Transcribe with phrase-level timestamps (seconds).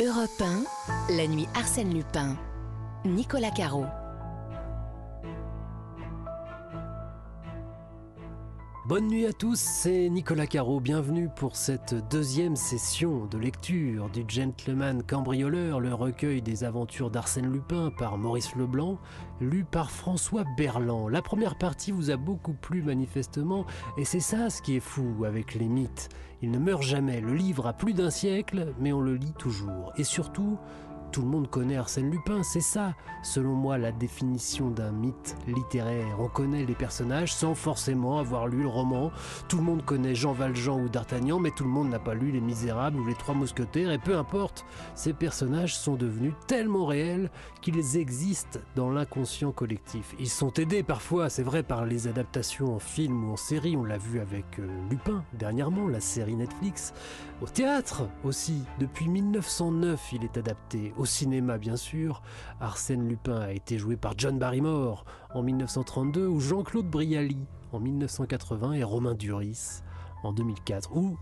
[0.00, 2.36] Europe 1, la nuit Arsène Lupin.
[3.04, 3.84] Nicolas Caro.
[8.88, 10.80] Bonne nuit à tous, c'est Nicolas Caro.
[10.80, 17.52] Bienvenue pour cette deuxième session de lecture du Gentleman Cambrioleur, le recueil des aventures d'Arsène
[17.52, 18.96] Lupin par Maurice Leblanc,
[19.42, 21.10] lu par François Berland.
[21.10, 23.66] La première partie vous a beaucoup plu manifestement,
[23.98, 26.08] et c'est ça ce qui est fou avec les mythes.
[26.40, 27.20] Ils ne meurent jamais.
[27.20, 29.92] Le livre a plus d'un siècle, mais on le lit toujours.
[29.98, 30.56] Et surtout,
[31.10, 36.16] tout le monde connaît Arsène Lupin, c'est ça, selon moi, la définition d'un mythe littéraire.
[36.20, 39.10] On connaît les personnages sans forcément avoir lu le roman.
[39.48, 42.30] Tout le monde connaît Jean Valjean ou D'Artagnan, mais tout le monde n'a pas lu
[42.30, 43.90] Les Misérables ou Les Trois Mousquetaires.
[43.90, 50.14] Et peu importe, ces personnages sont devenus tellement réels qu'ils existent dans l'inconscient collectif.
[50.18, 53.76] Ils sont aidés parfois, c'est vrai, par les adaptations en film ou en série.
[53.76, 56.92] On l'a vu avec euh, Lupin dernièrement, la série Netflix.
[57.40, 60.92] Au théâtre aussi, depuis 1909, il est adapté.
[60.96, 62.20] Au cinéma, bien sûr,
[62.60, 67.38] Arsène Lupin a été joué par John Barrymore en 1932 ou Jean-Claude Brialy
[67.70, 69.82] en 1980 et Romain Duris
[70.24, 71.16] en 2004 ou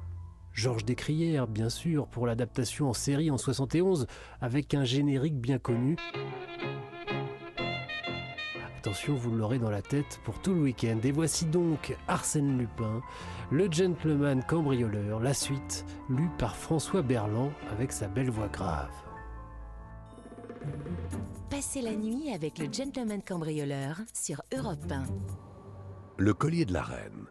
[0.53, 4.07] Georges Descrières, bien sûr, pour l'adaptation en série en 71
[4.41, 5.97] avec un générique bien connu.
[8.87, 11.01] Attention, vous l'aurez dans la tête pour tout le week-end.
[11.03, 13.03] Et voici donc Arsène Lupin,
[13.51, 18.93] le gentleman cambrioleur, la suite, lue par François Berland avec sa belle voix grave.
[21.51, 25.03] Passez la nuit avec le gentleman cambrioleur sur Europe 1.
[26.19, 27.27] Le collier de la reine.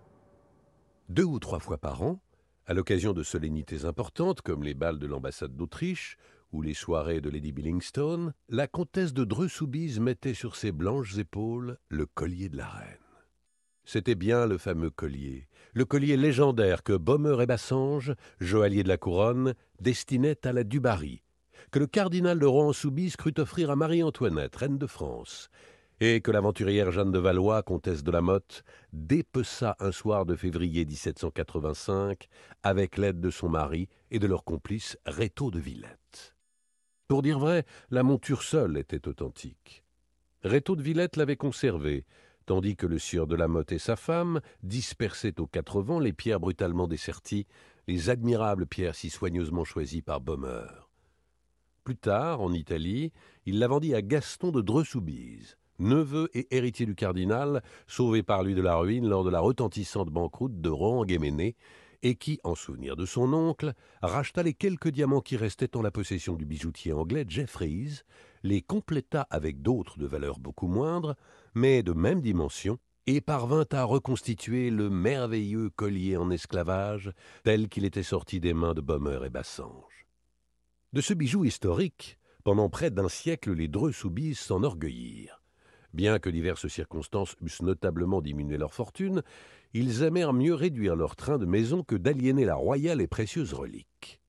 [1.07, 2.19] Deux ou trois fois par an,
[2.65, 6.17] à l'occasion de solennités importantes comme les balles de l'ambassade d'Autriche
[6.61, 12.05] les soirées de Lady Billingstone, la comtesse de Dreux-Soubise mettait sur ses blanches épaules le
[12.05, 12.97] collier de la reine.
[13.83, 18.97] C'était bien le fameux collier, le collier légendaire que Baumer et Bassange, joaillier de la
[18.97, 21.21] couronne, destinaient à la Dubarry,
[21.71, 25.49] que le cardinal de Rohan-Soubise crut offrir à Marie-Antoinette, reine de France,
[25.99, 30.85] et que l'aventurière Jeanne de Valois, comtesse de la Motte, dépeça un soir de février
[30.85, 32.27] 1785
[32.63, 36.34] avec l'aide de son mari et de leur complice Rétaux de Villette.
[37.07, 39.83] Pour dire vrai, la monture seule était authentique.
[40.43, 42.05] Rétaux de Villette l'avait conservée,
[42.47, 46.13] tandis que le sieur de la Motte et sa femme dispersaient aux quatre vents les
[46.13, 47.45] pierres brutalement desserties,
[47.87, 50.65] les admirables pierres si soigneusement choisies par Baumer.
[51.83, 53.11] Plus tard, en Italie,
[53.45, 58.55] il la vendit à Gaston de Dreux-Soubise, neveu et héritier du cardinal, sauvé par lui
[58.55, 61.55] de la ruine lors de la retentissante banqueroute de Rohan-Guéméné,
[62.03, 65.91] et qui, en souvenir de son oncle, racheta les quelques diamants qui restaient en la
[65.91, 68.03] possession du bijoutier anglais Jeffreys,
[68.43, 71.15] les compléta avec d'autres de valeur beaucoup moindre,
[71.53, 77.11] mais de même dimension, et parvint à reconstituer le merveilleux collier en esclavage
[77.43, 80.07] tel qu'il était sorti des mains de Baumer et Bassange.
[80.93, 85.41] De ce bijou historique, pendant près d'un siècle, les Dreux-Soubise s'enorgueillirent.
[85.93, 89.23] Bien que diverses circonstances eussent notablement diminué leur fortune,
[89.77, 94.21] ils aimèrent mieux réduire leur train de maison que d'aliéner la royale et précieuse relique.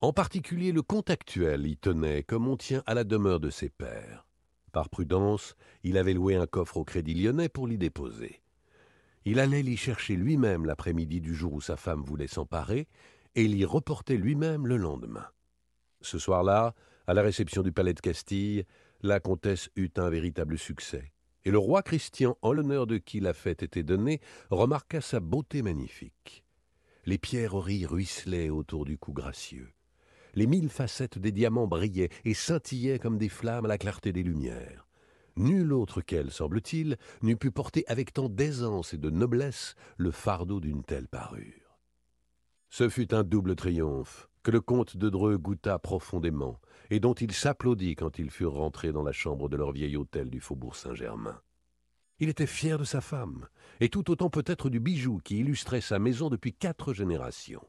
[0.00, 3.68] En particulier, le comte actuel y tenait comme on tient à la demeure de ses
[3.68, 4.28] pères.
[4.70, 8.42] Par prudence, il avait loué un coffre au Crédit lyonnais pour l'y déposer.
[9.24, 12.86] Il allait l'y chercher lui-même l'après-midi du jour où sa femme voulait s'emparer,
[13.34, 15.26] et l'y reportait lui-même le lendemain.
[16.00, 16.76] Ce soir-là,
[17.08, 18.66] à la réception du palais de Castille,
[19.00, 21.12] la comtesse eut un véritable succès,
[21.44, 24.20] et le roi Christian, en l'honneur de qui la fête était donnée,
[24.50, 26.44] remarqua sa beauté magnifique.
[27.04, 29.72] Les pierreries ruisselaient autour du cou gracieux.
[30.34, 34.22] Les mille facettes des diamants brillaient et scintillaient comme des flammes à la clarté des
[34.22, 34.86] lumières.
[35.36, 40.60] Nul autre qu'elle, semble-t-il, n'eût pu porter avec tant d'aisance et de noblesse le fardeau
[40.60, 41.78] d'une telle parure.
[42.70, 46.60] Ce fut un double triomphe que le comte de Dreux goûta profondément,
[46.92, 50.28] et dont il s'applaudit quand ils furent rentrés dans la chambre de leur vieil hôtel
[50.28, 51.40] du faubourg Saint-Germain.
[52.18, 53.48] Il était fier de sa femme,
[53.80, 57.66] et tout autant peut-être du bijou qui illustrait sa maison depuis quatre générations.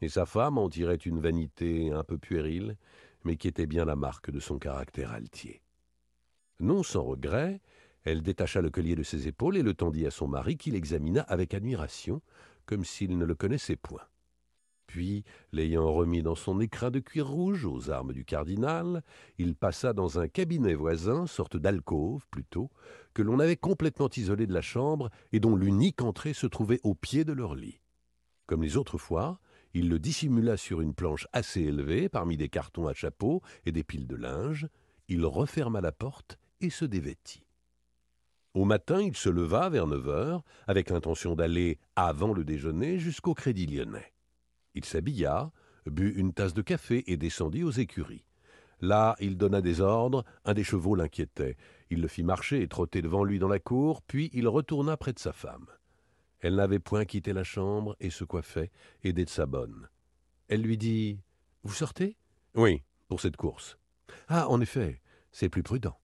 [0.00, 2.78] Et sa femme en tirait une vanité un peu puérile,
[3.24, 5.60] mais qui était bien la marque de son caractère altier.
[6.58, 7.60] Non sans regret,
[8.04, 11.20] elle détacha le collier de ses épaules et le tendit à son mari qui l'examina
[11.20, 12.22] avec admiration,
[12.64, 14.06] comme s'il ne le connaissait point.
[14.96, 19.02] Puis, l'ayant remis dans son écrin de cuir rouge aux armes du cardinal,
[19.36, 22.70] il passa dans un cabinet voisin, sorte d'alcôve plutôt,
[23.12, 26.94] que l'on avait complètement isolé de la chambre et dont l'unique entrée se trouvait au
[26.94, 27.82] pied de leur lit.
[28.46, 29.38] Comme les autres fois,
[29.74, 33.84] il le dissimula sur une planche assez élevée, parmi des cartons à chapeau et des
[33.84, 34.66] piles de linge,
[35.08, 37.44] il referma la porte et se dévêtit.
[38.54, 43.34] Au matin, il se leva vers neuf heures, avec l'intention d'aller, avant le déjeuner, jusqu'au
[43.34, 44.15] Crédit lyonnais.
[44.76, 45.50] Il s'habilla,
[45.86, 48.24] but une tasse de café et descendit aux écuries.
[48.82, 51.56] Là, il donna des ordres, un des chevaux l'inquiétait.
[51.88, 55.14] Il le fit marcher et trotter devant lui dans la cour, puis il retourna près
[55.14, 55.66] de sa femme.
[56.40, 58.70] Elle n'avait point quitté la chambre et se coiffait,
[59.02, 59.88] aidée de sa bonne.
[60.48, 61.20] Elle lui dit
[61.62, 62.18] Vous sortez?
[62.54, 63.78] Oui, pour cette course.
[64.28, 65.00] Ah, en effet,
[65.32, 65.98] c'est plus prudent.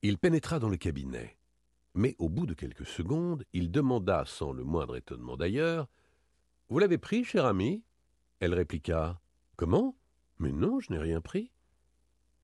[0.00, 1.36] Il pénétra dans le cabinet.
[1.94, 5.88] Mais au bout de quelques secondes, il demanda, sans le moindre étonnement d'ailleurs
[6.70, 7.82] Vous l'avez pris, cher ami?
[8.40, 9.20] Elle répliqua
[9.56, 9.96] Comment?
[10.38, 11.50] Mais non, je n'ai rien pris.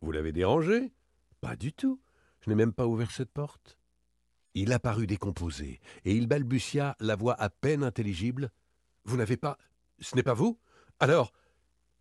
[0.01, 0.93] Vous l'avez dérangé?
[1.41, 2.01] Pas du tout.
[2.41, 3.79] Je n'ai même pas ouvert cette porte.
[4.55, 8.51] Il apparut décomposé, et il balbutia, la voix à peine intelligible.
[9.05, 9.59] Vous n'avez pas.
[10.01, 10.59] Ce n'est pas vous?
[11.01, 11.33] Alors.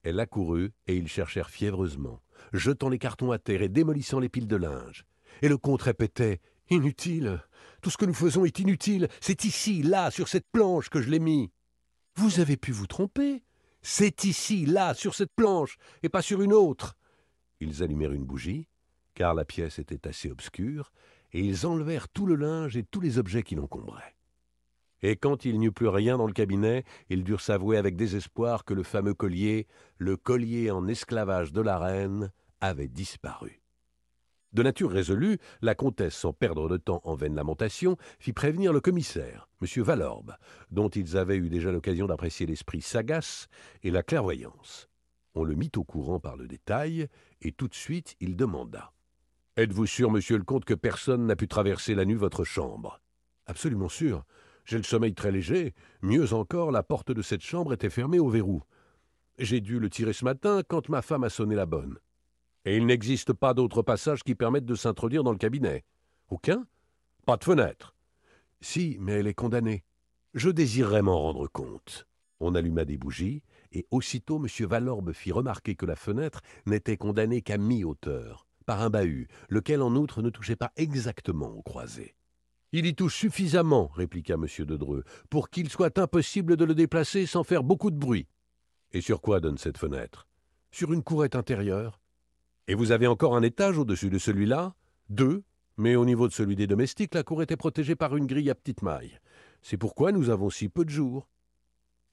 [0.04, 4.50] Elle accourut, et ils cherchèrent fiévreusement, jetant les cartons à terre et démolissant les piles
[4.50, 5.06] de linge.
[5.42, 7.42] Et le comte répétait Inutile.
[7.82, 9.08] Tout ce que nous faisons est inutile.
[9.22, 11.52] C'est ici, là, sur cette planche que je l'ai mis.
[12.16, 13.43] Vous avez pu vous tromper.
[13.84, 16.96] C'est ici, là, sur cette planche, et pas sur une autre.
[17.60, 18.68] Ils allumèrent une bougie,
[19.14, 20.92] car la pièce était assez obscure,
[21.34, 24.16] et ils enlevèrent tout le linge et tous les objets qui l'encombraient.
[25.02, 28.64] Et quand il n'y eut plus rien dans le cabinet, ils durent s'avouer avec désespoir
[28.64, 32.32] que le fameux collier, le collier en esclavage de la reine,
[32.62, 33.63] avait disparu.
[34.54, 38.82] De nature résolue, la comtesse, sans perdre de temps en vaines lamentations, fit prévenir le
[38.82, 39.84] commissaire, M.
[39.84, 40.36] Valorbe,
[40.70, 43.48] dont ils avaient eu déjà l'occasion d'apprécier l'esprit sagace
[43.82, 44.90] et la clairvoyance.
[45.34, 47.08] On le mit au courant par le détail,
[47.42, 48.94] et tout de suite il demanda
[49.58, 53.02] Êtes-vous sûr, monsieur le comte, que personne n'a pu traverser la nuit votre chambre?
[53.48, 54.24] Absolument sûr.
[54.66, 55.74] J'ai le sommeil très léger.
[56.02, 58.64] Mieux encore, la porte de cette chambre était fermée au verrou.
[59.40, 61.98] J'ai dû le tirer ce matin quand ma femme a sonné la bonne.
[62.66, 65.84] Et il n'existe pas d'autre passage qui permette de s'introduire dans le cabinet.
[66.30, 66.66] Aucun
[67.26, 67.96] Pas de fenêtre.
[68.62, 69.84] Si, mais elle est condamnée.
[70.34, 72.08] Je désirerais m'en rendre compte.
[72.40, 74.68] On alluma des bougies, et aussitôt M.
[74.68, 79.96] Valorbe fit remarquer que la fenêtre n'était condamnée qu'à mi-hauteur par un bahut, lequel en
[79.96, 82.16] outre ne touchait pas exactement aux croisées.
[82.72, 84.48] Il y touche suffisamment, répliqua M.
[84.66, 88.28] de Dreux, pour qu'il soit impossible de le déplacer sans faire beaucoup de bruit.
[88.94, 90.28] Et sur quoi donne cette fenêtre?
[90.72, 92.00] Sur une courette intérieure.
[92.68, 94.74] Et vous avez encore un étage au-dessus de celui-là?
[95.10, 95.44] Deux,
[95.78, 98.56] mais au niveau de celui des domestiques, la cour était protégée par une grille à
[98.56, 99.20] petite maille.
[99.62, 101.28] C'est pourquoi nous avons si peu de jours.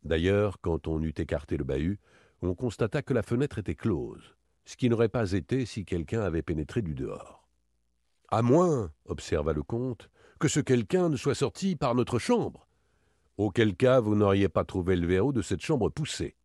[0.03, 2.01] D'ailleurs, quand on eut écarté le bahut,
[2.43, 4.35] on constata que la fenêtre était close
[4.71, 7.49] ce qui n'aurait pas été si quelqu'un avait pénétré du dehors.
[8.29, 12.69] À moins, observa le comte, que ce quelqu'un ne soit sorti par notre chambre.
[13.37, 16.37] Auquel cas vous n'auriez pas trouvé le verrou de cette chambre poussée.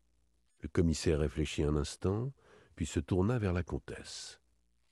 [0.62, 2.32] Le commissaire réfléchit un instant,
[2.76, 4.40] puis se tourna vers la comtesse.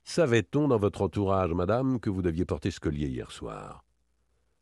[0.04, 3.86] Savait-on dans votre entourage, madame, que vous deviez porter ce collier hier soir?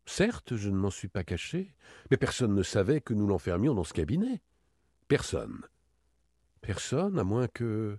[0.06, 1.76] Certes, je ne m'en suis pas caché,
[2.10, 4.42] mais personne ne savait que nous l'enfermions dans ce cabinet.
[5.08, 5.62] Personne.
[6.62, 7.98] Personne, à moins que.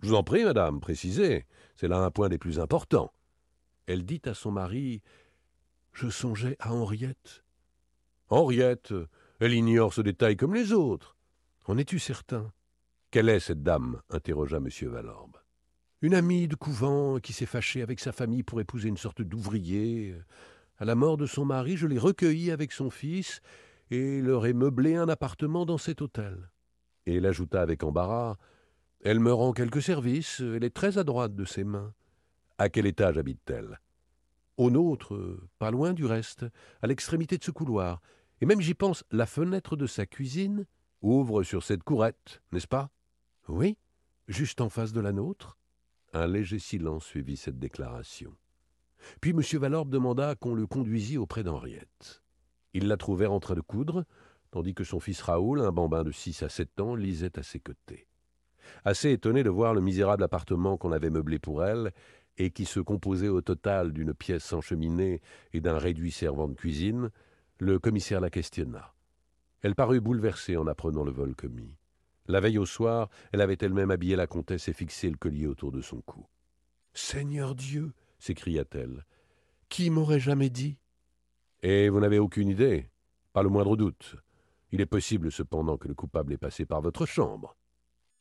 [0.00, 1.46] Je vous en prie, madame, précisez.
[1.76, 3.12] C'est là un point des plus importants.
[3.86, 5.02] Elle dit à son mari
[5.92, 7.44] Je songeais à Henriette.
[8.28, 8.94] Henriette
[9.40, 11.16] Elle ignore ce détail comme les autres.
[11.66, 12.52] En es-tu certain?
[13.10, 14.00] Quelle est cette dame?
[14.10, 14.68] interrogea M.
[14.88, 15.36] Valorbe.
[16.02, 20.14] Une amie de couvent qui s'est fâchée avec sa famille pour épouser une sorte d'ouvrier.
[20.78, 23.40] À la mort de son mari, je l'ai recueillie avec son fils
[23.90, 26.50] et leur ai meublé un appartement dans cet hôtel.
[27.06, 28.36] Et elle ajouta avec embarras
[29.08, 31.94] elle me rend quelques services, elle est très adroite de ses mains.
[32.58, 33.80] À quel étage habite-t-elle?
[34.56, 36.46] Au nôtre, pas loin du reste,
[36.82, 38.00] à l'extrémité de ce couloir.
[38.40, 40.66] Et même j'y pense, la fenêtre de sa cuisine
[41.02, 42.90] ouvre sur cette courette, n'est-ce pas?
[43.48, 43.78] Oui,
[44.28, 45.58] juste en face de la nôtre.
[46.12, 48.34] Un léger silence suivit cette déclaration.
[49.20, 49.40] Puis M.
[49.60, 52.22] Valorbe demanda qu'on le conduisît auprès d'Henriette.
[52.74, 54.04] Ils la trouvèrent en train de coudre,
[54.50, 57.60] tandis que son fils Raoul, un bambin de six à sept ans, lisait à ses
[57.60, 58.08] côtés.
[58.84, 61.92] Assez étonné de voir le misérable appartement qu'on avait meublé pour elle,
[62.38, 65.22] et qui se composait au total d'une pièce sans cheminée
[65.52, 67.10] et d'un réduit servant de cuisine,
[67.58, 68.92] le commissaire la questionna.
[69.62, 71.76] Elle parut bouleversée en apprenant le vol commis.
[72.28, 75.72] La veille au soir, elle avait elle-même habillé la comtesse et fixé le collier autour
[75.72, 76.26] de son cou.
[76.92, 79.04] Seigneur Dieu s'écria-t-elle,
[79.68, 80.78] qui m'aurait jamais dit?
[81.62, 82.88] Et vous n'avez aucune idée
[83.32, 84.16] Pas le moindre doute.
[84.72, 87.56] Il est possible cependant que le coupable ait passé par votre chambre.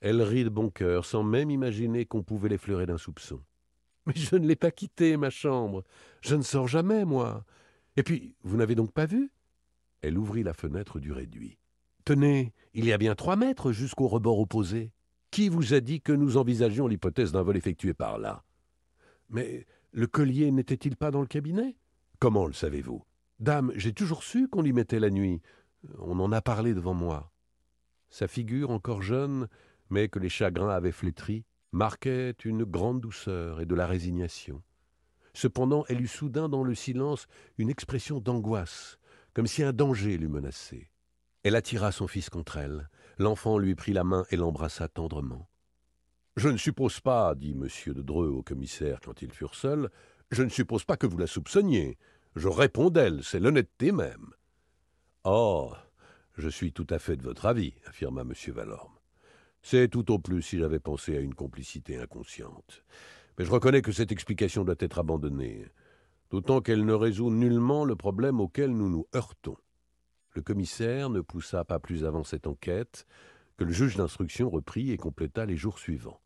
[0.02, 3.42] Elle rit de bon cœur, sans même imaginer qu'on pouvait l'effleurer d'un soupçon.
[4.06, 5.84] Mais je ne l'ai pas quitté, ma chambre.
[6.22, 7.44] Je ne sors jamais, moi.
[7.98, 9.32] Et puis, vous n'avez donc pas vu?
[10.02, 11.58] Elle ouvrit la fenêtre du réduit.
[12.06, 14.92] Tenez, il y a bien trois mètres jusqu'au rebord opposé.
[15.32, 18.44] Qui vous a dit que nous envisagions l'hypothèse d'un vol effectué par là?
[19.30, 21.76] Mais le collier n'était-il pas dans le cabinet?
[22.20, 23.04] Comment le savez-vous?
[23.40, 25.42] Dame, j'ai toujours su qu'on l'y mettait la nuit.
[25.98, 27.32] On en a parlé devant moi.
[28.10, 29.48] Sa figure, encore jeune,
[29.90, 34.62] mais que les chagrins avaient flétri, marquait une grande douceur et de la résignation.
[35.34, 37.26] Cependant, elle eut soudain dans le silence
[37.58, 39.00] une expression d'angoisse,
[39.34, 40.92] comme si un danger l'eût menacée.
[41.46, 42.90] Elle attira son fils contre elle.
[43.20, 45.48] L'enfant lui prit la main et l'embrassa tendrement.
[46.38, 47.68] Je ne suppose pas, dit M.
[47.94, 49.92] de Dreux au commissaire quand ils furent seuls,
[50.32, 52.00] je ne suppose pas que vous la soupçonniez.
[52.36, 54.32] Je réponds d'elle, c'est l'honnêteté même.
[55.24, 55.72] Oh,
[56.34, 58.34] je suis tout à fait de votre avis, affirma M.
[58.48, 58.98] Valorme.
[59.62, 62.84] C'est tout au plus si j'avais pensé à une complicité inconsciente.
[63.38, 65.68] Mais je reconnais que cette explication doit être abandonnée,
[66.32, 69.58] d'autant qu'elle ne résout nullement le problème auquel nous nous heurtons.
[70.36, 73.08] Le commissaire ne poussa pas plus avant cette enquête
[73.58, 76.20] que le juge d'instruction reprit et compléta les jours suivants.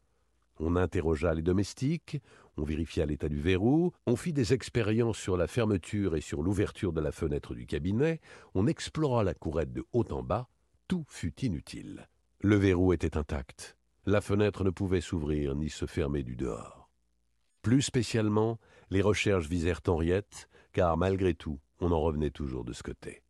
[0.57, 2.19] On interrogea les domestiques,
[2.57, 6.91] on vérifia l'état du verrou, on fit des expériences sur la fermeture et sur l'ouverture
[6.91, 8.19] de la fenêtre du cabinet,
[8.55, 10.49] on explora la courette de haut en bas,
[10.87, 12.09] tout fut inutile.
[12.41, 13.77] Le verrou était intact.
[14.07, 16.89] La fenêtre ne pouvait s'ouvrir ni se fermer du dehors.
[17.61, 18.57] Plus spécialement,
[18.89, 23.21] les recherches visèrent Henriette, car malgré tout, on en revenait toujours de ce côté.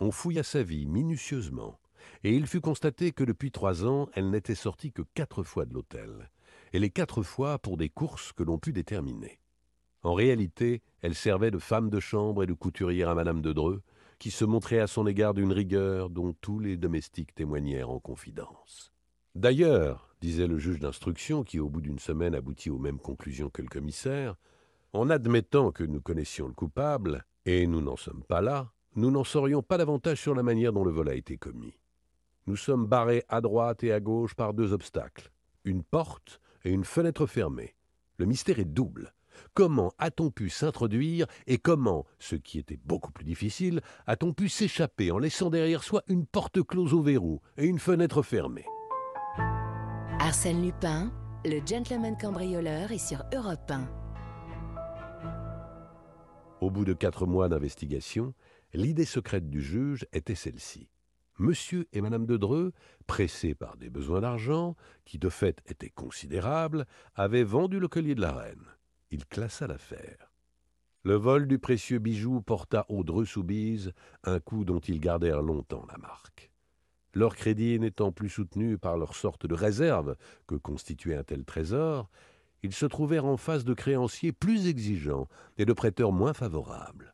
[0.00, 1.78] On fouilla sa vie minutieusement,
[2.24, 5.74] et il fut constaté que depuis trois ans, elle n'était sortie que quatre fois de
[5.74, 6.30] l'hôtel,
[6.72, 9.38] et les quatre fois pour des courses que l'on put déterminer.
[10.02, 13.82] En réalité, elle servait de femme de chambre et de couturière à Madame de Dreux,
[14.18, 18.92] qui se montrait à son égard d'une rigueur dont tous les domestiques témoignèrent en confidence.
[19.34, 23.62] D'ailleurs, disait le juge d'instruction, qui au bout d'une semaine aboutit aux mêmes conclusions que
[23.62, 24.36] le commissaire,
[24.92, 29.24] en admettant que nous connaissions le coupable, et nous n'en sommes pas là, nous n'en
[29.24, 31.74] saurions pas davantage sur la manière dont le vol a été commis.
[32.46, 35.32] Nous sommes barrés à droite et à gauche par deux obstacles,
[35.64, 37.74] une porte et une fenêtre fermée.
[38.18, 39.12] Le mystère est double.
[39.54, 45.10] Comment a-t-on pu s'introduire et comment, ce qui était beaucoup plus difficile, a-t-on pu s'échapper
[45.10, 48.66] en laissant derrière soi une porte close au verrou et une fenêtre fermée?
[50.20, 51.12] Arsène Lupin,
[51.44, 53.88] le gentleman cambrioleur est sur Europe 1.
[56.60, 58.32] Au bout de quatre mois d'investigation,
[58.74, 60.88] l'idée secrète du juge était celle-ci.
[61.38, 62.72] Monsieur et Madame de Dreux,
[63.06, 68.20] pressés par des besoins d'argent, qui de fait étaient considérables, avaient vendu le collier de
[68.20, 68.74] la reine
[69.14, 70.32] il classa l'affaire.
[71.04, 73.92] Le vol du précieux bijou porta aux Dreux-Soubise
[74.24, 76.50] un coup dont ils gardèrent longtemps la marque.
[77.12, 80.16] Leur crédit n'étant plus soutenu par leur sorte de réserve
[80.48, 82.10] que constituait un tel trésor,
[82.64, 85.28] ils se trouvèrent en face de créanciers plus exigeants
[85.58, 87.13] et de prêteurs moins favorables.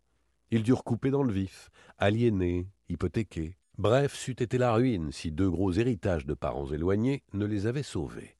[0.51, 3.57] Ils durent couper dans le vif, aliénés, hypothéqués.
[3.79, 7.83] Bref, c'eût été la ruine si deux gros héritages de parents éloignés ne les avaient
[7.83, 8.37] sauvés.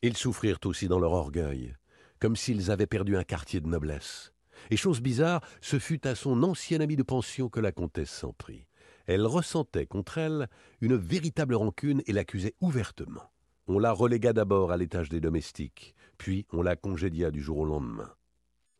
[0.00, 1.76] Ils souffrirent aussi dans leur orgueil,
[2.18, 4.32] comme s'ils avaient perdu un quartier de noblesse.
[4.70, 8.32] Et chose bizarre, ce fut à son ancien ami de pension que la comtesse s'en
[8.32, 8.66] prit.
[9.06, 10.48] Elle ressentait contre elle
[10.80, 13.30] une véritable rancune et l'accusait ouvertement.
[13.66, 17.64] On la relégua d'abord à l'étage des domestiques, puis on la congédia du jour au
[17.64, 18.10] lendemain.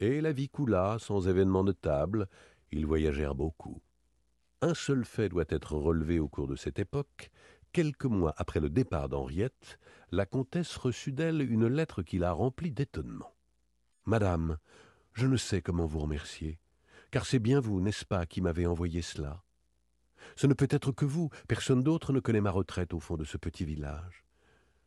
[0.01, 2.29] Et la vie coula sans événement notable,
[2.73, 3.81] ils voyagèrent beaucoup.
[4.63, 7.31] Un seul fait doit être relevé au cours de cette époque.
[7.73, 9.79] Quelques mois après le départ d'Henriette,
[10.11, 13.35] la comtesse reçut d'elle une lettre qui la remplit d'étonnement.
[14.05, 14.59] Madame,
[15.15, 16.59] je ne sais comment vous remercier,
[17.11, 19.43] car c'est bien vous, n'est-ce pas, qui m'avez envoyé cela.
[20.37, 23.25] Ce ne peut être que vous, personne d'autre ne connaît ma retraite au fond de
[23.25, 24.25] ce petit village.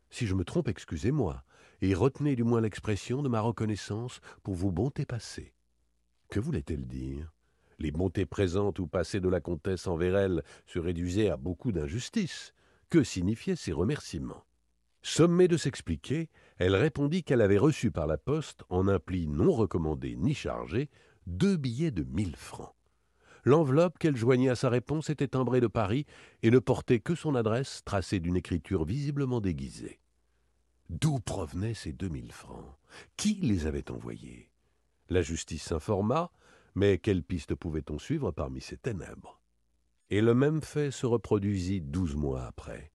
[0.10, 1.44] Si je me trompe, excusez-moi,
[1.82, 5.54] et retenez du moins l'expression de ma reconnaissance pour vos bontés passées.
[6.30, 7.35] Que voulait-elle dire?
[7.80, 12.54] Les bontés présentes ou passées de la comtesse envers elle se réduisaient à beaucoup d'injustice.
[12.90, 14.46] Que signifiaient ces remerciements?
[15.02, 19.52] Sommée de s'expliquer, elle répondit qu'elle avait reçu par la poste, en un pli non
[19.52, 20.90] recommandé ni chargé,
[21.28, 22.74] deux billets de mille francs.
[23.44, 26.08] L'enveloppe qu'elle joignait à sa réponse était timbrée de Paris
[26.42, 30.00] et ne portait que son adresse tracée d'une écriture visiblement déguisée.
[30.90, 32.66] D'où provenaient ces deux mille francs?
[33.18, 34.50] Qui les avait envoyés?
[35.10, 36.32] La justice s'informa,
[36.76, 39.42] mais quelle piste pouvait-on suivre parmi ces ténèbres?
[40.10, 42.92] Et le même fait se reproduisit douze mois après.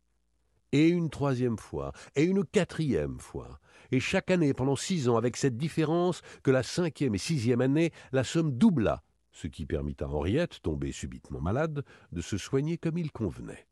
[0.73, 3.59] Et une troisième fois, et une quatrième fois,
[3.91, 7.91] et chaque année pendant six ans, avec cette différence que la cinquième et sixième année,
[8.13, 12.99] la somme doubla, ce qui permit à Henriette, tombée subitement malade, de se soigner comme
[12.99, 13.67] il convenait.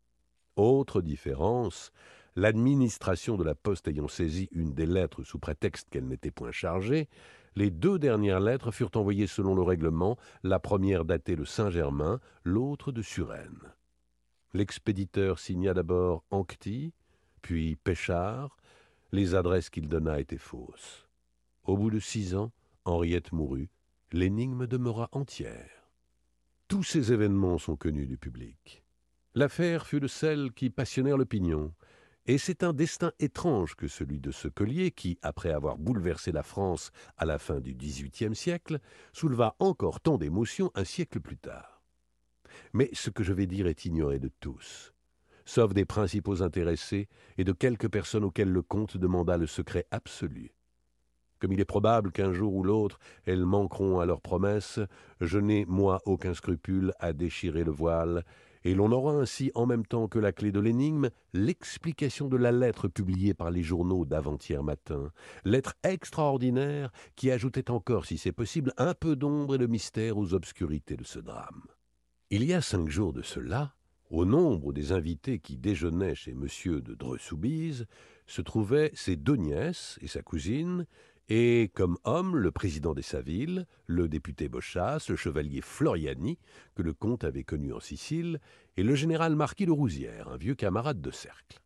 [0.57, 1.91] Autre différence,
[2.35, 7.07] l'administration de la poste ayant saisi une des lettres sous prétexte qu'elle n'était point chargée,
[7.55, 12.91] les deux dernières lettres furent envoyées selon le règlement, la première datée de Saint-Germain, l'autre
[12.91, 13.73] de Suresnes.
[14.53, 16.93] L'expéditeur signa d'abord Ancty,
[17.41, 18.57] puis Péchard.
[19.11, 21.07] Les adresses qu'il donna étaient fausses.
[21.63, 22.51] Au bout de six ans,
[22.85, 23.69] Henriette mourut.
[24.11, 25.91] L'énigme demeura entière.
[26.67, 28.83] Tous ces événements sont connus du public.
[29.35, 31.73] L'affaire fut de celles qui passionnèrent l'opinion,
[32.25, 36.43] Et c'est un destin étrange que celui de ce collier qui, après avoir bouleversé la
[36.43, 38.79] France à la fin du XVIIIe siècle,
[39.13, 41.81] souleva encore tant d'émotions un siècle plus tard.
[42.73, 44.93] Mais ce que je vais dire est ignoré de tous,
[45.45, 47.07] sauf des principaux intéressés
[47.37, 50.53] et de quelques personnes auxquelles le comte demanda le secret absolu.
[51.39, 54.79] Comme il est probable qu'un jour ou l'autre elles manqueront à leurs promesses,
[55.21, 58.25] je n'ai, moi, aucun scrupule à déchirer le voile,
[58.63, 62.51] et l'on aura ainsi, en même temps que la clé de l'énigme, l'explication de la
[62.51, 65.11] lettre publiée par les journaux d'avant-hier matin,
[65.45, 70.33] lettre extraordinaire qui ajoutait encore, si c'est possible, un peu d'ombre et de mystère aux
[70.33, 71.63] obscurités de ce drame.
[72.29, 73.75] Il y a cinq jours de cela,
[74.09, 76.47] au nombre des invités qui déjeunaient chez M.
[76.81, 77.85] de Dreux-Soubise,
[78.27, 80.85] se trouvaient ses deux nièces et sa cousine,
[81.29, 86.39] et comme homme le président des Savilles, le député Bochas, le chevalier Floriani,
[86.75, 88.39] que le comte avait connu en Sicile,
[88.77, 91.61] et le général marquis de Rousière, un vieux camarade de cercle.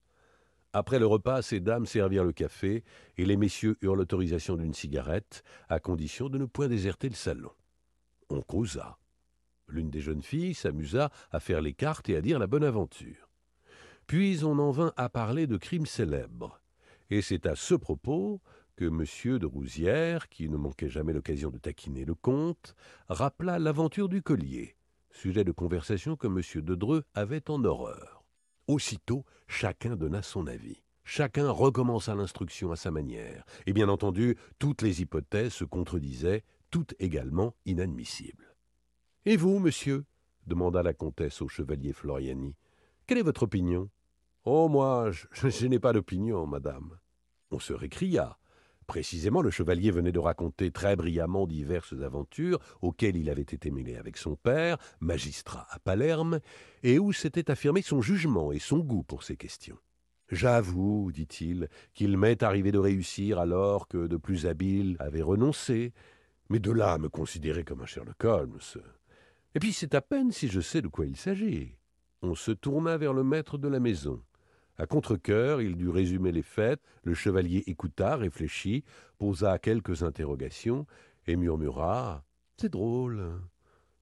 [0.74, 2.84] Après le repas, ces dames servirent le café,
[3.18, 7.52] et les messieurs eurent l'autorisation d'une cigarette, à condition de ne point déserter le salon.
[8.30, 8.98] On causa.
[9.70, 13.30] L'une des jeunes filles s'amusa à faire les cartes et à dire la bonne aventure.
[14.08, 16.60] Puis on en vint à parler de crimes célèbres,
[17.10, 18.42] et c'est à ce propos
[18.76, 19.38] que M.
[19.40, 22.76] de Rousière, qui ne manquait jamais l'occasion de taquiner le comte,
[23.08, 24.76] rappela l'aventure du collier,
[25.12, 26.62] sujet de conversation que M.
[26.64, 28.24] de Dreux avait en horreur.
[28.68, 30.84] Aussitôt, chacun donna son avis.
[31.04, 36.96] Chacun recommença l'instruction à sa manière, et bien entendu, toutes les hypothèses se contredisaient, toutes
[37.00, 38.56] également inadmissibles.
[39.26, 40.06] Et vous, monsieur?
[40.48, 42.56] demanda la comtesse au chevalier Floriani.
[43.06, 43.90] Quelle est votre opinion
[44.46, 46.98] Oh, moi, je n'ai pas d'opinion, madame.
[47.52, 48.38] On se récria.
[48.88, 53.96] Précisément, le chevalier venait de raconter très brillamment diverses aventures auxquelles il avait été mêlé
[53.96, 56.40] avec son père, magistrat à Palerme,
[56.84, 59.78] et où s'était affirmé son jugement et son goût pour ces questions.
[60.30, 65.94] J'avoue, dit-il, qu'il m'est arrivé de réussir alors que de plus habiles avaient renoncé,
[66.50, 68.60] mais de là à me considérer comme un Sherlock Holmes.
[69.56, 71.78] Et puis c'est à peine si je sais de quoi il s'agit.
[72.22, 74.22] On se tourna vers le maître de la maison.
[74.78, 78.84] À contre-cœur, il dut résumer les faits, le chevalier écouta, réfléchit,
[79.20, 80.88] posa quelques interrogations,
[81.28, 82.26] et murmura
[82.58, 83.40] C'est drôle.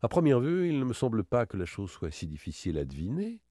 [0.02, 2.86] À première vue, il ne me semble pas que la chose soit si difficile à
[2.86, 3.42] deviner.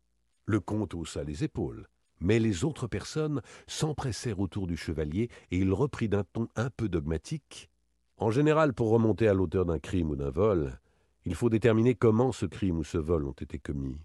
[0.46, 1.87] Le comte haussa les épaules.
[2.20, 6.88] Mais les autres personnes s'empressèrent autour du chevalier, et il reprit d'un ton un peu
[6.88, 7.70] dogmatique.
[8.16, 10.78] En général, pour remonter à l'auteur d'un crime ou d'un vol,
[11.24, 13.98] il faut déterminer comment ce crime ou ce vol ont été commis,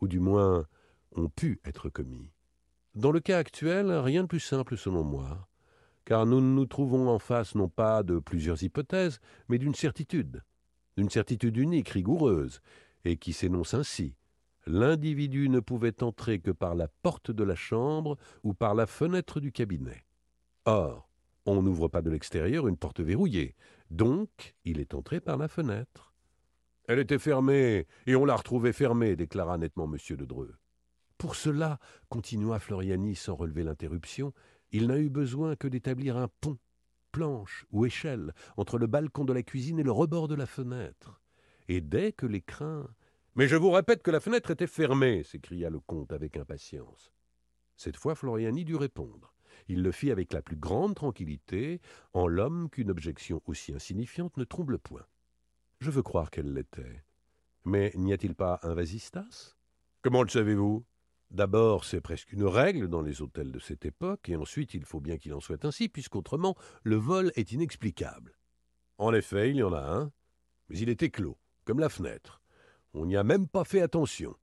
[0.00, 0.66] ou du moins
[1.16, 2.30] ont pu être commis.
[2.96, 5.48] Dans le cas actuel, rien de plus simple selon moi,
[6.04, 10.42] car nous nous trouvons en face non pas de plusieurs hypothèses, mais d'une certitude,
[10.96, 12.60] d'une certitude unique, rigoureuse,
[13.04, 14.16] et qui s'énonce ainsi.
[14.66, 19.38] L'individu ne pouvait entrer que par la porte de la chambre ou par la fenêtre
[19.38, 20.04] du cabinet.
[20.64, 21.08] Or,
[21.46, 23.54] on n'ouvre pas de l'extérieur une porte verrouillée,
[23.90, 26.12] donc il est entré par la fenêtre.
[26.88, 30.16] Elle était fermée, et on l'a retrouvée fermée, déclara nettement M.
[30.16, 30.56] de Dreux.
[31.20, 31.78] Pour cela,
[32.08, 34.32] continua Floriani sans relever l'interruption,
[34.72, 36.56] il n'a eu besoin que d'établir un pont,
[37.12, 41.20] planche ou échelle entre le balcon de la cuisine et le rebord de la fenêtre.
[41.68, 42.88] Et dès que l'écrin.
[43.34, 47.12] Mais je vous répète que la fenêtre était fermée, s'écria le comte avec impatience.
[47.76, 49.34] Cette fois, Floriani dut répondre.
[49.68, 51.82] Il le fit avec la plus grande tranquillité,
[52.14, 55.04] en l'homme qu'une objection aussi insignifiante ne trouble point.
[55.80, 57.04] Je veux croire qu'elle l'était.
[57.66, 59.54] Mais n'y a-t-il pas un vasistas
[60.00, 60.82] Comment le savez-vous?
[61.30, 65.00] D'abord, c'est presque une règle dans les hôtels de cette époque, et ensuite il faut
[65.00, 68.36] bien qu'il en soit ainsi, puisqu'autrement le vol est inexplicable.
[68.98, 70.12] En effet, il y en a un,
[70.68, 72.42] mais il était clos, comme la fenêtre.
[72.94, 74.34] On n'y a même pas fait attention.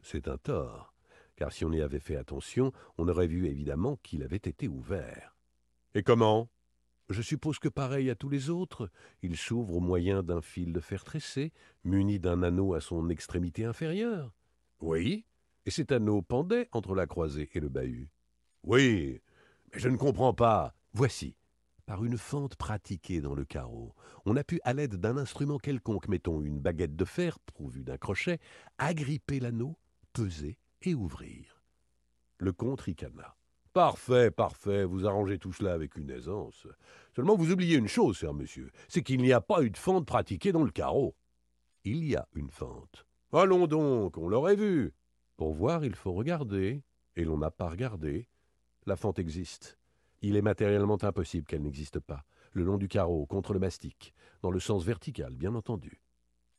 [0.00, 0.94] C'est un tort,
[1.36, 5.36] car si on y avait fait attention, on aurait vu évidemment qu'il avait été ouvert.
[5.94, 6.48] Et comment?
[7.10, 8.90] Je suppose que pareil à tous les autres,
[9.20, 11.52] il s'ouvre au moyen d'un fil de fer tressé,
[11.84, 14.32] muni d'un anneau à son extrémité inférieure.
[14.80, 15.26] Oui,
[15.66, 18.10] et cet anneau pendait entre la croisée et le bahut.
[18.64, 19.20] Oui,
[19.72, 20.74] mais je ne comprends pas.
[20.92, 21.36] Voici.
[21.86, 23.94] Par une fente pratiquée dans le carreau,
[24.24, 27.98] on a pu, à l'aide d'un instrument quelconque, mettons une baguette de fer pourvue d'un
[27.98, 28.38] crochet,
[28.78, 29.76] agripper l'anneau,
[30.12, 31.60] peser et ouvrir.
[32.38, 33.36] Le comte ricana.
[33.72, 36.66] Parfait, parfait, vous arrangez tout cela avec une aisance.
[37.16, 40.06] Seulement vous oubliez une chose, cher monsieur, c'est qu'il n'y a pas eu de fente
[40.06, 41.16] pratiquée dans le carreau.
[41.84, 43.06] Il y a une fente.
[43.32, 44.92] Allons donc, on l'aurait vu.
[45.36, 46.82] Pour voir, il faut regarder,
[47.16, 48.28] et l'on n'a pas regardé.
[48.86, 49.78] La fente existe.
[50.20, 54.50] Il est matériellement impossible qu'elle n'existe pas, le long du carreau, contre le mastic, dans
[54.50, 56.00] le sens vertical, bien entendu.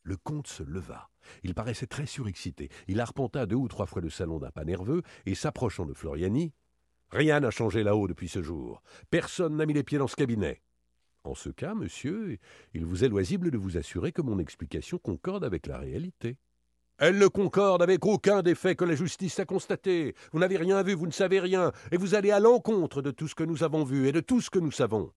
[0.03, 1.09] Le comte se leva.
[1.43, 2.69] Il paraissait très surexcité.
[2.87, 6.53] Il arpenta deux ou trois fois le salon d'un pas nerveux, et s'approchant de Floriani,
[7.13, 8.81] Rien n'a changé là-haut depuis ce jour.
[9.11, 10.63] Personne n'a mis les pieds dans ce cabinet.
[11.23, 12.39] En ce cas, monsieur,
[12.73, 16.37] il vous est loisible de vous assurer que mon explication concorde avec la réalité.
[16.99, 20.15] Elle ne concorde avec aucun des faits que la justice a constatés.
[20.31, 23.27] Vous n'avez rien vu, vous ne savez rien, et vous allez à l'encontre de tout
[23.27, 25.11] ce que nous avons vu et de tout ce que nous savons.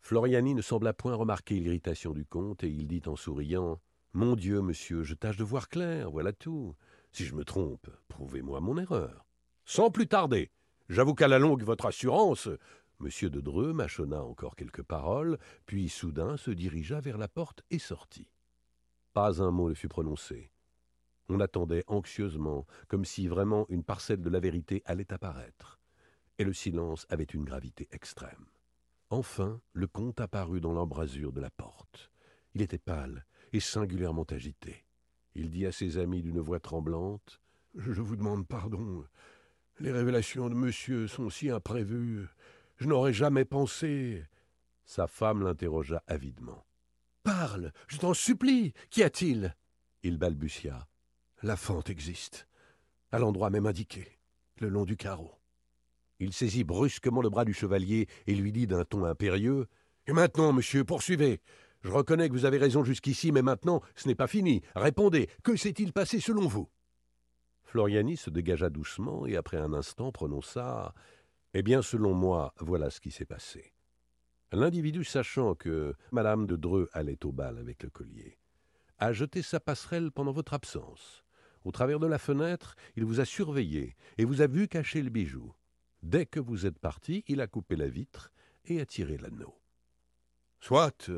[0.00, 3.80] Floriani ne sembla point remarquer l'irritation du comte, et il dit en souriant
[4.12, 6.74] Mon Dieu, monsieur, je tâche de voir clair, voilà tout.
[7.10, 9.24] Si je me trompe, prouvez-moi mon erreur.
[9.64, 10.50] Sans plus tarder.
[10.90, 12.50] J'avoue qu'à la longue, votre assurance,
[13.00, 17.78] Monsieur de Dreux mâchonna encore quelques paroles, puis soudain se dirigea vers la porte et
[17.78, 18.30] sortit.
[19.14, 20.50] Pas un mot ne fut prononcé.
[21.28, 25.80] On attendait anxieusement, comme si vraiment une parcelle de la vérité allait apparaître.
[26.38, 28.46] Et le silence avait une gravité extrême.
[29.10, 32.10] Enfin, le comte apparut dans l'embrasure de la porte.
[32.54, 34.84] Il était pâle et singulièrement agité.
[35.34, 37.40] Il dit à ses amis d'une voix tremblante
[37.76, 39.04] Je vous demande pardon.
[39.80, 42.26] Les révélations de monsieur sont si imprévues.
[42.76, 44.24] Je n'aurais jamais pensé.
[44.84, 46.66] Sa femme l'interrogea avidement.
[47.22, 48.72] Parle, je t'en supplie.
[48.90, 49.56] Qu'y a-t-il?
[50.02, 50.86] Il balbutia.
[51.44, 52.48] La fente existe,
[53.12, 54.18] à l'endroit même indiqué,
[54.62, 55.30] le long du carreau.
[56.18, 59.66] Il saisit brusquement le bras du chevalier et lui dit d'un ton impérieux
[60.06, 61.42] Et maintenant, monsieur, poursuivez.
[61.82, 64.62] Je reconnais que vous avez raison jusqu'ici, mais maintenant, ce n'est pas fini.
[64.74, 66.70] Répondez, que s'est-il passé selon vous?
[67.64, 70.94] Floriani se dégagea doucement et après un instant prononça
[71.52, 73.74] eh bien, selon moi, voilà ce qui s'est passé.
[74.50, 78.38] L'individu, sachant que Madame de Dreux allait au bal avec le collier,
[78.96, 81.23] a jeté sa passerelle pendant votre absence.
[81.64, 85.10] Au travers de la fenêtre, il vous a surveillé et vous a vu cacher le
[85.10, 85.52] bijou.
[86.02, 88.30] Dès que vous êtes parti, il a coupé la vitre
[88.66, 89.54] et a tiré l'anneau.
[90.60, 91.10] Soit,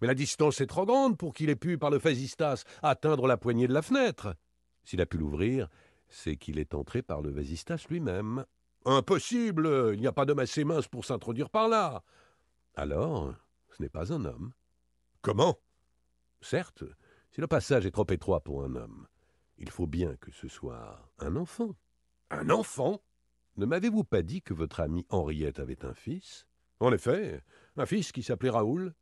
[0.00, 3.36] mais la distance est trop grande pour qu'il ait pu, par le vasistas, atteindre la
[3.36, 4.36] poignée de la fenêtre.
[4.84, 5.68] S'il a pu l'ouvrir,
[6.08, 8.44] c'est qu'il est entré par le vasistas lui-même,
[8.84, 12.02] Impossible Il n'y a pas d'homme assez mince pour s'introduire par là.
[12.74, 13.34] Alors,
[13.70, 14.52] ce n'est pas un homme.
[15.20, 15.58] Comment?
[16.40, 16.84] Certes,
[17.30, 19.06] si le passage est trop étroit pour un homme,
[19.62, 21.76] il faut bien que ce soit un enfant.
[22.30, 23.00] Un enfant?
[23.56, 26.46] Ne m'avez-vous pas dit que votre amie Henriette avait un fils?
[26.80, 27.42] En effet,
[27.76, 28.92] un fils qui s'appelait Raoul.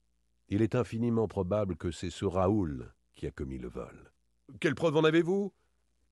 [0.48, 4.12] Il est infiniment probable que c'est ce Raoul qui a commis le vol.
[4.60, 5.54] Quelle preuve en avez-vous?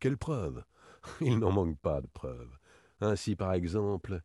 [0.00, 0.64] Quelle preuve?
[1.20, 2.56] Il n'en manque pas de preuves.
[3.00, 4.22] Ainsi, par exemple,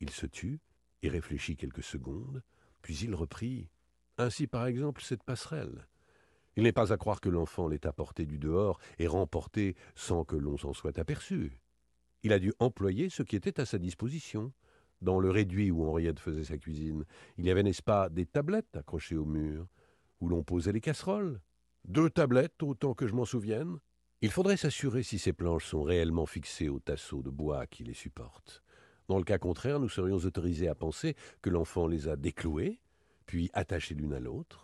[0.00, 0.60] il se tut
[1.02, 2.42] et réfléchit quelques secondes,
[2.82, 3.70] puis il reprit.
[4.18, 5.88] Ainsi, par exemple, cette passerelle.
[6.56, 10.36] Il n'est pas à croire que l'enfant l'ait apportée du dehors et remportée sans que
[10.36, 11.60] l'on s'en soit aperçu.
[12.22, 14.52] Il a dû employer ce qui était à sa disposition.
[15.02, 17.04] Dans le réduit où Henriette faisait sa cuisine,
[17.36, 19.66] il y avait, n'est-ce pas, des tablettes accrochées au mur,
[20.20, 21.40] où l'on posait les casseroles.
[21.84, 23.78] Deux tablettes, autant que je m'en souvienne.
[24.22, 27.92] Il faudrait s'assurer si ces planches sont réellement fixées au tasseau de bois qui les
[27.92, 28.62] supporte.
[29.08, 32.80] Dans le cas contraire, nous serions autorisés à penser que l'enfant les a déclouées,
[33.26, 34.63] puis attachées l'une à l'autre.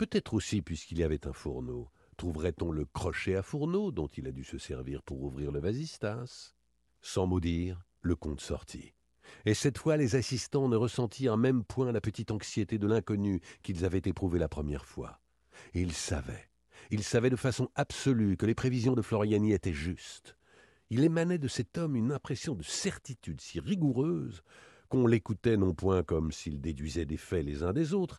[0.00, 4.32] Peut-être aussi, puisqu'il y avait un fourneau, trouverait-on le crochet à fourneau dont il a
[4.32, 6.54] dû se servir pour ouvrir le vasistas.
[7.02, 8.94] Sans mot dire, le comte sortit.
[9.44, 13.84] Et cette fois, les assistants ne ressentirent même point la petite anxiété de l'inconnu qu'ils
[13.84, 15.20] avaient éprouvée la première fois.
[15.74, 16.48] Ils savaient
[16.90, 20.34] il savait de façon absolue que les prévisions de Floriani étaient justes.
[20.88, 24.42] Il émanait de cet homme une impression de certitude si rigoureuse
[24.88, 28.18] qu'on l'écoutait non point comme s'il déduisait des faits les uns des autres,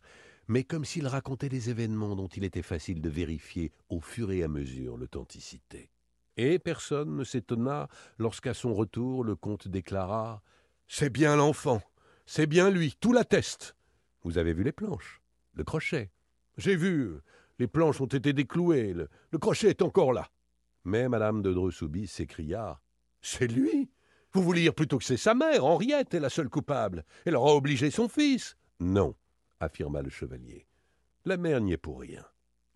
[0.52, 4.42] mais comme s'il racontait des événements dont il était facile de vérifier au fur et
[4.42, 5.90] à mesure l'authenticité.
[6.36, 7.88] Et personne ne s'étonna
[8.18, 10.42] lorsqu'à son retour le comte déclara
[10.88, 11.80] C'est bien l'enfant,
[12.26, 13.76] c'est bien lui, tout l'atteste.
[14.24, 15.22] Vous avez vu les planches,
[15.54, 16.10] le crochet.
[16.58, 17.14] J'ai vu,
[17.58, 20.28] les planches ont été déclouées, le, crochet est encore là.
[20.84, 22.78] Mais madame de Dreux-Soubise s'écria
[23.22, 23.90] C'est lui
[24.34, 27.06] Vous voulez dire plutôt que c'est sa mère, Henriette, est la seule coupable.
[27.24, 28.58] Elle aura obligé son fils.
[28.80, 29.14] Non,
[29.62, 30.66] affirma le chevalier.
[31.24, 32.24] La mère n'y est pour rien.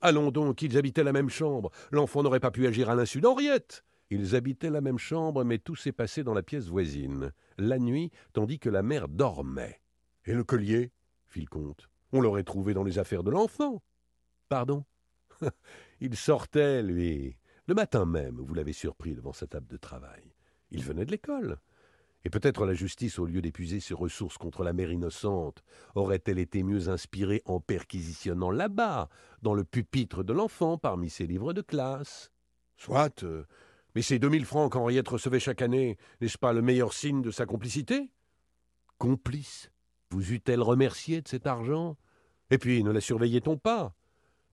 [0.00, 1.70] Allons donc, ils habitaient la même chambre.
[1.90, 3.84] L'enfant n'aurait pas pu agir à l'insu d'Henriette.
[4.10, 8.12] Ils habitaient la même chambre, mais tout s'est passé dans la pièce voisine, la nuit,
[8.32, 9.80] tandis que la mère dormait.
[10.26, 10.92] Et le collier?
[11.26, 11.88] fit le comte.
[12.12, 13.82] On l'aurait trouvé dans les affaires de l'enfant.
[14.48, 14.84] Pardon?
[16.00, 17.36] Il sortait, lui.
[17.66, 20.34] Le matin même, vous l'avez surpris devant sa table de travail.
[20.70, 21.58] Il venait de l'école.
[22.26, 25.62] Et peut-être la justice, au lieu d'épuiser ses ressources contre la mère innocente,
[25.94, 29.08] aurait-elle été mieux inspirée en perquisitionnant là-bas,
[29.42, 32.32] dans le pupitre de l'enfant, parmi ses livres de classe?
[32.76, 33.44] Soit, euh,
[33.94, 37.30] mais ces deux mille francs qu'Henriette recevait chaque année, n'est-ce pas le meilleur signe de
[37.30, 38.10] sa complicité?
[38.98, 39.70] Complice
[40.10, 41.96] Vous eût-elle remercié de cet argent?
[42.50, 43.94] Et puis, ne la surveillait-on pas?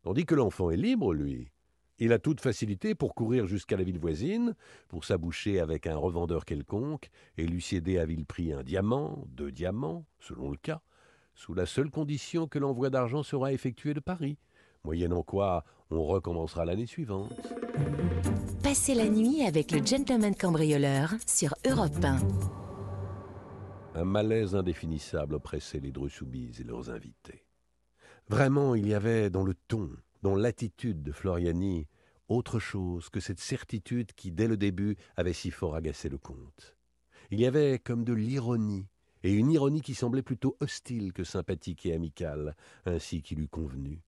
[0.03, 1.51] Tandis que l'enfant est libre, lui.
[1.99, 4.55] Il a toute facilité pour courir jusqu'à la ville voisine,
[4.87, 9.51] pour s'aboucher avec un revendeur quelconque et lui céder à vil prix un diamant, deux
[9.51, 10.81] diamants, selon le cas,
[11.35, 14.37] sous la seule condition que l'envoi d'argent sera effectué de Paris,
[14.83, 17.31] moyennant quoi on recommencera l'année suivante.
[18.63, 22.17] Passez la nuit avec le gentleman cambrioleur sur Europe 1.
[23.95, 27.45] Un malaise indéfinissable oppressait les Dreux-Soubise et leurs invités.
[28.27, 29.89] Vraiment, il y avait dans le ton,
[30.23, 31.85] dans l'attitude de Floriani,
[32.29, 36.77] autre chose que cette certitude qui, dès le début, avait si fort agacé le comte.
[37.29, 38.87] Il y avait comme de l'ironie,
[39.23, 42.55] et une ironie qui semblait plutôt hostile que sympathique et amicale,
[42.85, 44.01] ainsi qu'il eût convenu.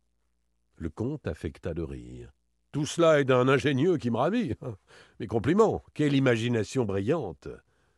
[0.78, 2.32] Le comte affecta de rire.
[2.72, 4.54] Tout cela est d'un ingénieux qui me ravit.
[5.20, 5.84] Mes compliments.
[5.94, 7.50] Quelle imagination brillante.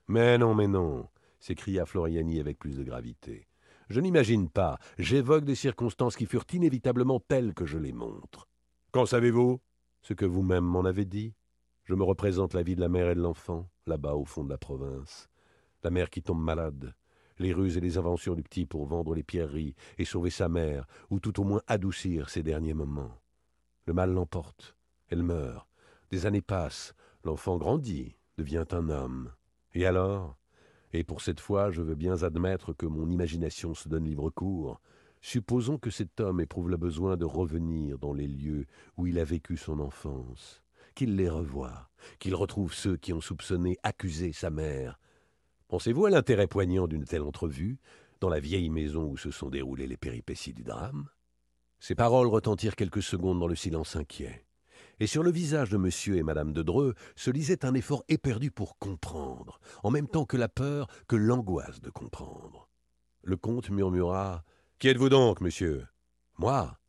[0.07, 1.07] Mais non, mais non,
[1.39, 3.47] s'écria Floriani avec plus de gravité.
[3.89, 8.47] Je n'imagine pas, j'évoque des circonstances qui furent inévitablement telles que je les montre.
[8.91, 9.59] Qu'en savez-vous?
[10.01, 11.33] Ce que vous-même m'en avez dit.
[11.85, 14.49] Je me représente la vie de la mère et de l'enfant, là-bas au fond de
[14.49, 15.29] la province.
[15.83, 16.95] La mère qui tombe malade,
[17.39, 20.85] les ruses et les inventions du petit pour vendre les pierreries et sauver sa mère,
[21.09, 23.21] ou tout au moins adoucir ses derniers moments.
[23.85, 24.75] Le mal l'emporte,
[25.07, 25.69] elle meurt,
[26.11, 29.31] des années passent, l'enfant grandit, devient un homme.
[29.73, 30.37] Et alors?
[30.97, 34.81] Et pour cette fois, je veux bien admettre que mon imagination se donne libre cours.
[35.21, 38.65] Supposons que cet homme éprouve le besoin de revenir dans les lieux
[38.97, 40.63] où il a vécu son enfance,
[40.95, 44.99] qu'il les revoie, qu'il retrouve ceux qui ont soupçonné, accusé sa mère.
[45.67, 47.77] Pensez-vous à l'intérêt poignant d'une telle entrevue
[48.19, 51.09] dans la vieille maison où se sont déroulées les péripéties du drame?
[51.79, 54.46] Ces paroles retentirent quelques secondes dans le silence inquiet
[54.99, 58.51] et sur le visage de monsieur et madame de Dreux se lisait un effort éperdu
[58.51, 62.69] pour comprendre, en même temps que la peur, que l'angoisse de comprendre.
[63.23, 64.43] Le comte murmura
[64.79, 65.87] Qui êtes-vous donc, monsieur
[66.37, 66.79] Moi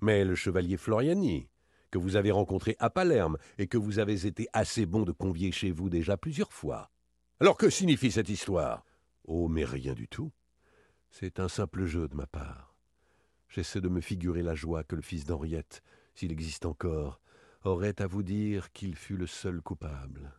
[0.00, 1.48] Mais le chevalier Floriani,
[1.90, 5.52] que vous avez rencontré à Palerme et que vous avez été assez bon de convier
[5.52, 6.90] chez vous déjà plusieurs fois.
[7.40, 8.84] Alors que signifie cette histoire
[9.26, 10.32] Oh, mais rien du tout.
[11.10, 12.74] C'est un simple jeu de ma part.
[13.48, 15.82] J'essaie de me figurer la joie que le fils d'Henriette,
[16.14, 17.20] s'il existe encore,
[17.64, 20.32] aurait à vous dire qu'il fut le seul coupable,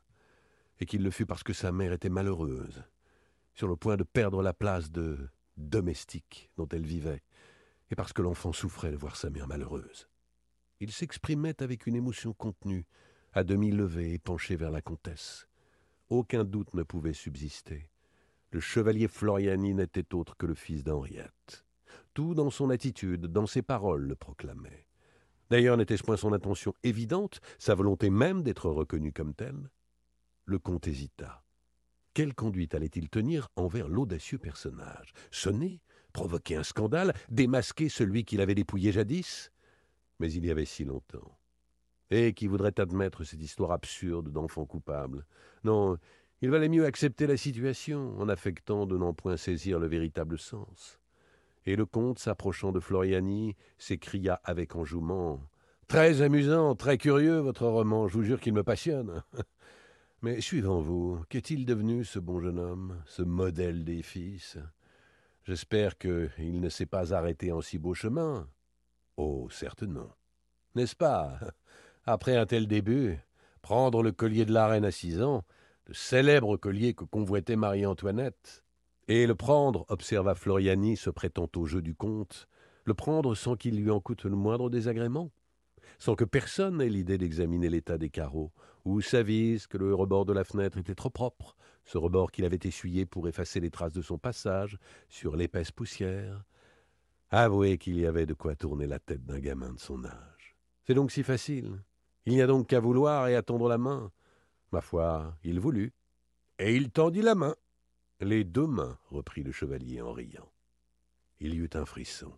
[0.79, 2.83] et qu'il le fut parce que sa mère était malheureuse,
[3.53, 5.17] sur le point de perdre la place de
[5.57, 7.23] domestique dont elle vivait,
[7.91, 10.07] et parce que l'enfant souffrait de voir sa mère malheureuse.
[10.79, 12.85] Il s'exprimait avec une émotion contenue,
[13.33, 15.47] à demi levée et penché vers la comtesse.
[16.09, 17.89] Aucun doute ne pouvait subsister.
[18.51, 21.65] Le chevalier Floriani n'était autre que le fils d'Henriette.
[22.13, 24.84] Tout dans son attitude, dans ses paroles le proclamait.
[25.49, 29.69] D'ailleurs, n'était-ce point son intention évidente, sa volonté même d'être reconnu comme tel
[30.45, 31.43] Le comte hésita.
[32.13, 35.13] Quelle conduite allait-il tenir envers l'audacieux personnage?
[35.31, 35.81] Sonner?
[36.13, 37.13] Provoquer un scandale?
[37.29, 39.51] Démasquer celui qu'il avait dépouillé jadis?
[40.19, 41.37] Mais il y avait si longtemps.
[42.09, 45.25] Et qui voudrait admettre cette histoire absurde d'enfant coupable?
[45.63, 45.97] Non,
[46.41, 50.99] il valait mieux accepter la situation en affectant de n'en point saisir le véritable sens.
[51.65, 55.41] Et le comte, s'approchant de Floriani, s'écria avec enjouement
[55.87, 59.23] Très amusant, très curieux, votre roman, je vous jure qu'il me passionne.
[60.21, 64.57] Mais suivant-vous, qu'est-il devenu, ce bon jeune homme, ce modèle des fils?
[65.43, 68.49] J'espère qu'il ne s'est pas arrêté en si beau chemin.
[69.17, 70.09] Oh, certes non.
[70.73, 71.39] N'est-ce pas?
[72.05, 73.19] Après un tel début,
[73.61, 75.43] prendre le collier de la reine à six ans,
[75.85, 78.64] le célèbre collier que convoitait Marie-Antoinette,
[79.07, 82.47] et le prendre, observa Floriani, se prêtant au jeu du comte,
[82.85, 85.31] le prendre sans qu'il lui en coûte le moindre désagrément,
[85.99, 88.51] sans que personne n'ait l'idée d'examiner l'état des carreaux,
[88.83, 92.59] ou s'avise que le rebord de la fenêtre était trop propre, ce rebord qu'il avait
[92.63, 96.43] essuyé pour effacer les traces de son passage sur l'épaisse poussière.
[97.29, 100.55] Avouez qu'il y avait de quoi tourner la tête d'un gamin de son âge.
[100.83, 101.81] C'est donc si facile.
[102.25, 104.11] Il n'y a donc qu'à vouloir et à tendre la main.
[104.71, 105.93] Ma foi, il voulut.
[106.59, 107.55] Et il tendit la main.
[108.21, 110.51] Les deux mains, reprit le chevalier en riant.
[111.39, 112.31] Il y eut un frisson.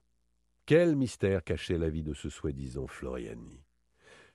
[0.66, 3.64] Quel mystère cachait la vie de ce soi-disant Floriani?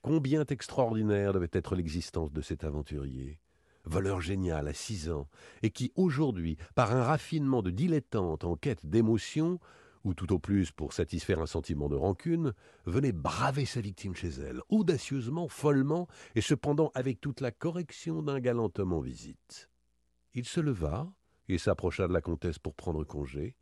[0.02, 3.40] Combien extraordinaire devait être l'existence de cet aventurier
[3.85, 5.28] voleur génial à six ans,
[5.62, 9.59] et qui aujourd'hui, par un raffinement de dilettante en quête d'émotion,
[10.05, 12.55] ou tout au plus pour satisfaire un sentiment de rancune,
[12.87, 18.40] venait braver sa victime chez elle, audacieusement, follement, et cependant avec toute la correction d'un
[18.40, 19.68] galant homme en visite.
[20.35, 21.12] Il se leva,
[21.52, 23.56] il s'approcha de la comtesse pour prendre congé.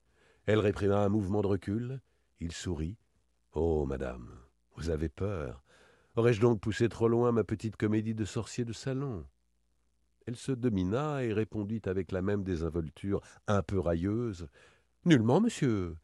[0.46, 2.00] Elle réprima un mouvement de recul.
[2.38, 2.96] Il sourit.
[3.52, 4.30] Oh, madame,
[4.76, 5.62] vous avez peur.
[6.16, 9.26] Aurais-je donc poussé trop loin ma petite comédie de sorcier de salon?
[10.26, 14.48] Elle se domina et répondit avec la même désinvolture un peu railleuse.
[15.04, 15.96] Nullement, monsieur.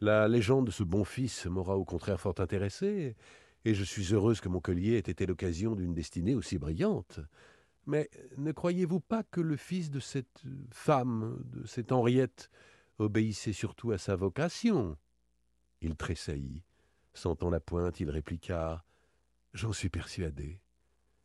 [0.00, 3.16] La légende de ce bon fils m'aura au contraire fort intéressé,
[3.64, 7.20] et je suis heureuse que mon collier ait été l'occasion d'une destinée aussi brillante.
[7.88, 12.50] Mais ne croyez-vous pas que le fils de cette femme, de cette Henriette,
[12.98, 14.98] obéissait surtout à sa vocation?
[15.80, 16.64] Il tressaillit.
[17.14, 18.84] Sentant la pointe, il répliqua
[19.54, 20.60] J'en suis persuadé.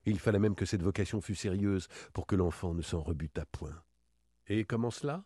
[0.06, 3.84] Il fallait même que cette vocation fût sérieuse pour que l'enfant ne s'en rebutât point.
[4.48, 5.26] Et comment cela?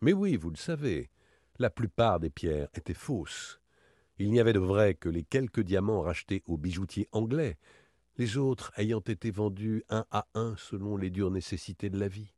[0.00, 1.08] Mais oui, vous le savez,
[1.60, 3.60] la plupart des pierres étaient fausses.
[4.18, 7.58] Il n'y avait de vrai que les quelques diamants rachetés aux bijoutiers anglais,
[8.16, 12.32] les autres ayant été vendus un à un selon les dures nécessités de la vie.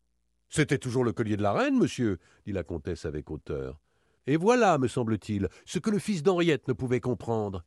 [0.48, 3.80] C'était toujours le collier de la reine, monsieur, dit la comtesse avec hauteur.
[4.26, 7.64] Et voilà, me semble-t-il, ce que le fils d'Henriette ne pouvait comprendre.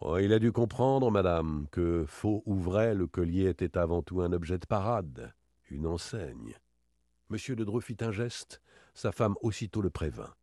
[0.00, 4.20] Oh, il a dû comprendre, madame, que, faux ou vrai, le collier était avant tout
[4.20, 5.32] un objet de parade,
[5.70, 6.56] une enseigne.
[7.28, 8.60] Monsieur de Dreux fit un geste,
[8.94, 10.34] sa femme aussitôt le prévint.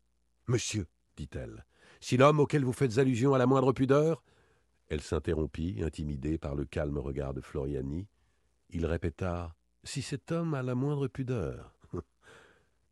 [0.48, 1.66] Monsieur, dit-elle,
[2.00, 4.24] si l'homme auquel vous faites allusion a la moindre pudeur.
[4.90, 8.08] Elle s'interrompit, intimidée par le calme regard de Floriani.
[8.72, 11.76] Il répéta Si cet homme a la moindre pudeur.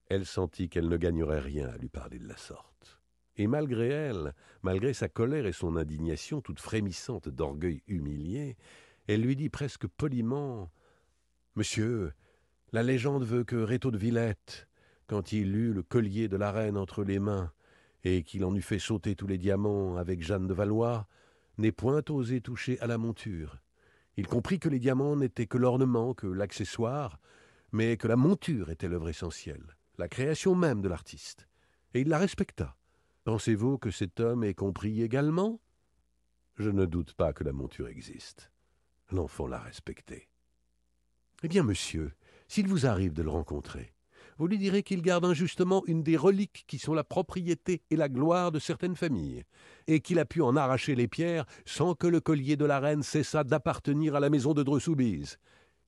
[0.09, 2.99] elle sentit qu'elle ne gagnerait rien à lui parler de la sorte.
[3.35, 8.57] Et malgré elle, malgré sa colère et son indignation toute frémissante d'orgueil humilié,
[9.07, 10.71] elle lui dit presque poliment
[11.55, 12.13] Monsieur,
[12.73, 14.67] la légende veut que Rétaux de Villette,
[15.07, 17.51] quand il eut le collier de la reine entre les mains,
[18.03, 21.07] et qu'il en eût fait sauter tous les diamants avec Jeanne de Valois,
[21.57, 23.59] n'ait point osé toucher à la monture.
[24.15, 27.19] Il comprit que les diamants n'étaient que l'ornement, que l'accessoire,
[27.71, 31.47] mais que la monture était l'œuvre essentielle, la création même de l'artiste.
[31.93, 32.75] Et il la respecta.
[33.23, 35.59] Pensez-vous que cet homme ait compris également?
[36.55, 38.51] Je ne doute pas que la monture existe.
[39.11, 40.29] L'enfant l'a respectée.
[41.43, 42.13] Eh bien, monsieur,
[42.47, 43.93] s'il vous arrive de le rencontrer,
[44.37, 48.09] vous lui direz qu'il garde injustement une des reliques qui sont la propriété et la
[48.09, 49.43] gloire de certaines familles,
[49.87, 53.03] et qu'il a pu en arracher les pierres sans que le collier de la reine
[53.03, 55.37] cessât d'appartenir à la maison de Dreux-Soubise.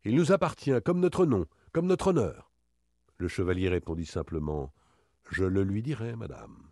[0.03, 2.51] Il nous appartient comme notre nom, comme notre honneur.
[3.17, 4.73] Le chevalier répondit simplement
[5.29, 6.71] Je le lui dirai, madame.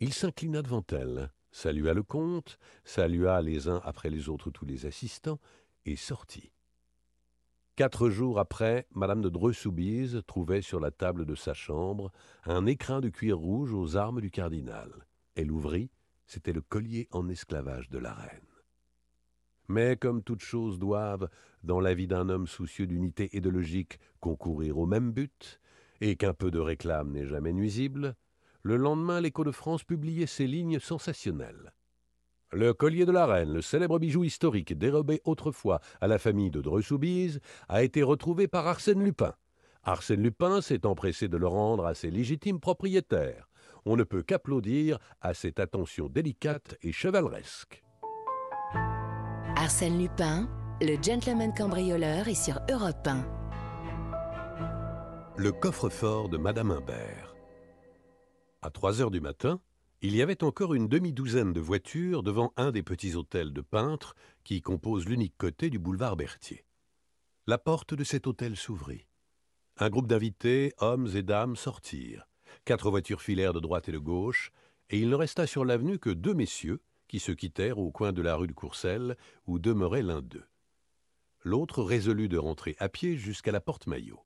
[0.00, 4.86] Il s'inclina devant elle, salua le comte, salua les uns après les autres tous les
[4.86, 5.38] assistants,
[5.84, 6.52] et sortit.
[7.76, 12.10] Quatre jours après, madame de Dreux-Soubise trouvait sur la table de sa chambre
[12.46, 14.90] un écrin de cuir rouge aux armes du cardinal.
[15.34, 15.90] Elle ouvrit,
[16.26, 18.48] c'était le collier en esclavage de la reine.
[19.68, 21.28] Mais comme toutes choses doivent,
[21.64, 25.60] dans la vie d'un homme soucieux d'unité et de logique, concourir au même but,
[26.00, 28.16] et qu'un peu de réclame n'est jamais nuisible,
[28.62, 31.74] le lendemain l'Écho de France publiait ces lignes sensationnelles.
[32.52, 36.60] Le collier de la reine, le célèbre bijou historique dérobé autrefois à la famille de
[36.60, 39.34] Dreux-Soubise, a été retrouvé par Arsène Lupin.
[39.82, 43.48] Arsène Lupin s'est empressé de le rendre à ses légitimes propriétaires.
[43.84, 47.82] On ne peut qu'applaudir à cette attention délicate et chevaleresque.
[49.56, 50.48] Arsène Lupin,
[50.80, 53.24] le gentleman cambrioleur est sur Europe 1.
[55.36, 57.34] Le coffre-fort de Madame Imbert.
[58.62, 59.60] À trois heures du matin,
[60.06, 64.14] il y avait encore une demi-douzaine de voitures devant un des petits hôtels de peintres
[64.44, 66.64] qui composent l'unique côté du boulevard Berthier.
[67.48, 69.08] La porte de cet hôtel s'ouvrit.
[69.78, 72.28] Un groupe d'invités, hommes et dames, sortirent.
[72.64, 74.52] Quatre voitures filèrent de droite et de gauche,
[74.90, 78.22] et il ne resta sur l'avenue que deux messieurs qui se quittèrent au coin de
[78.22, 79.16] la rue de Courcelles,
[79.48, 80.46] où demeurait l'un d'eux.
[81.42, 84.24] L'autre résolut de rentrer à pied jusqu'à la porte Maillot.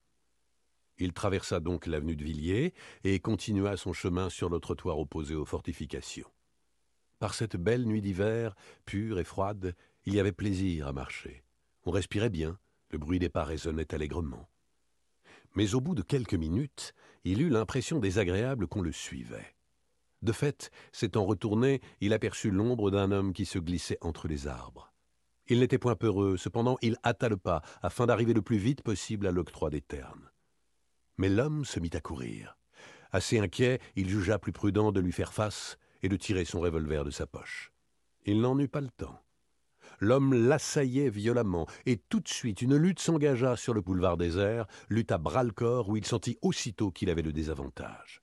[1.01, 5.47] Il traversa donc l'avenue de Villiers et continua son chemin sur le trottoir opposé aux
[5.47, 6.31] fortifications.
[7.19, 11.43] Par cette belle nuit d'hiver, pure et froide, il y avait plaisir à marcher.
[11.85, 12.59] On respirait bien,
[12.91, 14.51] le bruit des pas résonnait allègrement.
[15.55, 16.93] Mais au bout de quelques minutes,
[17.25, 19.57] il eut l'impression désagréable qu'on le suivait.
[20.21, 24.93] De fait, s'étant retourné, il aperçut l'ombre d'un homme qui se glissait entre les arbres.
[25.49, 29.27] Il n'était point peureux, cependant il hâta le pas, afin d'arriver le plus vite possible
[29.27, 30.30] à l'octroi des ternes.
[31.21, 32.57] Mais l'homme se mit à courir.
[33.13, 37.05] Assez inquiet, il jugea plus prudent de lui faire face et de tirer son revolver
[37.05, 37.73] de sa poche.
[38.25, 39.21] Il n'en eut pas le temps.
[39.99, 45.13] L'homme l'assaillait violemment, et tout de suite une lutte s'engagea sur le boulevard désert, lutte
[45.13, 48.23] à bras-le-corps où il sentit aussitôt qu'il avait le désavantage.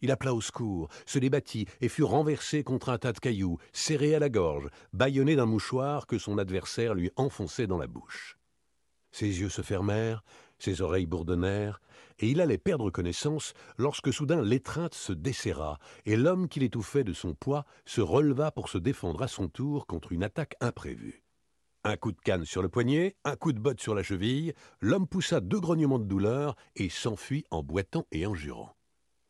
[0.00, 4.16] Il appela au secours, se débattit et fut renversé contre un tas de cailloux, serré
[4.16, 8.36] à la gorge, bâillonné d'un mouchoir que son adversaire lui enfonçait dans la bouche.
[9.12, 10.24] Ses yeux se fermèrent,
[10.58, 11.80] ses oreilles bourdonnèrent,
[12.18, 17.12] et il allait perdre connaissance lorsque soudain l'étreinte se desserra, et l'homme qui l'étouffait de
[17.12, 21.22] son poids se releva pour se défendre à son tour contre une attaque imprévue.
[21.84, 25.08] Un coup de canne sur le poignet, un coup de botte sur la cheville, l'homme
[25.08, 28.76] poussa deux grognements de douleur et s'enfuit en boitant et en jurant.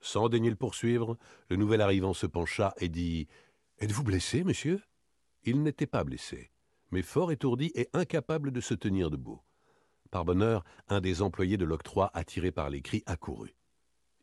[0.01, 1.17] Sans daigner le poursuivre,
[1.49, 3.29] le nouvel arrivant se pencha et dit
[3.79, 4.83] Êtes-vous blessé, monsieur?
[5.45, 6.51] Il n'était pas blessé,
[6.91, 9.41] mais fort étourdi et incapable de se tenir debout.
[10.13, 13.57] Par bonheur, un des employés de l'octroi, attiré par les cris, accourut.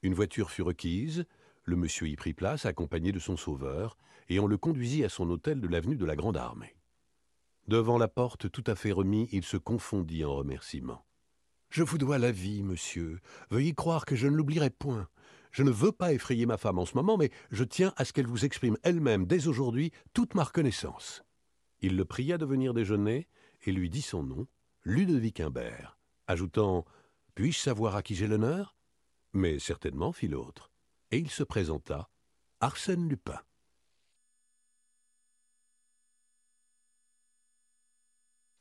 [0.04, 1.26] Une voiture fut requise,
[1.64, 3.98] le monsieur y prit place, accompagné de son sauveur,
[4.30, 6.76] et on le conduisit à son hôtel de l'avenue de la Grande Armée.
[7.68, 11.04] Devant la porte tout à fait remis, il se confondit en remerciements.
[11.72, 13.20] Je vous dois la vie, monsieur.
[13.50, 15.08] Veuillez croire que je ne l'oublierai point.
[15.52, 18.14] Je ne veux pas effrayer ma femme en ce moment, mais je tiens à ce
[18.14, 21.24] qu'elle vous exprime elle-même dès aujourd'hui toute ma reconnaissance.
[21.82, 23.28] Il le pria de venir déjeuner
[23.66, 24.48] et lui dit son nom,
[24.90, 26.84] Ludovic Imbert, ajoutant
[27.36, 28.76] Puis-je savoir à qui j'ai l'honneur?
[29.34, 30.72] Mais certainement, fit l'autre.
[31.12, 32.10] Et il se présenta
[32.60, 33.40] Arsène Lupin.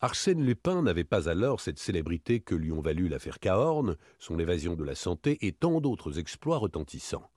[0.01, 4.75] Arsène Lupin n'avait pas alors cette célébrité que lui ont valu l'affaire Cahorn, son évasion
[4.75, 7.31] de la santé et tant d'autres exploits retentissants.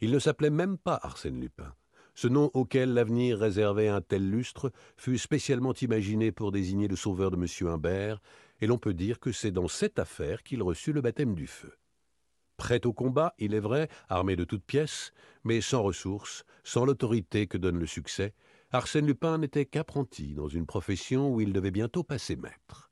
[0.00, 1.74] Il ne s'appelait même pas Arsène Lupin.
[2.20, 7.30] Ce nom auquel l'avenir réservait un tel lustre fut spécialement imaginé pour désigner le sauveur
[7.30, 7.68] de M.
[7.68, 8.20] Humbert,
[8.60, 11.72] et l'on peut dire que c'est dans cette affaire qu'il reçut le baptême du feu.
[12.56, 15.12] Prêt au combat, il est vrai, armé de toutes pièces,
[15.44, 18.34] mais sans ressources, sans l'autorité que donne le succès,
[18.72, 22.90] Arsène Lupin n'était qu'apprenti dans une profession où il devait bientôt passer maître.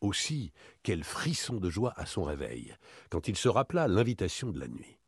[0.00, 2.74] Aussi, quel frisson de joie à son réveil,
[3.10, 4.98] quand il se rappela l'invitation de la nuit.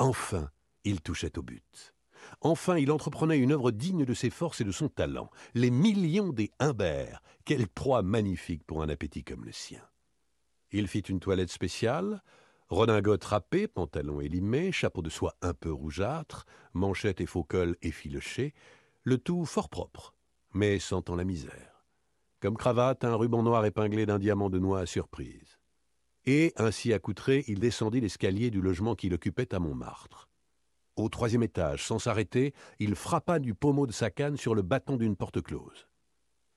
[0.00, 0.50] Enfin,
[0.82, 1.93] il touchait au but.
[2.40, 5.30] Enfin, il entreprenait une œuvre digne de ses forces et de son talent.
[5.54, 9.82] Les millions des Humbert, quelle proie magnifique pour un appétit comme le sien.
[10.72, 12.22] Il fit une toilette spéciale,
[12.68, 18.54] redingote râpée, pantalon élimé, chapeau de soie un peu rougeâtre, manchette et faux col effilochés,
[19.02, 20.14] le tout fort propre,
[20.52, 21.84] mais sentant la misère.
[22.40, 25.58] Comme cravate, un ruban noir épinglé d'un diamant de noix à surprise.
[26.26, 30.28] Et, ainsi accoutré, il descendit l'escalier du logement qu'il occupait à Montmartre.
[30.96, 34.96] Au troisième étage, sans s'arrêter, il frappa du pommeau de sa canne sur le bâton
[34.96, 35.88] d'une porte close.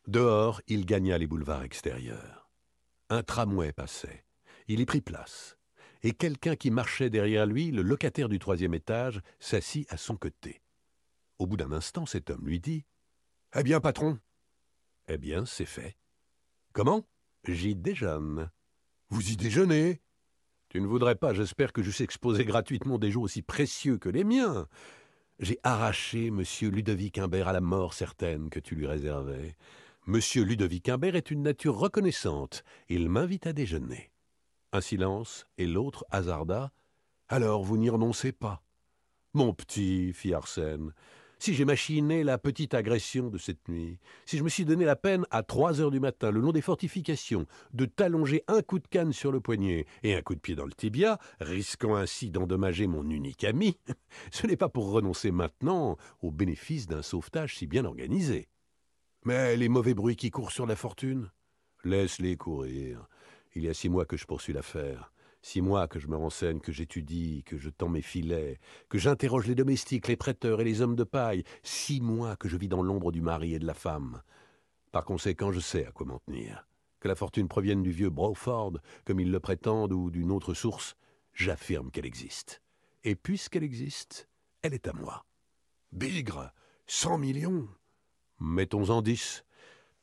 [0.08, 2.50] Dehors, il gagna les boulevards extérieurs.
[3.10, 4.26] Un tramway passait.
[4.68, 5.58] Il y prit place.
[6.04, 10.62] Et quelqu'un qui marchait derrière lui, le locataire du troisième étage, s'assit à son côté.
[11.40, 12.86] Au bout d'un instant, cet homme lui dit
[13.56, 14.20] Eh bien, patron
[15.08, 15.98] Eh bien, c'est fait.
[16.74, 17.08] Comment?
[17.44, 18.52] J'y déjeune.
[19.10, 20.02] Vous y déjeunez?
[20.70, 24.24] Tu ne voudrais pas, j'espère, que j'eusse exposé gratuitement des jours aussi précieux que les
[24.24, 24.68] miens.
[25.40, 26.44] J'ai arraché M.
[26.62, 29.56] Ludovic Imbert à la mort certaine que tu lui réservais.
[30.08, 30.20] M.
[30.36, 32.64] Ludovic Imbert est une nature reconnaissante.
[32.90, 34.12] Il m'invite à déjeuner.
[34.74, 36.72] Un silence, et l'autre hasarda.
[37.30, 38.64] Alors vous n'y renoncez pas.
[39.34, 40.94] Mon petit, fit Arsène,
[41.40, 44.96] si j'ai machiné la petite agression de cette nuit, si je me suis donné la
[44.96, 48.88] peine à trois heures du matin, le long des fortifications, de t'allonger un coup de
[48.88, 52.88] canne sur le poignet et un coup de pied dans le tibia, risquant ainsi d'endommager
[52.88, 53.78] mon unique ami,
[54.32, 58.48] ce n'est pas pour renoncer maintenant au bénéfice d'un sauvetage si bien organisé.
[59.26, 61.30] Mais les mauvais bruits qui courent sur la fortune
[61.84, 63.08] Laisse-les courir.
[63.56, 65.12] Il y a six mois que je poursuis l'affaire.
[65.48, 69.48] Six mois que je me renseigne, que j'étudie, que je tends mes filets, que j'interroge
[69.48, 71.46] les domestiques, les prêteurs et les hommes de paille.
[71.64, 74.22] Six mois que je vis dans l'ombre du mari et de la femme.
[74.92, 76.68] Par conséquent, je sais à quoi m'en tenir.
[77.00, 78.74] Que la fortune provienne du vieux Broford,
[79.06, 80.98] comme ils le prétendent, ou d'une autre source,
[81.34, 82.62] j'affirme qu'elle existe.
[83.06, 84.28] Et puisqu'elle existe,
[84.64, 85.24] elle est à moi.
[85.94, 86.52] Bigre
[86.88, 87.70] Cent millions
[88.42, 89.46] Mettons-en dix,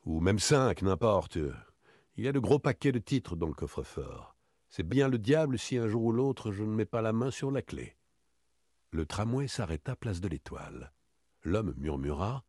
[0.05, 1.37] ou même cinq, n'importe.
[2.17, 4.34] Il y a de gros paquets de titres dans le coffre-fort.
[4.75, 7.31] C'est bien le diable si un jour ou l'autre je ne mets pas la main
[7.31, 7.95] sur la clé.
[8.91, 10.91] Le tramway s'arrêta place de l'Étoile.
[11.43, 12.43] L'homme murmura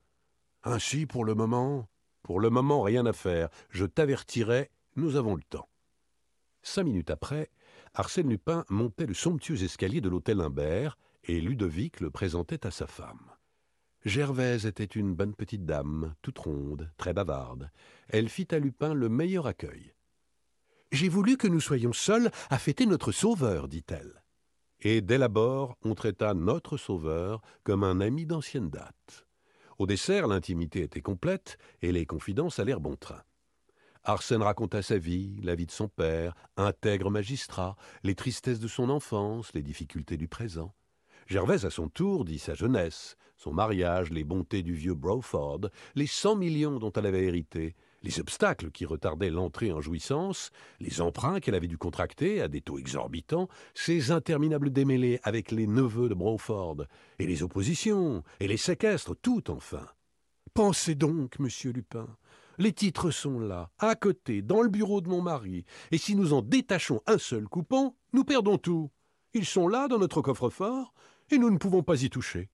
[0.64, 1.88] Ainsi, pour le moment,
[2.24, 3.48] pour le moment, rien à faire.
[3.70, 5.68] Je t'avertirai, nous avons le temps.
[6.64, 7.48] Cinq minutes après,
[7.94, 12.88] Arsène Lupin montait le somptueux escalier de l'hôtel Imbert et Ludovic le présentait à sa
[12.88, 13.30] femme.
[14.04, 17.70] Gervaise était une bonne petite dame, toute ronde, très bavarde.
[18.08, 19.95] Elle fit à Lupin le meilleur accueil.
[20.92, 24.22] J'ai voulu que nous soyons seuls à fêter notre Sauveur, dit-elle.
[24.80, 29.26] Et dès l'abord, on traita notre Sauveur comme un ami d'ancienne date.
[29.78, 33.22] Au dessert, l'intimité était complète et les confidences allèrent bon train.
[34.04, 37.74] Arsène raconta sa vie, la vie de son père, intègre magistrat,
[38.04, 40.72] les tristesses de son enfance, les difficultés du présent.
[41.26, 45.62] Gervaise, à son tour, dit sa jeunesse, son mariage, les bontés du vieux Broford,
[45.96, 47.74] les cent millions dont elle avait hérité,
[48.06, 52.60] les obstacles qui retardaient l'entrée en jouissance, les emprunts qu'elle avait dû contracter à des
[52.60, 56.84] taux exorbitants, ces interminables démêlés avec les neveux de Broford,
[57.18, 59.84] et les oppositions, et les séquestres, tout enfin.
[60.54, 62.06] Pensez donc, monsieur Lupin,
[62.58, 66.32] les titres sont là, à côté, dans le bureau de mon mari, et si nous
[66.32, 68.88] en détachons un seul coupon, nous perdons tout.
[69.34, 70.94] Ils sont là dans notre coffre-fort,
[71.30, 72.50] et nous ne pouvons pas y toucher.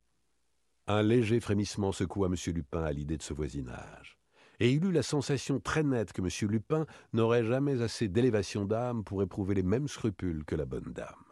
[0.87, 2.37] Un léger frémissement secoua M.
[2.55, 4.22] Lupin à l'idée de ce voisinage.
[4.61, 6.51] Et il eut la sensation très nette que M.
[6.51, 11.25] Lupin n'aurait jamais assez d'élévation d'âme pour éprouver les mêmes scrupules que la bonne dame.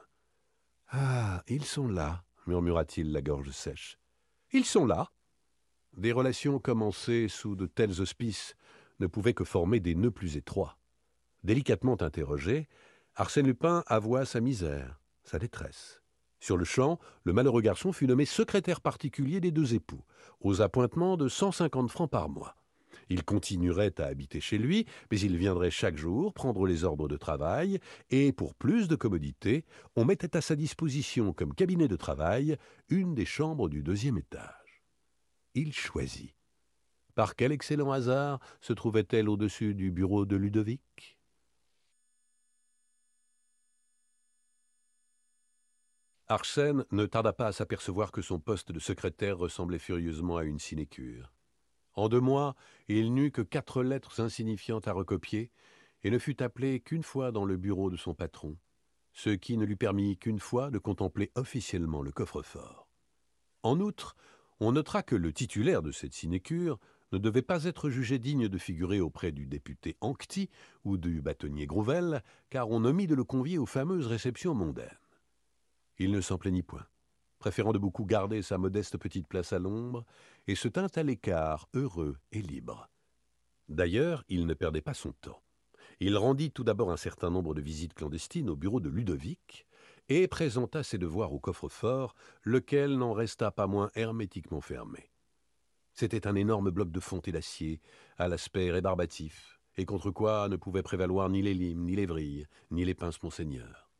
[0.88, 3.98] Ah, ils sont là, murmura-t-il la gorge sèche.
[4.52, 5.10] Ils sont là.
[5.96, 8.56] Des relations commencées sous de tels auspices
[8.98, 10.78] ne pouvaient que former des nœuds plus étroits.
[11.44, 12.68] Délicatement interrogé,
[13.14, 16.00] Arsène Lupin avoua sa misère, sa détresse.
[16.38, 20.04] Sur le champ, le malheureux garçon fut nommé secrétaire particulier des deux époux,
[20.40, 22.56] aux appointements de cent cinquante francs par mois.
[23.10, 27.16] Il continuerait à habiter chez lui, mais il viendrait chaque jour prendre les ordres de
[27.16, 29.64] travail, et pour plus de commodité,
[29.96, 32.56] on mettait à sa disposition comme cabinet de travail
[32.88, 34.84] une des chambres du deuxième étage.
[35.54, 36.36] Il choisit.
[37.16, 41.18] Par quel excellent hasard se trouvait-elle au-dessus du bureau de Ludovic?
[46.28, 50.60] Arsène ne tarda pas à s'apercevoir que son poste de secrétaire ressemblait furieusement à une
[50.60, 51.32] sinécure.
[51.94, 52.54] En deux mois,
[52.88, 55.50] il n'eut que quatre lettres insignifiantes à recopier,
[56.02, 58.56] et ne fut appelé qu'une fois dans le bureau de son patron,
[59.12, 62.88] ce qui ne lui permit qu'une fois de contempler officiellement le coffre-fort.
[63.62, 64.16] En outre,
[64.60, 66.78] on notera que le titulaire de cette sinécure
[67.12, 70.48] ne devait pas être jugé digne de figurer auprès du député Ancty
[70.84, 74.98] ou du bâtonnier Grouvel, car on omit de le convier aux fameuses réceptions mondaines.
[75.98, 76.86] Il ne s'en plaignit point
[77.40, 80.04] préférant de beaucoup garder sa modeste petite place à l'ombre,
[80.46, 82.88] et se tint à l'écart, heureux et libre.
[83.68, 85.42] D'ailleurs, il ne perdait pas son temps.
[85.98, 89.66] Il rendit tout d'abord un certain nombre de visites clandestines au bureau de Ludovic,
[90.08, 95.10] et présenta ses devoirs au coffre-fort, lequel n'en resta pas moins hermétiquement fermé.
[95.94, 97.80] C'était un énorme bloc de fonte et d'acier,
[98.18, 102.46] à l'aspect rébarbatif, et contre quoi ne pouvaient prévaloir ni les limes, ni les vrilles,
[102.70, 103.90] ni les pinces Monseigneur.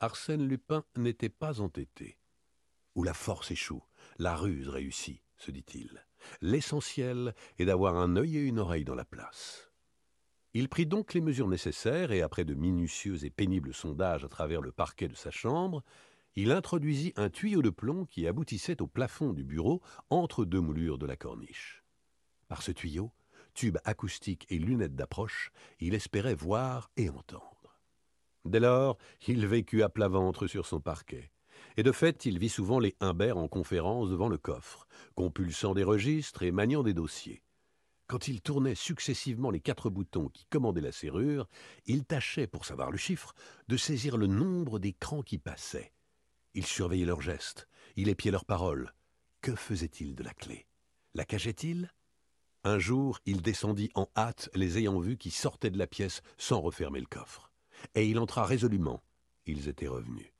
[0.00, 2.18] Arsène Lupin n'était pas entêté
[2.94, 3.82] où la force échoue,
[4.18, 6.04] la ruse réussit, se dit-il.
[6.40, 9.70] L'essentiel est d'avoir un œil et une oreille dans la place.
[10.52, 14.60] Il prit donc les mesures nécessaires et, après de minutieux et pénibles sondages à travers
[14.60, 15.82] le parquet de sa chambre,
[16.36, 20.98] il introduisit un tuyau de plomb qui aboutissait au plafond du bureau entre deux moulures
[20.98, 21.84] de la corniche.
[22.48, 23.12] Par ce tuyau,
[23.54, 27.80] tube acoustique et lunettes d'approche, il espérait voir et entendre.
[28.44, 31.33] Dès lors, il vécut à plat ventre sur son parquet
[31.76, 35.84] et de fait il vit souvent les Humbert en conférence devant le coffre, compulsant des
[35.84, 37.42] registres et maniant des dossiers.
[38.06, 41.48] Quand il tournait successivement les quatre boutons qui commandaient la serrure,
[41.86, 43.34] il tâchait, pour savoir le chiffre,
[43.68, 45.92] de saisir le nombre des crans qui passaient.
[46.52, 47.66] Il surveillait leurs gestes,
[47.96, 48.94] il épiait leurs paroles.
[49.40, 50.66] Que faisait-il de la clé?
[51.14, 51.90] La cachait-il?
[52.62, 56.60] Un jour, il descendit en hâte les ayant vus qui sortaient de la pièce sans
[56.60, 57.50] refermer le coffre.
[57.94, 59.02] Et il entra résolument.
[59.46, 60.33] Ils étaient revenus.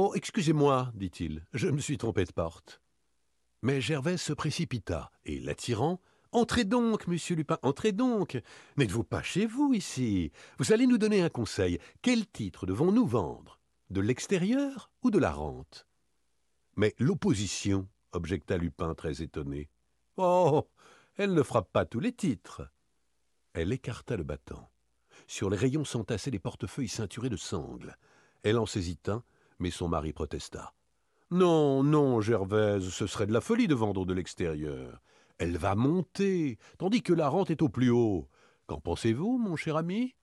[0.00, 2.80] Oh, excusez-moi, dit-il, je me suis trompé de porte.
[3.62, 8.40] Mais Gervaise se précipita, et l'attirant, Entrez donc, monsieur Lupin, entrez donc.
[8.76, 10.30] N'êtes-vous pas chez vous ici?
[10.60, 11.80] Vous allez nous donner un conseil.
[12.00, 13.58] Quel titre devons-nous vendre?
[13.90, 15.88] De l'extérieur ou de la rente?
[16.76, 19.68] Mais l'opposition, objecta Lupin très étonné.
[20.16, 20.68] Oh
[21.16, 22.70] Elle ne frappe pas tous les titres.
[23.52, 24.70] Elle écarta le battant.
[25.26, 27.96] Sur les rayons s'entassaient des portefeuilles ceinturés de sangles.
[28.44, 29.24] Elle en saisit un
[29.58, 30.74] mais son mari protesta.
[31.30, 35.00] Non, non, Gervaise, ce serait de la folie de vendre de l'extérieur.
[35.38, 38.28] Elle va monter, tandis que la rente est au plus haut.
[38.66, 40.14] Qu'en pensez-vous, mon cher ami?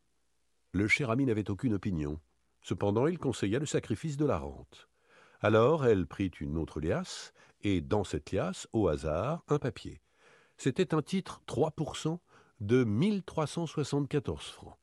[0.72, 2.20] Le cher ami n'avait aucune opinion.
[2.62, 4.90] Cependant, il conseilla le sacrifice de la rente.
[5.42, 7.32] Alors, elle prit une autre liasse,
[7.62, 10.02] et dans cette liasse, au hasard, un papier.
[10.58, 12.18] C'était un titre 3%
[12.62, 14.78] de 1374 francs.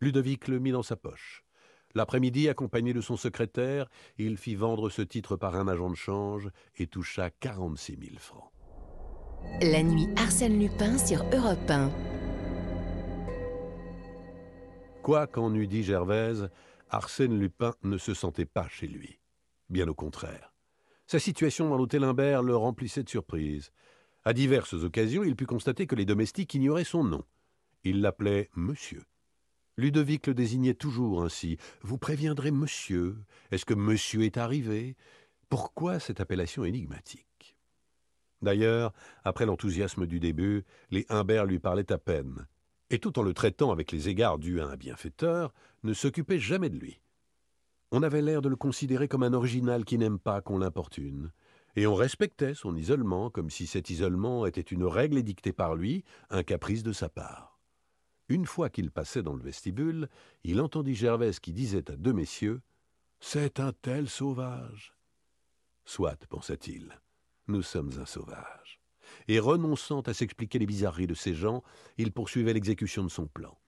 [0.00, 1.43] Ludovic le mit dans sa poche.
[1.94, 3.88] L'après-midi, accompagné de son secrétaire,
[4.18, 8.50] il fit vendre ce titre par un agent de change et toucha 46 000 francs.
[9.62, 11.90] La nuit Arsène Lupin sur Europe 1.
[15.02, 16.48] Quoi qu'en eût dit Gervaise,
[16.90, 19.20] Arsène Lupin ne se sentait pas chez lui.
[19.68, 20.52] Bien au contraire.
[21.06, 23.70] Sa situation dans l'hôtel Imbert le remplissait de surprise.
[24.24, 27.22] À diverses occasions, il put constater que les domestiques ignoraient son nom.
[27.84, 29.02] Ils l'appelaient Monsieur.
[29.76, 31.56] Ludovic le désignait toujours ainsi.
[31.82, 33.16] Vous préviendrez monsieur.
[33.50, 34.96] Est-ce que monsieur est arrivé?
[35.48, 37.56] Pourquoi cette appellation énigmatique?
[38.40, 38.92] D'ailleurs,
[39.24, 42.46] après l'enthousiasme du début, les Humbert lui parlaient à peine,
[42.90, 45.52] et tout en le traitant avec les égards dus à un bienfaiteur,
[45.82, 47.00] ne s'occupaient jamais de lui.
[47.90, 51.32] On avait l'air de le considérer comme un original qui n'aime pas qu'on l'importune,
[51.76, 56.04] et on respectait son isolement comme si cet isolement était une règle édictée par lui,
[56.30, 57.53] un caprice de sa part.
[58.28, 60.08] Une fois qu'il passait dans le vestibule,
[60.44, 62.62] il entendit Gervaise qui disait à deux messieurs
[63.20, 64.94] C'est un tel sauvage.
[65.84, 66.98] Soit, pensa-t-il,
[67.48, 68.80] nous sommes un sauvage.
[69.28, 71.62] et renonçant à s'expliquer les bizarreries de ces gens,
[71.98, 73.58] il poursuivait l'exécution de son plan.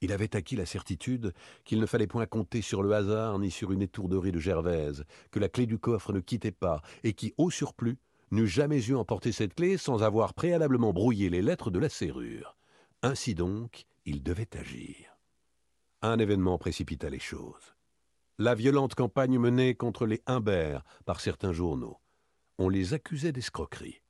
[0.00, 1.32] Il avait acquis la certitude
[1.64, 5.38] qu'il ne fallait point compter sur le hasard ni sur une étourderie de Gervaise, que
[5.38, 7.98] la clé du coffre ne quittait pas, et qui, au surplus,
[8.32, 12.55] n'eût jamais eu emporté cette clé sans avoir préalablement brouillé les lettres de la serrure.
[13.06, 15.16] Ainsi donc, il devait agir.
[16.02, 17.76] Un événement précipita les choses.
[18.36, 22.00] La violente campagne menée contre les Humbert par certains journaux.
[22.58, 24.02] On les accusait d'escroquerie.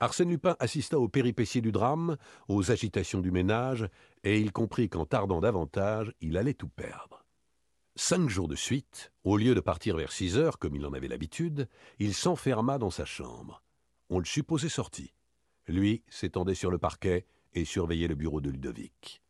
[0.00, 3.88] Arsène Lupin assista aux péripéties du drame, aux agitations du ménage,
[4.22, 7.24] et il comprit qu'en tardant davantage, il allait tout perdre.
[7.96, 11.08] Cinq jours de suite, au lieu de partir vers six heures comme il en avait
[11.08, 13.62] l'habitude, il s'enferma dans sa chambre.
[14.10, 15.14] On le supposait sorti.
[15.66, 17.24] Lui s'étendait sur le parquet
[17.54, 19.22] et surveillait le bureau de Ludovic.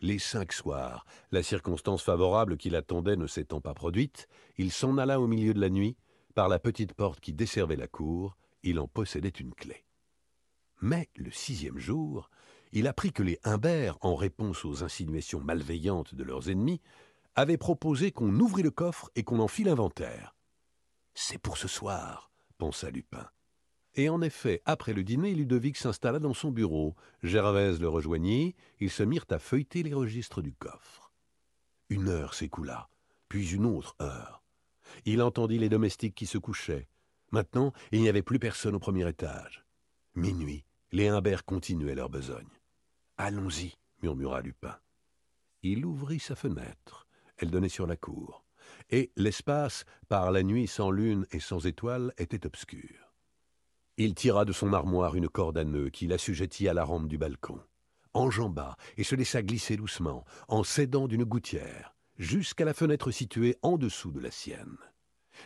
[0.00, 5.20] Les cinq soirs, la circonstance favorable qui l'attendait ne s'étant pas produite, il s'en alla
[5.20, 5.96] au milieu de la nuit,
[6.34, 9.84] par la petite porte qui desservait la cour, il en possédait une clé.
[10.80, 12.30] Mais le sixième jour,
[12.72, 16.80] il apprit que les Humbert, en réponse aux insinuations malveillantes de leurs ennemis,
[17.34, 20.34] avaient proposé qu'on ouvrît le coffre et qu'on en fît l'inventaire.
[21.14, 23.28] C'est pour ce soir, pensa Lupin.
[23.94, 26.94] Et en effet, après le dîner, Ludovic s'installa dans son bureau.
[27.22, 28.54] Gervaise le rejoignit.
[28.78, 31.12] Ils se mirent à feuilleter les registres du coffre.
[31.88, 32.88] Une heure s'écoula,
[33.28, 34.42] puis une autre heure.
[35.04, 36.88] Il entendit les domestiques qui se couchaient.
[37.32, 39.64] Maintenant, il n'y avait plus personne au premier étage.
[40.14, 42.48] Minuit, les Humbert continuaient leur besogne.
[43.16, 44.76] Allons-y, murmura Lupin.
[45.62, 47.06] Il ouvrit sa fenêtre.
[47.36, 48.44] Elle donnait sur la cour.
[48.90, 53.09] Et l'espace, par la nuit sans lune et sans étoiles, était obscur.
[54.02, 57.18] Il tira de son armoire une corde à nœud qu'il assujettit à la rampe du
[57.18, 57.60] balcon,
[58.14, 63.76] enjamba et se laissa glisser doucement, en s'aidant d'une gouttière, jusqu'à la fenêtre située en
[63.76, 64.78] dessous de la sienne.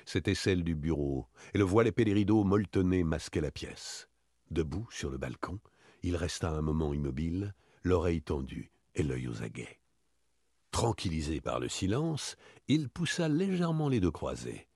[0.06, 4.08] C'était celle du bureau, et le voile épais des rideaux molletonnés masquait la pièce.
[4.52, 5.58] Debout sur le balcon,
[6.04, 9.80] il resta un moment immobile, l'oreille tendue et l'œil aux aguets.
[10.70, 12.36] Tranquillisé par le silence,
[12.68, 14.68] il poussa légèrement les deux croisés.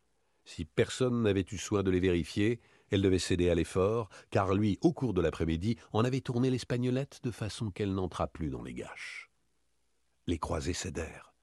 [0.45, 2.61] Si personne n'avait eu soin de les vérifier,
[2.91, 7.21] elle devait céder à l'effort, car lui, au cours de l'après-midi, en avait tourné l'espagnolette
[7.23, 9.31] de façon qu'elle n'entra plus dans les gâches.
[10.27, 11.35] Les croisés cédèrent.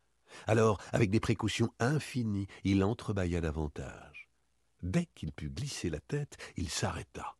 [0.47, 4.29] Alors, avec des précautions infinies, il entrebâilla davantage.
[4.83, 7.37] Dès qu'il put glisser la tête, il s'arrêta.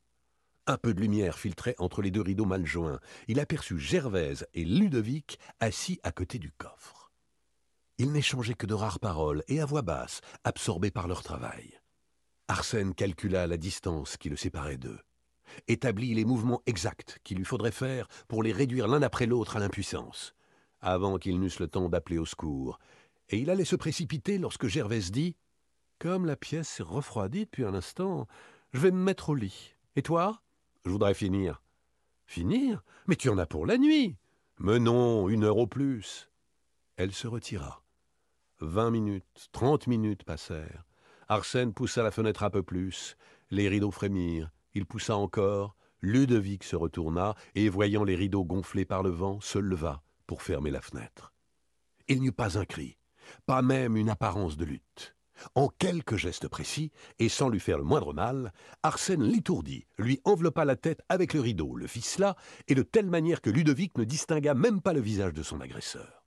[0.68, 3.00] Un peu de lumière filtrait entre les deux rideaux mal joints.
[3.28, 7.12] Il aperçut Gervaise et Ludovic assis à côté du coffre.
[8.00, 11.80] Ils n'échangeaient que de rares paroles et à voix basse, absorbés par leur travail.
[12.48, 15.00] Arsène calcula la distance qui le séparait d'eux,
[15.68, 19.60] établit les mouvements exacts qu'il lui faudrait faire pour les réduire l'un après l'autre à
[19.60, 20.36] l'impuissance,
[20.80, 22.80] avant qu'ils n'eussent le temps d'appeler au secours,
[23.30, 25.36] et il allait se précipiter lorsque Gervaise dit
[25.98, 28.28] Comme la pièce s'est refroidie depuis un instant,
[28.74, 29.76] je vais me mettre au lit.
[29.96, 30.44] Et toi
[30.86, 31.64] Je voudrais finir.
[32.28, 32.84] Finir?
[33.08, 34.18] Mais tu en as pour la nuit
[34.60, 36.30] Mais non, une heure au plus.
[36.98, 37.84] Elle se retira.
[38.60, 40.86] Vingt minutes, trente minutes passèrent.
[41.28, 43.18] Arsène poussa la fenêtre un peu plus.
[43.50, 44.52] Les rideaux frémirent.
[44.74, 45.76] Il poussa encore.
[46.02, 50.70] Ludovic se retourna et, voyant les rideaux gonflés par le vent, se leva pour fermer
[50.70, 51.34] la fenêtre.
[52.08, 52.98] Il n'y eut pas un cri,
[53.48, 55.16] pas même une apparence de lutte.
[55.56, 58.54] En quelques gestes précis, et sans lui faire le moindre mal,
[58.84, 62.36] Arsène l'étourdit, lui enveloppa la tête avec le rideau, le ficela,
[62.68, 66.25] et de telle manière que Ludovic ne distingua même pas le visage de son agresseur.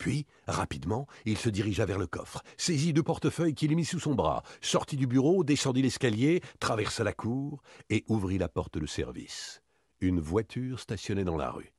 [0.00, 4.14] Puis, rapidement, il se dirigea vers le coffre, saisit deux portefeuilles qu'il mit sous son
[4.14, 9.60] bras, sortit du bureau, descendit l'escalier, traversa la cour et ouvrit la porte de service.
[10.00, 11.74] Une voiture stationnait dans la rue.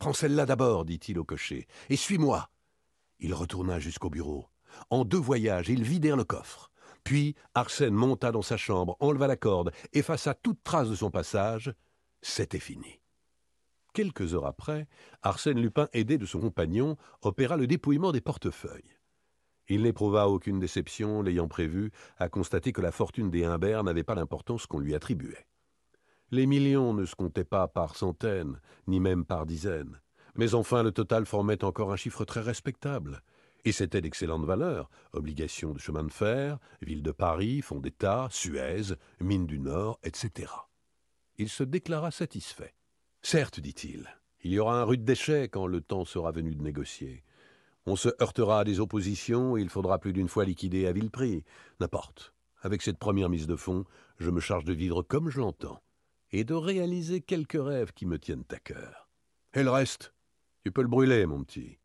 [0.00, 2.50] Prends celle-là d'abord, dit-il au cocher, et suis-moi.
[3.20, 4.48] Il retourna jusqu'au bureau.
[4.90, 6.72] En deux voyages, ils vidèrent le coffre.
[7.04, 11.72] Puis Arsène monta dans sa chambre, enleva la corde, effaça toute trace de son passage.
[12.20, 12.98] C'était fini.
[13.94, 14.88] Quelques heures après,
[15.22, 18.98] Arsène Lupin, aidé de son compagnon, opéra le dépouillement des portefeuilles.
[19.68, 24.16] Il n'éprouva aucune déception, l'ayant prévu, à constater que la fortune des Humbert n'avait pas
[24.16, 25.46] l'importance qu'on lui attribuait.
[26.32, 30.00] Les millions ne se comptaient pas par centaines, ni même par dizaines.
[30.34, 33.22] Mais enfin, le total formait encore un chiffre très respectable.
[33.64, 34.90] Et c'était d'excellente valeur.
[35.12, 40.52] Obligations de chemin de fer, ville de Paris, fonds d'État, Suez, mine du Nord, etc.
[41.38, 42.74] Il se déclara satisfait.
[43.26, 44.06] Certes, dit-il,
[44.42, 47.24] il y aura un rude déchet quand le temps sera venu de négocier.
[47.86, 51.10] On se heurtera à des oppositions et il faudra plus d'une fois liquider à vil
[51.10, 51.42] prix.
[51.80, 52.34] N'importe.
[52.60, 53.86] Avec cette première mise de fonds,
[54.18, 55.80] je me charge de vivre comme je l'entends
[56.32, 59.08] et de réaliser quelques rêves qui me tiennent à cœur.
[59.54, 60.12] Et le reste,
[60.62, 61.78] tu peux le brûler, mon petit.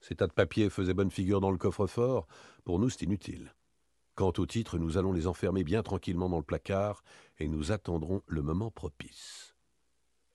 [0.00, 2.26] Ces tas de papiers faisaient bonne figure dans le coffre-fort.
[2.64, 3.54] Pour nous, c'est inutile.
[4.14, 7.04] Quant aux titres, nous allons les enfermer bien tranquillement dans le placard
[7.38, 9.45] et nous attendrons le moment propice.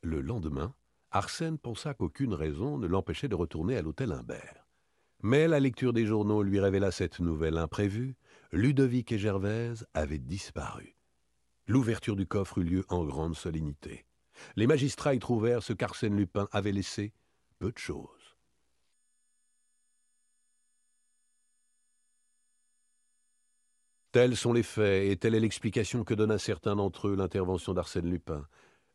[0.03, 0.73] Le lendemain,
[1.11, 4.67] Arsène pensa qu'aucune raison ne l'empêchait de retourner à l'hôtel Imbert.
[5.21, 8.15] Mais la lecture des journaux lui révéla cette nouvelle imprévue.
[8.51, 10.95] Ludovic et Gervaise avaient disparu.
[11.67, 14.05] L'ouverture du coffre eut lieu en grande solennité.
[14.55, 17.13] Les magistrats y trouvèrent ce qu'Arsène Lupin avait laissé,
[17.59, 18.07] peu de choses.
[24.11, 27.73] Tels sont les faits, et telle est l'explication que donne à certains d'entre eux l'intervention
[27.73, 28.45] d'Arsène Lupin.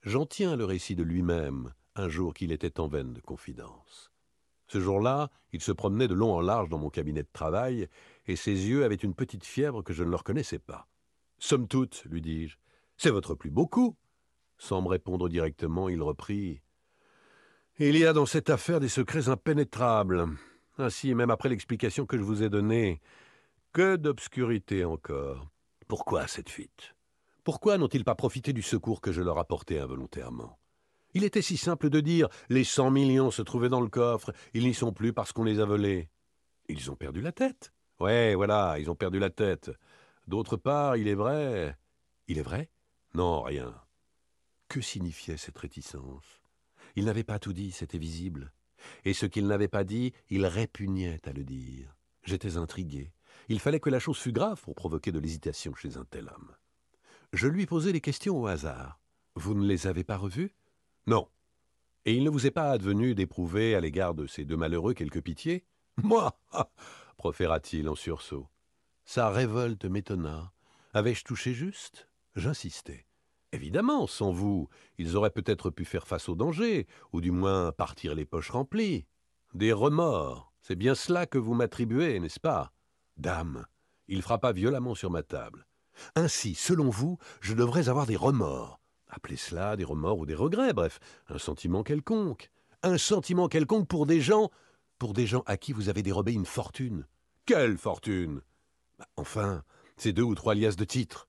[0.06, 4.12] J'en tiens le récit de lui-même, un jour qu'il était en veine de confidence.
[4.68, 7.88] Ce jour-là, il se promenait de long en large dans mon cabinet de travail,
[8.28, 10.86] et ses yeux avaient une petite fièvre que je ne leur connaissais pas.
[11.40, 12.56] Somme toute, lui dis-je,
[12.96, 13.96] c'est votre plus beau coup.
[14.58, 16.62] Sans me répondre directement, il reprit.
[17.80, 20.28] Il y a dans cette affaire des secrets impénétrables.
[20.78, 23.00] Ainsi, même après l'explication que je vous ai donnée,
[23.72, 25.50] que d'obscurité encore.
[25.88, 26.95] Pourquoi cette fuite?
[27.46, 30.58] Pourquoi n'ont-ils pas profité du secours que je leur apportais involontairement?
[31.14, 34.64] Il était si simple de dire les cent millions se trouvaient dans le coffre, ils
[34.64, 36.08] n'y sont plus parce qu'on les a volés.
[36.68, 37.72] Ils ont perdu la tête.
[38.00, 39.70] Ouais, voilà, ils ont perdu la tête.
[40.26, 41.78] D'autre part, il est vrai.
[42.26, 42.68] Il est vrai?
[43.14, 43.80] Non, rien.
[44.66, 46.42] Que signifiait cette réticence?
[46.96, 48.52] Il n'avait pas tout dit, c'était visible.
[49.04, 51.94] Et ce qu'il n'avait pas dit, il répugnait à le dire.
[52.24, 53.12] J'étais intrigué.
[53.48, 56.50] Il fallait que la chose fût grave pour provoquer de l'hésitation chez un tel homme.
[57.32, 59.00] Je lui posai les questions au hasard.
[59.34, 60.54] Vous ne les avez pas revues?
[61.06, 61.28] Non.
[62.04, 65.18] Et il ne vous est pas advenu d'éprouver à l'égard de ces deux malheureux quelque
[65.18, 65.64] pitié?
[66.02, 66.38] Moi
[67.16, 68.48] proféra-t-il en sursaut.
[69.04, 70.52] Sa révolte m'étonna.
[70.94, 72.08] Avais-je touché juste?
[72.36, 73.06] J'insistai.
[73.52, 74.68] Évidemment, sans vous,
[74.98, 79.06] ils auraient peut-être pu faire face au danger, ou du moins partir les poches remplies.
[79.54, 82.72] Des remords, c'est bien cela que vous m'attribuez, n'est-ce pas?
[83.16, 83.66] Dame,
[84.08, 85.66] il frappa violemment sur ma table.
[86.14, 88.80] Ainsi, selon vous, je devrais avoir des remords.
[89.08, 92.50] Appelez cela des remords ou des regrets, bref, un sentiment quelconque.
[92.82, 94.50] Un sentiment quelconque pour des gens,
[94.98, 97.06] pour des gens à qui vous avez dérobé une fortune.
[97.46, 98.42] Quelle fortune?
[98.98, 99.62] Bah, Enfin,
[99.96, 101.28] ces deux ou trois liasses de titres.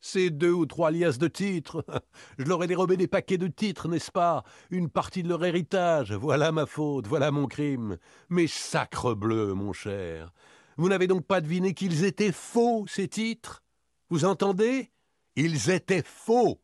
[0.00, 1.84] Ces deux ou trois liasses de titres.
[2.38, 4.44] Je leur ai dérobé des paquets de titres, n'est-ce pas?
[4.70, 6.12] Une partie de leur héritage.
[6.12, 7.96] Voilà ma faute, voilà mon crime.
[8.28, 10.32] Mais sacre bleu, mon cher.
[10.76, 13.63] Vous n'avez donc pas deviné qu'ils étaient faux, ces titres?
[14.10, 14.90] Vous entendez?
[15.36, 16.60] Ils étaient faux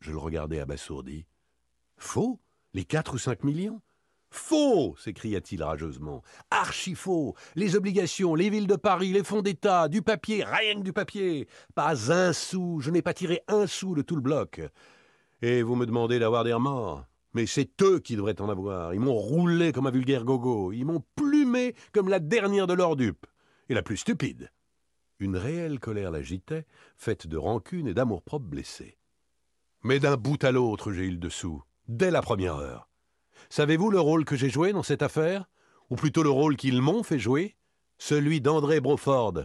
[0.00, 1.26] Je le regardai abasourdi.
[1.96, 2.40] Faux?
[2.74, 3.80] Les quatre ou cinq millions?
[4.30, 6.22] Faux s'écria-t-il rageusement.
[6.50, 10.84] Archi faux Les obligations, les villes de Paris, les fonds d'État, du papier, rien que
[10.84, 14.60] du papier Pas un sou Je n'ai pas tiré un sou de tout le bloc.
[15.42, 18.94] Et vous me demandez d'avoir des remords mais c'est eux qui devraient en avoir.
[18.94, 20.72] Ils m'ont roulé comme un vulgaire gogo.
[20.72, 23.26] Ils m'ont plumé comme la dernière de leurs dupes.
[23.68, 24.50] Et la plus stupide.
[25.18, 28.98] Une réelle colère l'agitait, faite de rancune et d'amour-propre blessé.
[29.82, 32.88] Mais d'un bout à l'autre, j'ai eu le dessous, dès la première heure.
[33.50, 35.48] Savez-vous le rôle que j'ai joué dans cette affaire?
[35.90, 37.56] Ou plutôt le rôle qu'ils m'ont fait jouer?
[37.98, 39.44] Celui d'André Broford.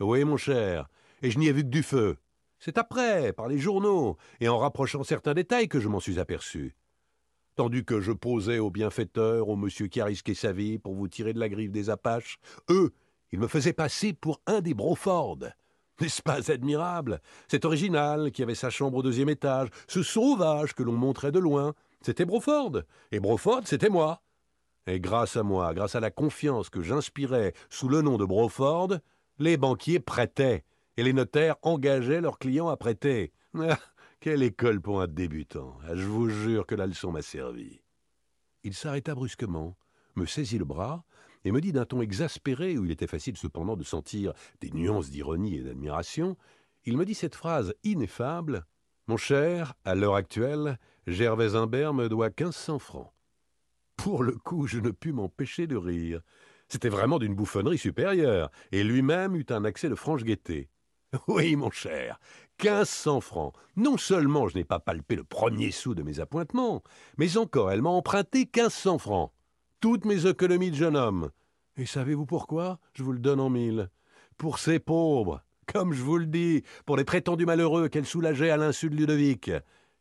[0.00, 0.88] Oui, mon cher,
[1.22, 2.16] et je n'y ai vu que du feu.
[2.58, 6.76] C'est après, par les journaux, et en rapprochant certains détails que je m'en suis aperçu
[7.56, 11.08] tandis que je posais aux bienfaiteurs, au monsieur qui a risqué sa vie pour vous
[11.08, 12.38] tirer de la griffe des Apaches,
[12.70, 12.92] eux,
[13.32, 15.38] ils me faisaient passer pour un des Broford.
[16.00, 17.20] N'est-ce pas admirable?
[17.48, 21.38] Cet original qui avait sa chambre au deuxième étage, ce sauvage que l'on montrait de
[21.38, 22.82] loin, c'était Broford.
[23.12, 24.22] Et Broford, c'était moi.
[24.86, 28.98] Et grâce à moi, grâce à la confiance que j'inspirais sous le nom de Broford,
[29.38, 30.64] les banquiers prêtaient,
[30.96, 33.32] et les notaires engageaient leurs clients à prêter.
[33.58, 33.78] Ah,
[34.20, 37.80] quelle école pour un débutant ah, Je vous jure que la leçon m'a servi.
[38.64, 39.76] Il s'arrêta brusquement,
[40.14, 41.04] me saisit le bras
[41.46, 45.10] et me dit d'un ton exaspéré, où il était facile cependant de sentir des nuances
[45.10, 46.36] d'ironie et d'admiration,
[46.84, 48.66] il me dit cette phrase ineffable
[49.06, 50.76] Mon cher, à l'heure actuelle,
[51.06, 53.12] Gervais Imbert me doit quinze cents francs.
[53.94, 56.20] Pour le coup, je ne pus m'empêcher de rire.
[56.68, 60.68] C'était vraiment d'une bouffonnerie supérieure, et lui-même eut un accès de franche gaieté.
[61.28, 62.18] Oui, mon cher,
[62.58, 63.54] quinze cents francs.
[63.76, 66.82] Non seulement je n'ai pas palpé le premier sou de mes appointements,
[67.18, 69.30] mais encore elle m'a emprunté quinze cents francs.
[69.86, 71.30] Toutes mes économies de jeune homme.
[71.76, 72.80] Et savez-vous pourquoi?
[72.94, 73.88] Je vous le donne en mille.
[74.36, 78.56] Pour ces pauvres, comme je vous le dis, pour les prétendus malheureux qu'elle soulageait à
[78.56, 79.52] l'insu de Ludovic.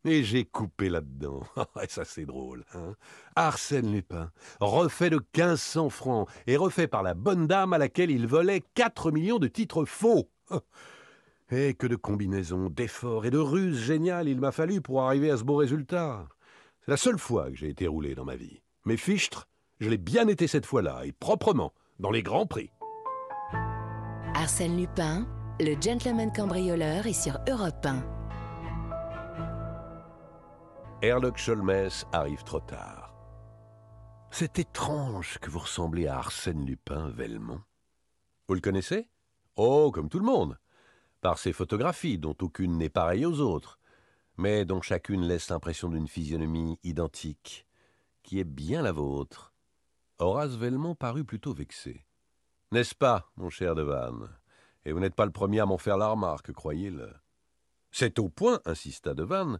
[0.04, 1.44] Et j'ai coupé là-dedans.
[1.84, 2.66] Et ça, c'est drôle.
[2.74, 2.96] Hein
[3.36, 8.10] Arsène Lupin, refait de quinze cents francs, et refait par la bonne dame à laquelle
[8.10, 10.32] il volait quatre millions de titres faux.
[11.52, 15.38] Et que de combinaisons, d'efforts et de ruses géniales il m'a fallu pour arriver à
[15.38, 16.28] ce beau résultat.
[16.80, 18.64] C'est la seule fois que j'ai été roulé dans ma vie.
[18.86, 19.48] Mais fichtre,
[19.80, 22.72] je l'ai bien été cette fois-là, et proprement, dans les grands prix.
[24.34, 25.28] Arsène Lupin,
[25.60, 28.04] Le gentleman cambrioleur est sur Europe 1.
[31.02, 33.14] Herlock Sholmès arrive trop tard.
[34.32, 37.62] C'est étrange que vous ressemblez à Arsène Lupin, Velmont.
[38.48, 39.08] Vous le connaissez?
[39.56, 40.60] Oh, comme tout le monde.
[41.22, 43.80] Par ses photographies, dont aucune n'est pareille aux autres,
[44.38, 47.66] mais dont chacune laisse l'impression d'une physionomie identique,
[48.24, 49.55] qui est bien la vôtre.
[50.20, 52.06] Horace Velmont parut plutôt vexé.
[52.72, 54.30] N'est-ce pas, mon cher Devanne?
[54.86, 57.14] Et vous n'êtes pas le premier à m'en faire la remarque, croyez-le.
[57.92, 59.60] C'est au point, insista Devanne,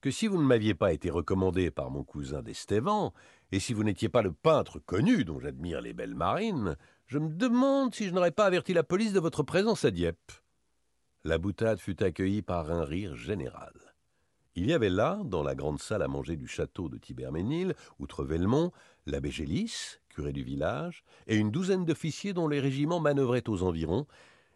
[0.00, 3.12] que si vous ne m'aviez pas été recommandé par mon cousin d'Estévan,
[3.50, 6.76] et si vous n'étiez pas le peintre connu dont j'admire les belles marines,
[7.06, 10.32] je me demande si je n'aurais pas averti la police de votre présence à Dieppe.
[11.24, 13.72] La boutade fut accueillie par un rire général.
[14.58, 18.24] Il y avait là, dans la grande salle à manger du château de Tiberménil, outre
[18.24, 18.72] Velmont,
[19.04, 24.06] l'abbé Gélis, curé du village, et une douzaine d'officiers dont les régiments manœuvraient aux environs,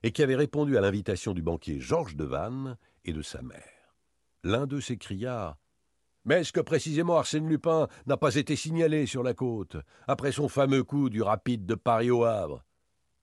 [0.02, 3.94] et qui avaient répondu à l'invitation du banquier Georges de Vannes et de sa mère.
[4.42, 5.58] L'un d'eux s'écria
[6.24, 9.76] Mais est-ce que précisément Arsène Lupin n'a pas été signalé sur la côte,
[10.08, 12.64] après son fameux coup du rapide de Paris au Havre?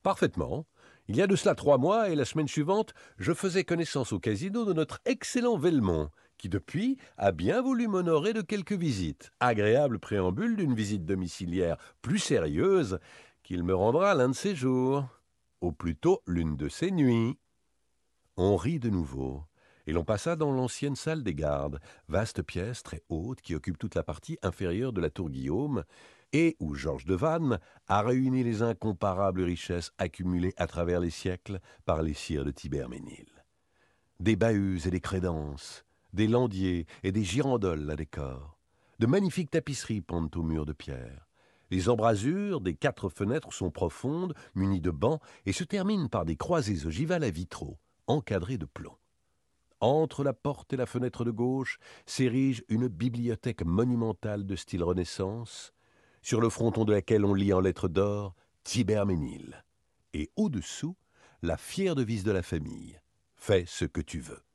[0.03, 0.67] Parfaitement.
[1.07, 4.19] Il y a de cela trois mois, et la semaine suivante, je faisais connaissance au
[4.19, 9.99] casino de notre excellent Velmont, qui depuis a bien voulu m'honorer de quelques visites, agréable
[9.99, 12.99] préambule d'une visite domiciliaire plus sérieuse
[13.43, 15.07] qu'il me rendra l'un de ces jours,
[15.61, 17.37] ou plutôt l'une de ces nuits.
[18.35, 19.43] On rit de nouveau
[19.87, 21.79] et l'on passa dans l'ancienne salle des gardes,
[22.09, 25.83] vaste pièce très haute qui occupe toute la partie inférieure de la tour Guillaume,
[26.33, 27.57] et où Georges de Vannes
[27.87, 33.27] a réuni les incomparables richesses accumulées à travers les siècles par les sires de Tiberménil.
[34.19, 38.57] Des bahuts et des crédences, des landiers et des girandoles à décor,
[38.99, 41.27] de magnifiques tapisseries pendent aux murs de pierre.
[41.69, 46.37] Les embrasures des quatre fenêtres sont profondes, munies de bancs, et se terminent par des
[46.37, 47.77] croisées ogivales à vitraux,
[48.07, 48.95] encadrées de plomb.
[49.79, 55.73] Entre la porte et la fenêtre de gauche s'érige une bibliothèque monumentale de style Renaissance,
[56.21, 58.33] sur le fronton de laquelle on lit en lettres d'or
[58.63, 59.63] Tiberménil,
[60.13, 60.95] et au-dessous
[61.43, 62.99] la fière devise de la famille
[63.35, 64.46] Fais ce que tu veux.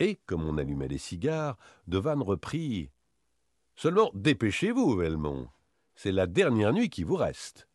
[0.00, 2.90] Et, comme on allumait des cigares, Devanne reprit
[3.76, 5.48] Seulement dépêchez-vous, Velmont.
[5.94, 7.68] C'est la dernière nuit qui vous reste.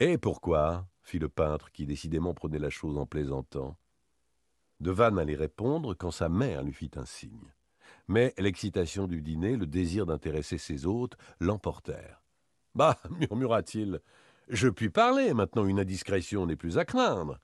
[0.00, 0.86] Et pourquoi?
[1.02, 3.76] fit le peintre, qui décidément prenait la chose en plaisantant.
[4.80, 7.52] Devanne allait répondre quand sa mère lui fit un signe.
[8.08, 12.22] Mais l'excitation du dîner, le désir d'intéresser ses hôtes, l'emportèrent.
[12.74, 14.00] Bah, murmura-t-il,
[14.48, 17.38] je puis parler, maintenant une indiscrétion n'est plus à craindre.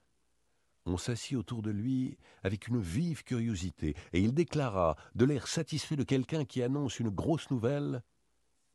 [0.86, 5.96] On s'assit autour de lui avec une vive curiosité, et il déclara, de l'air satisfait
[5.96, 8.02] de quelqu'un qui annonce une grosse nouvelle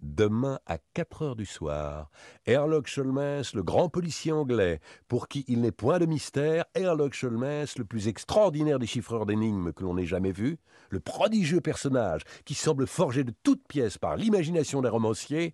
[0.03, 2.11] Demain à quatre heures du soir,
[2.45, 7.77] Herlock Sholmès, le grand policier anglais, pour qui il n'est point de mystère, Herlock Sholmès,
[7.77, 12.53] le plus extraordinaire des chiffreurs d'énigmes que l'on ait jamais vu, le prodigieux personnage qui
[12.53, 15.53] semble forgé de toutes pièces par l'imagination des romanciers,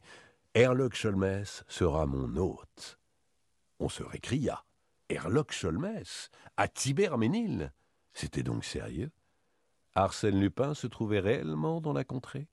[0.56, 2.98] Herlock Sholmès sera mon hôte.
[3.80, 4.64] On se récria.
[5.10, 7.74] Herlock Sholmès, à Tiberménil
[8.14, 9.12] C'était donc sérieux?
[9.96, 12.48] Arsène Lupin se trouvait réellement dans la contrée?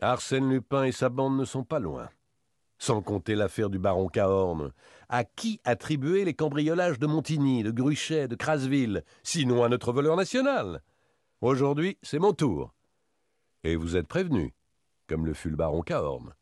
[0.00, 2.08] Arsène Lupin et sa bande ne sont pas loin.
[2.78, 4.72] Sans compter l'affaire du baron Cahorn.
[5.08, 10.16] À qui attribuer les cambriolages de Montigny, de Gruchet, de Crasville, sinon à notre voleur
[10.16, 10.80] national?
[11.40, 12.72] Aujourd'hui, c'est mon tour.
[13.64, 14.54] Et vous êtes prévenu,
[15.08, 16.32] comme le fut le baron Cahorn.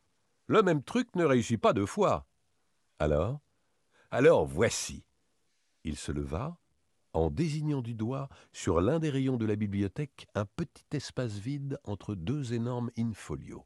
[0.47, 2.27] Le même truc ne réussit pas deux fois.
[2.99, 3.41] Alors?
[4.11, 5.06] Alors voici.
[5.87, 6.59] Il se leva,
[7.13, 11.79] en désignant du doigt sur l'un des rayons de la bibliothèque un petit espace vide
[11.85, 13.65] entre deux énormes in-folios.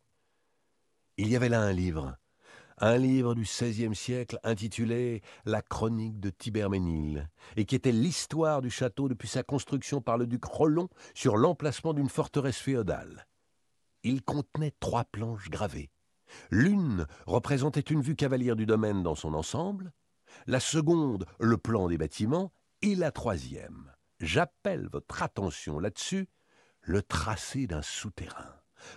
[1.17, 2.19] Il y avait là un livre,
[2.77, 8.69] un livre du XVIe siècle intitulé La chronique de Tiberménil, et qui était l'histoire du
[8.69, 13.27] château depuis sa construction par le duc Rollon sur l'emplacement d'une forteresse féodale.
[14.03, 15.91] Il contenait trois planches gravées.
[16.51, 19.95] L'une représentait une vue cavalière du domaine dans son ensemble,
[20.47, 22.53] la seconde le plan des bâtiments,
[22.83, 26.29] et la troisième, j'appelle votre attention là-dessus,
[26.83, 28.55] le tracé d'un souterrain,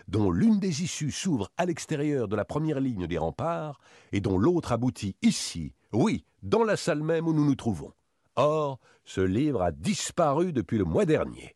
[0.07, 3.79] dont l'une des issues s'ouvre à l'extérieur de la première ligne des remparts,
[4.11, 7.93] et dont l'autre aboutit ici, oui, dans la salle même où nous nous trouvons.
[8.35, 11.55] Or, ce livre a disparu depuis le mois dernier.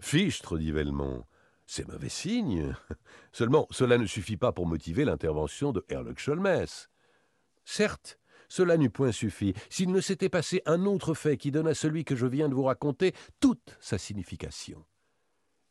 [0.00, 1.24] Fichtre, dit Velmont,
[1.66, 2.74] c'est mauvais signe.
[3.32, 6.88] Seulement, cela ne suffit pas pour motiver l'intervention de Herlock Sholmès.
[7.64, 8.18] Certes,
[8.52, 12.04] cela n'eût point suffi s'il ne s'était passé un autre fait qui donne à celui
[12.04, 14.84] que je viens de vous raconter toute sa signification.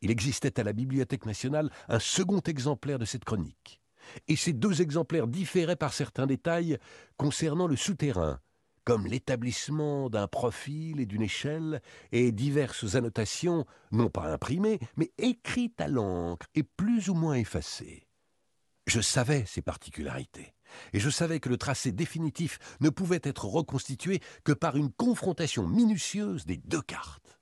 [0.01, 3.83] Il existait à la Bibliothèque nationale un second exemplaire de cette chronique,
[4.27, 6.79] et ces deux exemplaires différaient par certains détails
[7.17, 8.39] concernant le souterrain,
[8.83, 15.79] comme l'établissement d'un profil et d'une échelle, et diverses annotations, non pas imprimées, mais écrites
[15.81, 18.07] à l'encre et plus ou moins effacées.
[18.87, 20.55] Je savais ces particularités,
[20.93, 25.67] et je savais que le tracé définitif ne pouvait être reconstitué que par une confrontation
[25.67, 27.39] minutieuse des deux cartes.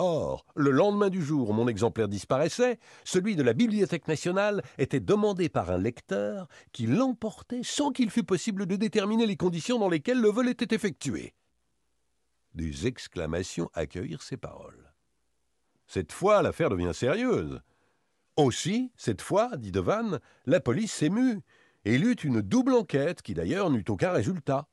[0.00, 5.00] Or, le lendemain du jour où mon exemplaire disparaissait, celui de la Bibliothèque nationale était
[5.00, 9.88] demandé par un lecteur qui l'emportait sans qu'il fût possible de déterminer les conditions dans
[9.88, 11.34] lesquelles le vol était effectué.
[12.54, 14.94] Des exclamations accueillirent ces paroles.
[15.88, 17.60] Cette fois, l'affaire devient sérieuse.
[18.36, 21.42] Aussi, cette fois, dit Devanne, la police s'émut
[21.84, 24.68] il eut une double enquête qui d'ailleurs n'eut aucun résultat,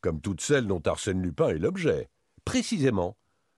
[0.00, 2.08] comme toutes celles dont Arsène Lupin est l'objet.
[2.44, 3.16] Précisément,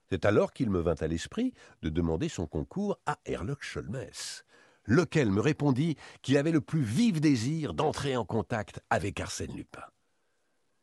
[0.09, 4.43] c'est alors qu'il me vint à l'esprit de demander son concours à Herlock Sholmès,
[4.85, 9.85] lequel me répondit qu'il avait le plus vif désir d'entrer en contact avec Arsène Lupin.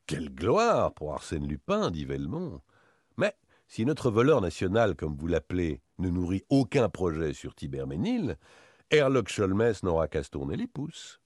[0.06, 2.62] Quelle gloire pour Arsène Lupin, dit Velmont.
[3.18, 3.34] Mais
[3.66, 8.38] si notre voleur national, comme vous l'appelez, ne nourrit aucun projet sur Tiberménil,
[8.90, 11.17] Herlock Sholmès n'aura qu'à se tourner les pouces.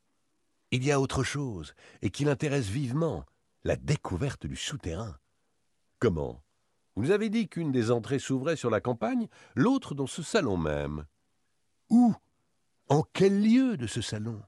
[0.75, 3.27] Il y a autre chose, et qui l'intéresse vivement,
[3.63, 5.19] la découverte du souterrain.
[5.99, 6.43] Comment?
[6.97, 10.57] Vous nous avez dit qu'une des entrées s'ouvrait sur la campagne, l'autre dans ce salon
[10.57, 11.05] même.
[11.91, 12.15] Où?
[12.89, 14.41] En quel lieu de ce salon?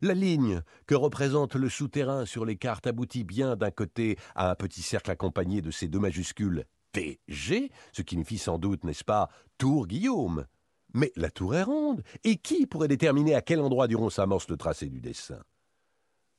[0.00, 4.54] La ligne que représente le souterrain sur les cartes aboutit bien d'un côté à un
[4.54, 9.28] petit cercle accompagné de ces deux majuscules TG, ce qui signifie sans doute, n'est-ce pas,
[9.58, 10.46] Tour Guillaume.
[10.94, 14.48] Mais la tour est ronde, et qui pourrait déterminer à quel endroit du rond s'amorce
[14.48, 15.44] le tracé du dessin?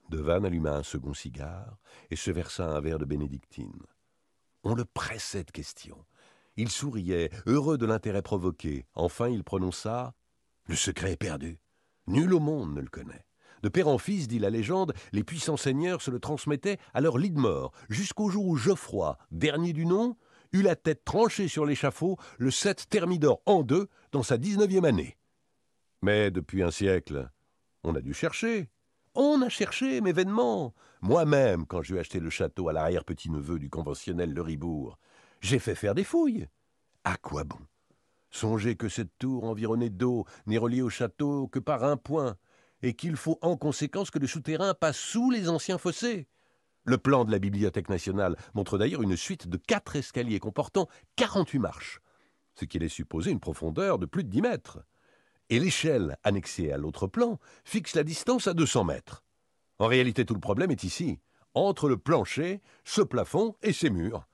[0.10, 1.78] Devanne alluma un second cigare
[2.10, 3.84] et se versa un verre de bénédictine.
[4.64, 6.04] On le pressait de questions.
[6.58, 8.86] Il souriait, heureux de l'intérêt provoqué.
[8.96, 10.16] Enfin, il prononça
[10.66, 11.60] Le secret est perdu.
[12.08, 13.26] Nul au monde ne le connaît.
[13.62, 17.18] De père en fils, dit la légende, les puissants seigneurs se le transmettaient à leur
[17.18, 20.18] lit de mort, jusqu'au jour où Geoffroy, dernier du nom,
[20.54, 25.18] eut la tête tranchée sur l'échafaud le 7 Thermidor en deux dans sa dix-neuvième année.
[26.02, 27.30] Mais depuis un siècle,
[27.84, 28.70] on a dû chercher.
[29.22, 30.74] On a cherché, mais vainement.
[31.02, 34.98] Moi-même, quand j'ai acheté le château à l'arrière-petit-neveu du conventionnel Le Ribourg,
[35.42, 36.48] j'ai fait faire des fouilles.
[37.04, 37.60] À quoi bon?
[38.32, 42.38] Songez que cette tour environnée d'eau n'est reliée au château que par un point,
[42.82, 46.30] et qu'il faut en conséquence que le souterrain passe sous les anciens fossés.
[46.86, 51.60] Le plan de la Bibliothèque nationale montre d'ailleurs une suite de quatre escaliers comportant quarante-huit
[51.60, 52.00] marches,
[52.56, 54.80] ce qui laisse supposer une profondeur de plus de dix mètres
[55.50, 59.24] et l'échelle annexée à l'autre plan fixe la distance à 200 mètres.
[59.80, 61.20] En réalité, tout le problème est ici,
[61.54, 64.28] entre le plancher, ce plafond et ces murs.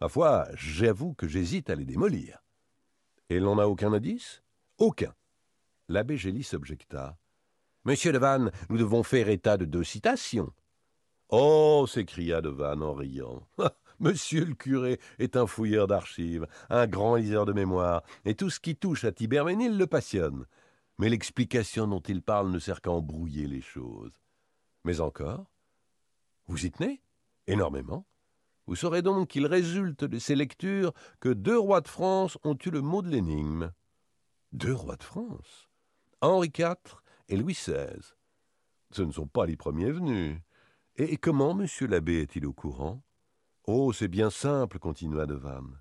[0.00, 2.42] Ma foi, j'avoue que j'hésite à les démolir.
[3.28, 4.42] Et l'on n'a aucun indice?
[4.78, 5.14] Aucun.
[5.88, 7.18] L'abbé Gélis objecta.
[7.84, 10.52] Monsieur Devanne, nous devons faire état de deux citations.
[11.28, 13.46] Oh s'écria Devanne en riant.
[14.00, 18.60] Monsieur le curé est un fouilleur d'archives, un grand liseur de mémoire, et tout ce
[18.60, 20.46] qui touche à Tiberménil le passionne
[20.98, 24.22] mais l'explication dont il parle ne sert qu'à embrouiller les choses.
[24.84, 25.50] Mais encore
[26.46, 27.02] Vous y tenez
[27.46, 28.06] Énormément.
[28.66, 32.70] Vous saurez donc qu'il résulte de ces lectures que deux rois de France ont eu
[32.70, 33.72] le mot de l'énigme.
[34.52, 35.68] Deux rois de France?
[36.20, 38.14] Henri IV et Louis XVI.
[38.90, 40.38] Ce ne sont pas les premiers venus.
[40.96, 43.02] Et comment monsieur l'abbé est-il au courant?
[43.64, 45.80] Oh, c'est bien simple, continua Devanne.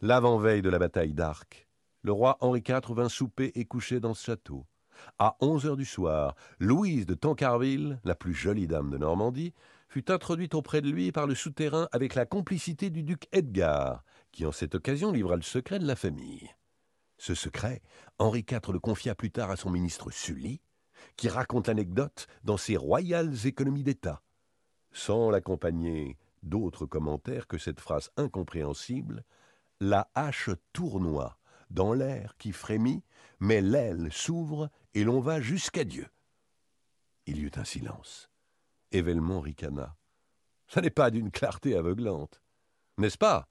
[0.00, 1.63] L'avant-veille de la bataille d'Arc,
[2.04, 4.66] le roi Henri IV vint souper et coucher dans ce château.
[5.18, 9.54] À onze heures du soir, Louise de Tancarville, la plus jolie dame de Normandie,
[9.88, 14.44] fut introduite auprès de lui par le souterrain avec la complicité du duc Edgar, qui
[14.44, 16.50] en cette occasion livra le secret de la famille.
[17.16, 17.80] Ce secret,
[18.18, 20.60] Henri IV le confia plus tard à son ministre Sully,
[21.16, 24.22] qui raconte l'anecdote dans ses royales économies d'État,
[24.92, 29.24] sans l'accompagner d'autres commentaires que cette phrase incompréhensible
[29.80, 31.38] La hache tournoie
[31.74, 33.02] dans l'air qui frémit,
[33.40, 36.06] mais l'aile s'ouvre et l'on va jusqu'à Dieu.
[37.26, 38.30] Il y eut un silence.
[38.92, 39.96] Événement ricana.
[40.68, 42.40] Ça n'est pas d'une clarté aveuglante.
[42.96, 43.48] N'est-ce pas?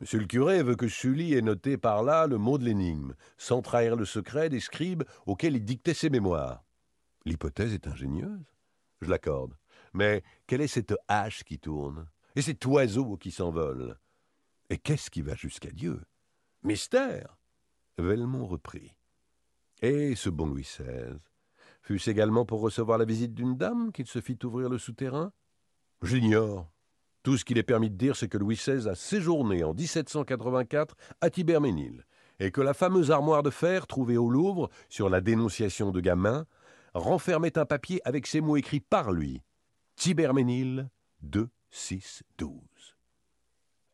[0.00, 3.62] Monsieur le curé veut que Sully ait noté par là le mot de l'énigme, sans
[3.62, 6.64] trahir le secret des scribes auxquels il dictait ses mémoires.
[7.24, 8.54] L'hypothèse est ingénieuse,
[9.00, 9.56] je l'accorde.
[9.92, 12.08] Mais quelle est cette hache qui tourne?
[12.36, 13.98] Et cet oiseau qui s'envole?
[14.68, 16.02] Et qu'est-ce qui va jusqu'à Dieu?
[16.62, 17.35] Mystère
[17.98, 18.94] Velmont reprit.
[19.80, 21.18] Et ce bon Louis XVI
[21.82, 25.32] Fut-ce également pour recevoir la visite d'une dame qu'il se fit ouvrir le souterrain
[26.02, 26.70] J'ignore.
[27.22, 30.94] Tout ce qu'il est permis de dire, c'est que Louis XVI a séjourné en 1784
[31.20, 32.04] à Tiberménil,
[32.38, 36.46] et que la fameuse armoire de fer trouvée au Louvre sur la dénonciation de Gamin
[36.92, 39.42] renfermait un papier avec ces mots écrits par lui
[39.96, 40.88] Tiberménil
[41.22, 42.50] 2, 6, 12.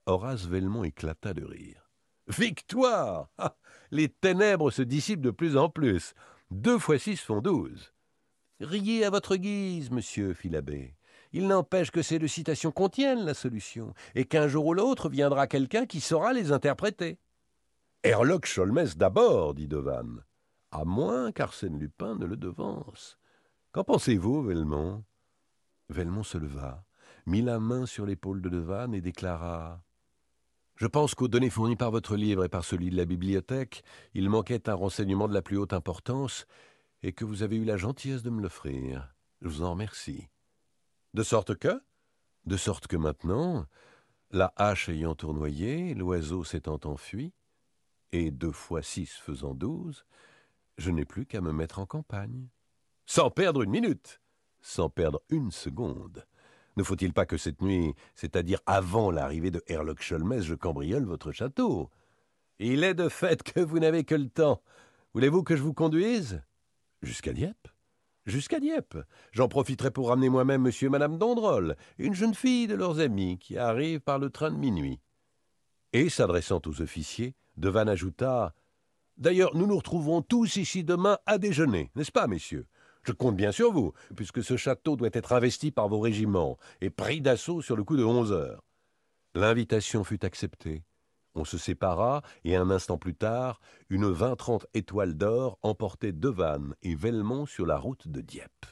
[0.06, 1.81] Horace Velmont éclata de rire.
[2.38, 3.56] Victoire ah,
[3.90, 6.14] Les ténèbres se dissipent de plus en plus.
[6.50, 7.92] Deux fois six font douze.
[8.60, 10.94] Riez à votre guise, monsieur, fit l'abbé.
[11.32, 15.46] Il n'empêche que ces deux citations contiennent la solution, et qu'un jour ou l'autre viendra
[15.46, 17.18] quelqu'un qui saura les interpréter.
[18.02, 20.22] Herlock Sholmès d'abord, dit Devanne,
[20.70, 23.18] à moins qu'Arsène Lupin ne le devance.
[23.72, 25.04] Qu'en pensez-vous, Velmont?
[25.88, 26.84] Velmont se leva,
[27.26, 29.82] mit la main sur l'épaule de Devanne et déclara
[30.82, 34.28] Je pense qu'aux données fournies par votre livre et par celui de la bibliothèque, il
[34.28, 36.44] manquait un renseignement de la plus haute importance,
[37.04, 39.14] et que vous avez eu la gentillesse de me l'offrir.
[39.42, 40.26] Je vous en remercie.
[41.14, 41.80] De sorte que?
[42.46, 43.64] De sorte que maintenant,
[44.32, 47.32] la hache ayant tournoyé, l'oiseau s'étant enfui,
[48.10, 50.04] et deux fois six faisant douze,
[50.78, 52.48] je n'ai plus qu'à me mettre en campagne.
[53.06, 54.20] Sans perdre une minute,
[54.60, 56.26] sans perdre une seconde.
[56.76, 61.32] Ne faut-il pas que cette nuit, c'est-à-dire avant l'arrivée de Herlock Sholmès, je cambriole votre
[61.32, 61.90] château?
[62.58, 64.62] Il est de fait que vous n'avez que le temps.
[65.14, 66.42] Voulez-vous que je vous conduise?
[67.02, 67.68] Jusqu'à Dieppe
[68.24, 68.96] Jusqu'à Dieppe.
[69.32, 73.38] J'en profiterai pour ramener moi-même monsieur et madame Dondrol, une jeune fille de leurs amis
[73.38, 75.00] qui arrive par le train de minuit.
[75.92, 78.54] Et, s'adressant aux officiers, Devanne ajouta
[79.18, 82.66] D'ailleurs, nous nous retrouverons tous ici demain à déjeuner, n'est-ce pas, messieurs?
[83.04, 86.90] Je compte bien sur vous, puisque ce château doit être investi par vos régiments et
[86.90, 88.62] pris d'assaut sur le coup de onze heures.
[89.34, 90.84] L'invitation fut acceptée.
[91.34, 96.94] On se sépara, et un instant plus tard, une vingt-trente étoiles d'or emportaient Devanne et
[96.94, 98.66] Velmont sur la route de Dieppe.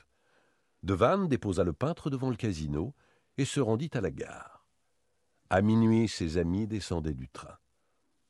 [0.83, 2.95] Devanne déposa le peintre devant le casino
[3.39, 4.67] et se rendit à la gare.
[5.49, 7.57] À minuit, ses amis descendaient du train.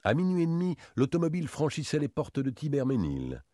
[0.03, 3.45] À minuit et demi, l'automobile franchissait les portes de Tiberménil.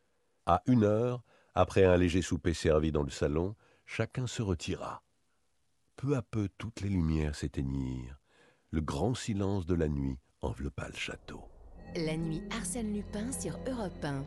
[0.45, 1.25] À une heure,
[1.57, 5.03] après un léger souper servi dans le salon, chacun se retira.
[5.97, 8.21] Peu à peu, toutes les lumières s'éteignirent.
[8.71, 11.49] Le grand silence de la nuit enveloppa le château.
[11.95, 14.23] La nuit Arsène Lupin sur Europe 1.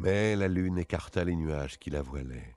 [0.00, 2.56] Mais la lune écarta les nuages qui la voilaient,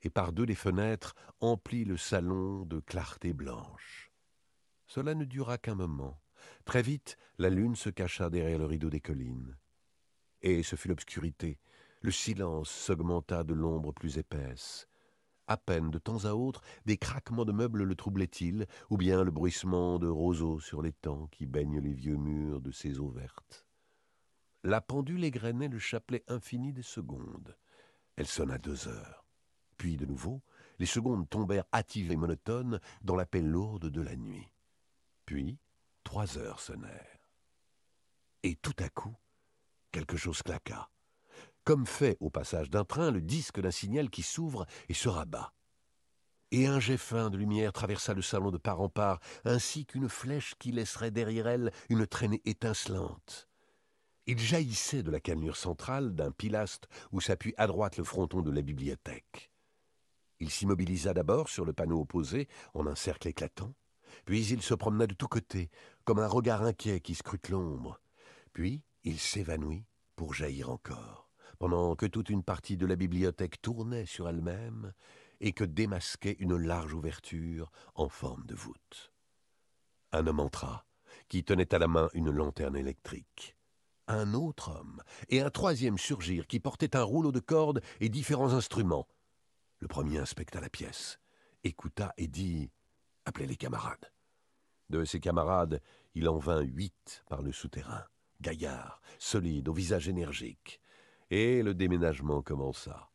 [0.00, 4.10] et par deux des fenêtres emplit le salon de clarté blanche.
[4.86, 6.18] Cela ne dura qu'un moment.
[6.64, 9.58] Très vite, la lune se cacha derrière le rideau des collines.
[10.42, 11.58] Et ce fut l'obscurité.
[12.00, 14.88] Le silence s'augmenta de l'ombre plus épaisse.
[15.46, 19.30] À peine, de temps à autre, des craquements de meubles le troublaient-ils, ou bien le
[19.30, 23.66] bruissement de roseaux sur l'étang qui baigne les vieux murs de ses eaux vertes.
[24.64, 27.56] La pendule égrenait le chapelet infini des secondes.
[28.16, 29.26] Elle sonna deux heures.
[29.76, 30.42] Puis, de nouveau,
[30.78, 34.52] les secondes tombèrent hâtives et monotones dans la paix lourde de la nuit.
[35.26, 35.58] Puis,
[36.04, 37.28] trois heures sonnèrent.
[38.44, 39.16] Et tout à coup,
[39.92, 40.88] quelque chose claqua
[41.64, 45.52] comme fait au passage d'un train le disque d'un signal qui s'ouvre et se rabat.
[46.50, 50.08] Et un jet fin de lumière traversa le salon de part en part, ainsi qu'une
[50.08, 53.48] flèche qui laisserait derrière elle une traînée étincelante.
[54.26, 58.50] Il jaillissait de la cannelure centrale d'un pilastre où s'appuie à droite le fronton de
[58.50, 59.50] la bibliothèque.
[60.40, 63.74] Il s'immobilisa d'abord sur le panneau opposé en un cercle éclatant,
[64.26, 65.70] puis il se promena de tous côtés,
[66.04, 67.98] comme un regard inquiet qui scrute l'ombre.
[68.52, 69.84] Puis il s'évanouit
[70.16, 71.22] pour jaillir encore
[71.62, 74.92] pendant que toute une partie de la bibliothèque tournait sur elle-même
[75.40, 79.12] et que démasquait une large ouverture en forme de voûte.
[80.10, 80.86] Un homme entra,
[81.28, 83.56] qui tenait à la main une lanterne électrique.
[84.08, 88.54] Un autre homme et un troisième surgirent, qui portait un rouleau de cordes et différents
[88.54, 89.06] instruments.
[89.78, 91.20] Le premier inspecta la pièce,
[91.62, 92.72] écouta et dit
[93.24, 94.12] Appelez les camarades.
[94.90, 95.80] De ses camarades,
[96.16, 98.04] il en vint huit par le souterrain,
[98.42, 100.82] gaillards, solides, au visage énergique
[101.32, 103.10] et le déménagement commença.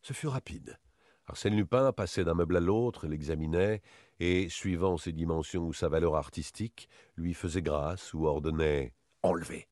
[0.00, 0.78] Ce fut rapide.
[1.26, 3.82] Arsène Lupin passait d'un meuble à l'autre, l'examinait,
[4.20, 9.68] et, suivant ses dimensions ou sa valeur artistique, lui faisait grâce ou ordonnait Enlever.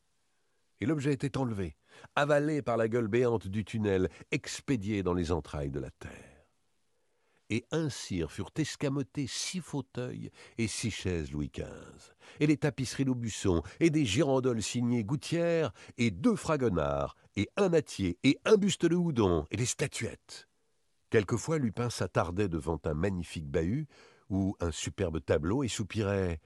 [0.81, 1.77] Et l'objet était enlevé,
[2.17, 6.34] avalé par la gueule béante du tunnel, expédié dans les entrailles de la terre
[7.55, 13.63] et ainsi furent escamotés six fauteuils et six chaises Louis XV, et les tapisseries d'Aubusson,
[13.79, 18.97] et des girandoles signées Gouttière, et deux fragonards, et un nattier, et un buste de
[18.97, 20.49] Houdon, et des statuettes.
[21.11, 23.87] Quelquefois Lupin s'attardait devant un magnifique bahut
[24.31, 26.41] ou un superbe tableau et soupirait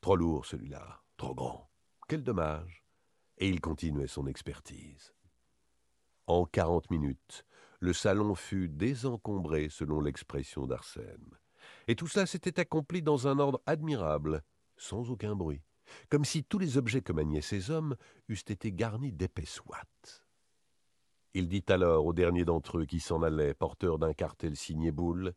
[0.00, 1.70] Trop lourd celui-là, trop grand,
[2.08, 2.84] quel dommage.
[3.38, 5.12] Et il continuait son expertise.
[6.28, 7.44] En quarante minutes,
[7.82, 11.36] le salon fut désencombré selon l'expression d'Arsène.
[11.88, 14.44] Et tout cela s'était accompli dans un ordre admirable,
[14.76, 15.64] sans aucun bruit,
[16.08, 17.96] comme si tous les objets que maniaient ces hommes
[18.28, 20.24] eussent été garnis d'épaisses ouates.
[21.34, 25.34] Il dit alors au dernier d'entre eux qui s'en allait, porteur d'un cartel signé boule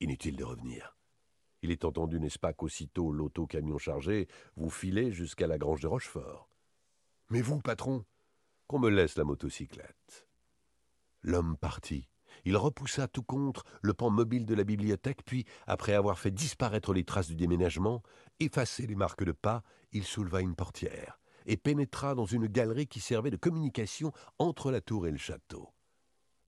[0.00, 0.96] Inutile de revenir.
[1.62, 4.26] Il est entendu, n'est-ce pas, qu'aussitôt l'auto-camion chargé,
[4.56, 6.48] vous filez jusqu'à la grange de Rochefort.
[7.30, 8.04] Mais vous, patron,
[8.66, 10.27] qu'on me laisse la motocyclette.
[11.22, 12.08] L'homme partit.
[12.44, 16.92] Il repoussa tout contre le pan mobile de la bibliothèque, puis, après avoir fait disparaître
[16.92, 18.02] les traces du déménagement,
[18.40, 19.62] effacé les marques de pas,
[19.92, 21.18] il souleva une portière
[21.48, 25.72] et pénétra dans une galerie qui servait de communication entre la tour et le château.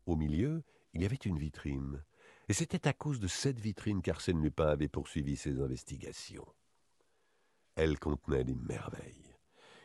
[0.07, 2.05] Au milieu, il y avait une vitrine,
[2.49, 6.47] et c'était à cause de cette vitrine qu'Arsène Lupin avait poursuivi ses investigations.
[7.77, 9.20] Elle contenait des merveilles.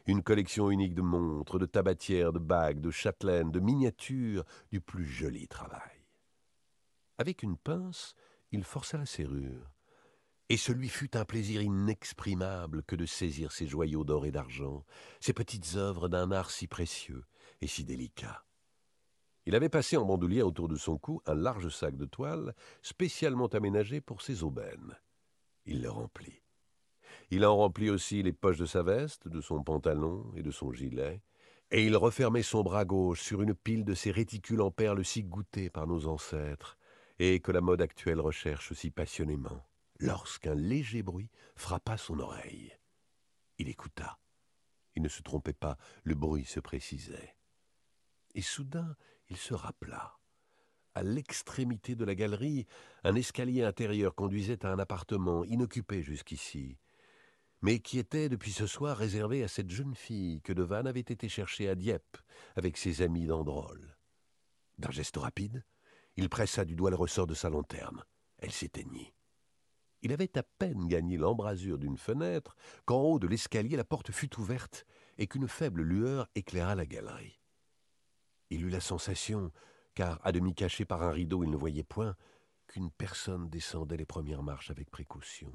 [0.08, 5.06] Une collection unique de montres, de tabatières, de bagues, de châtelaines, de miniatures, du plus
[5.06, 6.06] joli travail.
[7.18, 8.14] Avec une pince,
[8.52, 9.72] il força la serrure.
[10.50, 14.86] Et ce lui fut un plaisir inexprimable que de saisir ces joyaux d'or et d'argent,
[15.20, 17.24] ces petites œuvres d'un art si précieux
[17.62, 18.46] et si délicat.
[19.48, 22.54] Il avait passé en bandoulière autour de son cou un large sac de toile
[22.84, 24.96] spécialement aménagé pour ses aubaines.
[25.66, 26.45] Il le remplit.
[27.32, 30.72] Il en remplit aussi les poches de sa veste, de son pantalon et de son
[30.72, 31.22] gilet,
[31.72, 35.24] et il refermait son bras gauche sur une pile de ces réticules en perles si
[35.24, 36.78] goûtées par nos ancêtres,
[37.20, 39.66] et que la mode actuelle recherche si passionnément,
[40.00, 42.72] lorsqu'un léger bruit frappa son oreille.
[43.58, 44.20] Il écouta.
[44.96, 47.36] Il ne se trompait pas, le bruit se précisait.
[48.34, 48.96] Et soudain,
[49.30, 50.18] il se rappela.
[50.94, 52.68] À l'extrémité de la galerie,
[53.04, 56.78] un escalier intérieur conduisait à un appartement inoccupé jusqu'ici,
[57.66, 61.28] mais qui était depuis ce soir réservé à cette jeune fille que Devanne avait été
[61.28, 62.18] chercher à Dieppe
[62.56, 63.98] avec ses amis d'Androl.
[64.78, 65.66] D'un geste rapide,
[66.16, 68.04] il pressa du doigt le ressort de sa lanterne.
[68.38, 69.16] Elle s'éteignit.
[70.04, 72.56] Il avait à peine gagné l'embrasure d'une fenêtre
[72.86, 74.86] qu'en haut de l'escalier la porte fut ouverte
[75.18, 77.42] et qu'une faible lueur éclaira la galerie.
[78.52, 79.52] Il eut la sensation,
[79.96, 82.16] car à demi caché par un rideau il ne voyait point,
[82.68, 85.52] qu'une personne descendait les premières marches avec précaution.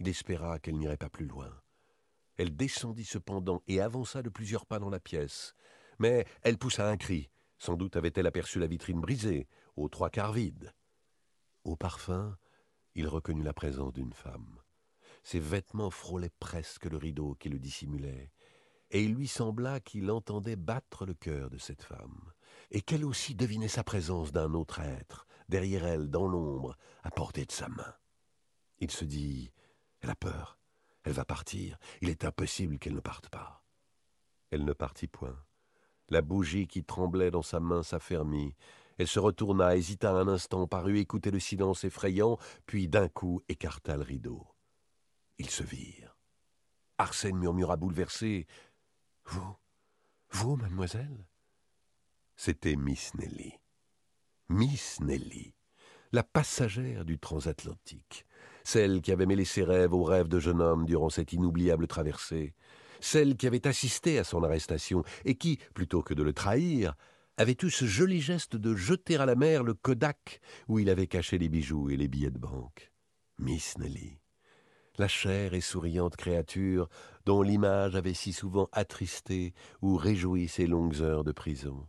[0.00, 1.50] Il espéra qu'elle n'irait pas plus loin.
[2.36, 5.54] Elle descendit cependant et avança de plusieurs pas dans la pièce.
[6.00, 7.30] Mais elle poussa un cri.
[7.58, 9.46] Sans doute avait-elle aperçu la vitrine brisée,
[9.76, 10.72] aux trois quarts vide.
[11.62, 12.36] Au parfum,
[12.94, 14.58] il reconnut la présence d'une femme.
[15.22, 18.32] Ses vêtements frôlaient presque le rideau qui le dissimulait
[18.90, 22.32] et il lui sembla qu'il entendait battre le cœur de cette femme,
[22.70, 27.44] et qu'elle aussi devinait sa présence d'un autre être, derrière elle, dans l'ombre, à portée
[27.44, 27.94] de sa main.
[28.78, 29.52] Il se dit
[30.00, 30.58] Elle a peur,
[31.04, 33.64] elle va partir, il est impossible qu'elle ne parte pas.
[34.50, 35.38] Elle ne partit point.
[36.08, 38.56] La bougie qui tremblait dans sa main s'affermit.
[38.98, 43.96] Elle se retourna, hésita un instant, parut écouter le silence effrayant, puis d'un coup écarta
[43.96, 44.46] le rideau.
[45.38, 46.16] Ils se virent.
[46.98, 48.46] Arsène murmura bouleversé
[49.24, 49.56] vous?
[50.30, 51.26] Vous, mademoiselle
[52.36, 53.54] C'était Miss Nelly.
[54.48, 55.54] Miss Nelly,
[56.12, 58.26] la passagère du transatlantique,
[58.64, 62.54] celle qui avait mêlé ses rêves aux rêves de jeune homme durant cette inoubliable traversée,
[63.00, 66.94] celle qui avait assisté à son arrestation et qui, plutôt que de le trahir,
[67.36, 71.06] avait eu ce joli geste de jeter à la mer le Kodak où il avait
[71.06, 72.92] caché les bijoux et les billets de banque.
[73.38, 74.20] Miss Nelly
[75.00, 76.88] la chère et souriante créature
[77.24, 81.88] dont l'image avait si souvent attristé ou réjoui ses longues heures de prison.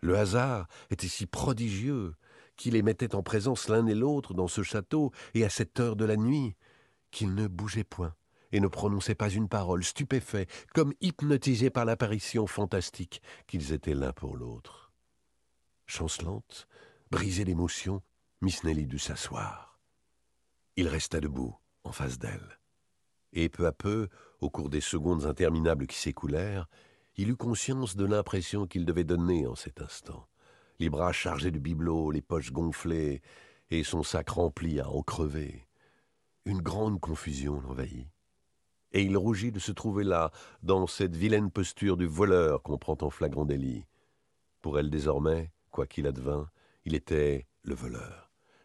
[0.00, 2.14] Le hasard était si prodigieux
[2.62, 5.96] qu'il les mettait en présence l'un et l'autre dans ce château et à cette heure
[5.96, 6.54] de la nuit,
[7.10, 8.14] qu'ils ne bougeaient point
[8.52, 14.12] et ne prononçaient pas une parole, stupéfaits, comme hypnotisés par l'apparition fantastique qu'ils étaient l'un
[14.12, 14.92] pour l'autre.
[15.86, 16.68] Chancelante,
[17.10, 18.00] brisée d'émotion,
[18.42, 19.80] Miss Nelly dut s'asseoir.
[20.76, 22.60] Il resta debout, en face d'elle.
[23.32, 24.08] Et peu à peu,
[24.40, 26.68] au cours des secondes interminables qui s'écoulèrent,
[27.16, 30.28] il eut conscience de l'impression qu'il devait donner en cet instant.
[30.78, 33.22] Les bras chargés de bibelots, les poches gonflées,
[33.70, 35.66] et son sac rempli à en crever.
[36.44, 38.08] Une grande confusion l'envahit.
[38.92, 40.30] Et il rougit de se trouver là,
[40.62, 43.86] dans cette vilaine posture du voleur qu'on prend en flagrant délit.
[44.60, 46.50] Pour elle désormais, quoi qu'il advint,
[46.84, 48.22] il était le voleur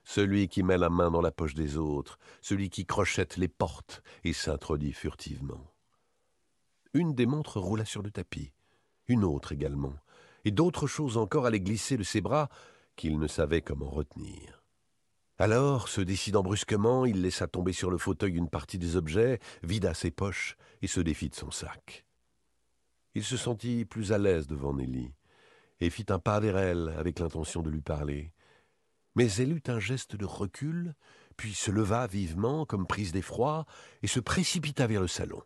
[0.07, 4.01] celui qui met la main dans la poche des autres, celui qui crochette les portes
[4.23, 5.73] et s'introduit furtivement.
[6.93, 8.53] Une des montres roula sur le tapis,
[9.09, 9.93] une autre également,
[10.48, 12.49] et d'autres choses encore allaient glisser de ses bras
[12.95, 14.64] qu'il ne savait comment retenir.
[15.38, 19.94] Alors, se décidant brusquement, il laissa tomber sur le fauteuil une partie des objets, vida
[19.94, 22.06] ses poches et se défit de son sac.
[23.14, 25.14] Il se sentit plus à l'aise devant Nelly,
[25.80, 28.34] et fit un pas vers elle avec l'intention de lui parler
[29.18, 30.94] mais elle eut un geste de recul,
[31.38, 33.65] puis se leva vivement, comme prise d'effroi,
[34.03, 35.41] et se précipita vers le salon.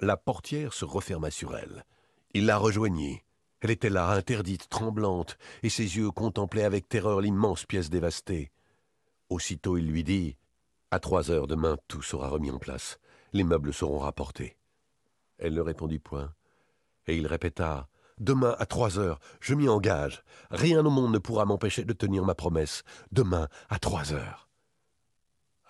[0.00, 1.86] La portière se referma sur elle.
[2.34, 3.22] Il la rejoignit.
[3.66, 8.52] Elle était là, interdite, tremblante, et ses yeux contemplaient avec terreur l'immense pièce dévastée.
[9.28, 10.36] Aussitôt il lui dit
[10.92, 13.00] À trois heures demain, tout sera remis en place.
[13.32, 14.56] Les meubles seront rapportés.
[15.38, 16.32] Elle ne répondit point,
[17.08, 17.88] et il répéta
[18.18, 20.22] Demain à trois heures, je m'y engage.
[20.52, 22.84] Rien au monde ne pourra m'empêcher de tenir ma promesse.
[23.10, 24.48] Demain à trois heures.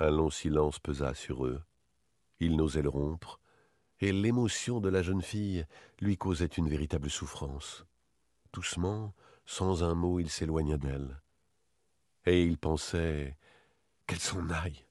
[0.01, 1.63] Un long silence pesa sur eux.
[2.41, 3.41] Il n'osait le rompre,
[4.01, 5.65] et l'émotion de la jeune fille
[6.01, 7.87] lui causait une véritable souffrance.
[8.53, 9.15] Doucement,
[9.45, 11.21] sans un mot, il s'éloigna d'elle.
[12.27, 13.37] Et il pensait
[14.07, 14.85] qu'elle s'en aille,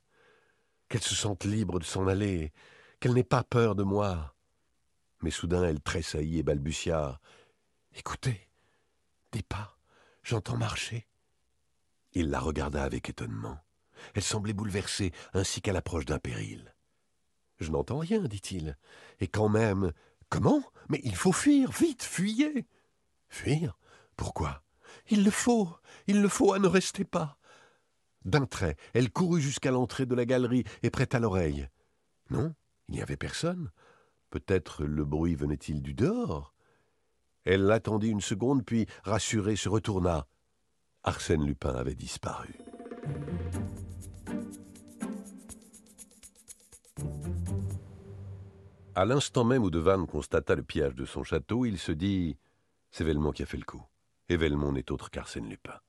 [0.89, 2.53] qu'elle se sente libre de s'en aller,
[2.99, 4.35] qu'elle n'ait pas peur de moi.
[5.21, 7.19] Mais soudain elle tressaillit et balbutia.
[7.93, 8.49] Écoutez,
[9.31, 9.77] des pas,
[10.23, 11.07] j'entends marcher.
[12.13, 13.59] Il la regarda avec étonnement.
[14.13, 16.74] Elle semblait bouleversée, ainsi qu'à l'approche d'un péril.
[17.59, 18.77] Je n'entends rien, dit-il.
[19.19, 19.91] Et quand même.
[20.29, 20.61] Comment?
[20.89, 22.67] Mais il faut fuir, vite, fuyez.
[23.29, 23.77] Fuir?
[24.15, 24.63] Pourquoi?
[25.09, 25.69] Il le faut,
[26.07, 27.37] il le faut, à ne rester pas.
[28.23, 31.69] D'un trait, elle courut jusqu'à l'entrée de la galerie et prêta l'oreille.
[32.31, 32.55] Non,
[32.89, 33.71] il n'y avait personne.
[34.31, 36.53] Peut-être le bruit venait-il du dehors.
[37.45, 40.27] Elle l'attendit une seconde, puis, rassurée, se retourna.
[41.03, 42.55] Arsène Lupin avait disparu.
[48.97, 52.37] À l'instant même où Devanne constata le pillage de son château, il se dit
[52.91, 53.83] C'est Velmont qui a fait le coup.
[54.29, 55.81] Et Velmont n'est autre qu'Arsène Lupin.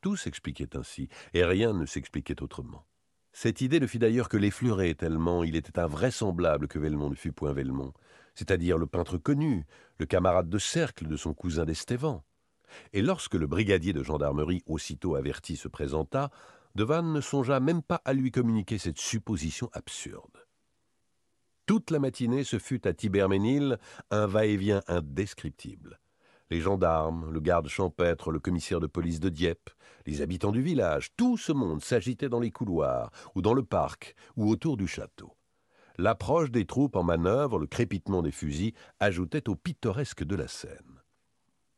[0.00, 2.84] Tout s'expliquait ainsi, et rien ne s'expliquait autrement.
[3.32, 7.30] Cette idée ne fit d'ailleurs que l'effleurer tellement il était invraisemblable que Velmont ne fût
[7.30, 7.92] point Velmont,
[8.34, 9.64] c'est-à-dire le peintre connu,
[9.98, 12.24] le camarade de cercle de son cousin d'Estévan.
[12.92, 16.32] Et lorsque le brigadier de gendarmerie, aussitôt averti, se présenta,
[16.74, 20.44] Devanne ne songea même pas à lui communiquer cette supposition absurde.
[21.72, 23.78] Toute la matinée, ce fut à Tiberménil
[24.10, 26.00] un va-et-vient indescriptible.
[26.50, 29.70] Les gendarmes, le garde champêtre, le commissaire de police de Dieppe,
[30.04, 34.14] les habitants du village, tout ce monde s'agitait dans les couloirs, ou dans le parc,
[34.36, 35.32] ou autour du château.
[35.96, 41.00] L'approche des troupes en manœuvre, le crépitement des fusils ajoutaient au pittoresque de la scène.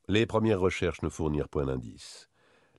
[0.08, 2.28] Les premières recherches ne fournirent point d'indice.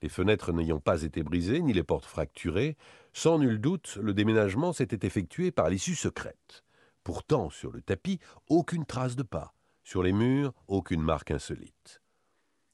[0.01, 2.75] Les fenêtres n'ayant pas été brisées, ni les portes fracturées,
[3.13, 6.65] sans nul doute, le déménagement s'était effectué par l'issue secrète.
[7.06, 9.53] Pourtant, sur le tapis, aucune trace de pas.
[9.84, 12.02] Sur les murs, aucune marque insolite.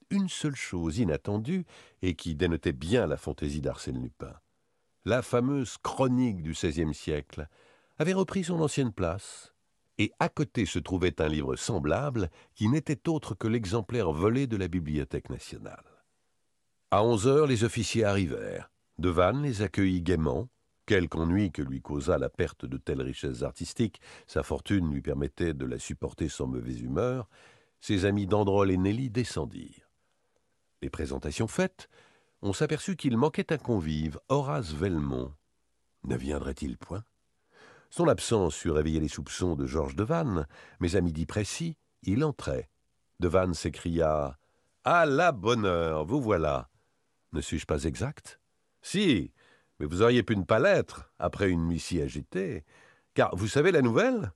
[0.08, 1.66] Une seule chose inattendue,
[2.00, 4.34] et qui dénotait bien la fantaisie d'Arsène Lupin.
[5.04, 7.46] La fameuse chronique du XVIe siècle
[7.98, 9.52] avait repris son ancienne place,
[9.98, 14.56] et à côté se trouvait un livre semblable qui n'était autre que l'exemplaire volé de
[14.56, 15.84] la Bibliothèque nationale.
[16.90, 18.70] À onze heures, les officiers arrivèrent.
[18.96, 20.48] Devanne les accueillit gaiement,
[20.86, 25.54] Quelque ennui que lui causa la perte de telles richesses artistiques, sa fortune lui permettait
[25.54, 27.28] de la supporter sans mauvaise humeur,
[27.80, 29.90] ses amis Dandrol et Nelly descendirent.
[30.82, 31.88] Les présentations faites,
[32.42, 35.32] on s'aperçut qu'il manquait un convive, Horace Velmont.
[36.04, 37.04] Ne viendrait-il point?
[37.90, 40.46] Son absence eût réveillé les soupçons de Georges Devanne,
[40.80, 42.68] mais à midi précis, il entrait.
[43.20, 44.38] Devanne s'écria
[44.82, 46.70] À la bonne heure, vous voilà
[47.32, 48.40] Ne suis-je pas exact?
[48.80, 49.32] Si,
[49.82, 52.64] mais vous auriez pu ne pas l'être, après une nuit si agitée.
[53.14, 54.30] Car vous savez la nouvelle?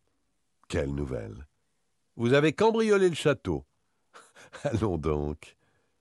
[0.67, 1.47] Quelle nouvelle?
[2.17, 3.65] Vous avez cambriolé le château.
[4.65, 5.57] Allons donc.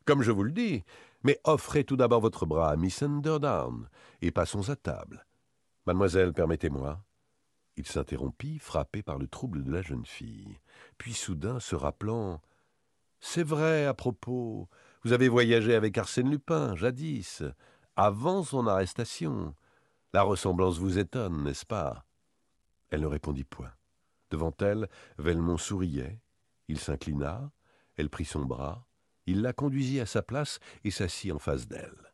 [0.05, 0.83] Comme je vous le dis,
[1.21, 3.87] mais offrez tout d'abord votre bras à Miss Underdown,
[4.23, 5.27] et passons à table.
[5.85, 7.03] Mademoiselle, permettez-moi.
[7.77, 10.57] Il s'interrompit, frappé par le trouble de la jeune fille.
[10.97, 12.41] Puis soudain, se rappelant
[13.19, 14.67] C'est vrai, à propos,
[15.03, 17.43] vous avez voyagé avec Arsène Lupin, jadis
[17.95, 19.55] avant son arrestation.
[20.13, 22.05] La ressemblance vous étonne, n'est-ce pas?
[22.89, 23.71] Elle ne répondit point.
[24.31, 26.21] Devant elle, Velmont souriait.
[26.67, 27.51] Il s'inclina,
[27.95, 28.87] elle prit son bras,
[29.25, 32.13] il la conduisit à sa place et s'assit en face d'elle.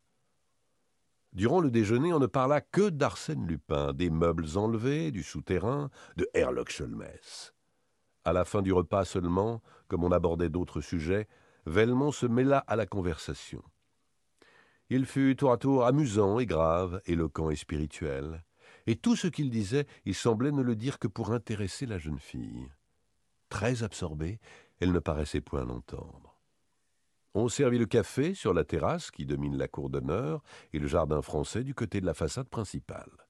[1.34, 6.28] Durant le déjeuner, on ne parla que d'Arsène Lupin, des meubles enlevés, du souterrain, de
[6.34, 7.54] Herlock Sholmès.
[8.26, 11.28] À la fin du repas seulement, comme on abordait d'autres sujets,
[11.66, 13.64] Velmont se mêla à la conversation.
[14.94, 18.44] Il fut tour à tour amusant et grave, éloquent et spirituel,
[18.88, 22.20] et tout ce qu'il disait, il semblait ne le dire que pour intéresser la jeune
[22.20, 22.68] fille.
[23.48, 24.42] Très absorbée,
[24.82, 26.42] elle ne paraissait point l'entendre.
[27.34, 30.44] On servit le café sur la terrasse qui domine la cour d'honneur
[30.74, 33.30] et le jardin français du côté de la façade principale.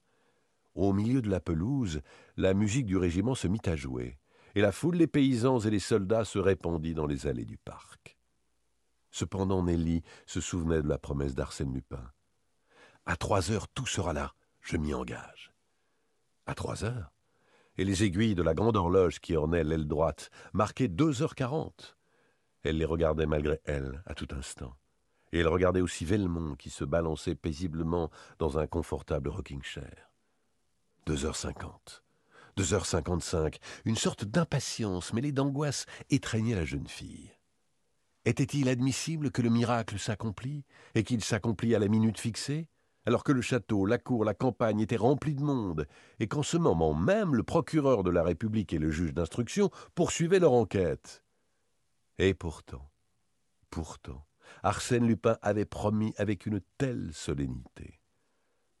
[0.74, 2.00] Au milieu de la pelouse,
[2.36, 4.18] la musique du régiment se mit à jouer,
[4.56, 8.18] et la foule des paysans et les soldats se répandit dans les allées du parc.
[9.12, 12.10] Cependant, Nelly se souvenait de la promesse d'Arsène Lupin.
[13.04, 14.32] À trois heures, tout sera là,
[14.62, 15.52] je m'y engage.
[16.46, 17.12] À trois heures
[17.76, 21.96] Et les aiguilles de la grande horloge qui ornait l'aile droite marquaient deux heures quarante.
[22.62, 24.76] Elle les regardait malgré elle, à tout instant.
[25.32, 30.10] Et elle regardait aussi Velmont qui se balançait paisiblement dans un confortable rocking-chair.
[31.06, 32.02] Deux heures cinquante.
[32.56, 33.58] Deux heures cinquante-cinq.
[33.84, 37.32] Une sorte d'impatience mêlée d'angoisse étreignait la jeune fille.
[38.24, 42.68] Était-il admissible que le miracle s'accomplît, et qu'il s'accomplit à la minute fixée,
[43.04, 45.88] alors que le château, la cour, la campagne étaient remplis de monde,
[46.20, 50.38] et qu'en ce moment même le procureur de la République et le juge d'instruction poursuivaient
[50.38, 51.24] leur enquête?
[52.18, 52.90] Et pourtant,
[53.70, 54.24] pourtant,
[54.62, 58.00] Arsène Lupin avait promis avec une telle solennité.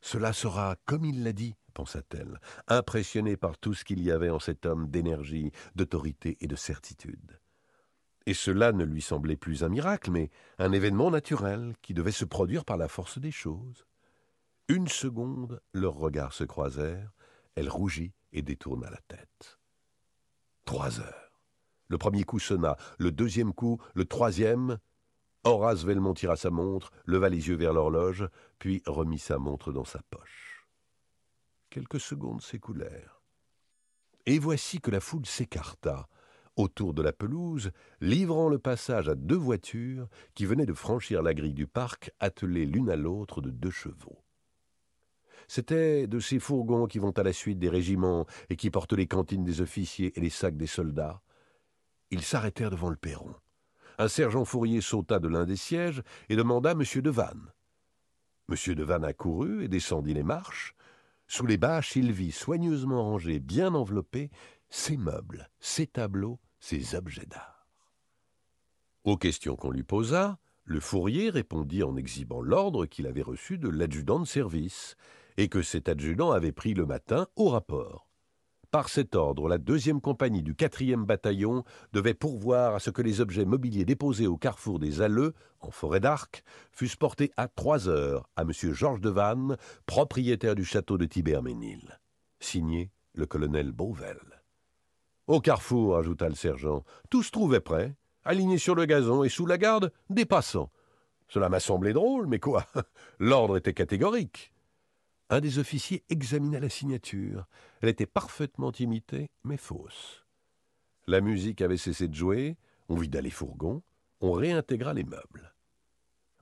[0.00, 4.38] Cela sera comme il l'a dit, pensa-t-elle, impressionnée par tout ce qu'il y avait en
[4.38, 7.40] cet homme d'énergie, d'autorité et de certitude.
[8.26, 12.24] Et cela ne lui semblait plus un miracle, mais un événement naturel qui devait se
[12.24, 13.84] produire par la force des choses.
[14.68, 17.12] Une seconde, leurs regards se croisèrent,
[17.56, 19.58] elle rougit et détourna la tête.
[20.64, 21.40] Trois heures.
[21.88, 24.78] Le premier coup sonna, le deuxième coup, le troisième.
[25.44, 28.28] Horace Velmont tira sa montre, leva les yeux vers l'horloge,
[28.58, 30.68] puis remit sa montre dans sa poche.
[31.68, 33.20] Quelques secondes s'écoulèrent.
[34.24, 36.08] Et voici que la foule s'écarta,
[36.56, 37.70] autour de la pelouse,
[38.00, 42.66] livrant le passage à deux voitures qui venaient de franchir la grille du parc, attelées
[42.66, 44.18] l'une à l'autre de deux chevaux.
[45.48, 49.06] C'étaient de ces fourgons qui vont à la suite des régiments et qui portent les
[49.06, 51.22] cantines des officiers et les sacs des soldats.
[52.10, 53.34] Ils s'arrêtèrent devant le perron.
[53.98, 56.82] Un sergent fourrier sauta de l'un des sièges et demanda M.
[57.02, 57.52] Devanne.
[58.48, 58.74] M.
[58.74, 60.74] Devanne accourut et descendit les marches.
[61.26, 64.30] Sous les bâches, il vit soigneusement rangés, bien enveloppés,
[64.72, 67.68] ses meubles, ses tableaux, ses objets d'art.
[69.04, 73.68] Aux questions qu'on lui posa, le fourrier répondit en exhibant l'ordre qu'il avait reçu de
[73.68, 74.96] l'adjudant de service,
[75.36, 78.08] et que cet adjudant avait pris le matin au rapport.
[78.70, 83.20] Par cet ordre, la deuxième compagnie du quatrième bataillon devait pourvoir à ce que les
[83.20, 88.26] objets mobiliers déposés au carrefour des Alleux, en forêt d'Arc, fussent portés à trois heures
[88.36, 88.52] à M.
[88.52, 92.00] Georges de Vannes, propriétaire du château de Tiberménil.
[92.40, 94.31] Signé le colonel Beauvel.
[95.26, 97.94] Au carrefour, ajouta le sergent, tout se trouvait prêt,
[98.24, 100.70] aligné sur le gazon et sous la garde, des passants.
[101.28, 102.66] Cela m'a semblé drôle, mais quoi?
[103.18, 104.52] L'ordre était catégorique.
[105.30, 107.46] Un des officiers examina la signature.
[107.80, 110.26] Elle était parfaitement imitée, mais fausse.
[111.06, 112.58] La musique avait cessé de jouer,
[112.88, 113.82] on vida les fourgons,
[114.20, 115.54] on réintégra les meubles.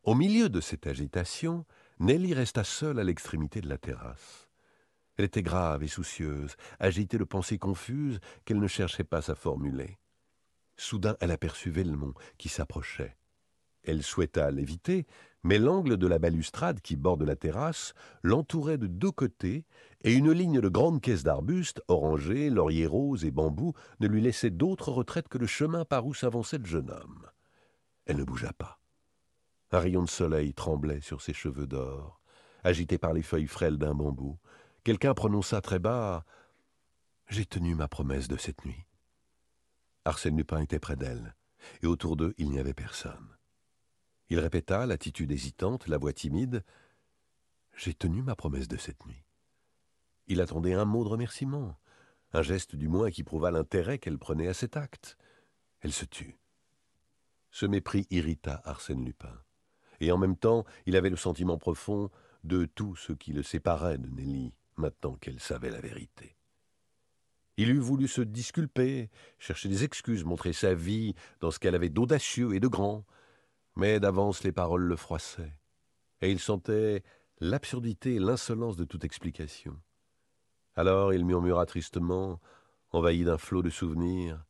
[0.03, 1.65] Au milieu de cette agitation,
[2.01, 4.50] Nelly resta seule à l'extrémité de la terrasse.
[5.21, 9.99] Elle était grave et soucieuse, agitée de pensées confuses qu'elle ne cherchait pas à formuler.
[10.79, 13.19] Soudain, elle aperçut Velmont qui s'approchait.
[13.83, 15.07] Elle souhaita l'éviter,
[15.43, 17.93] mais l'angle de la balustrade qui borde la terrasse
[18.23, 19.67] l'entourait de deux côtés,
[20.05, 24.49] et une ligne de grandes caisses d'arbustes, orangers, lauriers roses et bambous, ne lui laissait
[24.49, 27.27] d'autre retraite que le chemin par où s'avançait le jeune homme.
[28.07, 28.81] Elle ne bougea pas.
[29.71, 32.23] Un rayon de soleil tremblait sur ses cheveux d'or,
[32.65, 34.39] agité par les feuilles frêles d'un bambou.
[34.83, 36.25] Quelqu'un prononça très bas
[37.29, 38.87] J'ai tenu ma promesse de cette nuit.
[40.07, 41.37] Arsène Lupin était près d'elle,
[41.83, 43.37] et autour d'eux il n'y avait personne.
[44.31, 46.65] Il répéta, l'attitude hésitante, la voix timide
[47.77, 49.23] J'ai tenu ma promesse de cette nuit.
[50.29, 51.79] Il attendait un mot de remerciement,
[52.33, 55.19] un geste du moins qui prouva l'intérêt qu'elle prenait à cet acte.
[55.83, 56.39] Elle se tut.
[57.51, 59.43] Ce mépris irrita Arsène Lupin,
[60.01, 62.11] et en même temps il avait le sentiment profond
[62.45, 66.37] de tout ce qui le séparait de Nelly, maintenant qu'elle savait la vérité.
[67.57, 71.91] Il eût voulu se disculper, chercher des excuses, montrer sa vie dans ce qu'elle avait
[71.91, 73.05] d'audacieux et de grand,
[73.77, 75.59] mais d'avance les paroles le froissaient,
[76.23, 77.03] et il sentait
[77.39, 79.77] l'absurdité et l'insolence de toute explication.
[80.75, 82.41] Alors il murmura tristement,
[82.93, 84.45] envahi d'un flot de souvenirs,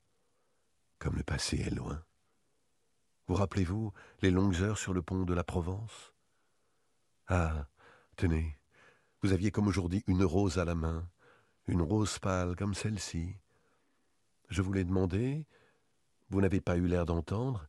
[0.99, 2.05] Comme le passé est loin.
[3.27, 6.13] Vous rappelez-vous les longues heures sur le pont de la Provence?
[7.27, 7.67] Ah,
[8.17, 8.60] tenez,
[9.23, 11.09] vous aviez comme aujourd'hui une rose à la main,
[11.67, 13.37] une rose pâle comme celle-ci.
[14.49, 15.47] Je vous l'ai demandé,
[16.31, 17.67] vous n'avez pas eu l'air d'entendre.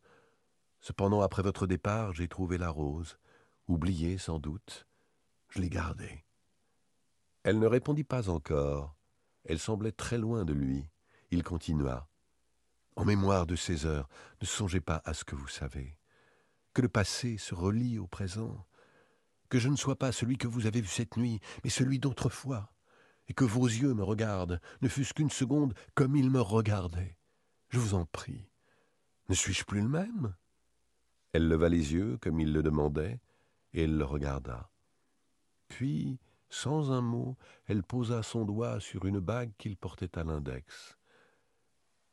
[0.79, 3.17] Cependant, après votre départ, j'ai trouvé la rose,
[3.67, 4.87] oubliée sans doute.
[5.49, 6.23] Je l'ai gardée.
[7.43, 8.95] Elle ne répondit pas encore.
[9.43, 10.87] Elle semblait très loin de lui.
[11.31, 12.07] Il continua.
[12.95, 14.07] En mémoire de ces heures,
[14.41, 15.97] ne songez pas à ce que vous savez.
[16.73, 18.65] Que le passé se relie au présent.
[19.51, 22.71] Que je ne sois pas celui que vous avez vu cette nuit, mais celui d'autrefois
[23.27, 27.17] et que vos yeux me regardent, ne fût-ce qu'une seconde, comme ils me regardaient.
[27.69, 28.49] Je vous en prie.
[29.29, 30.35] Ne suis-je plus le même?
[31.31, 33.21] Elle leva les yeux, comme il le demandait,
[33.73, 34.69] et elle le regarda.
[35.69, 36.19] Puis,
[36.49, 37.37] sans un mot,
[37.67, 40.97] elle posa son doigt sur une bague qu'il portait à l'index.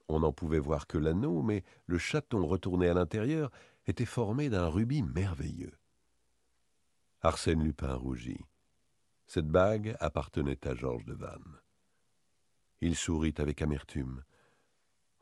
[0.09, 3.51] On n'en pouvait voir que l'anneau, mais le chaton retourné à l'intérieur
[3.87, 5.77] était formé d'un rubis merveilleux.
[7.21, 8.45] Arsène Lupin rougit.
[9.27, 11.61] Cette bague appartenait à Georges de Vannes.
[12.81, 14.23] Il sourit avec amertume.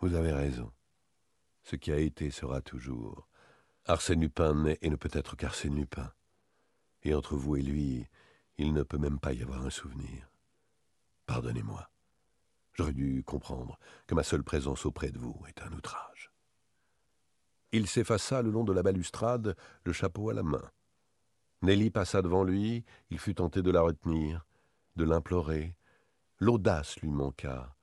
[0.01, 0.71] Vous avez raison.
[1.63, 3.27] Ce qui a été sera toujours.
[3.87, 6.13] Arsène Lupin n'est et ne peut être qu'Arsène Lupin.
[7.03, 8.07] Et entre vous et lui,
[8.59, 10.31] il ne peut même pas y avoir un souvenir.
[11.25, 11.89] Pardonnez-moi.
[12.75, 16.31] J'aurais dû comprendre que ma seule présence auprès de vous est un outrage.
[17.73, 20.71] Il s'effaça le long de la balustrade, le chapeau à la main.
[21.63, 24.47] Nelly passa devant lui, il fut tenté de la retenir,
[24.97, 25.77] de l'implorer.
[26.39, 27.77] L'audace lui manqua,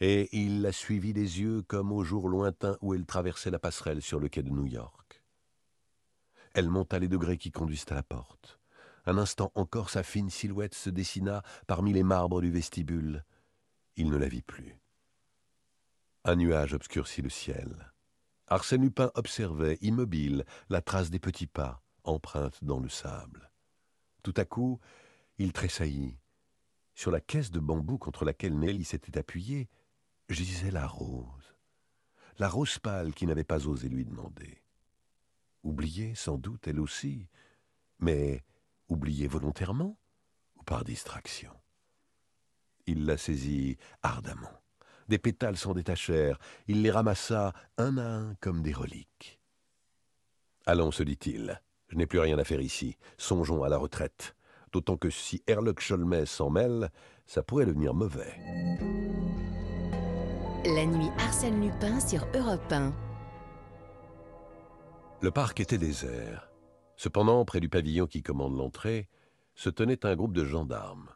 [0.00, 4.00] et il la suivit des yeux comme au jour lointain où elle traversait la passerelle
[4.00, 5.22] sur le quai de New York.
[6.54, 8.58] Elle monta les degrés qui conduisent à la porte.
[9.06, 13.24] Un instant encore sa fine silhouette se dessina parmi les marbres du vestibule.
[13.96, 14.76] Il ne la vit plus.
[16.24, 17.92] Un nuage obscurcit le ciel.
[18.48, 23.50] Arsène Lupin observait, immobile, la trace des petits pas, empreintes dans le sable.
[24.22, 24.80] Tout à coup,
[25.38, 26.18] il tressaillit.
[26.94, 29.68] Sur la caisse de bambou contre laquelle Nelly s'était appuyée,
[30.28, 31.54] gisait la rose.
[32.38, 34.62] La rose pâle qui n'avait pas osé lui demander.
[35.62, 37.28] Oubliée, sans doute, elle aussi,
[37.98, 38.44] mais
[38.88, 39.98] oubliée volontairement
[40.56, 41.52] ou par distraction.
[42.86, 44.62] Il la saisit ardemment.
[45.08, 46.38] Des pétales s'en détachèrent.
[46.66, 49.40] Il les ramassa un à un comme des reliques.
[50.66, 52.96] Allons, se dit-il, je n'ai plus rien à faire ici.
[53.16, 54.36] Songeons à la retraite.
[54.72, 56.90] D'autant que si Herlock Sholmès s'en mêle,
[57.26, 58.34] ça pourrait devenir mauvais.
[60.64, 62.92] La nuit Arsène Lupin sur Europe 1.
[65.20, 66.50] Le parc était désert.
[66.96, 69.08] Cependant, près du pavillon qui commande l'entrée,
[69.54, 71.08] se tenait un groupe de gendarmes.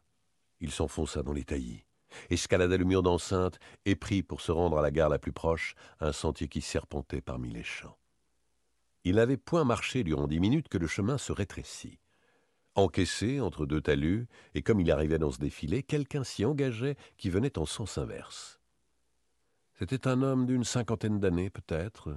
[0.61, 1.85] Il s'enfonça dans les taillis
[2.31, 5.75] escalada le mur d'enceinte et prit pour se rendre à la gare la plus proche
[6.01, 7.97] un sentier qui serpentait parmi les champs.
[9.05, 11.99] Il n'avait point marché durant dix minutes que le chemin se rétrécit.
[12.75, 17.29] Encaissé entre deux talus, et comme il arrivait dans ce défilé, quelqu'un s'y engageait qui
[17.29, 18.61] venait en sens inverse.
[19.75, 22.15] C'était un homme d'une cinquantaine d'années peut-être,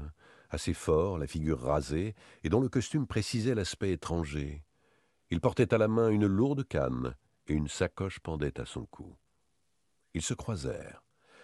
[0.49, 4.63] assez fort, la figure rasée, et dont le costume précisait l'aspect étranger.
[5.31, 7.15] Il portait à la main une lourde canne,
[7.47, 9.17] et une sacoche pendait à son cou.
[10.13, 11.03] Ils se croisèrent.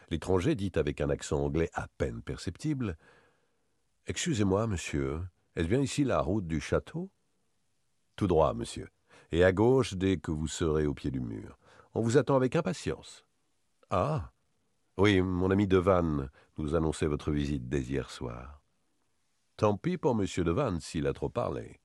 [0.10, 2.98] L'étranger dit avec un accent anglais à peine perceptible
[4.08, 5.22] Excusez-moi, monsieur,
[5.56, 7.12] est-ce bien ici la route du château?
[8.16, 8.90] Tout droit, monsieur,
[9.32, 11.58] et à gauche dès que vous serez au pied du mur.
[11.94, 13.26] On vous attend avec impatience.
[13.90, 14.32] Ah
[14.98, 18.62] Oui, mon ami Devanne nous annonçait votre visite dès hier soir.
[19.56, 21.80] Tant pis pour monsieur Devanne s'il a trop parlé.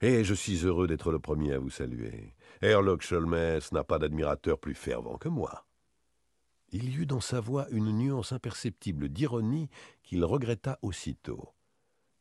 [0.00, 2.36] Et je suis heureux d'être le premier à vous saluer.
[2.62, 5.67] Herlock Sholmès n'a pas d'admirateur plus fervent que moi.
[6.70, 9.70] Il y eut dans sa voix une nuance imperceptible d'ironie
[10.02, 11.48] qu'il regretta aussitôt.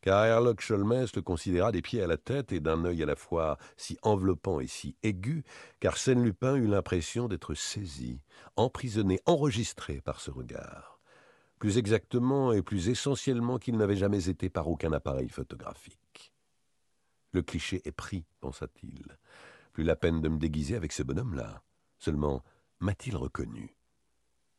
[0.02, 3.16] Car Herlock Sholmès le considéra des pieds à la tête et d'un œil à la
[3.16, 5.44] fois si enveloppant et si aigu
[5.80, 8.22] qu'Arsène Lupin eut l'impression d'être saisi,
[8.56, 11.02] emprisonné, enregistré par ce regard.
[11.60, 16.34] Plus exactement et plus essentiellement qu'il n'avait jamais été par aucun appareil photographique.
[17.34, 19.18] Le cliché est pris, pensa-t-il.
[19.74, 21.64] Plus la peine de me déguiser avec ce bonhomme-là.
[22.00, 22.44] Seulement,
[22.80, 23.77] m'a-t-il reconnu?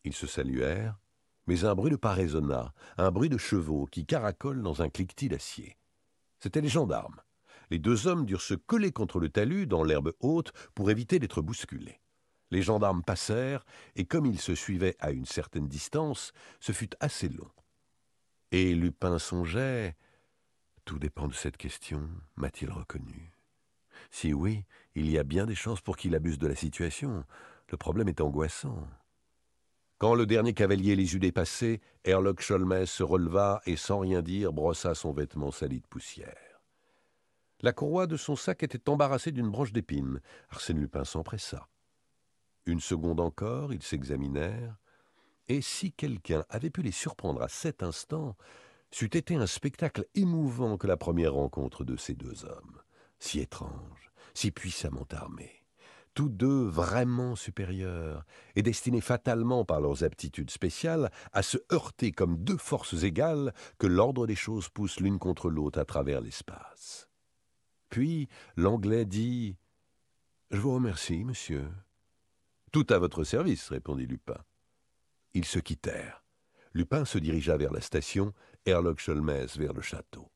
[0.09, 0.98] Ils se saluèrent,
[1.47, 5.28] mais un bruit de pas résonna, un bruit de chevaux qui caracolent dans un cliquetis
[5.28, 5.76] d'acier.
[6.40, 7.20] C'étaient les gendarmes.
[7.70, 11.43] Les deux hommes durent se coller contre le talus dans l'herbe haute pour éviter d'être
[11.43, 12.01] bousculés.
[12.51, 13.66] Les gendarmes passèrent,
[13.97, 17.51] et comme ils se suivaient à une certaine distance, ce fut assez long.
[18.51, 19.94] Et Lupin songeait
[20.86, 22.09] Tout dépend de cette question.
[22.36, 23.32] M'a-t-il reconnu
[24.10, 24.64] Si oui,
[24.94, 27.24] il y a bien des chances pour qu'il abuse de la situation.
[27.70, 28.89] Le problème est angoissant.
[29.99, 34.53] Quand le dernier cavalier les eut dépassés, Herlock Sholmès se releva et sans rien dire
[34.53, 36.62] brossa son vêtement sali de poussière.
[37.62, 40.20] La courroie de son sac était embarrassée d'une branche d'épines.
[40.51, 41.66] Arsène Lupin s'empressa.
[42.66, 44.77] Une seconde encore, ils s'examinèrent,
[45.49, 48.37] et si quelqu'un avait pu les surprendre à cet instant,
[48.93, 52.81] c'eût été un spectacle émouvant que la première rencontre de ces deux hommes,
[53.19, 55.57] si étranges, si puissamment armés
[56.19, 58.27] tous deux vraiment supérieurs,
[58.57, 63.86] et destinés fatalement par leurs aptitudes spéciales à se heurter comme deux forces égales que
[63.86, 67.09] l'ordre des choses pousse l'une contre l'autre à travers l'espace.
[67.89, 69.59] Puis l'Anglais dit
[70.51, 71.69] Je vous remercie, monsieur.
[72.73, 74.43] Tout à votre service, répondit Lupin.
[75.35, 76.24] Ils se quittèrent.
[76.74, 78.35] Lupin se dirigea vers la station,
[78.66, 80.32] Herlock Sholmès vers le château.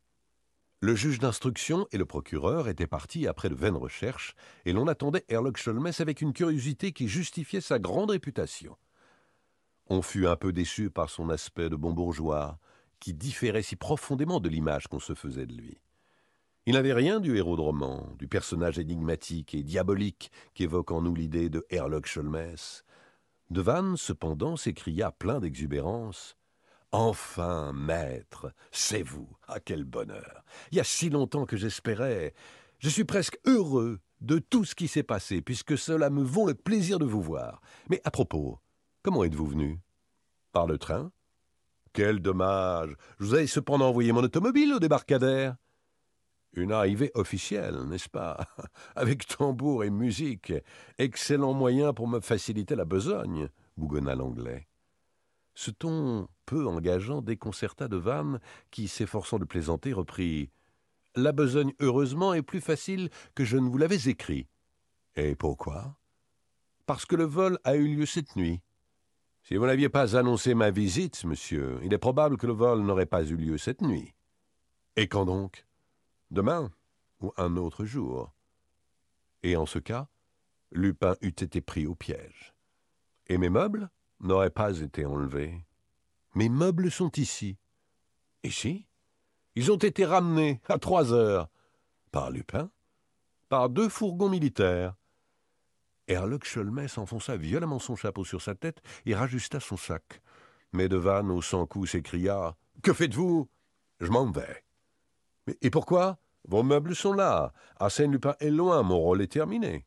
[0.84, 4.34] Le juge d'instruction et le procureur étaient partis après de vaines recherches,
[4.64, 8.76] et l'on attendait Herlock Sholmès avec une curiosité qui justifiait sa grande réputation.
[9.86, 12.58] On fut un peu déçu par son aspect de bon bourgeois,
[12.98, 15.78] qui différait si profondément de l'image qu'on se faisait de lui.
[16.66, 21.14] Il n'avait rien du héros de roman, du personnage énigmatique et diabolique qu'évoque en nous
[21.14, 22.84] l'idée de Herlock Sholmès.
[23.50, 26.36] Devanne, cependant, s'écria plein d'exubérance.
[26.92, 29.28] Enfin, maître, c'est vous.
[29.48, 30.44] Ah, quel bonheur.
[30.70, 32.34] Il y a si longtemps que j'espérais.
[32.80, 36.54] Je suis presque heureux de tout ce qui s'est passé, puisque cela me vaut le
[36.54, 37.62] plaisir de vous voir.
[37.88, 38.58] Mais à propos,
[39.02, 39.80] comment êtes-vous venu?
[40.52, 41.10] Par le train?
[41.94, 42.94] Quel dommage.
[43.18, 45.56] Je vous avais cependant envoyé mon automobile au débarcadère.
[46.54, 48.38] Une arrivée officielle, n'est-ce pas?
[48.96, 50.52] Avec tambour et musique.
[50.98, 53.48] Excellent moyen pour me faciliter la besogne,
[53.78, 54.68] bougonna l'anglais.
[55.54, 60.50] Ce ton peu engageant déconcerta de Vannes, qui, s'efforçant de plaisanter, reprit
[61.14, 64.48] La besogne, heureusement, est plus facile que je ne vous l'avais écrit.
[65.16, 65.96] Et pourquoi
[66.86, 68.60] Parce que le vol a eu lieu cette nuit.
[69.42, 73.06] Si vous n'aviez pas annoncé ma visite, monsieur, il est probable que le vol n'aurait
[73.06, 74.14] pas eu lieu cette nuit.
[74.96, 75.66] Et quand donc
[76.30, 76.72] Demain
[77.20, 78.32] ou un autre jour.
[79.42, 80.08] Et en ce cas,
[80.70, 82.54] Lupin eût été pris au piège.
[83.26, 83.90] Et mes meubles?
[84.22, 85.64] N'auraient pas été enlevés.
[86.34, 87.58] Mes meubles sont ici.
[88.42, 88.86] Ici
[89.54, 91.48] Ils ont été ramenés à trois heures.
[92.10, 92.70] Par Lupin
[93.48, 94.94] Par deux fourgons militaires.
[96.08, 100.22] Herlock Sholmès enfonça violemment son chapeau sur sa tête et rajusta son sac.
[100.72, 103.48] Mais Devanne, au sans coup, s'écria Que faites-vous
[104.00, 104.64] Je m'en vais.
[105.46, 106.18] Mais, et pourquoi?
[106.48, 107.52] Vos meubles sont là.
[107.78, 109.86] Arsène Lupin est loin, mon rôle est terminé.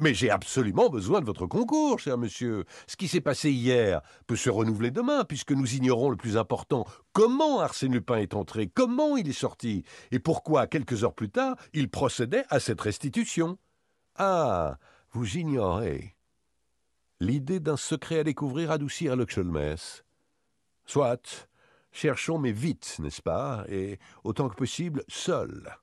[0.00, 2.64] Mais j'ai absolument besoin de votre concours, cher monsieur.
[2.86, 6.86] Ce qui s'est passé hier peut se renouveler demain, puisque nous ignorons le plus important.
[7.12, 8.68] Comment Arsène Lupin est entré?
[8.68, 9.82] Comment il est sorti?
[10.12, 13.58] Et pourquoi, quelques heures plus tard, il procédait à cette restitution?
[14.14, 14.78] Ah
[15.10, 16.14] Vous ignorez.
[17.18, 19.16] L'idée d'un secret à découvrir adoucit à
[20.86, 21.48] Soit.
[21.90, 25.76] Cherchons, mais vite, n'est-ce pas, et autant que possible, seul.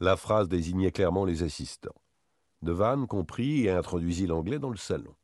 [0.00, 1.94] La phrase désignait clairement les assistants.
[2.64, 5.14] Devanne comprit et introduisit l'anglais dans le salon.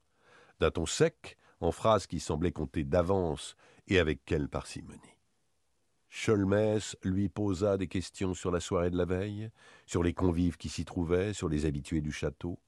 [0.60, 3.56] D'un ton sec, en phrases qui semblaient compter d'avance,
[3.88, 5.16] et avec quelle parcimonie.
[6.10, 9.48] Scholmès lui posa des questions sur la soirée de la veille,
[9.86, 12.58] sur les convives qui s'y trouvaient, sur les habitués du château.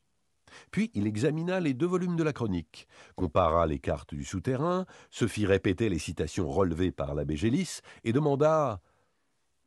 [0.70, 5.27] Puis il examina les deux volumes de la chronique, compara les cartes du souterrain, se
[5.27, 8.81] fit répéter les citations relevées par l'abbé Gélis, et demanda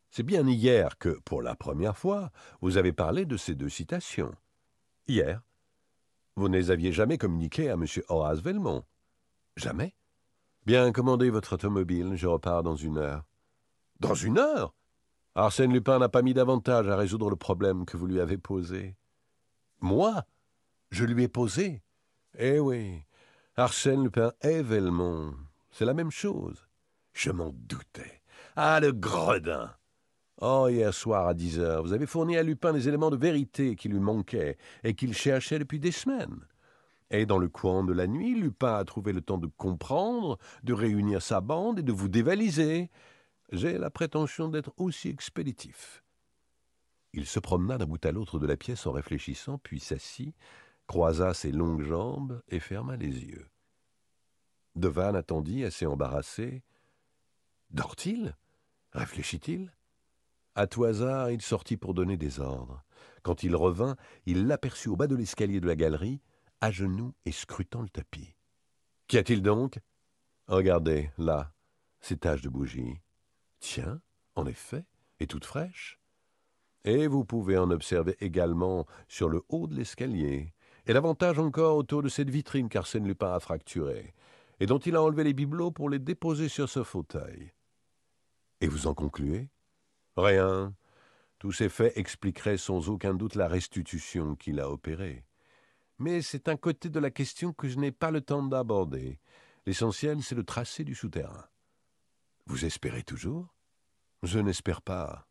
[0.10, 4.34] C'est bien hier que, pour la première fois, vous avez parlé de ces deux citations.
[5.07, 5.41] Hier.
[6.36, 7.86] Vous ne les aviez jamais communiquées à M.
[8.10, 8.84] Horace Velmont.
[9.56, 9.95] Jamais.
[10.65, 13.23] Bien, commandez votre automobile, je repars dans une heure.
[13.99, 14.73] Dans une heure?
[15.36, 18.95] Arsène Lupin n'a pas mis davantage à résoudre le problème que vous lui avez posé.
[19.80, 20.23] Moi?
[20.90, 21.84] Je lui ai posé.
[22.38, 23.03] Eh oui,
[23.56, 25.36] Arsène Lupin et Velmont,
[25.72, 26.68] c'est la même chose.
[27.14, 28.22] Je m'en doutais.
[28.56, 29.73] Ah, le gredin
[30.41, 33.78] Oh, hier soir à dix heures, vous avez fourni à Lupin les éléments de vérité
[33.78, 36.45] qui lui manquaient et qu'il cherchait depuis des semaines.
[37.10, 40.74] Et dans le coin de la nuit, Lupin a trouvé le temps de comprendre, de
[40.74, 42.90] réunir sa bande et de vous dévaliser.
[43.52, 46.03] J'ai la prétention d'être aussi expéditif.
[47.14, 50.36] Il se promena d'un bout à l'autre de la pièce en réfléchissant, puis s'assit,
[50.86, 53.48] croisa ses longues jambes et ferma les yeux.
[54.76, 56.62] Devanne attendit, assez embarrassé.
[57.70, 58.36] Dort-il?
[58.91, 59.72] Réfléchit-il?
[60.56, 62.82] À tout hasard, il sortit pour donner des ordres.
[63.23, 66.22] Quand il revint, il l'aperçut au bas de l'escalier de la galerie,
[66.61, 68.36] à genoux et scrutant le tapis.
[69.07, 69.80] Qu'y a-t-il donc
[70.48, 71.52] Regardez, là,
[71.99, 73.02] ces taches de bougie.
[73.60, 73.99] Tiens,
[74.36, 74.86] en effet,
[75.19, 75.99] et toutes fraîches.
[76.86, 80.53] Et vous pouvez en observer également sur le haut de l'escalier,
[80.86, 84.14] et davantage encore autour de cette vitrine qu'Arsène Lupin a fracturée,
[84.60, 87.52] et dont il a enlevé les bibelots pour les déposer sur ce fauteuil.
[88.61, 89.49] Et vous en concluez?
[90.18, 90.74] Rien.
[91.40, 95.26] Tous ces faits expliqueraient sans aucun doute la restitution qu'il a opérée.
[96.00, 99.20] Mais c'est un côté de la question que je n'ai pas le temps d'aborder.
[99.66, 101.46] L'essentiel, c'est le tracé du souterrain.
[102.46, 103.54] Vous espérez toujours?
[104.24, 105.28] Je n'espère pas.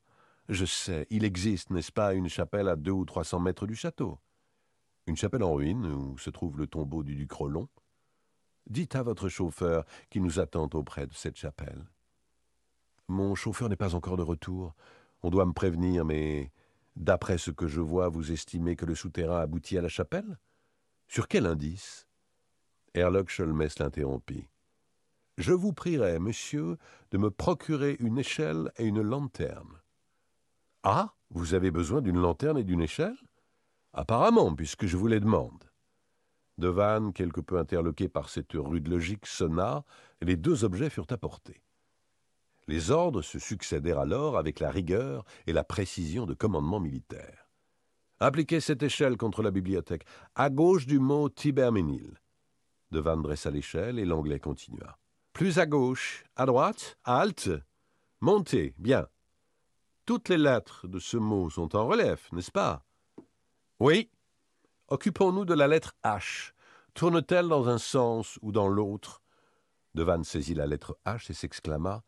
[0.49, 3.75] Je sais, il existe, n'est-ce pas, une chapelle à deux ou trois cents mètres du
[3.75, 4.19] château?
[5.07, 7.69] Une chapelle en ruine où se trouve le tombeau du duc Rollon?
[8.67, 11.87] Dites à votre chauffeur qu'il nous attend auprès de cette chapelle.
[13.09, 14.75] Mon chauffeur n'est pas encore de retour.
[15.23, 16.51] On doit me prévenir, mais
[16.97, 20.39] d'après ce que je vois, vous estimez que le souterrain aboutit à la chapelle?
[21.09, 22.07] Sur quel indice?
[22.95, 24.49] Herlock Sholmès l'interrompit.
[25.37, 26.79] Je vous prierai, monsieur,
[27.11, 29.81] de me procurer une échelle et une lanterne.
[30.85, 33.17] Ah Vous avez besoin d'une lanterne et d'une échelle?
[33.93, 35.65] Apparemment, puisque je vous les demande.
[36.57, 39.85] Devanne, quelque peu interloqué par cette rude logique, sonna,
[40.21, 41.64] et les deux objets furent apportés.
[42.67, 47.51] Les ordres se succédèrent alors avec la rigueur et la précision de commandements militaires.
[48.21, 52.21] Appliquez cette échelle contre la bibliothèque, à gauche du mot Tiberménil.
[52.91, 54.99] Devanne dressa l'échelle et l'anglais continua.
[55.33, 57.51] Plus à gauche, à droite, halte,
[58.21, 59.09] montez, bien.
[60.07, 62.85] Toutes les lettres de ce mot sont en relief, n'est-ce pas?
[63.81, 64.11] Oui.
[64.89, 66.53] Occupons-nous de la lettre H.
[66.95, 69.23] Tourne-t-elle dans un sens ou dans l'autre?
[69.95, 72.05] Devanne saisit la lettre H et s'exclama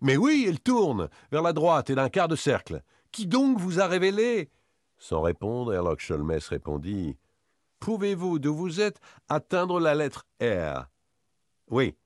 [0.00, 2.82] Mais oui, elle tourne vers la droite et d'un quart de cercle.
[3.12, 4.50] Qui donc vous a révélé?
[4.98, 7.16] Sans répondre, Herlock Sholmès répondit
[7.80, 10.88] Pouvez-vous, d'où vous êtes, atteindre la lettre R?
[11.68, 11.96] Oui.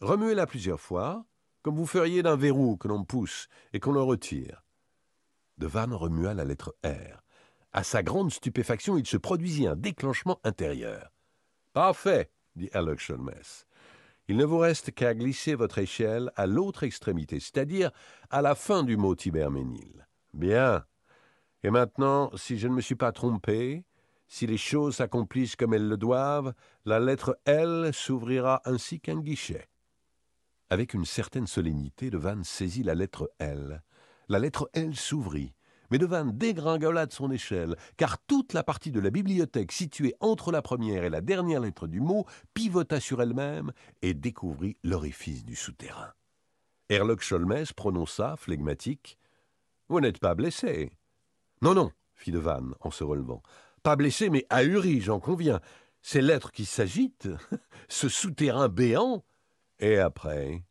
[0.00, 1.24] Remuez-la plusieurs fois,
[1.62, 4.62] comme vous feriez d'un verrou que l'on pousse et qu'on le retire.
[5.58, 7.22] Devanne remua la lettre R.
[7.72, 11.12] À sa grande stupéfaction, il se produisit un déclenchement intérieur.
[11.72, 13.66] Parfait, dit Herlock Sholmès.
[14.28, 17.90] Il ne vous reste qu'à glisser votre échelle à l'autre extrémité, c'est-à-dire
[18.28, 20.06] à la fin du mot Tiberménil.
[20.34, 20.84] Bien.
[21.62, 23.84] Et maintenant, si je ne me suis pas trompé,
[24.26, 26.52] si les choses s'accomplissent comme elles le doivent,
[26.84, 29.66] la lettre L s'ouvrira ainsi qu'un guichet.
[30.68, 33.82] Avec une certaine solennité, Devanne saisit la lettre L.
[34.28, 35.54] La lettre L s'ouvrit,
[35.90, 40.52] mais Devanne dégringola de son échelle, car toute la partie de la bibliothèque située entre
[40.52, 45.56] la première et la dernière lettre du mot pivota sur elle-même et découvrit l'orifice du
[45.56, 46.12] souterrain.
[46.88, 49.18] Herlock Sholmès prononça, flegmatique
[49.88, 50.90] Vous n'êtes pas blessé
[51.60, 53.42] Non, non, fit Devanne en se relevant.
[53.82, 55.60] Pas blessé, mais ahuri, j'en conviens.
[56.02, 57.28] Ces lettres qui s'agitent,
[57.88, 59.24] ce souterrain béant.
[59.80, 60.64] Et après?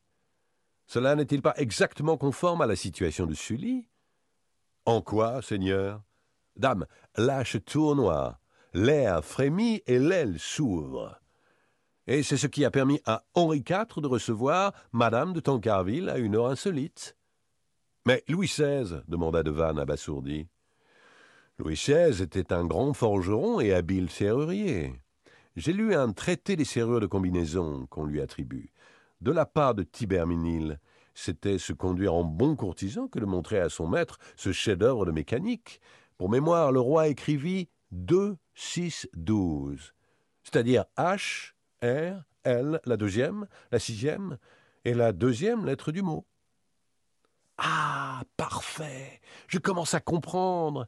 [0.88, 3.88] Cela n'est-il pas exactement conforme à la situation de Sully?
[4.88, 6.02] En quoi, Seigneur?
[6.56, 6.86] Dame,
[7.18, 8.40] lâche tournoie,
[8.74, 11.20] l'air frémit et l'aile s'ouvre.
[12.08, 16.18] Et c'est ce qui a permis à Henri IV de recevoir Madame de Tancarville à
[16.18, 17.18] une heure insolite.
[18.06, 20.48] Mais Louis XVI demanda Devanne abasourdi.
[21.60, 24.94] Louis XVI était un grand forgeron et habile serrurier.
[25.58, 28.72] J'ai lu un traité des serrures de combinaison qu'on lui attribue.
[29.20, 30.80] De la part de Tiberminil,
[31.18, 35.12] c'était se conduire en bon courtisan que de montrer à son maître ce chef-d'œuvre de
[35.12, 35.82] mécanique.
[36.20, 39.96] Pour mémoire, le roi écrivit 2, 6, 12,
[40.44, 44.38] c'est-à-dire H, R, L, la deuxième, la sixième
[44.86, 46.24] et la deuxième lettre du mot.
[47.58, 49.20] Ah, parfait.
[49.48, 50.88] Je commence à comprendre.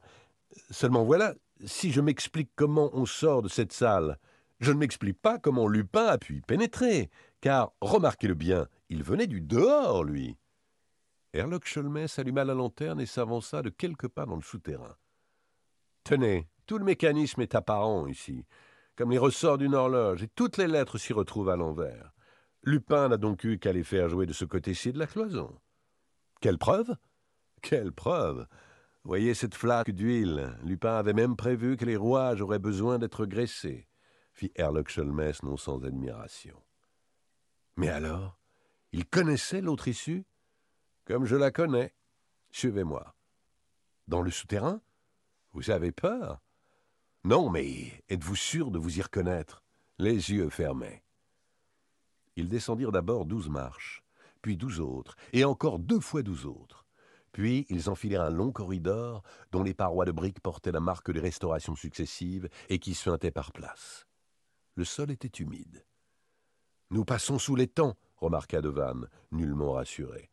[0.70, 1.34] Seulement voilà,
[1.64, 4.16] si je m'explique comment on sort de cette salle,
[4.60, 9.28] je ne m'explique pas comment Lupin a pu y pénétrer, car, remarquez-le bien, il venait
[9.28, 10.36] du dehors, lui.
[11.32, 14.96] Herlock Sholmès alluma la lanterne et s'avança de quelques pas dans le souterrain.
[16.02, 18.44] Tenez, tout le mécanisme est apparent ici,
[18.96, 22.12] comme les ressorts d'une horloge, et toutes les lettres s'y retrouvent à l'envers.
[22.64, 25.56] Lupin n'a donc eu qu'à les faire jouer de ce côté-ci de la cloison.
[26.40, 26.96] Quelle preuve?
[27.62, 28.46] Quelle preuve?
[29.04, 30.58] Voyez cette flaque d'huile.
[30.64, 33.88] Lupin avait même prévu que les rouages auraient besoin d'être graissés,
[34.32, 36.60] fit Herlock Sholmès non sans admiration.
[37.76, 38.39] Mais alors,
[38.92, 40.24] il connaissait l'autre issue
[41.04, 41.94] Comme je la connais.
[42.50, 43.14] Suivez-moi.
[44.08, 44.80] Dans le souterrain
[45.52, 46.42] Vous avez peur?
[47.22, 49.62] Non, mais êtes-vous sûr de vous y reconnaître?
[49.98, 51.02] Les yeux fermés.
[52.36, 54.02] Ils descendirent d'abord douze marches,
[54.40, 56.86] puis douze autres, et encore deux fois douze autres.
[57.32, 59.22] Puis ils enfilèrent un long corridor
[59.52, 63.52] dont les parois de briques portaient la marque des restaurations successives et qui suintaient par
[63.52, 64.06] places.
[64.74, 65.84] Le sol était humide.
[66.90, 70.30] Nous passons sous les temps, remarqua Devanne, nullement rassuré.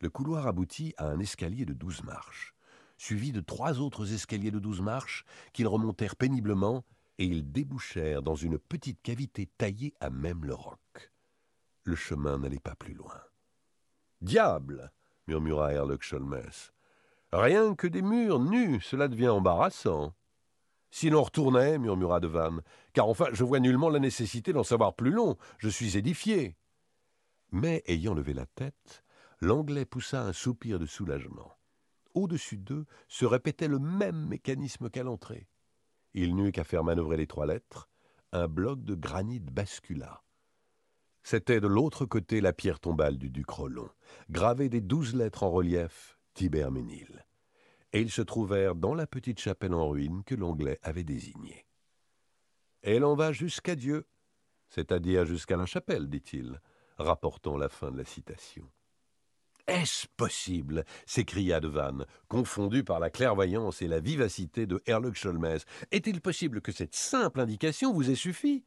[0.00, 2.54] Le couloir aboutit à un escalier de douze marches,
[2.96, 6.84] suivi de trois autres escaliers de douze marches qu'ils remontèrent péniblement
[7.18, 11.12] et ils débouchèrent dans une petite cavité taillée à même le roc.
[11.84, 13.20] Le chemin n'allait pas plus loin.
[14.20, 14.92] Diable
[15.26, 16.72] murmura Herlock Sholmès.
[17.32, 20.14] Rien que des murs nus, cela devient embarrassant.
[20.90, 22.62] Si l'on retournait, murmura Devanne,
[22.94, 26.56] car enfin je vois nullement la nécessité d'en savoir plus long, je suis édifié.
[27.50, 29.04] Mais, ayant levé la tête,
[29.40, 31.52] l'Anglais poussa un soupir de soulagement.
[32.14, 35.48] Au-dessus d'eux se répétait le même mécanisme qu'à l'entrée.
[36.14, 37.88] Il n'eut qu'à faire manœuvrer les trois lettres,
[38.32, 40.22] un bloc de granit bascula.
[41.22, 43.90] C'était de l'autre côté la pierre tombale du duc Rollon,
[44.30, 47.26] gravée des douze lettres en relief Tiberménil.
[47.92, 51.66] Et ils se trouvèrent dans la petite chapelle en ruine que l'Anglais avait désignée.
[52.82, 54.06] Elle en va jusqu'à Dieu,
[54.68, 56.60] c'est-à-dire jusqu'à la chapelle, dit-il,
[56.98, 58.68] rapportant la fin de la citation.
[59.66, 60.84] Est-ce possible?
[61.04, 65.64] s'écria Devanne, confondu par la clairvoyance et la vivacité de Herlock Sholmès.
[65.90, 68.64] Est-il possible que cette simple indication vous ait suffi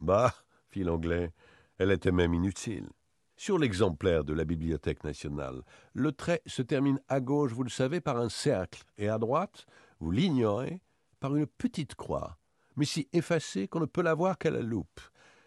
[0.00, 0.34] Bah,
[0.70, 1.32] fit l'Anglais,
[1.78, 2.88] elle était même inutile.
[3.36, 5.62] Sur l'exemplaire de la Bibliothèque nationale,
[5.92, 9.66] le trait se termine à gauche, vous le savez, par un cercle, et à droite,
[10.00, 10.80] vous l'ignorez,
[11.20, 12.38] par une petite croix,
[12.76, 15.00] mais si effacée qu'on ne peut la voir qu'à la loupe.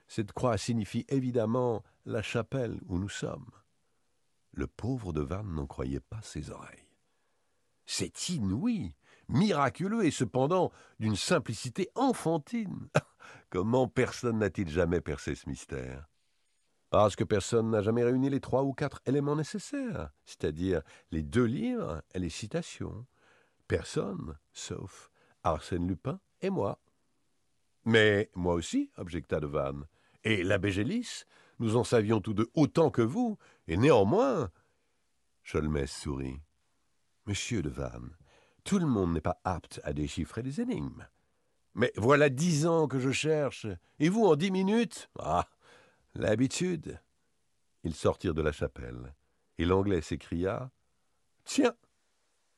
[0.08, 3.50] Cette croix signifie évidemment la chapelle où nous sommes.
[4.54, 6.88] Le pauvre de Vannes n'en croyait pas ses oreilles.
[7.86, 8.96] C'est inouï,
[9.30, 12.90] miraculeux et cependant d'une simplicité enfantine.
[13.50, 16.08] Comment personne n'a-t-il jamais percé ce mystère?
[16.90, 20.82] Parce que personne n'a jamais réuni les trois ou quatre éléments nécessaires, c'est-à-dire
[21.12, 23.06] les deux livres et les citations.
[23.68, 25.12] Personne, sauf
[25.44, 26.80] Arsène Lupin et moi.
[27.84, 29.86] Mais moi aussi, objecta de Vannes.
[30.28, 31.24] Et l'abbé Gélis,
[31.60, 33.38] nous en savions tous deux autant que vous,
[33.70, 34.52] et néanmoins.
[35.41, 36.41] Cholmès sourit.
[37.28, 38.14] Monsieur de Vannes,
[38.66, 41.08] tout le monde n'est pas apte à déchiffrer les énigmes.
[41.76, 43.68] Mais voilà dix ans que je cherche,
[43.99, 45.10] et vous en dix minutes?
[45.18, 45.48] Ah
[46.14, 46.99] L'habitude
[47.86, 49.16] Ils sortirent de la chapelle,
[49.58, 50.72] et l'anglais s'écria
[51.45, 51.78] Tiens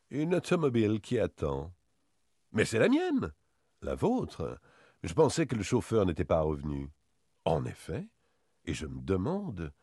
[0.09, 1.71] Une automobile qui attend.
[2.51, 3.31] Mais c'est la mienne
[3.83, 4.59] La vôtre
[5.03, 6.89] Je pensais que le chauffeur n'était pas revenu.
[7.45, 8.07] En effet,
[8.65, 9.73] et je me demande.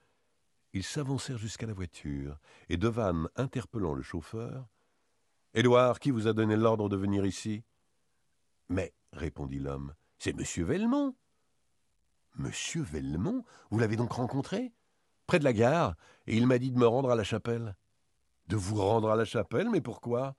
[0.72, 2.38] Ils s'avancèrent jusqu'à la voiture,
[2.68, 4.68] et Devanne, interpellant le chauffeur,
[5.56, 7.64] Édouard, qui vous a donné l'ordre de venir ici?
[8.68, 11.16] Mais, répondit l'homme, c'est monsieur Vellemont.
[12.34, 14.74] Monsieur Vellemont Vous l'avez donc rencontré?
[15.26, 15.96] Près de la gare,
[16.26, 17.74] et il m'a dit de me rendre à la chapelle.
[18.48, 20.36] De vous rendre à la chapelle, mais pourquoi?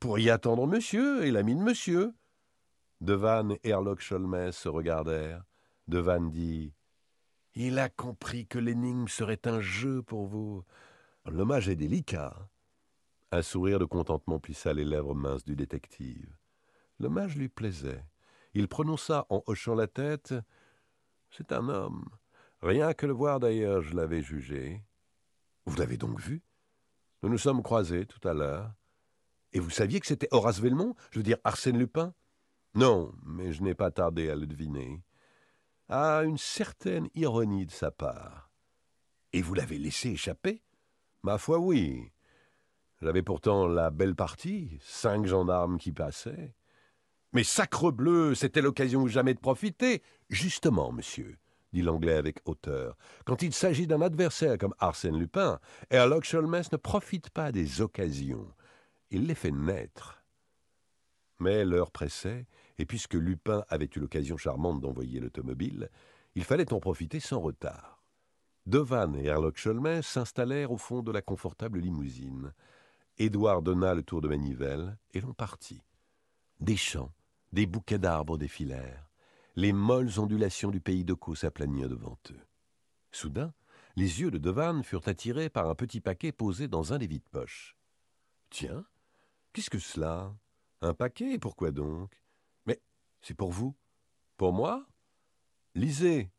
[0.00, 2.12] Pour y attendre monsieur et l'ami de monsieur.
[3.00, 5.44] Devanne et Herlock Sholmès se regardèrent.
[5.86, 6.72] Devanne dit
[7.54, 10.64] Il a compris que l'énigme serait un jeu pour vous.
[11.26, 12.48] L'hommage est délicat.
[13.32, 16.34] Un sourire de contentement plissa les lèvres minces du détective.
[17.00, 18.04] L'hommage lui plaisait.
[18.54, 20.34] Il prononça en hochant la tête
[21.30, 22.04] C'est un homme.
[22.62, 24.82] Rien que le voir d'ailleurs, je l'avais jugé.
[25.66, 26.42] Vous l'avez donc vu?
[27.22, 28.72] Nous nous sommes croisés tout à l'heure.
[29.52, 30.94] Et vous saviez que c'était Horace Velmont?
[31.10, 32.14] Je veux dire Arsène Lupin?
[32.74, 35.02] Non, mais je n'ai pas tardé à le deviner
[35.88, 38.50] à une certaine ironie de sa part.
[39.32, 40.62] Et vous l'avez laissé échapper?
[41.22, 42.12] Ma foi, oui.
[43.02, 46.54] J'avais pourtant la belle partie, cinq gendarmes qui passaient.
[47.32, 50.02] Mais sacrebleu, c'était l'occasion ou jamais de profiter.
[50.30, 51.36] Justement, monsieur,
[51.72, 55.58] dit l'anglais avec hauteur, quand il s'agit d'un adversaire comme Arsène Lupin,
[55.90, 58.46] Herlock Sholmès ne profite pas des occasions.
[59.10, 60.22] Il les fait naître.
[61.40, 62.46] Mais l'heure pressait,
[62.78, 65.90] et puisque Lupin avait eu l'occasion charmante d'envoyer l'automobile,
[66.34, 68.02] il fallait en profiter sans retard.
[68.66, 72.52] Devanne et Herlock Sholmès s'installèrent au fond de la confortable limousine.
[73.18, 75.82] Édouard donna le tour de manivelle, et l'on partit.
[76.60, 77.12] Des champs,
[77.52, 79.08] des bouquets d'arbres défilèrent.
[79.54, 82.40] Les molles ondulations du pays de Caux s'aplanirent devant eux.
[83.12, 83.52] Soudain,
[83.96, 87.76] les yeux de Devanne furent attirés par un petit paquet posé dans un des vides-poches.
[88.50, 88.84] Tiens,
[89.52, 90.34] qu'est-ce que cela?
[90.80, 92.23] Un paquet, pourquoi donc?
[93.24, 93.74] C'est pour vous
[94.36, 94.86] Pour moi
[95.74, 96.30] Lisez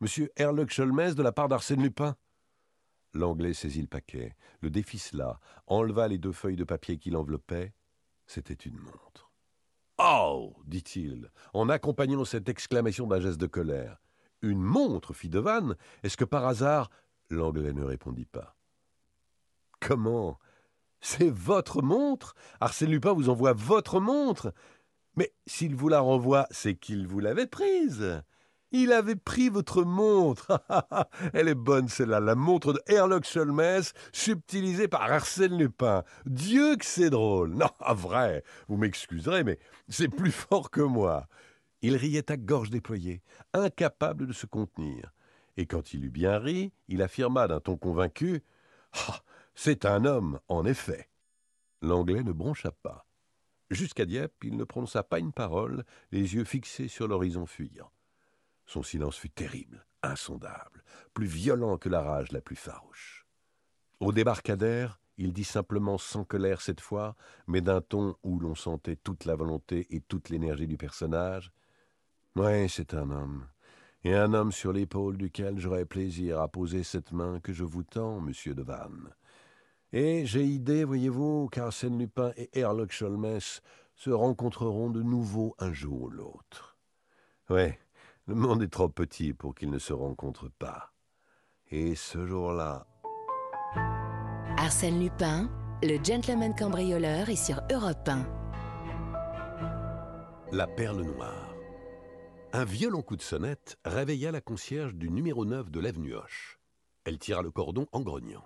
[0.00, 2.16] Monsieur Herlock Sholmès de la part d'Arsène Lupin.
[3.14, 7.72] L'anglais saisit le paquet, le déficela, enleva les deux feuilles de papier qui l'enveloppaient.
[8.26, 9.32] C'était une montre.
[9.96, 14.00] Oh dit-il, en accompagnant cette exclamation d'un geste de colère.
[14.42, 16.90] Une montre, fit Devanne Est-ce que par hasard.
[17.30, 18.54] L'anglais ne répondit pas.
[19.80, 20.38] Comment?
[21.00, 22.34] C'est votre montre?
[22.60, 24.52] Arsène Lupin vous envoie votre montre?
[25.18, 28.22] Mais s'il vous la renvoie, c'est qu'il vous l'avait prise.
[28.70, 30.62] Il avait pris votre montre.
[31.32, 36.04] Elle est bonne, celle-là, la montre de Herlock Sholmès, subtilisée par Arsène Lupin.
[36.24, 37.54] Dieu que c'est drôle.
[37.54, 39.58] Non, vrai, vous m'excuserez, mais
[39.88, 41.26] c'est plus fort que moi.
[41.82, 43.20] Il riait à gorge déployée,
[43.52, 45.12] incapable de se contenir.
[45.56, 48.44] Et quand il eut bien ri, il affirma d'un ton convaincu
[48.92, 49.20] ah,
[49.56, 51.08] C'est un homme, en effet.
[51.82, 53.07] L'anglais ne broncha pas.
[53.70, 57.92] Jusqu'à Dieppe, il ne prononça pas une parole, les yeux fixés sur l'horizon fuyant.
[58.64, 63.26] Son silence fut terrible, insondable, plus violent que la rage la plus farouche.
[64.00, 67.16] Au débarcadère, il dit simplement sans colère cette fois,
[67.46, 71.52] mais d'un ton où l'on sentait toute la volonté et toute l'énergie du personnage.
[72.36, 73.48] Oui, c'est un homme,
[74.04, 77.82] et un homme sur l'épaule duquel j'aurais plaisir à poser cette main que je vous
[77.82, 79.12] tends, monsieur de Vannes.
[79.92, 83.62] Et j'ai idée, voyez-vous, qu'Arsène Lupin et Herlock Sholmès
[83.94, 86.76] se rencontreront de nouveau un jour ou l'autre.
[87.48, 87.78] Ouais,
[88.26, 90.92] le monde est trop petit pour qu'ils ne se rencontrent pas.
[91.70, 92.86] Et ce jour-là.
[94.58, 95.50] Arsène Lupin,
[95.82, 98.26] le gentleman cambrioleur, est sur Europe 1.
[100.52, 101.54] La perle noire.
[102.52, 106.58] Un violent coup de sonnette réveilla la concierge du numéro 9 de l'avenue Hoche.
[107.04, 108.44] Elle tira le cordon en grognant.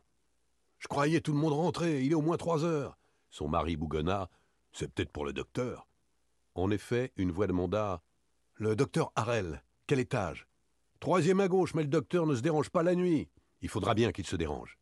[0.82, 2.98] Je croyais tout le monde rentrer, il est au moins trois heures.
[3.30, 4.28] Son mari bougonna.
[4.72, 5.86] C'est peut-être pour le docteur.
[6.56, 8.02] En effet, une voix demanda
[8.56, 10.48] Le docteur Harel, quel étage?
[10.98, 13.28] Troisième à gauche, mais le docteur ne se dérange pas la nuit.
[13.60, 14.76] Il faudra bien qu'il se dérange.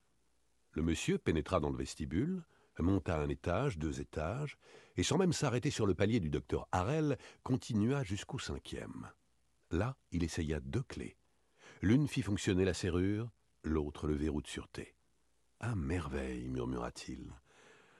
[0.70, 2.44] Le monsieur pénétra dans le vestibule,
[2.78, 4.56] monta un étage, deux étages,
[4.96, 9.10] et sans même s'arrêter sur le palier du docteur Harel, continua jusqu'au cinquième.
[9.70, 11.18] Là, il essaya deux clés.
[11.82, 13.30] L'une fit fonctionner la serrure,
[13.64, 14.94] l'autre le verrou de sûreté.
[15.60, 17.30] À merveille, murmura-t-il.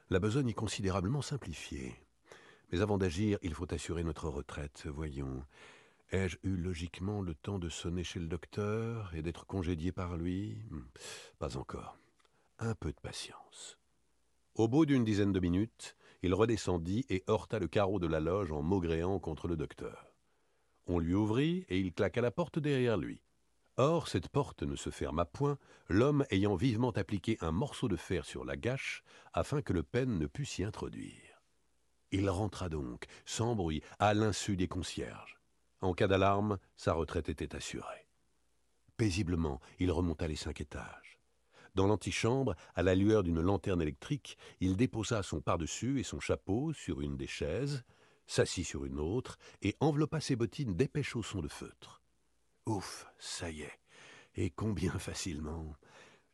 [0.09, 1.95] La besogne est considérablement simplifiée.
[2.73, 4.87] Mais avant d'agir, il faut assurer notre retraite.
[4.87, 5.45] Voyons.
[6.11, 10.57] Ai-je eu logiquement le temps de sonner chez le docteur et d'être congédié par lui?
[10.71, 10.81] Hmm,
[11.39, 11.99] Pas encore.
[12.59, 13.79] Un peu de patience.
[14.55, 18.53] Au bout d'une dizaine de minutes, il redescendit et heurta le carreau de la loge
[18.53, 20.07] en maugréant contre le docteur.
[20.87, 23.23] On lui ouvrit et il claqua la porte derrière lui.
[23.83, 25.57] Or, cette porte ne se ferma point,
[25.89, 29.03] l'homme ayant vivement appliqué un morceau de fer sur la gâche
[29.33, 31.41] afin que le pêne ne pût s'y introduire.
[32.13, 35.41] Il rentra donc, sans bruit, à l'insu des concierges.
[35.81, 38.07] En cas d'alarme, sa retraite était assurée.
[38.99, 41.19] Paisiblement, il remonta les cinq étages.
[41.75, 46.75] Dans l'antichambre, à la lueur d'une lanterne électrique, il déposa son pardessus et son chapeau
[46.75, 47.83] sur une des chaises,
[48.27, 52.00] s'assit sur une autre et enveloppa ses bottines d'épais chaussons de feutre.
[52.67, 53.79] Ouf, ça y est.
[54.37, 55.75] Et combien facilement.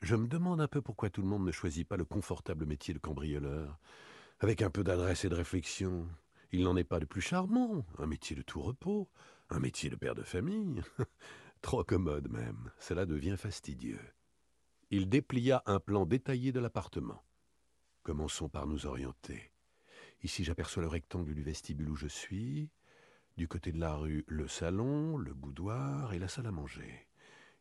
[0.03, 2.93] Je me demande un peu pourquoi tout le monde ne choisit pas le confortable métier
[2.93, 3.79] de cambrioleur.
[4.41, 6.09] Avec un peu d'adresse et de réflexion,
[6.53, 9.09] il n'en est pas de plus charmant, un métier de tout repos,
[9.51, 10.83] un métier de père de famille.
[11.63, 14.01] Trop commode même, cela devient fastidieux.
[14.91, 17.25] Il déplia un plan détaillé de l'appartement.
[18.03, 19.51] Commençons par nous orienter.
[20.23, 22.71] Ici j'aperçois le rectangle du vestibule où je suis.
[23.37, 27.07] Du côté de la rue, le salon, le boudoir et la salle à manger.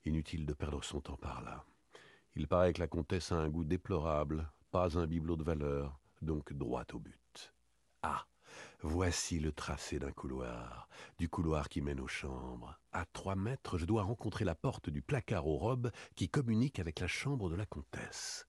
[0.06, 1.65] Inutile de perdre son temps par là.
[2.35, 6.53] Il paraît que la comtesse a un goût déplorable, pas un bibelot de valeur, donc
[6.53, 7.53] droit au but.
[8.03, 8.26] Ah
[8.81, 10.88] Voici le tracé d'un couloir,
[11.18, 12.80] du couloir qui mène aux chambres.
[12.93, 17.02] À trois mètres, je dois rencontrer la porte du placard aux robes qui communique avec
[17.02, 18.47] la chambre de la comtesse.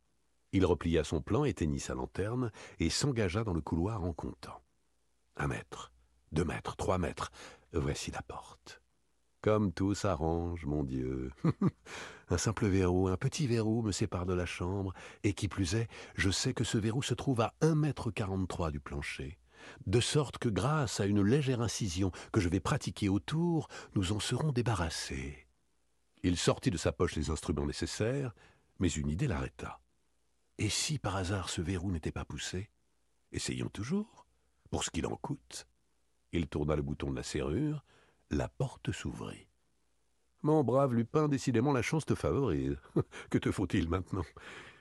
[0.52, 4.62] Il replia son plan, éteignit sa lanterne et s'engagea dans le couloir en comptant.
[5.36, 5.92] Un mètre,
[6.32, 7.30] deux mètres, trois mètres,
[7.72, 8.82] voici la porte.
[9.40, 11.30] Comme tout s'arrange, mon Dieu.
[12.30, 14.92] un simple verrou, un petit verrou me sépare de la chambre,
[15.22, 18.70] et qui plus est, je sais que ce verrou se trouve à un mètre quarante-trois
[18.70, 19.38] du plancher
[19.86, 24.20] de sorte que grâce à une légère incision que je vais pratiquer autour, nous en
[24.20, 25.46] serons débarrassés.
[26.22, 28.34] Il sortit de sa poche les instruments nécessaires,
[28.78, 29.80] mais une idée l'arrêta.
[30.58, 32.70] Et si par hasard ce verrou n'était pas poussé?
[33.32, 34.26] Essayons toujours,
[34.70, 35.66] pour ce qu'il en coûte.
[36.36, 37.82] Il tourna le bouton de la serrure,
[38.30, 39.48] la porte s'ouvrit.
[40.42, 42.76] Mon brave Lupin, décidément la chance te favorise.
[43.30, 44.24] que te faut-il maintenant?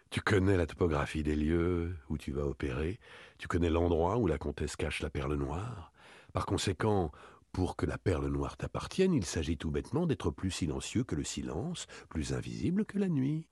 [0.09, 2.99] Tu connais la topographie des lieux où tu vas opérer,
[3.37, 5.93] tu connais l'endroit où la comtesse cache la perle noire.
[6.33, 7.13] Par conséquent,
[7.53, 11.23] pour que la perle noire t'appartienne, il s'agit tout bêtement d'être plus silencieux que le
[11.23, 13.47] silence, plus invisible que la nuit.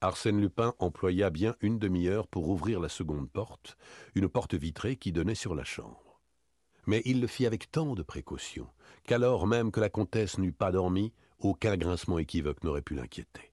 [0.00, 3.76] Arsène Lupin employa bien une demi-heure pour ouvrir la seconde porte,
[4.14, 6.09] une porte vitrée qui donnait sur la chambre.
[6.90, 8.68] Mais il le fit avec tant de précaution
[9.04, 13.52] qu'alors même que la comtesse n'eût pas dormi, aucun grincement équivoque n'aurait pu l'inquiéter.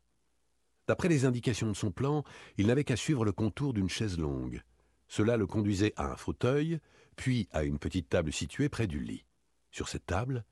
[0.88, 2.24] D'après les indications de son plan,
[2.58, 4.64] il n'avait qu'à suivre le contour d'une chaise longue.
[5.08, 6.80] Cela le conduisait à un fauteuil,
[7.16, 9.24] puis à une petite table située près du lit.
[9.70, 10.44] Sur cette table,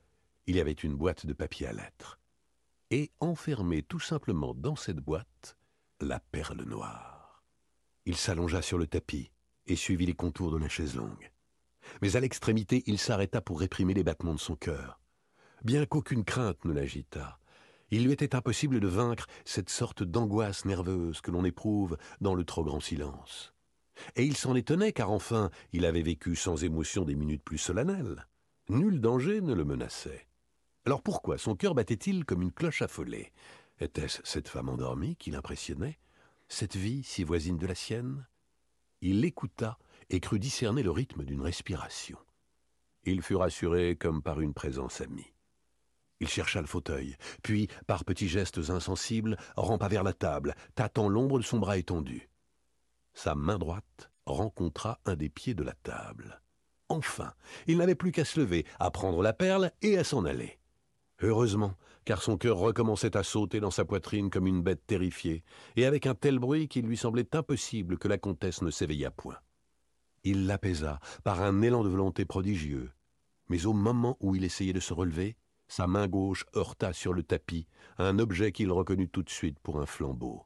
[0.46, 2.20] il y avait une boîte de papier à lettres.
[2.92, 5.58] Et enfermée tout simplement dans cette boîte,
[6.02, 7.44] la perle noire.
[8.06, 9.32] Il s'allongea sur le tapis
[9.66, 11.32] et suivit les contours de la chaise longue.
[12.02, 15.00] Mais à l'extrémité, il s'arrêta pour réprimer les battements de son cœur.
[15.64, 17.40] Bien qu'aucune crainte ne l'agitât,
[17.92, 22.44] il lui était impossible de vaincre cette sorte d'angoisse nerveuse que l'on éprouve dans le
[22.44, 23.54] trop grand silence.
[24.16, 28.28] Et il s'en étonnait car enfin il avait vécu sans émotion des minutes plus solennelles.
[28.70, 30.28] Nul danger ne le menaçait.
[30.86, 33.32] Alors pourquoi son cœur battait-il comme une cloche affolée?
[33.80, 36.00] Était-ce cette femme endormie qui l'impressionnait?
[36.48, 38.28] Cette vie si voisine de la sienne?
[39.02, 39.78] Il l'écouta
[40.10, 42.18] et crut discerner le rythme d'une respiration.
[43.04, 45.34] Il fut rassuré comme par une présence amie.
[46.20, 51.40] Il chercha le fauteuil, puis, par petits gestes insensibles, rampa vers la table, tâtant l'ombre
[51.40, 52.30] de son bras étendu.
[53.14, 56.42] Sa main droite rencontra un des pieds de la table.
[56.90, 57.34] Enfin,
[57.68, 60.60] il n'avait plus qu'à se lever, à prendre la perle et à s'en aller.
[61.22, 61.76] Heureusement,
[62.06, 65.44] car son cœur recommençait à sauter dans sa poitrine comme une bête terrifiée,
[65.76, 69.38] et avec un tel bruit qu'il lui semblait impossible que la comtesse ne s'éveillât point.
[70.26, 72.92] Il l'apaisa par un élan de volonté prodigieux,
[73.48, 75.38] mais au moment où il essayait de se relever,
[75.68, 79.80] Sa main gauche heurta sur le tapis un objet qu'il reconnut tout de suite pour
[79.80, 80.46] un flambeau.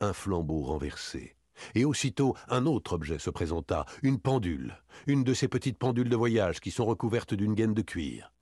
[0.00, 1.36] Un flambeau renversé.
[1.74, 6.16] Et aussitôt, un autre objet se présenta, une pendule, une de ces petites pendules de
[6.16, 8.32] voyage qui sont recouvertes d'une gaine de cuir.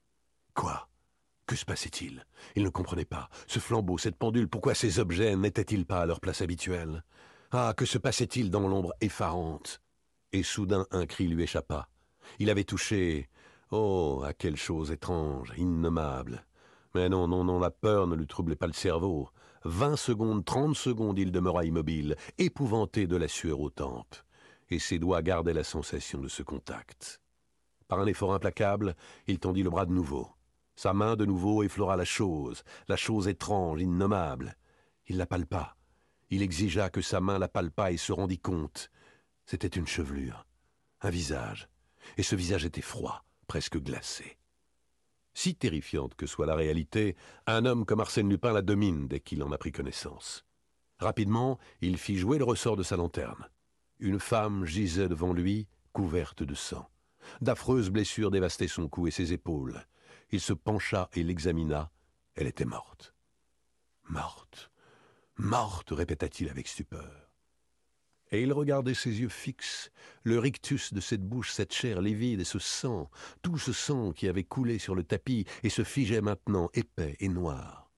[0.53, 0.87] Quoi?
[1.47, 2.25] Que se passait-il?
[2.55, 3.29] Il ne comprenait pas.
[3.47, 7.03] Ce flambeau, cette pendule, pourquoi ces objets n'étaient-ils pas à leur place habituelle?
[7.51, 9.81] Ah, que se passait-il dans l'ombre effarante?
[10.33, 11.89] Et soudain un cri lui échappa.
[12.39, 13.29] Il avait touché.
[13.71, 16.45] Oh, à quelle chose étrange, innommable.
[16.95, 19.29] Mais non, non, non, la peur ne lui troublait pas le cerveau.
[19.63, 24.15] Vingt secondes, trente secondes, il demeura immobile, épouvanté de la sueur aux tempes,
[24.69, 27.21] et ses doigts gardaient la sensation de ce contact.
[27.87, 28.95] Par un effort implacable,
[29.27, 30.29] il tendit le bras de nouveau.
[30.75, 34.55] Sa main de nouveau effleura la chose, la chose étrange, innommable.
[35.07, 35.75] Il la palpa.
[36.29, 38.91] Il exigea que sa main la palpât et se rendit compte.
[39.47, 40.45] C'était une chevelure,
[40.99, 41.69] un visage,
[42.17, 44.37] et ce visage était froid, presque glacé.
[45.33, 47.15] Si terrifiante que soit la réalité,
[47.45, 50.45] un homme comme Arsène Lupin la domine dès qu'il en a pris connaissance.
[50.99, 53.47] Rapidement, il fit jouer le ressort de sa lanterne.
[53.99, 56.89] Une femme gisait devant lui, couverte de sang.
[57.39, 59.81] D'affreuses blessures dévastaient son cou et ses épaules.
[60.31, 61.89] Il se pencha et l'examina.
[62.35, 63.13] Elle était morte.
[64.09, 64.71] Morte.
[65.37, 67.26] Morte, répéta-t-il avec stupeur
[68.31, 69.91] et il regardait ses yeux fixes,
[70.23, 73.09] le rictus de cette bouche, cette chair livide et ce sang,
[73.41, 77.29] tout ce sang qui avait coulé sur le tapis et se figeait maintenant épais et
[77.29, 77.89] noir.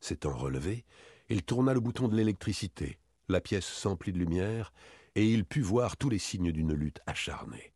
[0.00, 0.84] S'étant relevé,
[1.28, 4.72] il tourna le bouton de l'électricité, la pièce s'emplit de lumière,
[5.14, 7.72] et il put voir tous les signes d'une lutte acharnée.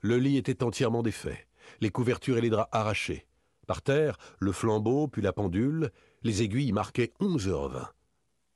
[0.00, 1.46] Le lit était entièrement défait,
[1.80, 3.26] les couvertures et les draps arrachés.
[3.66, 5.90] Par terre, le flambeau, puis la pendule,
[6.22, 7.90] les aiguilles marquaient onze heures vingt.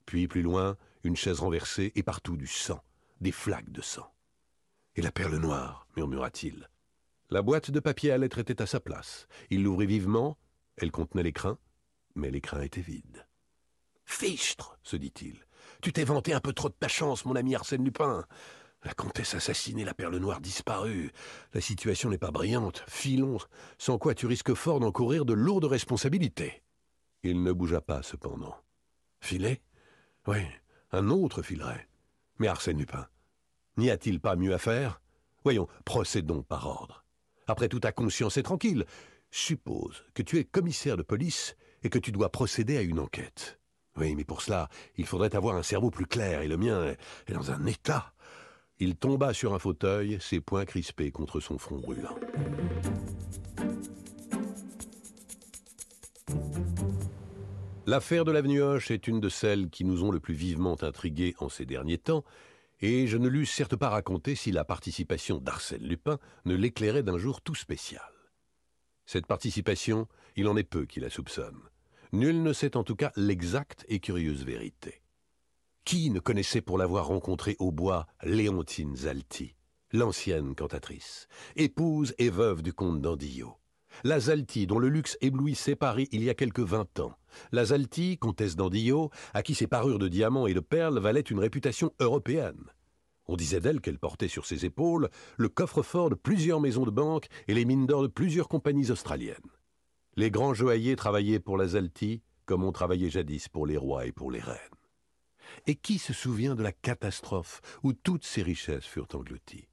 [0.04, 2.82] Puis, plus loin, une chaise renversée et partout du sang,
[3.20, 4.12] des flaques de sang.
[4.96, 6.68] Et la perle noire, murmura-t-il.
[7.30, 9.28] La boîte de papier à lettres était à sa place.
[9.50, 10.38] Il l'ouvrit vivement.
[10.76, 11.58] Elle contenait l'écrin,
[12.14, 13.26] mais l'écrin était vide.
[14.04, 15.44] Fichtre, se dit-il.
[15.82, 18.24] Tu t'es vanté un peu trop de ta chance, mon ami Arsène Lupin.
[18.84, 21.12] La comtesse assassinée, la perle noire disparue.
[21.52, 22.84] La situation n'est pas brillante.
[22.88, 23.38] Filons,
[23.76, 26.62] sans quoi tu risques fort d'encourir de lourdes responsabilités.
[27.22, 28.56] Il ne bougea pas, cependant.
[29.20, 29.60] Filet?
[30.26, 30.38] Oui,
[30.92, 31.88] un autre filerait.
[32.38, 33.06] Mais Arsène Lupin,
[33.76, 35.00] n'y a-t-il pas mieux à faire?
[35.44, 37.04] Voyons, procédons par ordre.
[37.46, 38.84] Après tout, ta conscience est tranquille.
[39.30, 43.58] Suppose que tu es commissaire de police et que tu dois procéder à une enquête.
[43.96, 46.94] Oui, mais pour cela, il faudrait avoir un cerveau plus clair, et le mien
[47.26, 48.12] est dans un état.
[48.78, 52.16] Il tomba sur un fauteuil, ses poings crispés contre son front brûlant.
[57.88, 61.34] L'affaire de l'avenue Hoche est une de celles qui nous ont le plus vivement intrigués
[61.38, 62.22] en ces derniers temps,
[62.82, 67.16] et je ne l'eusse certes pas raconté si la participation d'Arsène Lupin ne l'éclairait d'un
[67.16, 68.12] jour tout spécial.
[69.06, 70.06] Cette participation,
[70.36, 71.70] il en est peu qui la soupçonnent.
[72.12, 75.00] Nul ne sait en tout cas l'exacte et curieuse vérité.
[75.86, 79.54] Qui ne connaissait pour l'avoir rencontrée au bois Léontine Zalti,
[79.92, 83.56] l'ancienne cantatrice, épouse et veuve du comte d'Andillot?
[84.04, 87.12] La Zalti, dont le luxe éblouissait Paris il y a quelque vingt ans.
[87.52, 91.40] La Zalti, comtesse d'Andillot, à qui ses parures de diamants et de perles valaient une
[91.40, 92.64] réputation européenne.
[93.26, 97.26] On disait d'elle qu'elle portait sur ses épaules le coffre-fort de plusieurs maisons de banque
[97.46, 99.36] et les mines d'or de plusieurs compagnies australiennes.
[100.16, 104.12] Les grands joailliers travaillaient pour la Zalti comme on travaillait jadis pour les rois et
[104.12, 104.56] pour les reines.
[105.66, 109.68] Et qui se souvient de la catastrophe où toutes ces richesses furent englouties?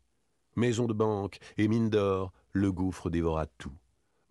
[0.57, 3.71] Maisons de banque et mines d'or, le gouffre dévora tout.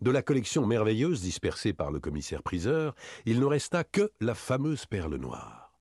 [0.04, 2.94] De la collection merveilleuse dispersée par le commissaire-priseur,
[3.24, 5.72] il ne resta que la fameuse perle noire.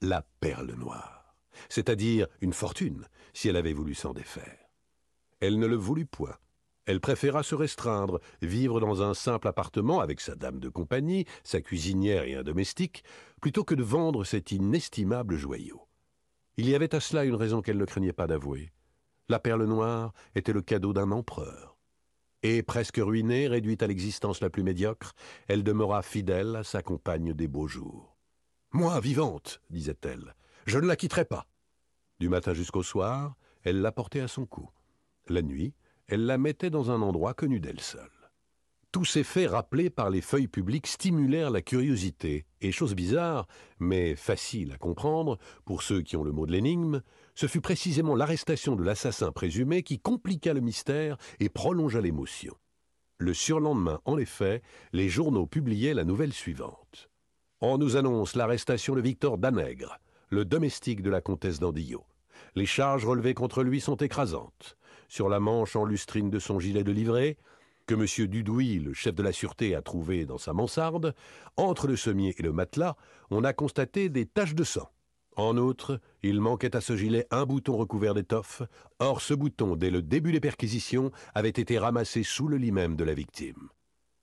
[0.00, 1.34] La perle noire,
[1.68, 4.70] c'est-à-dire une fortune, si elle avait voulu s'en défaire.
[5.40, 6.36] Elle ne le voulut point.
[6.86, 11.60] Elle préféra se restreindre, vivre dans un simple appartement avec sa dame de compagnie, sa
[11.60, 13.02] cuisinière et un domestique,
[13.40, 15.88] plutôt que de vendre cet inestimable joyau.
[16.58, 18.72] Il y avait à cela une raison qu'elle ne craignait pas d'avouer.
[19.28, 21.73] La perle noire était le cadeau d'un empereur
[22.44, 25.14] et, presque ruinée, réduite à l'existence la plus médiocre,
[25.48, 28.18] elle demeura fidèle à sa compagne des beaux jours.
[28.70, 30.34] Moi, vivante, disait-elle,
[30.66, 31.46] je ne la quitterai pas.
[32.20, 34.68] Du matin jusqu'au soir, elle la portait à son cou.
[35.26, 35.72] La nuit,
[36.06, 38.13] elle la mettait dans un endroit connu d'elle seule.
[38.94, 43.48] Tous ces faits rappelés par les feuilles publiques stimulèrent la curiosité, et chose bizarre,
[43.80, 47.02] mais facile à comprendre, pour ceux qui ont le mot de l'énigme,
[47.34, 52.54] ce fut précisément l'arrestation de l'assassin présumé qui compliqua le mystère et prolongea l'émotion.
[53.18, 54.62] Le surlendemain, en effet,
[54.92, 57.10] les journaux publiaient la nouvelle suivante.
[57.60, 59.98] On nous annonce l'arrestation de Victor Danègre,
[60.28, 62.04] le domestique de la comtesse d'Andillot.
[62.54, 64.76] Les charges relevées contre lui sont écrasantes.
[65.08, 67.38] Sur la manche en lustrine de son gilet de livret,
[67.86, 68.26] que M.
[68.28, 71.14] Dudouis, le chef de la sûreté, a trouvé dans sa mansarde,
[71.56, 72.96] entre le sommier et le matelas,
[73.30, 74.88] on a constaté des taches de sang.
[75.36, 78.62] En outre, il manquait à ce gilet un bouton recouvert d'étoffe.
[79.00, 82.94] Or, ce bouton, dès le début des perquisitions, avait été ramassé sous le lit même
[82.96, 83.68] de la victime.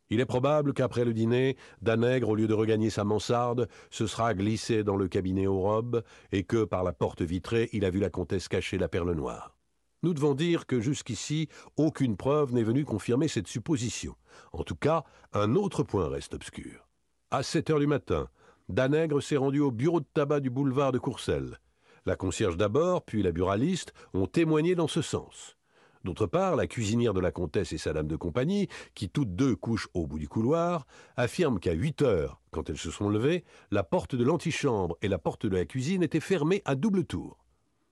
[0.10, 4.34] Il est probable qu'après le dîner, Danègre, au lieu de regagner sa mansarde, se sera
[4.34, 8.00] glissé dans le cabinet aux robes et que, par la porte vitrée, il a vu
[8.00, 9.56] la comtesse cacher la perle noire.
[10.04, 11.48] Nous devons dire que jusqu'ici,
[11.78, 14.16] aucune preuve n'est venue confirmer cette supposition.
[14.52, 15.04] En tout cas,
[15.34, 16.88] un autre point reste obscur.
[17.30, 18.28] À 7 heures du matin,
[18.68, 21.60] Danègre s'est rendu au bureau de tabac du boulevard de Courcelles.
[22.06, 25.56] La concierge d'abord, puis la buraliste ont témoigné dans ce sens.
[26.04, 29.56] D'autre part, la cuisinière de la comtesse et sa dame de compagnie, qui toutes deux
[29.56, 33.84] couchent au bout du couloir, affirment qu'à 8 heures, quand elles se sont levées, la
[33.84, 37.46] porte de l'antichambre et la porte de la cuisine étaient fermées à double tour.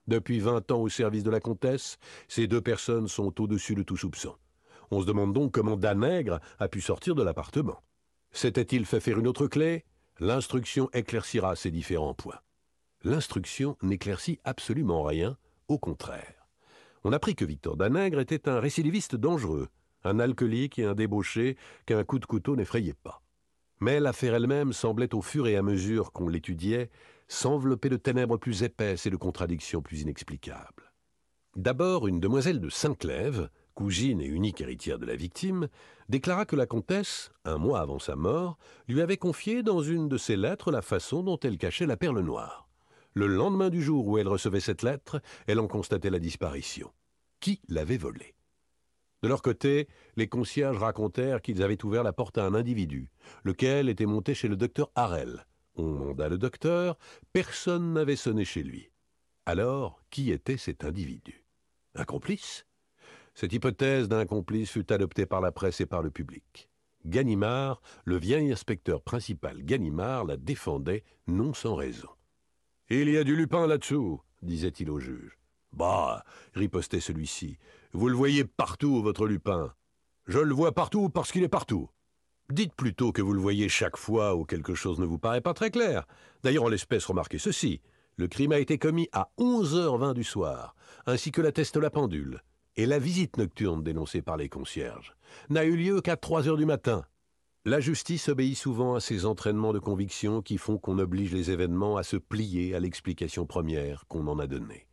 [0.09, 3.95] Depuis vingt ans au service de la comtesse, ces deux personnes sont au-dessus de tout
[3.95, 4.35] soupçon.
[4.91, 7.81] On se demande donc comment Danègre a pu sortir de l'appartement.
[8.31, 9.85] S'était-il fait faire une autre clé?
[10.19, 12.39] L'instruction éclaircira ces différents points.
[13.03, 15.37] L'instruction n'éclaircit absolument rien,
[15.69, 16.39] au contraire
[17.03, 19.69] on apprit que Victor Danègre était un récidiviste dangereux,
[20.03, 23.21] un alcoolique et un débauché qu'un coup de couteau n'effrayait pas.
[23.79, 26.89] Mais l'affaire elle-même semblait au fur et à mesure qu'on l'étudiait
[27.29, 30.91] s'envelopper de ténèbres plus épaisses et de contradictions plus inexplicables.
[31.55, 35.69] D'abord, une demoiselle de Saint-Clèves, cousine et unique héritière de la victime,
[36.09, 38.57] déclara que la comtesse, un mois avant sa mort,
[38.87, 42.19] lui avait confié dans une de ses lettres la façon dont elle cachait la perle
[42.19, 42.67] noire.
[43.13, 46.91] Le lendemain du jour où elle recevait cette lettre, elle en constatait la disparition.
[47.39, 48.35] Qui l'avait volée?
[49.21, 53.11] De leur côté, les concierges racontèrent qu'ils avaient ouvert la porte à un individu,
[53.43, 55.45] lequel était monté chez le docteur Harel.
[55.79, 56.97] On manda le docteur,
[57.31, 58.91] personne n'avait sonné chez lui.
[59.45, 61.45] Alors, qui était cet individu?
[61.95, 62.65] Un complice?
[63.33, 66.69] Cette hypothèse d'un complice fut adoptée par la presse et par le public.
[67.05, 72.09] Ganimard, le vieil inspecteur principal Ganimard, la défendait non sans raison.
[72.89, 75.39] Il y a du Lupin là-dessous, disait-il au juge.
[75.71, 76.25] Bah,
[76.55, 77.57] ripostait celui-ci,
[77.93, 79.73] vous le voyez partout, votre Lupin.
[80.27, 81.89] Je le vois partout parce qu'il est partout.
[82.51, 85.53] Dites plutôt que vous le voyez chaque fois où quelque chose ne vous paraît pas
[85.53, 86.07] très clair.
[86.41, 87.79] D'ailleurs, en l'espèce, remarquez ceci.
[88.15, 92.41] Le crime a été commis à 11h20 du soir, ainsi que l'atteste la pendule.
[92.75, 95.15] Et la visite nocturne dénoncée par les concierges
[95.49, 97.05] n'a eu lieu qu'à 3 heures du matin.
[97.65, 101.97] La justice obéit souvent à ces entraînements de conviction qui font qu'on oblige les événements
[101.97, 104.87] à se plier à l'explication première qu'on en a donnée.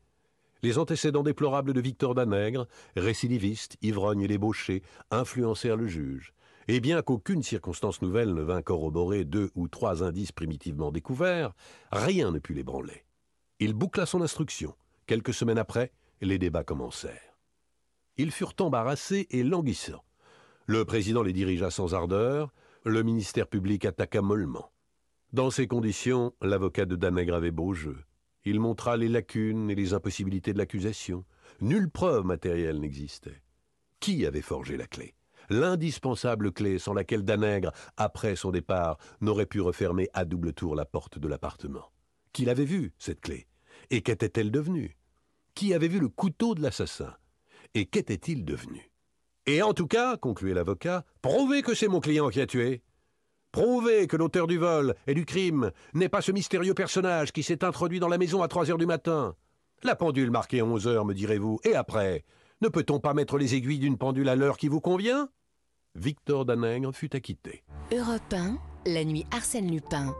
[0.62, 2.66] Les antécédents déplorables de Victor Danègre,
[2.97, 6.35] récidiviste, ivrogne et débauché, influencèrent le juge.
[6.69, 11.55] Et bien qu'aucune circonstance nouvelle ne vint corroborer deux ou trois indices primitivement découverts,
[11.93, 13.05] rien ne put l'ébranler.
[13.61, 14.75] Il boucla son instruction.
[15.07, 17.39] Quelques semaines après, les débats commencèrent.
[18.17, 20.05] Ils furent embarrassés et languissants.
[20.67, 22.53] Le président les dirigea sans ardeur,
[22.85, 24.73] le ministère public attaqua mollement.
[25.33, 27.99] Dans ces conditions, l'avocat de Danègre avait beau jeu.
[28.45, 31.25] Il montra les lacunes et les impossibilités de l'accusation.
[31.61, 33.43] Nulle preuve matérielle n'existait.
[33.99, 35.16] Qui avait forgé la clé?
[35.48, 40.85] L'indispensable clé sans laquelle Danègre, après son départ, n'aurait pu refermer à double tour la
[40.85, 41.93] porte de l'appartement.
[42.32, 43.47] Qui l'avait vue, cette clé?
[43.90, 44.97] Et qu'était-elle devenue?
[45.55, 47.14] Qui avait vu le couteau de l'assassin?
[47.74, 48.90] Et qu'était-il devenu?
[49.47, 52.82] Et en tout cas, concluait l'avocat, prouvez que c'est mon client qui a tué.
[53.52, 57.64] Prouvez que l'auteur du vol et du crime n'est pas ce mystérieux personnage qui s'est
[57.64, 59.35] introduit dans la maison à trois heures du matin.
[59.82, 62.24] La pendule marquée onze heures, me direz-vous, et après
[62.62, 65.28] Ne peut-on pas mettre les aiguilles d'une pendule à l'heure qui vous convient?
[65.95, 67.65] Victor Danègre fut acquitté.
[67.93, 70.15] Europe 1, la nuit Arsène Lupin.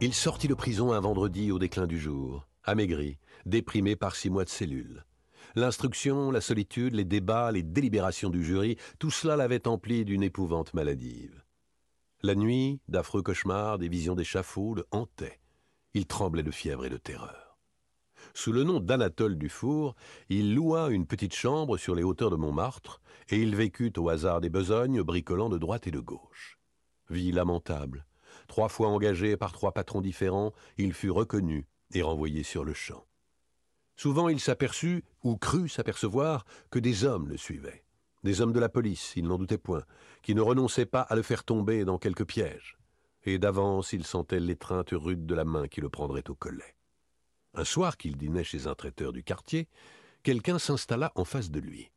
[0.00, 4.44] Il sortit de prison un vendredi au déclin du jour, amaigri, déprimé par six mois
[4.44, 5.04] de cellule.
[5.54, 10.74] L'instruction, la solitude, les débats, les délibérations du jury, tout cela l'avait empli d'une épouvante
[10.74, 11.42] maladive.
[12.22, 15.40] La nuit, d'affreux cauchemars, des visions d'échafaud le hantaient.
[15.94, 17.43] Il tremblait de fièvre et de terreur.
[18.36, 19.94] Sous le nom d'Anatole Dufour,
[20.28, 23.00] il loua une petite chambre sur les hauteurs de Montmartre,
[23.30, 26.58] et il vécut au hasard des besognes, bricolant de droite et de gauche.
[27.08, 28.06] Vie lamentable.
[28.48, 33.06] Trois fois engagé par trois patrons différents, il fut reconnu et renvoyé sur le champ.
[33.96, 37.84] Souvent il s'aperçut, ou crut s'apercevoir, que des hommes le suivaient.
[38.24, 39.84] Des hommes de la police, il n'en doutait point,
[40.22, 42.78] qui ne renonçaient pas à le faire tomber dans quelque piège.
[43.22, 46.74] Et d'avance il sentait l'étreinte rude de la main qui le prendrait au collet.
[47.54, 49.68] Un soir qu'il dînait chez un traiteur du quartier,
[50.24, 51.90] quelqu'un s'installa en face de lui.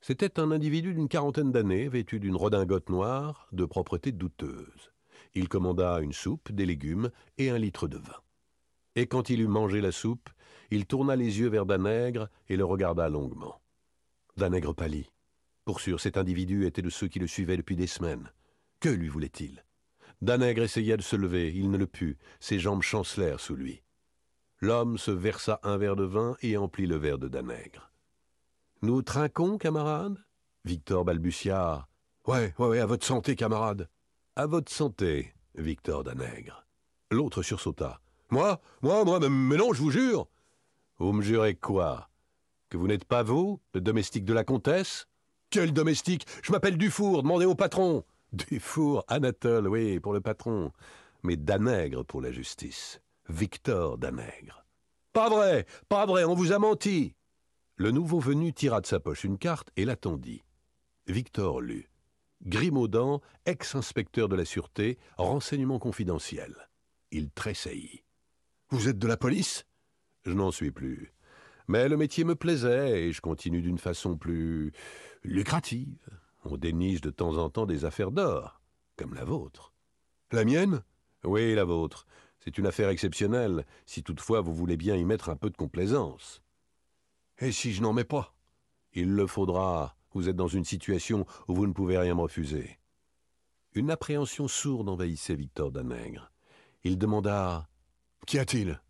[0.00, 4.92] C'était un individu d'une quarantaine d'années, vêtu d'une redingote noire, de propreté douteuse.
[5.34, 8.20] Il commanda une soupe, des légumes et un litre de vin.
[8.96, 10.30] Et quand il eut mangé la soupe,
[10.70, 13.60] il tourna les yeux vers Danègre et le regarda longuement.
[14.36, 15.12] Danègre pâlit.
[15.64, 18.32] Pour sûr, cet individu était de ceux qui le suivaient depuis des semaines.
[18.80, 19.64] Que lui voulait-il?
[20.22, 23.82] Danègre essaya de se lever, il ne le put, ses jambes chancelèrent sous lui.
[24.60, 27.92] L'homme se versa un verre de vin et emplit le verre de Danègre.
[28.82, 30.16] Nous trinquons, camarade
[30.64, 31.88] Victor balbutia.
[32.26, 33.88] Ouais, ouais, ouais, à votre santé, camarade.
[34.34, 36.66] À votre santé, Victor Danègre.
[37.10, 38.00] L'autre sursauta.
[38.30, 40.26] Moi Moi, moi, mais non, je vous jure
[40.98, 42.10] Vous me jurez quoi?
[42.68, 45.06] Que vous n'êtes pas vous, le domestique de la comtesse?
[45.50, 46.26] Quel domestique?
[46.42, 50.72] Je m'appelle Dufour, demandez au patron Dufour, Anatole, oui, pour le patron,
[51.22, 53.00] mais Danègre pour la justice.
[53.28, 54.64] Victor Danègre.
[55.12, 57.14] Pas vrai, pas vrai, on vous a menti.
[57.76, 60.44] Le nouveau venu tira de sa poche une carte et l'attendit.
[61.06, 61.90] Victor lut.
[62.42, 66.68] Grimaudan, ex-inspecteur de la sûreté, renseignement confidentiel.
[67.10, 68.04] Il tressaillit.
[68.70, 69.66] Vous êtes de la police?
[70.24, 71.12] Je n'en suis plus.
[71.66, 74.72] Mais le métier me plaisait et je continue d'une façon plus
[75.22, 75.98] lucrative.
[76.44, 78.62] On déniche de temps en temps des affaires d'or,
[78.96, 79.74] comme la vôtre.
[80.32, 80.82] La mienne?
[81.24, 82.06] Oui, la vôtre.
[82.48, 86.40] C'est une affaire exceptionnelle, si toutefois vous voulez bien y mettre un peu de complaisance.
[87.40, 88.34] Et si je n'en mets pas?
[88.94, 89.98] Il le faudra.
[90.12, 92.78] Vous êtes dans une situation où vous ne pouvez rien me refuser.
[93.74, 96.32] Une appréhension sourde envahissait Victor Danègre.
[96.84, 97.68] Il demanda
[98.26, 98.80] Qu'y a-t-il?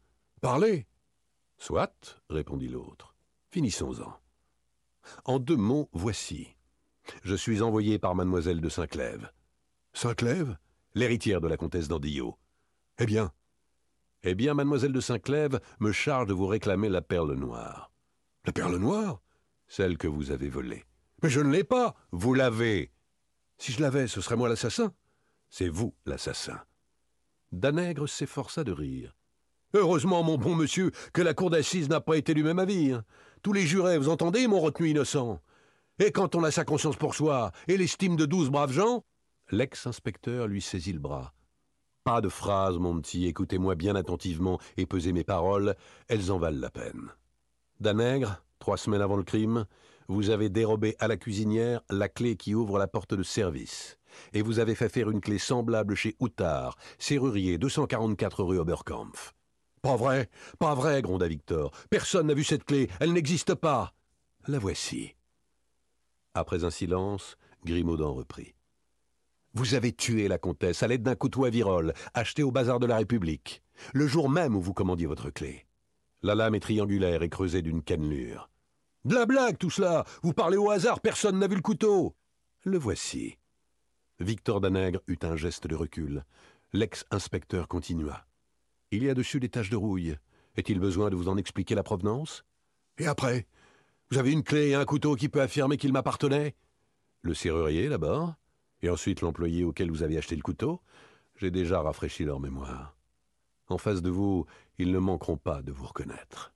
[0.40, 0.86] Parlez
[1.56, 3.16] Soit, répondit l'autre.
[3.51, 4.20] Finissons-en.
[5.24, 6.47] En deux mots, voici.
[7.24, 9.32] Je suis envoyé par mademoiselle de Saint-Clèves.
[9.94, 10.56] Saint-Clèves?
[10.94, 12.39] L'héritière de la comtesse d'Andillot.
[12.98, 13.32] Eh bien
[14.24, 17.93] Eh bien, mademoiselle de Saint-Clèves me charge de vous réclamer la perle noire.
[18.45, 19.20] La perle noire?
[19.69, 20.85] Celle que vous avez volée.
[21.23, 22.90] Mais je ne l'ai pas Vous l'avez
[23.59, 24.93] Si je l'avais, ce serait moi l'assassin
[25.51, 26.61] C'est vous l'assassin.
[27.53, 29.15] Danègre s'efforça de rire.
[29.74, 32.93] Heureusement, mon bon monsieur, que la cour d'assises n'a pas été du même avis.
[32.93, 33.05] Hein.
[33.43, 35.40] Tous les jurés, vous entendez, m'ont retenu innocent.
[35.99, 39.05] Et quand on a sa conscience pour soi et l'estime de douze braves gens
[39.51, 41.35] L'ex-inspecteur lui saisit le bras.
[42.09, 45.76] Pas de phrases, mon petit, écoutez-moi bien attentivement et pesez mes paroles,
[46.09, 47.10] elles en valent la peine.
[47.80, 49.66] Danègre, trois semaines avant le crime,
[50.09, 53.98] vous avez dérobé à la cuisinière la clé qui ouvre la porte de service.
[54.32, 59.35] Et vous avez fait faire une clé semblable chez Outard, serrurier 244 rue Oberkampf.
[59.82, 61.72] Pas vrai, pas vrai, gronda Victor.
[61.90, 63.93] Personne n'a vu cette clé, elle n'existe pas.
[64.47, 65.14] La voici.
[66.32, 67.36] Après un silence,
[67.66, 68.55] Grimaudan reprit.
[69.54, 72.86] Vous avez tué la comtesse à l'aide d'un couteau à virole, acheté au bazar de
[72.86, 73.62] la République,
[73.94, 75.66] le jour même où vous commandiez votre clé.
[76.22, 78.50] La lame est triangulaire et creusée d'une cannelure.
[79.04, 82.14] De la blague, tout cela Vous parlez au hasard, personne n'a vu le couteau
[82.64, 83.38] Le voici.
[84.20, 86.24] Victor Danègre eut un geste de recul.
[86.72, 88.26] L'ex-inspecteur continua.
[88.90, 90.16] Il y a dessus des taches de rouille.
[90.56, 92.44] Est-il besoin de vous en expliquer la provenance?
[92.98, 93.46] Et après?
[94.10, 96.56] Vous avez une clé et un couteau qui peut affirmer qu'il m'appartenait?
[97.22, 98.34] Le serrurier, d'abord,
[98.82, 100.80] et ensuite l'employé auquel vous avez acheté le couteau.
[101.36, 102.96] J'ai déjà rafraîchi leur mémoire.
[103.68, 104.46] En face de vous,
[104.78, 106.52] ils ne manqueront pas de vous reconnaître.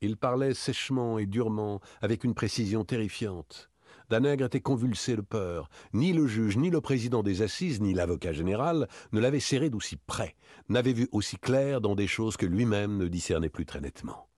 [0.00, 3.70] Il parlait sèchement et durement, avec une précision terrifiante.
[4.10, 5.70] Danègre était convulsé de peur.
[5.92, 9.96] Ni le juge, ni le président des assises, ni l'avocat général ne l'avaient serré d'aussi
[9.96, 10.36] près,
[10.68, 14.28] n'avaient vu aussi clair dans des choses que lui-même ne discernait plus très nettement.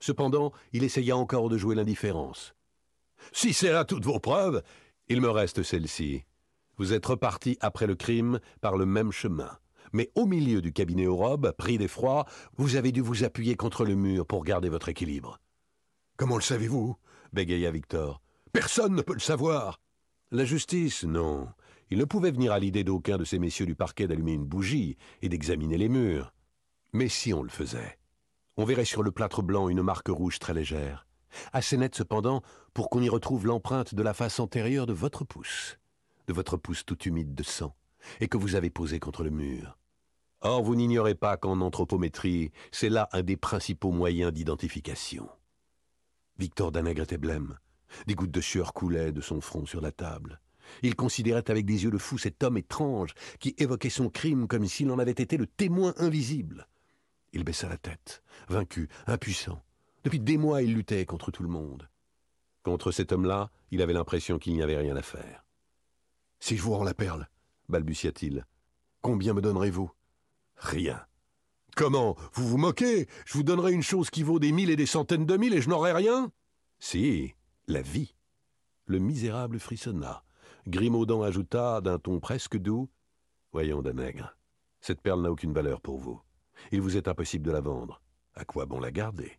[0.00, 2.54] Cependant, il essaya encore de jouer l'indifférence.
[3.32, 4.62] Si c'est là toutes vos preuves,
[5.08, 6.24] il me reste celle-ci.
[6.76, 9.58] Vous êtes reparti après le crime par le même chemin.
[9.92, 12.26] Mais au milieu du cabinet aux robes, pris d'effroi,
[12.56, 15.38] vous avez dû vous appuyer contre le mur pour garder votre équilibre.
[16.16, 16.96] Comment le savez-vous?
[17.32, 18.20] Bégaya Victor.
[18.52, 19.80] Personne ne peut le savoir.
[20.30, 21.48] La justice, non.
[21.90, 24.98] Il ne pouvait venir à l'idée d'aucun de ces messieurs du parquet d'allumer une bougie
[25.22, 26.34] et d'examiner les murs.
[26.92, 27.98] Mais si on le faisait?
[28.58, 31.06] On verrait sur le plâtre blanc une marque rouge très légère,
[31.52, 32.42] assez nette cependant
[32.74, 35.78] pour qu'on y retrouve l'empreinte de la face antérieure de votre pouce,
[36.26, 37.74] de votre pouce tout humide de sang,
[38.20, 39.78] et que vous avez posé contre le mur.
[40.40, 45.28] Or, vous n'ignorez pas qu'en anthropométrie, c'est là un des principaux moyens d'identification.
[46.38, 47.58] Victor Danègre était blême.
[48.06, 50.40] Des gouttes de sueur coulaient de son front sur la table.
[50.82, 54.66] Il considérait avec des yeux de fou cet homme étrange qui évoquait son crime comme
[54.66, 56.68] s'il en avait été le témoin invisible.
[57.32, 59.60] Il baissa la tête, vaincu, impuissant.
[60.04, 61.88] Depuis des mois, il luttait contre tout le monde.
[62.62, 65.44] Contre cet homme-là, il avait l'impression qu'il n'y avait rien à faire.
[66.40, 67.28] Si je vous rends la perle,
[67.68, 68.46] balbutia-t-il,
[69.02, 69.90] combien me donnerez-vous?
[70.56, 71.04] Rien.
[71.76, 72.16] Comment?
[72.32, 73.08] Vous vous moquez?
[73.24, 75.60] Je vous donnerai une chose qui vaut des mille et des centaines de mille et
[75.60, 76.30] je n'aurai rien
[76.78, 77.34] Si,
[77.66, 78.14] la vie.
[78.86, 80.24] Le misérable frissonna.
[80.66, 82.90] Grimaudan ajouta d'un ton presque doux
[83.52, 84.36] Voyons, Danègre,
[84.80, 86.20] cette perle n'a aucune valeur pour vous.
[86.72, 88.02] Il vous est impossible de la vendre.
[88.34, 89.38] À quoi bon la garder?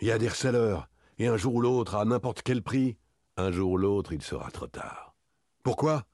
[0.00, 0.88] Il y a des reselleurs,
[1.18, 2.96] et un jour ou l'autre, à n'importe quel prix,
[3.36, 5.16] Un jour ou l'autre, il sera trop tard.
[5.62, 6.06] Pourquoi?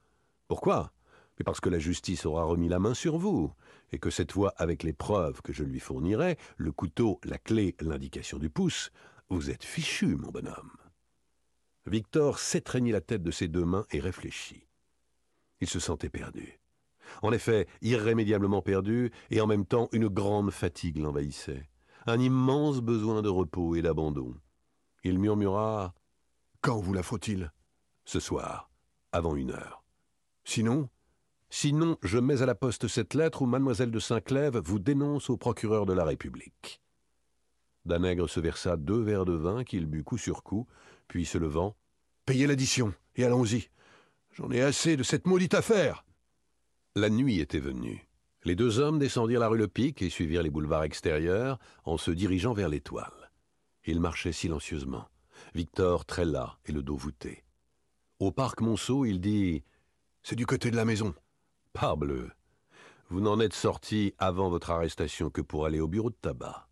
[0.47, 0.91] Pourquoi?
[1.37, 3.51] Mais parce que la justice aura remis la main sur vous,
[3.91, 7.75] et que cette fois, avec les preuves que je lui fournirai, le couteau, la clé,
[7.79, 8.91] l'indication du pouce,
[9.29, 10.77] vous êtes fichu, mon bonhomme.
[11.85, 14.67] Victor s'étreignit la tête de ses deux mains et réfléchit.
[15.61, 16.59] Il se sentait perdu.
[17.21, 21.69] En effet, irrémédiablement perdu, et en même temps une grande fatigue l'envahissait,
[22.05, 24.35] un immense besoin de repos et d'abandon.
[25.03, 25.93] Il murmura
[26.61, 27.51] Quand vous la faut-il?
[28.05, 28.69] Ce soir,
[29.11, 29.83] avant une heure.
[30.43, 30.89] Sinon
[31.49, 35.37] Sinon, je mets à la poste cette lettre où mademoiselle de Saint-Clèves vous dénonce au
[35.37, 36.81] procureur de la République.
[37.85, 40.67] Danègre se versa deux verres de vin qu'il but coup sur coup,
[41.07, 41.75] puis se levant.
[42.25, 43.69] Payez l'addition, et allons-y.
[44.33, 46.03] J'en ai assez de cette maudite affaire.
[46.95, 48.07] La nuit était venue.
[48.45, 52.11] Les deux hommes descendirent la rue Le Pic et suivirent les boulevards extérieurs en se
[52.11, 53.31] dirigeant vers l'étoile.
[53.85, 55.09] Ils marchaient silencieusement,
[55.55, 57.43] Victor très las et le dos voûté.
[58.19, 59.63] Au parc Monceau, il dit
[60.21, 61.15] C'est du côté de la maison.
[61.73, 62.31] Parbleu.
[63.09, 66.67] Vous n'en êtes sorti avant votre arrestation que pour aller au bureau de tabac.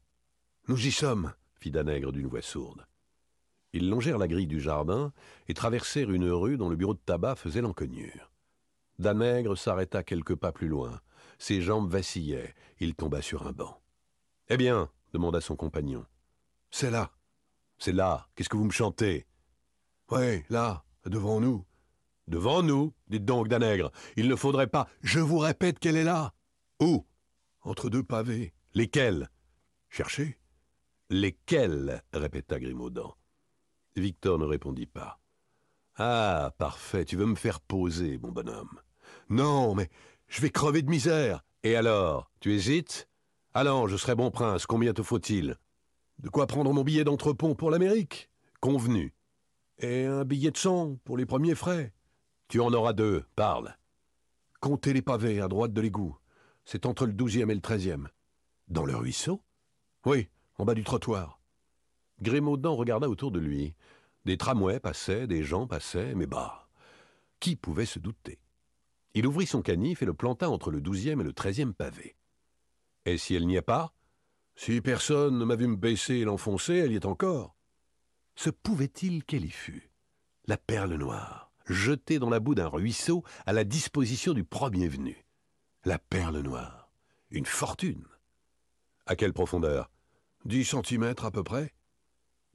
[0.68, 2.86] Nous y sommes, fit Danègre d'une voix sourde.
[3.74, 5.12] Ils longèrent la grille du jardin
[5.48, 8.32] et traversèrent une rue dont le bureau de tabac faisait l'encoignure.
[9.00, 11.02] Danègre s'arrêta quelques pas plus loin.
[11.38, 12.53] Ses jambes vacillaient.
[12.80, 13.81] Il tomba sur un banc.
[14.49, 16.05] Eh bien demanda son compagnon.
[16.72, 17.11] C'est là.
[17.77, 18.27] C'est là.
[18.35, 19.26] Qu'est-ce que vous me chantez
[20.10, 21.65] Oui, là, devant nous.
[22.27, 22.93] Devant nous?
[23.07, 24.88] Dites donc, Danègre, il ne faudrait pas.
[25.01, 26.34] Je vous répète qu'elle est là.
[26.80, 27.05] Où?
[27.61, 28.53] Entre deux pavés.
[28.73, 29.30] Lesquels?
[29.89, 30.39] Cherchez.
[31.10, 32.01] Lesquels?
[32.11, 33.15] répéta Grimaudan.
[33.95, 35.19] Victor ne répondit pas.
[35.95, 38.80] Ah, parfait, tu veux me faire poser, mon bonhomme.
[39.30, 39.89] Non, mais
[40.34, 41.45] je vais crever de misère.
[41.61, 43.07] Et alors, tu hésites?
[43.53, 45.57] Allons, je serai bon prince, combien te faut-il?
[46.18, 48.31] De quoi prendre mon billet d'entrepont pour l'Amérique?
[48.60, 49.14] Convenu.
[49.77, 51.93] Et un billet de sang pour les premiers frais?
[52.47, 53.77] Tu en auras deux, parle.
[54.60, 56.18] Comptez les pavés à droite de l'égout.
[56.65, 58.10] C'est entre le douzième et le treizième.
[58.69, 59.43] Dans le ruisseau?
[60.03, 61.39] Oui, en bas du trottoir.
[62.23, 63.76] Grémaudan regarda autour de lui.
[64.26, 66.68] Des tramways passaient, des gens passaient, mais bah
[67.39, 68.39] Qui pouvait se douter?
[69.15, 72.15] Il ouvrit son canif et le planta entre le douzième et le treizième pavé.
[73.06, 73.94] Et si elle n'y est pas?
[74.56, 77.56] Si personne ne m'a vu me baisser et l'enfoncer, elle y est encore.
[78.35, 79.91] Se pouvait-il qu'elle y fût?
[80.45, 85.26] La perle noire, jetée dans la boue d'un ruisseau à la disposition du premier venu.
[85.85, 86.91] La perle noire.
[87.30, 88.06] Une fortune.
[89.06, 89.90] À quelle profondeur?
[90.45, 91.73] Dix centimètres à peu près.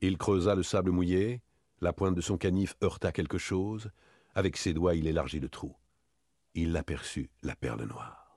[0.00, 1.42] Il creusa le sable mouillé,
[1.80, 3.90] la pointe de son canif heurta quelque chose,
[4.34, 5.74] avec ses doigts il élargit le trou.
[6.60, 8.36] Il aperçut la perle noire.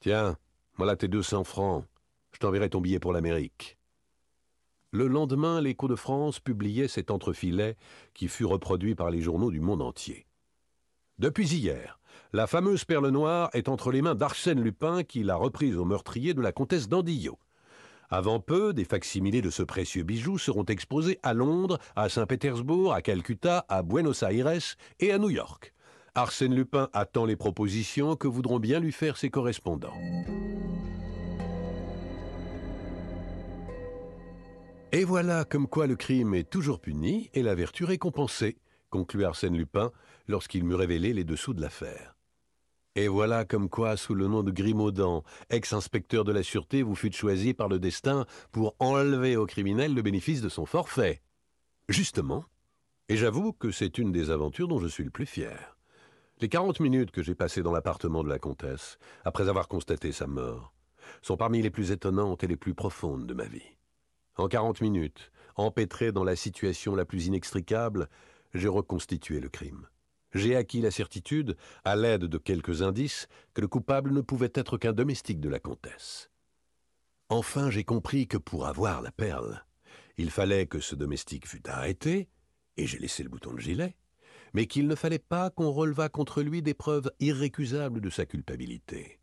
[0.00, 0.36] Tiens,
[0.76, 1.82] voilà tes deux cents francs,
[2.32, 3.78] je t'enverrai ton billet pour l'Amérique.
[4.90, 7.78] Le lendemain, l'Écho de France publiait cet entrefilet
[8.12, 10.26] qui fut reproduit par les journaux du monde entier.
[11.18, 11.98] Depuis hier,
[12.34, 16.34] la fameuse perle noire est entre les mains d'Arsène Lupin qui l'a reprise au meurtrier
[16.34, 17.38] de la comtesse d'Andillot.
[18.10, 23.00] Avant peu, des facsimilés de ce précieux bijou seront exposés à Londres, à Saint-Pétersbourg, à
[23.00, 25.72] Calcutta, à Buenos Aires et à New York.
[26.18, 29.94] Arsène Lupin attend les propositions que voudront bien lui faire ses correspondants.
[34.90, 38.56] Et voilà comme quoi le crime est toujours puni et la vertu récompensée,
[38.90, 39.92] conclut Arsène Lupin
[40.26, 42.16] lorsqu'il m'eut révélé les dessous de l'affaire.
[42.96, 47.14] Et voilà comme quoi, sous le nom de Grimaudan, ex-inspecteur de la sûreté, vous fûtes
[47.14, 51.22] choisi par le destin pour enlever au criminel le bénéfice de son forfait.
[51.88, 52.44] Justement.
[53.08, 55.77] Et j'avoue que c'est une des aventures dont je suis le plus fier.
[56.40, 60.28] Les quarante minutes que j'ai passées dans l'appartement de la comtesse, après avoir constaté sa
[60.28, 60.72] mort,
[61.20, 63.76] sont parmi les plus étonnantes et les plus profondes de ma vie.
[64.36, 68.08] En quarante minutes, empêtré dans la situation la plus inextricable,
[68.54, 69.88] j'ai reconstitué le crime.
[70.32, 74.78] J'ai acquis la certitude, à l'aide de quelques indices, que le coupable ne pouvait être
[74.78, 76.30] qu'un domestique de la comtesse.
[77.30, 79.64] Enfin, j'ai compris que pour avoir la perle,
[80.18, 82.28] il fallait que ce domestique fût arrêté,
[82.76, 83.96] et j'ai laissé le bouton de gilet,
[84.54, 89.18] mais qu'il ne fallait pas qu'on relevât contre lui des preuves irrécusables de sa culpabilité.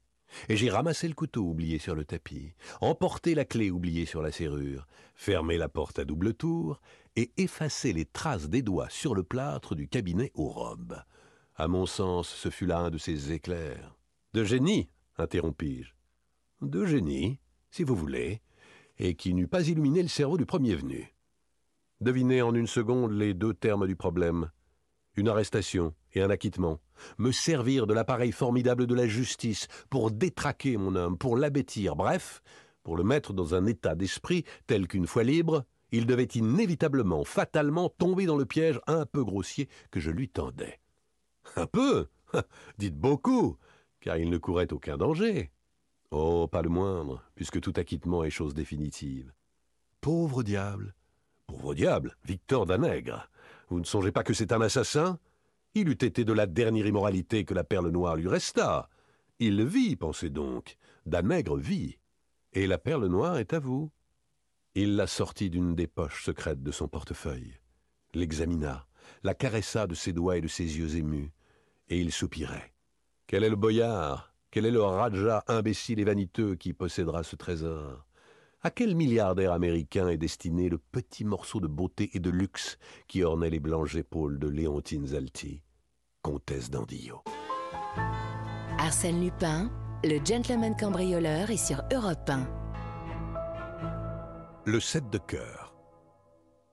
[0.50, 4.32] Et j'ai ramassé le couteau oublié sur le tapis, emporté la clé oubliée sur la
[4.32, 6.82] serrure, fermé la porte à double tour,
[7.16, 11.02] et effacé les traces des doigts sur le plâtre du cabinet aux robes.
[11.56, 13.96] À mon sens, ce fut là un de ces éclairs.
[14.34, 15.94] De génie, interrompis-je.
[16.62, 17.40] De génie,
[17.72, 18.42] si vous voulez,
[18.98, 21.14] et qui n'eût pas illuminé le cerveau du premier venu.
[22.02, 24.50] Devinez en une seconde les deux termes du problème.
[25.16, 26.80] Une arrestation et un acquittement.
[27.18, 32.42] Me servir de l'appareil formidable de la justice pour détraquer mon homme, pour l'abêtir, bref,
[32.84, 37.90] pour le mettre dans un état d'esprit tel qu'une fois libre, il devait inévitablement, fatalement
[37.90, 40.80] tomber dans le piège un peu grossier que je lui tendais.
[41.56, 42.08] Un peu
[42.78, 43.58] Dites beaucoup,
[44.00, 45.52] car il ne courait aucun danger.
[46.12, 49.34] Oh, pas le moindre, puisque tout acquittement est chose définitive.
[50.02, 50.96] Pauvre diable
[51.48, 53.30] Pauvre diable, Victor Danègre
[53.70, 55.20] Vous ne songez pas que c'est un assassin?
[55.74, 58.90] Il eût été de la dernière immoralité que la perle noire lui resta.
[59.40, 60.78] Il vit, pensez donc.
[61.06, 61.98] Danègre vit.
[62.54, 63.92] Et la perle noire est à vous.
[64.76, 67.60] Il la sortit d'une des poches secrètes de son portefeuille,
[68.14, 68.88] l'examina,
[69.24, 71.32] la caressa de ses doigts et de ses yeux émus,
[71.88, 72.74] et il soupirait.
[73.26, 78.05] Quel est le boyard, quel est le raja imbécile et vaniteux qui possédera ce trésor?
[78.66, 83.22] À quel milliardaire américain est destiné le petit morceau de beauté et de luxe qui
[83.22, 85.62] ornait les blanches épaules de Léontine Zalti,
[86.24, 87.22] comtesse d'Andillo
[88.80, 89.70] Arsène Lupin,
[90.04, 92.48] le gentleman cambrioleur est sur Europe 1.
[94.66, 95.76] Le 7 de cœur.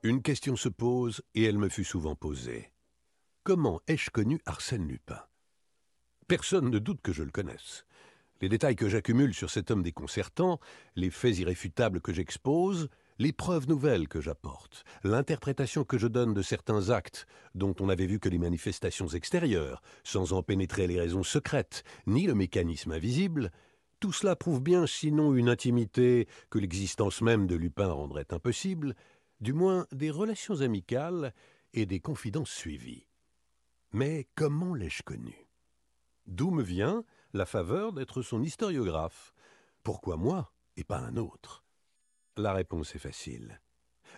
[0.01, 2.71] Une question se pose et elle me fut souvent posée.
[3.43, 5.21] Comment ai-je connu Arsène Lupin?
[6.27, 7.85] Personne ne doute que je le connaisse.
[8.43, 10.59] Les détails que j'accumule sur cet homme déconcertant,
[10.97, 16.41] les faits irréfutables que j'expose, les preuves nouvelles que j'apporte, l'interprétation que je donne de
[16.41, 17.25] certains actes
[17.55, 22.27] dont on n'avait vu que les manifestations extérieures, sans en pénétrer les raisons secrètes, ni
[22.27, 23.49] le mécanisme invisible,
[24.01, 28.93] tout cela prouve bien, sinon une intimité que l'existence même de Lupin rendrait impossible,
[29.39, 31.33] du moins des relations amicales
[31.73, 33.07] et des confidences suivies.
[33.93, 35.47] Mais comment l'ai-je connu?
[36.27, 39.33] D'où me vient la faveur d'être son historiographe
[39.81, 41.65] Pourquoi moi et pas un autre?
[42.37, 43.59] La réponse est facile.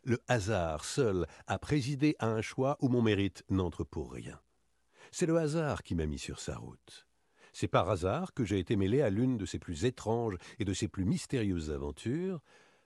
[0.04, 4.40] Le hasard seul a présidé à un choix où mon mérite n'entre pour rien.
[5.12, 7.08] C'est le hasard qui m'a mis sur sa route.
[7.54, 10.74] C'est par hasard que j'ai été mêlé à l'une de ses plus étranges et de
[10.74, 12.42] ses plus mystérieuses aventures,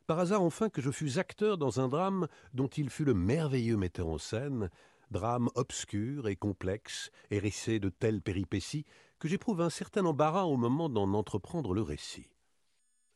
[0.06, 3.78] par hasard enfin que je fus acteur dans un drame dont il fut le merveilleux
[3.78, 4.70] metteur en scène,
[5.10, 8.86] drame obscur et complexe, hérissé de telles péripéties
[9.20, 12.30] que j'éprouve un certain embarras au moment d'en entreprendre le récit.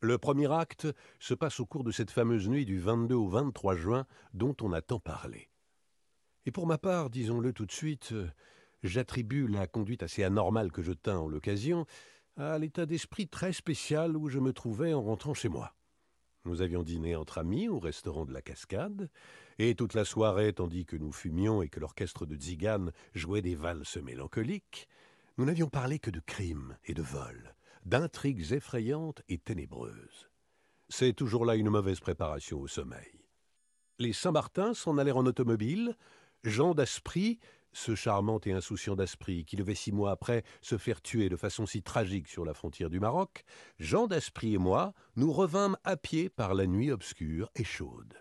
[0.02, 0.88] Le premier acte
[1.20, 4.74] se passe au cours de cette fameuse nuit du 22 au 23 juin dont on
[4.74, 5.50] a tant parlé.
[6.46, 8.14] Et pour ma part, disons-le tout de suite,
[8.84, 11.86] J'attribue la conduite assez anormale que je tins en l'occasion
[12.36, 15.74] à l'état d'esprit très spécial où je me trouvais en rentrant chez moi.
[16.44, 19.10] Nous avions dîné entre amis au restaurant de la Cascade,
[19.58, 23.56] et toute la soirée, tandis que nous fumions et que l'orchestre de Zigane jouait des
[23.56, 24.90] valses mélancoliques,
[25.38, 27.56] nous n'avions parlé que de crimes et de vols,
[27.86, 30.30] d'intrigues effrayantes et ténébreuses.
[30.90, 33.26] C'est toujours là une mauvaise préparation au sommeil.
[34.00, 35.98] Les Saint-Martin s'en allèrent en automobile,
[36.44, 37.40] Jean d'Aspry
[37.74, 41.66] ce charmant et insouciant d'Aspry, qui devait six mois après se faire tuer de façon
[41.66, 43.44] si tragique sur la frontière du Maroc,
[43.80, 48.14] Jean d'Aspry et moi, nous revînmes à pied par la nuit obscure et chaude.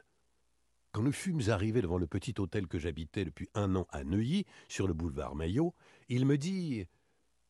[0.92, 4.44] Quand nous fûmes arrivés devant le petit hôtel que j'habitais depuis un an à Neuilly,
[4.68, 5.74] sur le boulevard Maillot,
[6.08, 6.86] il me dit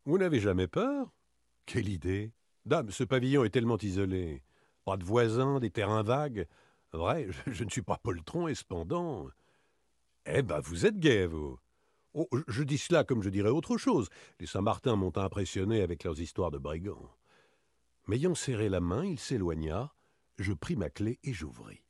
[0.05, 1.13] Vous n'avez jamais peur?
[1.65, 2.33] Quelle idée
[2.65, 4.43] Dame, ce pavillon est tellement isolé.
[4.85, 6.49] Pas de voisins, des terrains vagues.
[6.93, 9.29] Vrai, je, ne suis pas poltron et cependant.
[10.27, 11.59] Eh ben, vous êtes gai, vous.
[12.15, 14.09] Oh, je dis cela comme je dirais autre chose.
[14.39, 17.11] Les Saint-Martin m'ont impressionné avec leurs histoires de brigands.
[18.07, 19.95] M'ayant serré la main, il s'éloigna.
[20.39, 21.85] Je pris ma clé et j'ouvris.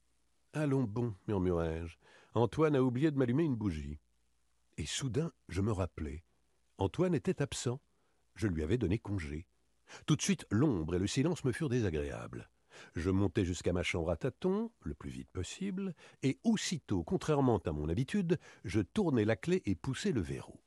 [0.53, 1.97] Allons bon, murmurai-je.
[2.35, 3.99] Antoine a oublié de m'allumer une bougie.
[4.77, 6.23] Et soudain, je me rappelai.
[6.79, 7.81] Antoine était absent.
[8.35, 9.47] Je lui avais donné congé.
[10.07, 12.49] Tout de suite, l'ombre et le silence me furent désagréables.
[12.95, 17.73] Je montai jusqu'à ma chambre à tâtons, le plus vite possible, et aussitôt, contrairement à
[17.73, 20.61] mon habitude, je tournai la clé et poussai le verrou.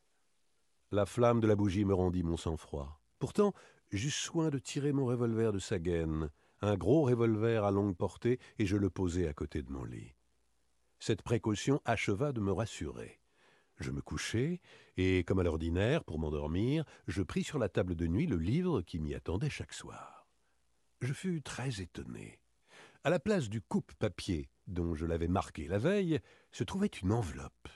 [0.91, 3.01] La flamme de la bougie me rendit mon sang-froid.
[3.19, 3.53] Pourtant,
[3.91, 6.29] j'eus soin de tirer mon revolver de sa gaine,
[6.61, 10.15] un gros revolver à longue portée, et je le posai à côté de mon lit.
[10.99, 13.19] Cette précaution acheva de me rassurer.
[13.79, 14.61] Je me couchai,
[14.97, 18.81] et, comme à l'ordinaire, pour m'endormir, je pris sur la table de nuit le livre
[18.81, 20.15] qui m'y attendait chaque soir
[21.05, 22.39] je fus très étonné.
[23.03, 26.19] À la place du coupe-papier dont je l'avais marqué la veille,
[26.51, 27.67] se trouvait une enveloppe,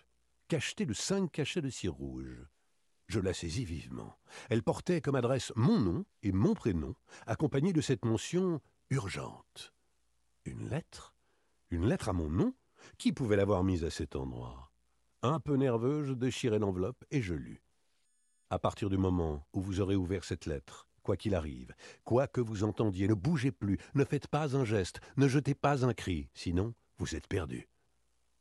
[0.47, 2.47] cachetée de cinq cachets de cire rouge.
[3.07, 4.17] Je la saisis vivement.
[4.49, 6.95] Elle portait comme adresse mon nom et mon prénom,
[7.27, 8.59] accompagnée de cette mention
[8.89, 9.73] urgente.
[10.45, 11.15] Une lettre
[11.69, 12.55] Une lettre à mon nom
[12.97, 14.68] Qui pouvait l'avoir mise à cet endroit?
[15.21, 17.61] Un peu nerveux, je déchirai l'enveloppe et je lus.
[18.49, 21.75] À partir du moment où vous aurez ouvert cette lettre, quoi qu'il arrive.
[22.05, 25.85] Quoi que vous entendiez, ne bougez plus, ne faites pas un geste, ne jetez pas
[25.85, 27.67] un cri, sinon vous êtes perdu.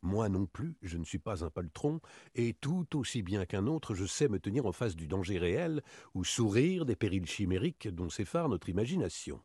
[0.01, 1.99] Moi non plus, je ne suis pas un poltron,
[2.33, 5.83] et tout aussi bien qu'un autre, je sais me tenir en face du danger réel
[6.13, 9.41] ou sourire des périls chimériques dont s'effare notre imagination.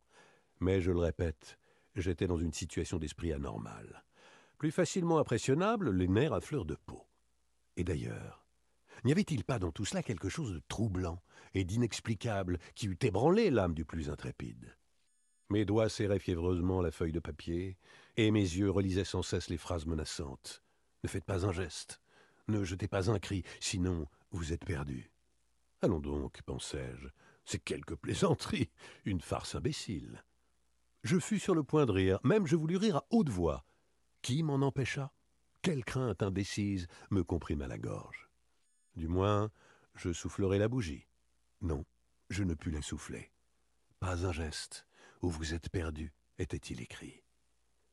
[0.60, 1.58] Mais je le répète,
[1.96, 4.04] j'étais dans une situation d'esprit anormale.
[4.56, 7.04] plus facilement impressionnable, les nerfs à fleur de peau.
[7.76, 8.46] Et d'ailleurs,
[9.04, 11.22] n'y avait-il pas dans tout cela quelque chose de troublant
[11.54, 14.76] et d'inexplicable qui eût ébranlé l'âme du plus intrépide?
[15.50, 17.76] Mes doigts serraient fiévreusement la feuille de papier,
[18.16, 20.62] et mes yeux relisaient sans cesse les phrases menaçantes.
[21.02, 22.00] Ne faites pas un geste,
[22.48, 25.12] ne jetez pas un cri, sinon vous êtes perdu.
[25.82, 27.08] Allons donc, pensai-je,
[27.44, 28.70] c'est quelque plaisanterie,
[29.04, 30.24] une farce imbécile.
[31.02, 33.66] Je fus sur le point de rire, même je voulus rire à haute voix.
[34.22, 35.13] Qui m'en empêcha?
[35.64, 38.28] Quelle crainte indécise me comprima la gorge.
[38.96, 39.50] Du moins,
[39.94, 41.08] je soufflerai la bougie.
[41.62, 41.86] Non,
[42.28, 43.32] je ne pus la souffler.
[43.98, 44.86] Pas un geste,
[45.22, 47.22] où vous êtes perdu, était-il écrit.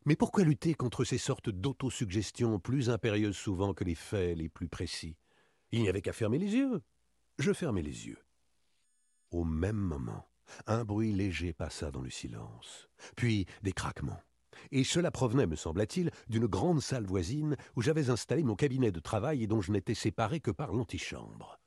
[0.04, 4.68] Mais pourquoi lutter contre ces sortes d'autosuggestions plus impérieuses souvent que les faits les plus
[4.68, 5.16] précis?
[5.72, 6.82] Il n'y avait qu'à fermer les yeux.
[7.40, 8.20] Je fermai les yeux.
[9.32, 10.28] Au même moment,
[10.68, 14.22] un bruit léger passa dans le silence, puis des craquements.
[14.72, 19.00] Et cela provenait, me sembla-t-il, d'une grande salle voisine où j'avais installé mon cabinet de
[19.00, 21.60] travail et dont je n'étais séparé que par l'antichambre.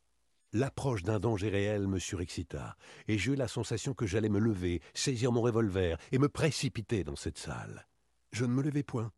[0.52, 2.76] L'approche d'un danger réel me surexcita,
[3.08, 7.16] et j'eus la sensation que j'allais me lever, saisir mon revolver et me précipiter dans
[7.16, 7.88] cette salle.
[8.30, 9.10] Je ne me levai point.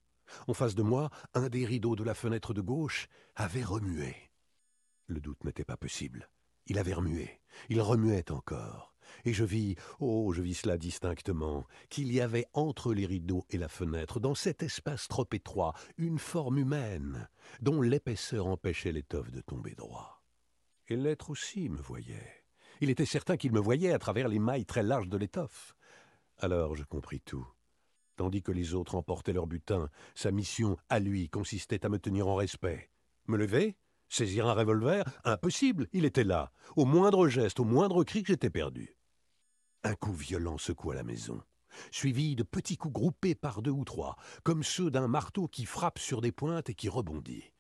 [0.49, 4.17] En face de moi, un des rideaux de la fenêtre de gauche avait remué.
[5.09, 6.31] Le doute n'était pas possible.
[6.67, 7.41] Il avait remué.
[7.69, 8.96] Il remuait encore.
[9.25, 13.59] Et je vis, oh, je vis cela distinctement, qu'il y avait entre les rideaux et
[13.59, 17.29] la fenêtre, dans cet espace trop étroit, une forme humaine,
[17.61, 20.23] dont l'épaisseur empêchait l'étoffe de tomber droit.
[20.89, 22.45] Et l'être aussi me voyait.
[22.81, 25.75] Il était certain qu'il me voyait à travers les mailles très larges de l'étoffe.
[26.39, 27.47] Alors je compris tout.
[28.17, 32.29] Tandis que les autres emportaient leur butin, sa mission, à lui, consistait à me tenir
[32.29, 32.91] en respect.
[33.27, 33.77] Me lever
[34.09, 36.53] Saisir un revolver Impossible, il était là.
[36.77, 38.96] Au moindre geste, au moindre cri, j'étais perdu.
[39.87, 41.41] Un coup violent secoua la maison,
[41.93, 46.01] suivi de petits coups groupés par deux ou trois, comme ceux d'un marteau qui frappe
[46.01, 47.53] sur des pointes et qui rebondit.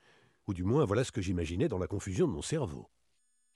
[0.48, 2.90] Ou du moins voilà ce que j'imaginais dans la confusion de mon cerveau.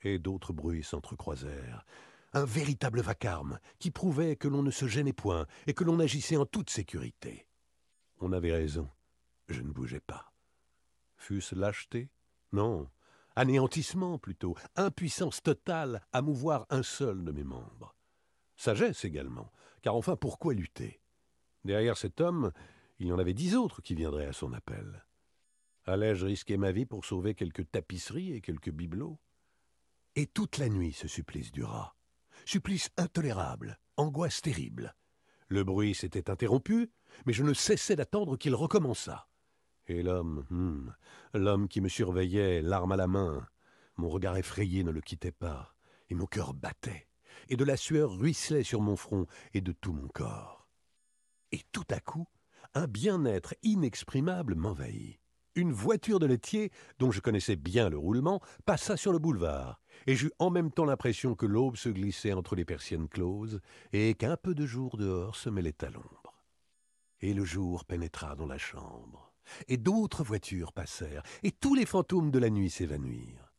[0.02, 1.84] Et d'autres bruits s'entrecroisèrent.
[2.32, 6.36] Un véritable vacarme qui prouvait que l'on ne se gênait point et que l'on agissait
[6.36, 7.48] en toute sécurité.
[8.20, 8.88] On avait raison,
[9.48, 10.32] je ne bougeais pas.
[11.16, 12.08] Fût-ce lâcheté?
[12.52, 12.88] Non,
[13.34, 17.96] anéantissement plutôt, impuissance totale à mouvoir un seul de mes membres.
[18.60, 21.00] Sagesse également, car enfin pourquoi lutter?
[21.64, 22.52] Derrière cet homme,
[22.98, 25.06] il y en avait dix autres qui viendraient à son appel.
[25.86, 29.18] Allais-je risquer ma vie pour sauver quelques tapisseries et quelques bibelots?
[30.14, 31.96] Et toute la nuit ce supplice dura.
[32.44, 34.94] Supplice intolérable, angoisse terrible.
[35.48, 36.92] Le bruit s'était interrompu,
[37.24, 39.26] mais je ne cessais d'attendre qu'il recommençât.
[39.86, 40.92] Et l'homme, hmm,
[41.32, 43.48] l'homme qui me surveillait, l'arme à la main,
[43.96, 45.74] mon regard effrayé ne le quittait pas,
[46.10, 47.08] et mon cœur battait,
[47.48, 50.68] et de la sueur ruisselait sur mon front et de tout mon corps.
[51.52, 52.26] Et tout à coup,
[52.74, 55.18] un bien-être inexprimable m'envahit.
[55.56, 60.14] Une voiture de laitier, dont je connaissais bien le roulement, passa sur le boulevard, et
[60.14, 63.60] j'eus en même temps l'impression que l'aube se glissait entre les persiennes closes,
[63.92, 66.44] et qu'un peu de jour dehors se mêlait à l'ombre.
[67.20, 69.30] Et le jour pénétra dans la chambre
[69.68, 73.52] et d'autres voitures passèrent, et tous les fantômes de la nuit s'évanouirent.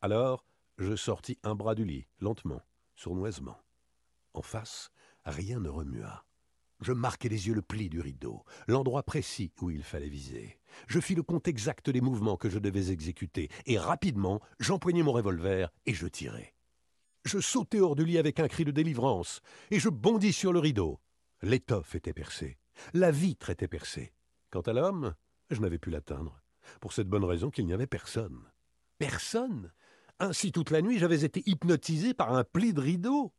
[0.00, 0.44] Alors,
[0.78, 2.62] je sortis un bras du lit, lentement,
[2.94, 3.58] sournoisement.
[4.34, 4.90] En face,
[5.24, 6.24] rien ne remua.
[6.80, 10.58] Je marquai les yeux le pli du rideau, l'endroit précis où il fallait viser.
[10.88, 15.12] Je fis le compte exact des mouvements que je devais exécuter, et rapidement, j'empoignai mon
[15.12, 16.54] revolver et je tirai.
[17.24, 20.58] Je sautai hors du lit avec un cri de délivrance, et je bondis sur le
[20.58, 20.98] rideau.
[21.40, 22.58] L'étoffe était percée,
[22.94, 24.12] la vitre était percée.
[24.50, 25.14] Quant à l'homme,
[25.50, 26.42] je n'avais pu l'atteindre,
[26.80, 28.50] pour cette bonne raison qu'il n'y avait personne.
[28.98, 29.72] Personne?
[30.20, 33.32] Ainsi toute la nuit j'avais été hypnotisé par un pli de rideau.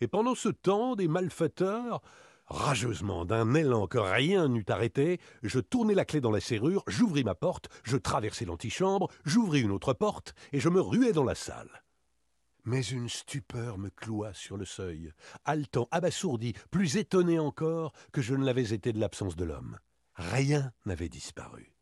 [0.00, 2.00] Et pendant ce temps, des malfaiteurs,
[2.46, 7.24] rageusement, d'un élan que rien n'eût arrêté, je tournai la clé dans la serrure, j'ouvris
[7.24, 11.34] ma porte, je traversai l'antichambre, j'ouvris une autre porte, et je me ruai dans la
[11.34, 11.82] salle.
[12.64, 15.12] Mais une stupeur me cloua sur le seuil,
[15.44, 19.78] haletant, abasourdi, plus étonné encore que je ne l'avais été de l'absence de l'homme.
[20.14, 21.77] Rien n'avait disparu.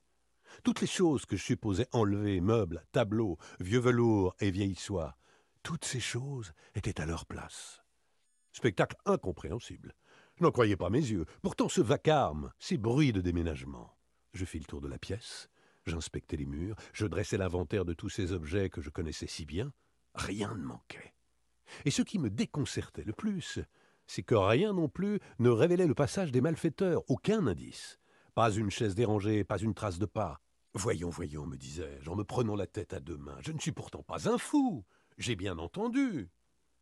[0.63, 5.17] Toutes les choses que je supposais enlevées, meubles, tableaux, vieux velours et vieilles soie,
[5.63, 7.83] toutes ces choses étaient à leur place.
[8.53, 9.95] Spectacle incompréhensible.
[10.37, 11.27] Je n'en croyais pas mes yeux.
[11.43, 13.97] Pourtant ce vacarme, ces bruits de déménagement.
[14.33, 15.49] Je fis le tour de la pièce,
[15.87, 19.73] j'inspectais les murs, je dressais l'inventaire de tous ces objets que je connaissais si bien.
[20.15, 21.15] Rien ne manquait.
[21.85, 23.59] Et ce qui me déconcertait le plus,
[24.07, 27.99] c'est que rien non plus ne révélait le passage des malfaiteurs, aucun indice.
[28.35, 30.41] Pas une chaise dérangée, pas une trace de pas.
[30.79, 33.73] Voyons, voyons, me disais-je, en me prenant la tête à deux mains, je ne suis
[33.73, 34.85] pourtant pas un fou.
[35.17, 36.29] J'ai bien entendu.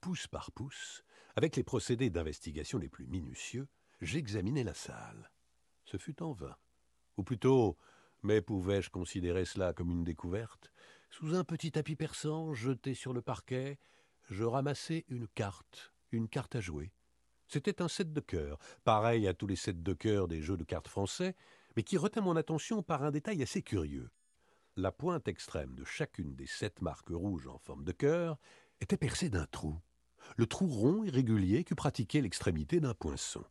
[0.01, 1.05] Pouce par pouce,
[1.37, 3.69] avec les procédés d'investigation les plus minutieux,
[4.01, 5.31] j'examinai la salle.
[5.85, 6.57] Ce fut en vain.
[7.19, 7.79] Ou plutôt,
[8.25, 10.73] mais pouvais-je considérer cela comme une découverte?
[11.11, 13.79] Sous un petit tapis persan jeté sur le parquet,
[14.29, 16.93] je ramassai une carte, une carte à jouer.
[17.47, 20.65] C'était un set de cœur, pareil à tous les sets de cœur des jeux de
[20.65, 21.37] cartes français,
[21.77, 24.11] mais qui retint mon attention par un détail assez curieux.
[24.77, 28.39] La pointe extrême de chacune des sept marques rouges en forme de cœur
[28.81, 29.79] était percée d'un trou,
[30.37, 33.45] le trou rond et régulier que pratiquait l'extrémité d'un poinçon.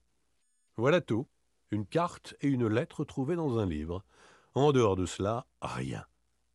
[0.75, 1.27] Voilà tout,
[1.71, 4.03] une carte et une lettre trouvées dans un livre.
[4.55, 6.05] En dehors de cela, rien.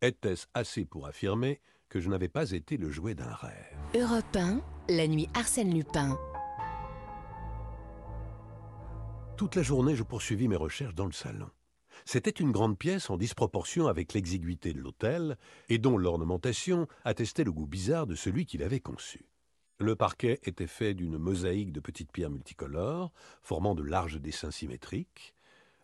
[0.02, 3.76] Était-ce assez pour affirmer que je n'avais pas été le jouet d'un rêve?
[3.94, 6.18] Europe 1, la nuit Arsène Lupin.
[9.36, 11.48] Toute la journée, je poursuivis mes recherches dans le salon.
[12.04, 15.36] C'était une grande pièce en disproportion avec l'exiguïté de l'hôtel,
[15.68, 19.28] et dont l'ornementation attestait le goût bizarre de celui qui l'avait conçu.
[19.78, 23.12] Le parquet était fait d'une mosaïque de petites pierres multicolores,
[23.42, 25.34] formant de larges dessins symétriques.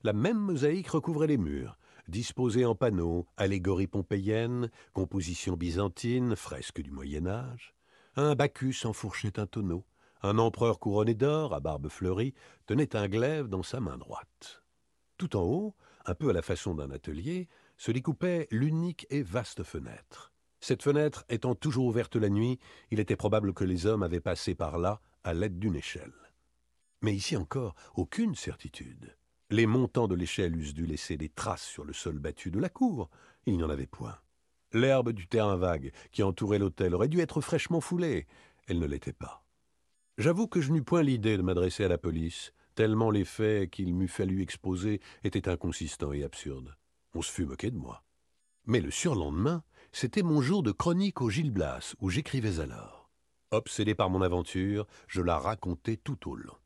[0.03, 1.79] La même mosaïque recouvrait les murs,
[2.09, 7.75] disposée en panneaux, allégories pompéiennes, compositions byzantines, fresques du Moyen Âge.
[8.17, 9.85] Un Bacchus enfourchait un tonneau.
[10.23, 12.35] Un empereur couronné d'or, à barbe fleurie,
[12.67, 14.63] tenait un glaive dans sa main droite.
[15.19, 15.75] Tout en haut,
[16.05, 20.33] un peu à la façon d'un atelier, se découpait l'unique et vaste fenêtre.
[20.61, 22.59] Cette fenêtre étant toujours ouverte la nuit,
[22.91, 26.13] il était probable que les hommes avaient passé par là à l'aide d'une échelle.
[27.03, 29.17] Mais ici encore, aucune certitude.
[29.51, 32.71] Les montants de l'échelle eussent dû laisser des traces sur le sol battu de la
[32.71, 33.11] cour.
[33.45, 34.17] Il n'y en avait point.
[34.73, 38.27] L'herbe du terrain vague qui entourait l'hôtel aurait dû être fraîchement foulée.
[38.67, 39.45] Elle ne l'était pas.
[40.17, 43.95] J'avoue que je n'eus point l'idée de m'adresser à la police, tellement les faits qu'il
[43.95, 46.77] m'eût fallu exposer étaient inconsistants et absurdes.
[47.15, 48.05] On se fut moqué de moi.
[48.67, 49.63] Mais le surlendemain,
[49.93, 53.11] c'était mon jour de chronique au Gil Blas, où j'écrivais alors.
[53.51, 56.57] Obsédé par mon aventure, je la racontais tout au long.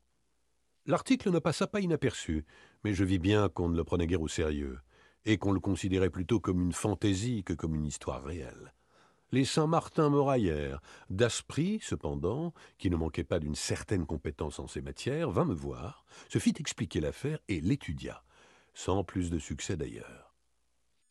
[0.85, 2.45] L'article ne passa pas inaperçu,
[2.83, 4.79] mais je vis bien qu'on ne le prenait guère au sérieux,
[5.25, 8.73] et qu'on le considérait plutôt comme une fantaisie que comme une histoire réelle.
[9.31, 10.81] Les Saint-Martin me raillèrent.
[11.09, 16.03] Daspry, cependant, qui ne manquait pas d'une certaine compétence en ces matières, vint me voir,
[16.29, 18.23] se fit expliquer l'affaire et l'étudia,
[18.73, 20.35] sans plus de succès d'ailleurs.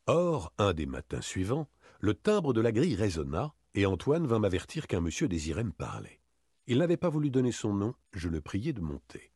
[0.07, 1.69] Or, un des matins suivants,
[2.01, 6.21] le timbre de la grille résonna, et Antoine vint m'avertir qu'un monsieur désirait me parler.
[6.67, 9.33] Il n'avait pas voulu donner son nom, je le priai de monter.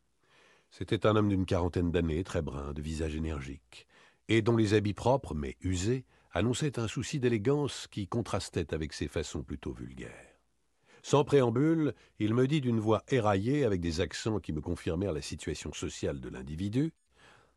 [0.70, 3.86] C'était un homme d'une quarantaine d'années, très brun, de visage énergique,
[4.28, 9.08] et dont les habits propres, mais usés, annonçait un souci d'élégance qui contrastait avec ses
[9.08, 10.32] façons plutôt vulgaires.
[11.02, 15.22] Sans préambule, il me dit d'une voix éraillée, avec des accents qui me confirmèrent la
[15.22, 16.92] situation sociale de l'individu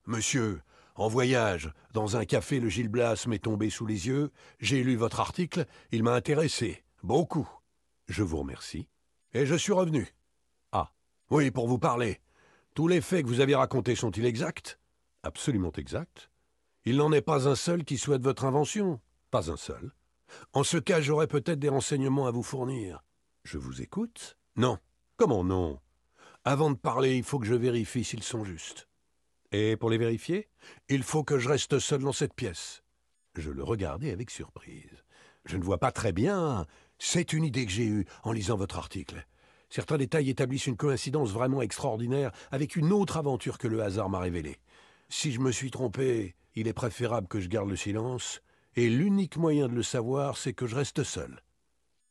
[0.08, 0.62] Monsieur,
[0.96, 4.32] en voyage, dans un café, le Gil Blas m'est tombé sous les yeux.
[4.60, 6.84] J'ai lu votre article, il m'a intéressé.
[7.04, 7.50] Beaucoup.
[8.08, 8.88] Je vous remercie.
[9.34, 10.14] Et je suis revenu.
[10.72, 10.92] Ah.
[11.30, 12.22] Oui, pour vous parler.
[12.76, 14.80] Tous les faits que vous avez racontés sont-ils exacts?
[15.24, 16.30] Absolument exacts.
[16.88, 19.02] Il n'en est pas un seul qui souhaite votre invention.
[19.32, 19.92] Pas un seul.
[20.54, 23.04] En ce cas, j'aurais peut-être des renseignements à vous fournir.
[23.44, 24.38] Je vous écoute?
[24.56, 24.78] Non.
[25.18, 25.80] Comment non?
[26.44, 28.88] Avant de parler, il faut que je vérifie s'ils sont justes.
[29.52, 30.48] Et pour les vérifier?
[30.88, 32.84] Il faut que je reste seul dans cette pièce.
[33.34, 35.04] Je le regardai avec surprise.
[35.46, 36.68] Je ne vois pas très bien.
[37.00, 39.26] C'est une idée que j'ai eue en lisant votre article.
[39.72, 44.20] Certains détails établissent une coïncidence vraiment extraordinaire avec une autre aventure que le hasard m'a
[44.20, 44.60] révélée.
[45.10, 48.42] Si je me suis trompé, il est préférable que je garde le silence,
[48.76, 51.42] et l'unique moyen de le savoir, c'est que je reste seul.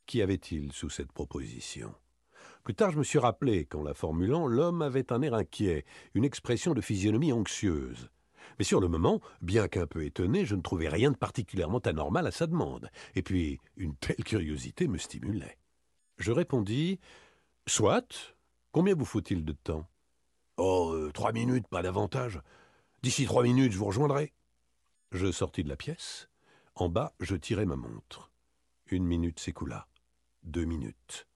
[0.07, 1.95] Qu'y avait-il sous cette proposition?
[2.63, 6.25] Plus tard, je me suis rappelé qu'en la formulant, l'homme avait un air inquiet, une
[6.25, 8.09] expression de physionomie anxieuse.
[8.59, 12.27] Mais sur le moment, bien qu'un peu étonné, je ne trouvais rien de particulièrement anormal
[12.27, 15.59] à sa demande, et puis une telle curiosité me stimulait.
[16.19, 17.01] Je répondis
[17.67, 18.37] Soit.
[18.73, 19.87] Combien vous faut-il de temps
[20.57, 22.41] Oh, euh, trois minutes, pas davantage.
[23.05, 24.33] D'ici trois minutes, je vous rejoindrai.
[25.13, 26.31] Je sortis de la pièce.
[26.75, 28.33] En bas, je tirai ma montre.
[28.87, 29.89] Une minute s'écoula.
[30.43, 31.27] Deux minutes.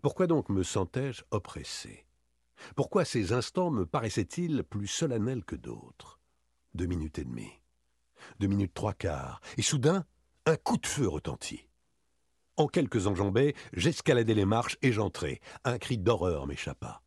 [0.00, 2.06] Pourquoi donc me sentais-je oppressé?
[2.76, 6.20] Pourquoi ces instants me paraissaient-ils plus solennels que d'autres?
[6.74, 7.62] Deux minutes et demie.
[8.38, 9.40] Deux minutes trois quarts.
[9.56, 10.06] Et soudain,
[10.46, 11.66] un coup de feu retentit.
[12.56, 15.40] En quelques enjambées, j'escaladai les marches et j'entrai.
[15.64, 17.02] Un cri d'horreur m'échappa.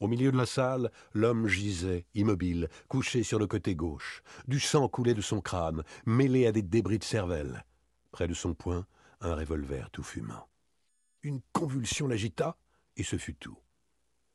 [0.00, 4.22] Au milieu de la salle, l'homme gisait, immobile, couché sur le côté gauche.
[4.46, 7.64] Du sang coulait de son crâne, mêlé à des débris de cervelle.
[8.12, 8.86] Près de son poing,
[9.20, 10.48] un revolver tout fumant.
[11.22, 12.56] Une convulsion l'agita,
[12.96, 13.58] et ce fut tout.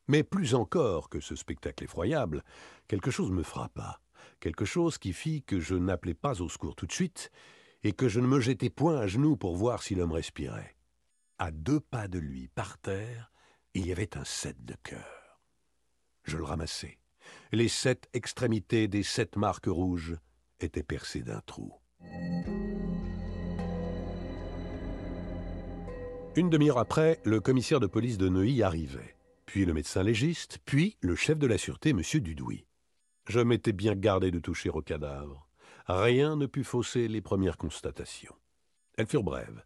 [0.10, 2.44] Mais plus encore que ce spectacle effroyable,
[2.88, 4.02] quelque chose me frappa,
[4.42, 7.32] quelque chose qui fit que je n'appelai pas au secours tout de suite,
[7.84, 10.76] et que je ne me jetai point à genoux pour voir si l'homme respirait.
[11.38, 13.32] À deux pas de lui, par terre,
[13.74, 15.23] il y avait un set de cœur.
[16.24, 16.98] Je le ramassai.
[17.52, 20.18] Les sept extrémités des sept marques rouges
[20.60, 21.74] était percé d'un trou.
[26.36, 30.98] Une demi-heure après, le commissaire de police de Neuilly arrivait, puis le médecin légiste, puis
[31.02, 32.02] le chef de la sûreté, M.
[32.02, 32.66] Dudouis.
[33.28, 35.48] Je m'étais bien gardé de toucher au cadavre.
[35.86, 38.36] Rien ne put fausser les premières constatations.
[38.98, 39.64] Elles furent brèves,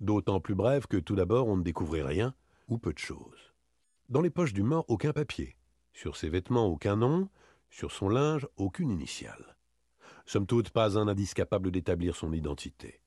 [0.00, 2.34] d'autant plus brèves que tout d'abord on ne découvrait rien,
[2.68, 3.52] ou peu de choses.
[4.08, 5.56] Dans les poches du mort, aucun papier.
[5.96, 7.30] Sur ses vêtements, aucun nom.
[7.70, 9.56] Sur son linge, aucune initiale.
[10.26, 13.00] Somme toute, pas un indice capable d'établir son identité.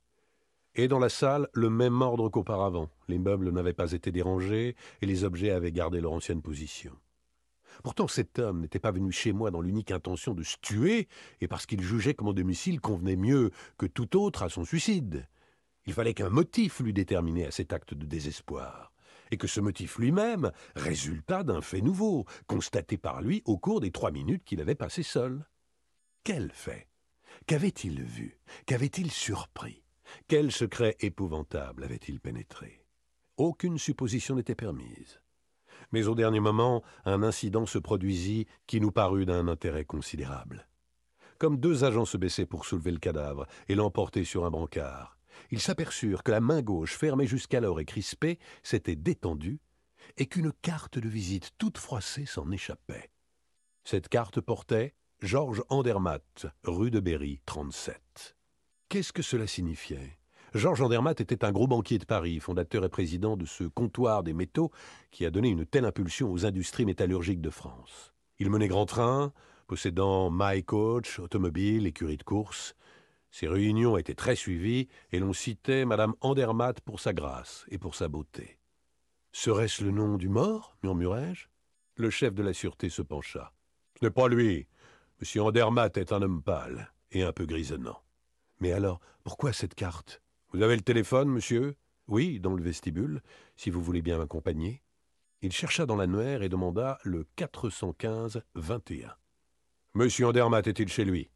[0.74, 2.90] Et dans la salle, le même ordre qu'auparavant.
[3.08, 6.98] Les meubles n'avaient pas été dérangés et les objets avaient gardé leur ancienne position.
[7.84, 11.08] Pourtant, cet homme n'était pas venu chez moi dans l'unique intention de se tuer
[11.42, 15.28] et parce qu'il jugeait que mon domicile convenait mieux que tout autre à son suicide.
[15.86, 18.92] Il fallait qu'un motif l'eût déterminé à cet acte de désespoir,
[19.32, 23.92] et que ce motif lui-même résultât d'un fait nouveau, constaté par lui au cours des
[23.92, 25.46] trois minutes qu'il avait passées seul.
[26.24, 26.88] Quel fait?
[27.46, 28.40] Qu'avait-il vu?
[28.66, 29.84] Qu'avait-il surpris?
[30.28, 32.84] Quel secret épouvantable avait-il pénétré?
[33.38, 35.22] Aucune supposition n'était permise.
[35.92, 40.68] Mais au dernier moment, un incident se produisit qui nous parut d'un intérêt considérable.
[41.38, 45.18] Comme deux agents se baissaient pour soulever le cadavre et l'emporter sur un brancard,
[45.52, 49.60] ils s'aperçurent que la main gauche, fermée jusqu'alors et crispée, s'était détendue
[50.18, 53.10] et qu'une carte de visite toute froissée s'en échappait.
[53.84, 58.36] Cette carte portait Georges Andermatt, rue de Berry, 37.
[58.88, 60.20] Qu'est-ce que cela signifiait?
[60.54, 64.34] Georges Andermatt était un gros banquier de Paris, fondateur et président de ce comptoir des
[64.34, 64.72] métaux
[65.12, 68.14] qui a donné une telle impulsion aux industries métallurgiques de France.
[68.40, 69.32] Il menait grand train,
[69.68, 72.76] possédant My Coach, automobile, écurie de course.
[73.32, 77.96] Ses réunions étaient très suivies et l'on citait Madame Andermatt pour sa grâce et pour
[77.96, 78.58] sa beauté.
[79.32, 81.48] Serait-ce le nom du mort murmurai-je?
[81.96, 83.54] Le chef de la sûreté se pencha.
[84.00, 84.68] Ce n'est pas lui.
[85.20, 88.02] Monsieur Andermatt est un homme pâle et un peu grisonnant.
[88.60, 90.22] Mais alors, pourquoi cette carte?
[90.52, 91.76] Vous avez le téléphone, monsieur?
[92.08, 93.22] Oui, dans le vestibule,
[93.56, 94.82] si vous voulez bien m'accompagner.
[95.42, 99.12] Il chercha dans l'annuaire et demanda le 415-21.
[99.94, 101.30] Monsieur Andermatt est-il chez lui?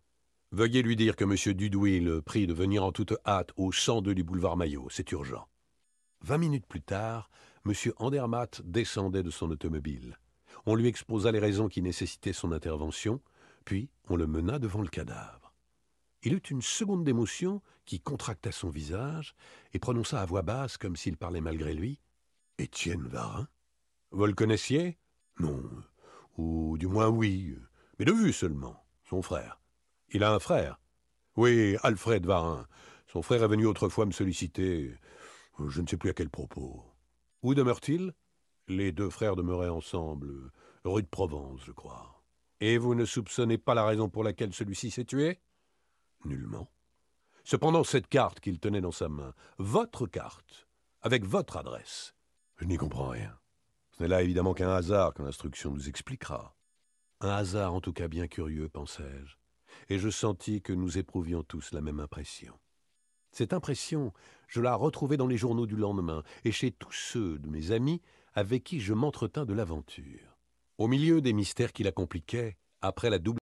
[0.53, 4.13] Veuillez lui dire que monsieur Dudouis le prie de venir en toute hâte au 102
[4.13, 5.47] du boulevard Maillot, c'est urgent.
[6.21, 7.31] Vingt minutes plus tard,
[7.65, 10.19] monsieur Andermatt descendait de son automobile.
[10.67, 13.19] On lui exposa les raisons qui nécessitaient son intervention,
[13.65, 15.55] puis on le mena devant le cadavre.
[16.21, 19.33] Il eut une seconde d'émotion qui contracta son visage
[19.73, 21.99] et prononça à voix basse, comme s'il parlait malgré lui.
[22.59, 23.47] Étienne Varin
[24.11, 24.99] Vous le connaissiez
[25.39, 25.63] Non.
[26.37, 27.57] Ou du moins oui,
[27.97, 28.85] mais de vue seulement.
[29.09, 29.62] Son frère.
[30.15, 30.79] Il a un frère
[31.37, 32.67] Oui, Alfred Varin.
[33.07, 34.95] Son frère est venu autrefois me solliciter.
[35.67, 36.83] Je ne sais plus à quel propos.
[37.41, 38.13] Où demeure-t-il?
[38.67, 40.51] Les deux frères demeuraient ensemble,
[40.85, 42.23] rue de Provence, je crois.
[42.61, 45.41] Et vous ne soupçonnez pas la raison pour laquelle celui-ci s'est tué?
[46.25, 46.69] Nullement.
[47.43, 50.67] Cependant, cette carte qu'il tenait dans sa main, votre carte,
[51.01, 52.13] avec votre adresse,
[52.57, 53.35] je n'y comprends rien.
[53.97, 56.55] Ce n'est là évidemment qu'un hasard que l'instruction nous expliquera.
[57.19, 59.37] Un hasard en tout cas bien curieux, pensai-je,
[59.89, 62.57] et je sentis que nous éprouvions tous la même impression.
[63.31, 64.13] Cette impression,
[64.47, 68.01] je la retrouvai dans les journaux du lendemain et chez tous ceux de mes amis
[68.33, 70.37] avec qui je m'entretins de l'aventure.
[70.77, 73.39] Au milieu des mystères qui la compliquaient, après la double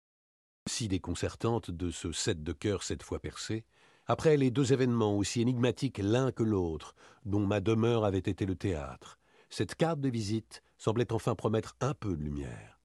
[0.68, 3.64] si déconcertante de ce set de cœur cette fois percé,
[4.06, 8.56] après les deux événements aussi énigmatiques l'un que l'autre, dont ma demeure avait été le
[8.56, 9.18] théâtre,
[9.50, 12.80] cette carte de visite semblait enfin promettre un peu de lumière.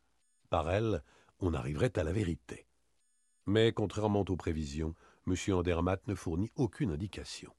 [0.49, 1.03] Par elle,
[1.39, 2.65] on arriverait à la vérité.
[3.45, 4.95] Mais, contrairement aux prévisions,
[5.27, 5.35] M.
[5.53, 7.53] Andermatt ne fournit aucune indication.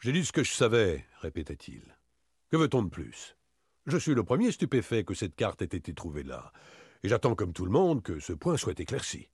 [0.00, 1.96] J'ai dit ce que je savais, répétait-il.
[2.50, 3.36] Que veut-on de plus?
[3.86, 6.52] Je suis le premier stupéfait que cette carte ait été trouvée là,
[7.02, 9.28] et j'attends comme tout le monde que ce point soit éclairci.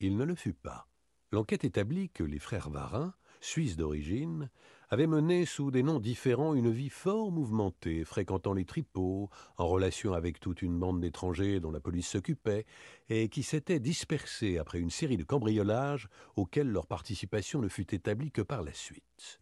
[0.00, 0.88] Il ne le fut pas.
[1.32, 4.50] L'enquête établit que les frères Varin, suisses d'origine,
[4.92, 10.12] avaient mené sous des noms différents une vie fort mouvementée, fréquentant les tripots, en relation
[10.12, 12.66] avec toute une bande d'étrangers dont la police s'occupait,
[13.08, 18.30] et qui s'étaient dispersés après une série de cambriolages auxquels leur participation ne fut établie
[18.30, 19.40] que par la suite.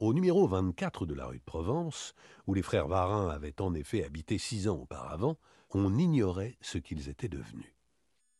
[0.00, 2.12] Au numéro 24 de la rue de Provence,
[2.46, 5.38] où les frères Varin avaient en effet habité six ans auparavant,
[5.70, 7.74] on ignorait ce qu'ils étaient devenus.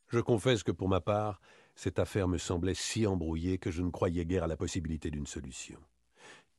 [0.09, 1.41] Je confesse que pour ma part,
[1.75, 5.27] cette affaire me semblait si embrouillée que je ne croyais guère à la possibilité d'une
[5.27, 5.81] solution,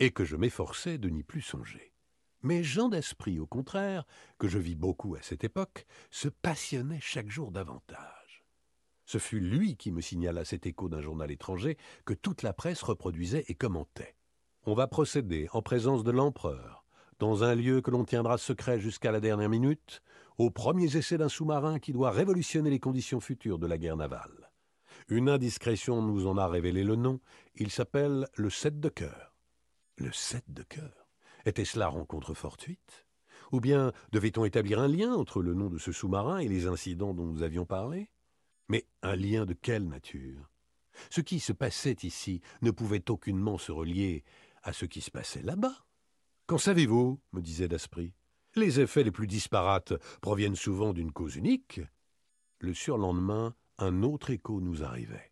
[0.02, 1.94] et que je m'efforçais de n'y plus songer.
[2.42, 4.04] Mais Jean d'Esprit, au contraire,
[4.40, 8.44] que je vis beaucoup à cette époque, se passionnait chaque jour davantage.
[9.06, 12.82] Ce fut lui qui me signala cet écho d'un journal étranger que toute la presse
[12.82, 14.16] reproduisait et commentait.
[14.66, 16.84] On va procéder en présence de l'empereur,
[17.20, 20.02] dans un lieu que l'on tiendra secret jusqu'à la dernière minute,
[20.40, 24.52] aux premiers essais d'un sous-marin qui doit révolutionner les conditions futures de la guerre navale.
[25.10, 27.20] Une indiscrétion nous en a révélé le nom.
[27.54, 29.31] Il s'appelle le Sept de cœur.
[29.98, 31.08] Le Sept de cœur
[31.46, 33.08] Était-ce la rencontre fortuite?
[33.52, 37.14] Ou bien devait-on établir un lien entre le nom de ce sous-marin et les incidents
[37.14, 38.10] dont nous avions parlé?
[38.70, 40.50] Mais un lien de quelle nature?
[41.10, 44.24] Ce qui se passait ici ne pouvait aucunement se relier
[44.64, 45.86] à ce qui se passait là-bas.
[46.48, 47.20] Qu'en savez-vous?
[47.34, 48.14] me disait Daspry.
[48.56, 51.82] Les effets les plus disparates proviennent souvent d'une cause unique.
[52.60, 55.31] Le surlendemain, un autre écho nous arrivait.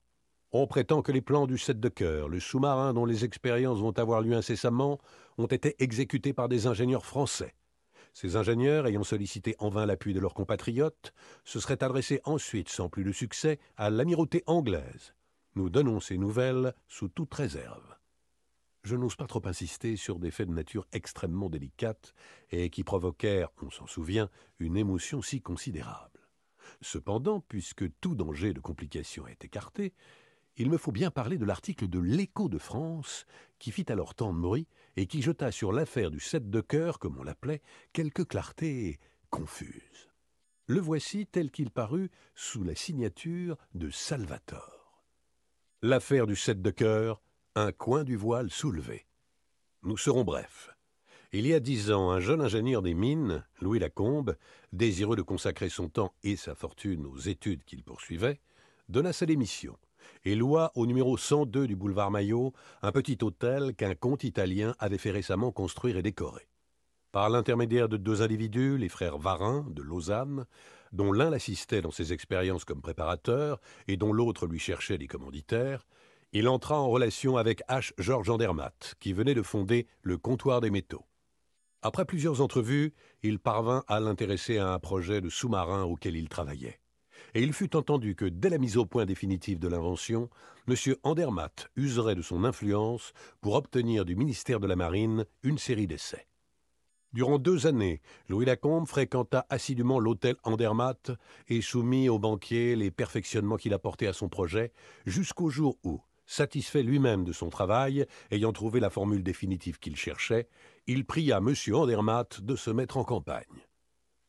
[0.51, 3.97] On prétend que les plans du Sept de cœur, le sous-marin dont les expériences vont
[3.99, 4.99] avoir lieu incessamment,
[5.37, 7.53] ont été exécutés par des ingénieurs français.
[8.13, 11.13] Ces ingénieurs, ayant sollicité en vain l'appui de leurs compatriotes,
[11.45, 15.13] se seraient adressés ensuite, sans plus de succès, à l'amirauté anglaise.
[15.53, 17.95] Nous donnons ces nouvelles sous toute réserve.
[18.81, 22.15] Je n'ose pas trop insister sur des faits de nature extrêmement délicate
[22.49, 26.27] et qui provoquèrent, on s'en souvient, une émotion si considérable.
[26.81, 29.93] Cependant, puisque tout danger de complication est écarté,
[30.57, 33.25] il me faut bien parler de l'article de l'Écho de France
[33.59, 36.99] qui fit alors tant de bruit et qui jeta sur l'affaire du sept de cœur,
[36.99, 37.61] comme on l'appelait,
[37.93, 40.09] quelques clartés confuses.
[40.67, 45.03] Le voici tel qu'il parut sous la signature de Salvator.
[45.81, 47.21] L'affaire du sept de cœur,
[47.55, 49.07] un coin du voile soulevé.
[49.83, 50.69] Nous serons brefs.
[51.31, 54.35] Il y a dix ans, un jeune ingénieur des mines, Louis Lacombe,
[54.73, 58.41] désireux de consacrer son temps et sa fortune aux études qu'il poursuivait,
[58.89, 59.77] donna sa démission
[60.25, 64.97] et loua au numéro 102 du boulevard Maillot un petit hôtel qu'un comte italien avait
[64.97, 66.47] fait récemment construire et décorer.
[67.11, 70.45] Par l'intermédiaire de deux individus, les frères Varin de Lausanne,
[70.91, 75.87] dont l'un l'assistait dans ses expériences comme préparateur et dont l'autre lui cherchait des commanditaires,
[76.31, 77.93] il entra en relation avec H.
[77.97, 81.05] Georges Andermatt, qui venait de fonder le comptoir des métaux.
[81.81, 86.79] Après plusieurs entrevues, il parvint à l'intéresser à un projet de sous-marin auquel il travaillait.
[87.33, 90.29] Et il fut entendu que dès la mise au point définitive de l'invention,
[90.67, 90.75] M.
[91.03, 96.27] Andermatt userait de son influence pour obtenir du ministère de la Marine une série d'essais.
[97.11, 101.11] Durant deux années, Louis Lacombe fréquenta assidûment l'hôtel Andermatt
[101.47, 104.71] et soumit au banquier les perfectionnements qu'il apportait à son projet,
[105.07, 110.47] jusqu'au jour où, satisfait lui-même de son travail, ayant trouvé la formule définitive qu'il cherchait,
[110.85, 111.55] il pria M.
[111.73, 113.65] Andermatt de se mettre en campagne.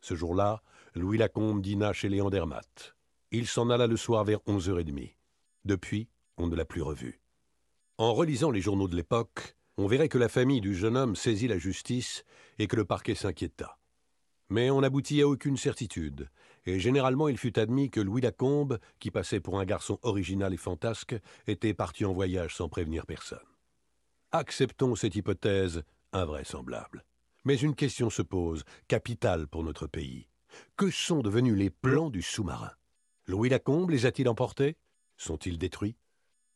[0.01, 0.63] Ce jour-là,
[0.95, 2.97] Louis Lacombe dîna chez les Andermatt.
[3.31, 5.15] Il s'en alla le soir vers onze heures et demie.
[5.65, 7.21] Depuis, on ne l'a plus revu.
[7.97, 11.47] En relisant les journaux de l'époque, on verrait que la famille du jeune homme saisit
[11.47, 12.25] la justice
[12.59, 13.79] et que le parquet s'inquiéta.
[14.49, 16.29] Mais on n'aboutit à aucune certitude,
[16.67, 20.57] et généralement il fut admis que Louis Lacombe, qui passait pour un garçon original et
[20.57, 21.15] fantasque,
[21.47, 23.39] était parti en voyage sans prévenir personne.
[24.33, 27.05] Acceptons cette hypothèse invraisemblable.
[27.45, 30.30] Mais une question se pose, capitale pour notre pays.
[30.77, 32.73] Que sont devenus les plans du sous-marin?
[33.27, 34.77] Louis Lacombe les a-t-il emportés?
[35.17, 35.97] Sont-ils détruits?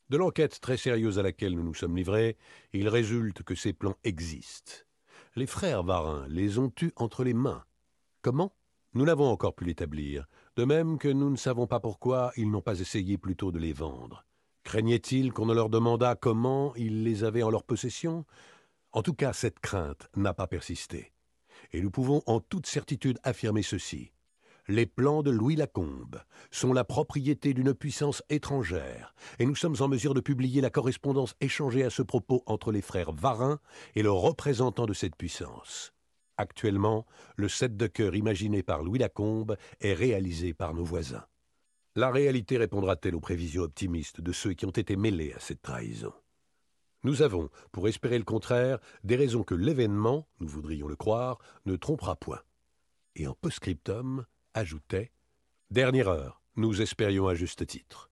[0.09, 2.37] De l'enquête très sérieuse à laquelle nous nous sommes livrés,
[2.73, 4.73] il résulte que ces plans existent.
[5.35, 7.63] Les frères Varin les ont eus entre les mains.
[8.21, 8.55] Comment?
[8.93, 10.25] Nous n'avons encore pu l'établir,
[10.55, 13.73] de même que nous ne savons pas pourquoi ils n'ont pas essayé plutôt de les
[13.73, 14.25] vendre.
[14.63, 18.25] Craignaient-ils qu'on ne leur demandât comment ils les avaient en leur possession?
[18.91, 21.11] En tout cas, cette crainte n'a pas persisté.
[21.75, 24.13] Et nous pouvons en toute certitude affirmer ceci.
[24.69, 29.89] Les plans de Louis Lacombe sont la propriété d'une puissance étrangère, et nous sommes en
[29.89, 33.59] mesure de publier la correspondance échangée à ce propos entre les frères Varin
[33.93, 35.91] et le représentant de cette puissance.
[36.37, 37.05] Actuellement,
[37.35, 41.25] le set de cœur imaginé par Louis Lacombe est réalisé par nos voisins.
[41.95, 46.13] La réalité répondra-t-elle aux prévisions optimistes de ceux qui ont été mêlés à cette trahison?
[47.05, 51.75] Nous avons, pour espérer le contraire, des raisons que l'événement, nous voudrions le croire, ne
[51.75, 52.39] trompera point.
[53.15, 54.25] Et en post-scriptum,
[54.55, 55.11] ajoutait
[55.69, 58.09] Dernière heure, nous espérions à juste titre.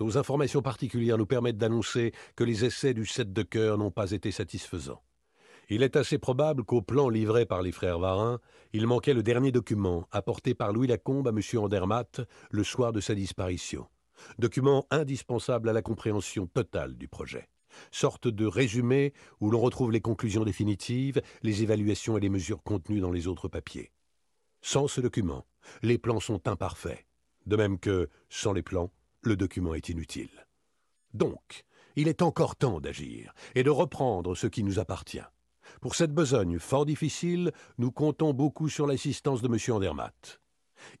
[0.00, 4.10] Nos informations particulières nous permettent d'annoncer que les essais du set de cœur n'ont pas
[4.10, 5.04] été satisfaisants.
[5.68, 8.40] Il est assez probable qu'au plan livré par les frères Varin,
[8.72, 11.40] il manquait le dernier document apporté par Louis Lacombe à M.
[11.62, 13.86] Andermatt le soir de sa disparition.
[14.40, 17.48] Document indispensable à la compréhension totale du projet.
[17.90, 23.00] Sorte de résumé où l'on retrouve les conclusions définitives, les évaluations et les mesures contenues
[23.00, 23.92] dans les autres papiers.
[24.60, 25.46] Sans ce document,
[25.82, 27.06] les plans sont imparfaits.
[27.46, 28.92] De même que, sans les plans,
[29.22, 30.46] le document est inutile.
[31.14, 31.64] Donc,
[31.96, 35.20] il est encore temps d'agir et de reprendre ce qui nous appartient.
[35.80, 39.74] Pour cette besogne fort difficile, nous comptons beaucoup sur l'assistance de M.
[39.74, 40.40] Andermatt.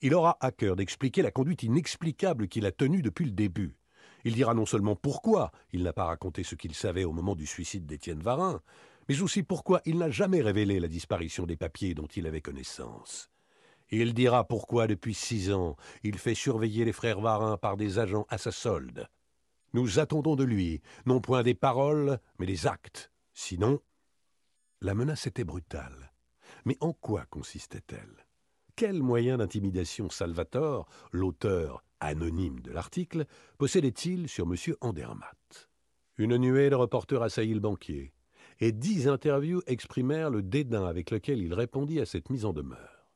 [0.00, 3.76] Il aura à cœur d'expliquer la conduite inexplicable qu'il a tenue depuis le début.
[4.24, 7.46] Il dira non seulement pourquoi il n'a pas raconté ce qu'il savait au moment du
[7.46, 8.60] suicide d'Étienne Varin,
[9.08, 13.30] mais aussi pourquoi il n'a jamais révélé la disparition des papiers dont il avait connaissance.
[13.90, 18.26] Il dira pourquoi depuis six ans il fait surveiller les frères Varin par des agents
[18.30, 19.08] à sa solde.
[19.74, 23.10] Nous attendons de lui, non point des paroles, mais des actes.
[23.34, 23.80] Sinon.
[24.80, 26.12] La menace était brutale.
[26.64, 28.26] Mais en quoi consistait-elle?
[28.76, 33.26] Quel moyen d'intimidation Salvatore, l'auteur anonyme de l'article,
[33.58, 34.56] possédait-il sur M.
[34.80, 35.70] Andermatt
[36.18, 38.12] Une nuée de reporters assaillit le banquier,
[38.60, 43.08] et dix interviews exprimèrent le dédain avec lequel il répondit à cette mise en demeure.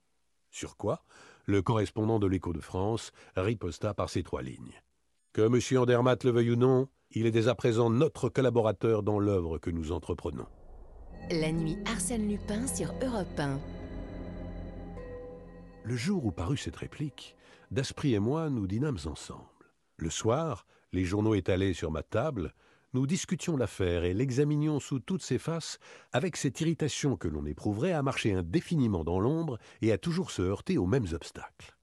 [0.50, 1.04] Sur quoi,
[1.44, 4.80] le correspondant de l'Écho de France riposta par ces trois lignes.
[5.32, 5.78] Que M.
[5.80, 9.70] Andermatt le veuille ou non, il est dès à présent notre collaborateur dans l'œuvre que
[9.70, 10.46] nous entreprenons.
[11.30, 13.60] La nuit Arsène Lupin sur Europe 1.
[15.84, 17.35] Le jour où parut cette réplique,
[17.76, 19.44] Daspry et moi nous dînâmes ensemble.
[19.98, 22.54] Le soir, les journaux étalés sur ma table,
[22.94, 25.78] nous discutions l'affaire et l'examinions sous toutes ses faces,
[26.10, 30.40] avec cette irritation que l'on éprouverait à marcher indéfiniment dans l'ombre et à toujours se
[30.40, 31.76] heurter aux mêmes obstacles.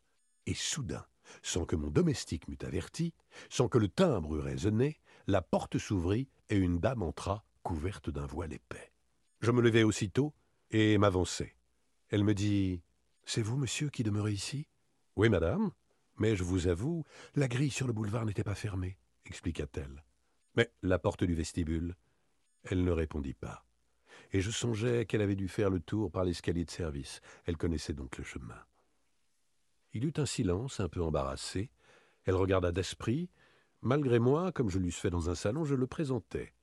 [0.47, 1.05] Et soudain,
[1.43, 3.13] sans que mon domestique m'eût averti,
[3.51, 8.25] sans que le timbre eût résonné, la porte s'ouvrit et une dame entra, couverte d'un
[8.25, 8.91] voile épais.
[9.41, 10.33] Je me levai aussitôt
[10.71, 11.55] et m'avançai.
[12.09, 12.81] Elle me dit
[13.25, 14.65] C'est vous, monsieur, qui demeurez ici
[15.15, 15.69] Oui, madame.
[16.17, 17.03] Mais je vous avoue,
[17.35, 20.03] la grille sur le boulevard n'était pas fermée, expliqua-t-elle.
[20.55, 21.95] Mais la porte du vestibule
[22.63, 23.65] Elle ne répondit pas.
[24.31, 27.21] Et je songeais qu'elle avait dû faire le tour par l'escalier de service.
[27.45, 28.59] Elle connaissait donc le chemin.
[29.93, 31.71] Il eut un silence un peu embarrassé.
[32.25, 33.29] Elle regarda d'esprit.
[33.81, 36.53] Malgré moi, comme je l'eusse fait dans un salon, je le présentai.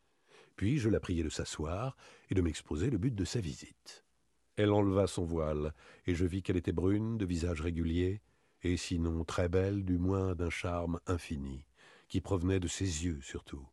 [0.57, 1.97] Puis je la priai de s'asseoir
[2.29, 4.05] et de m'exposer le but de sa visite.
[4.57, 5.75] Elle enleva son voile,
[6.07, 8.21] et je vis qu'elle était brune, de visage régulier,
[8.63, 11.67] et sinon très belle, du moins d'un charme infini,
[12.09, 13.67] qui provenait de ses yeux surtout,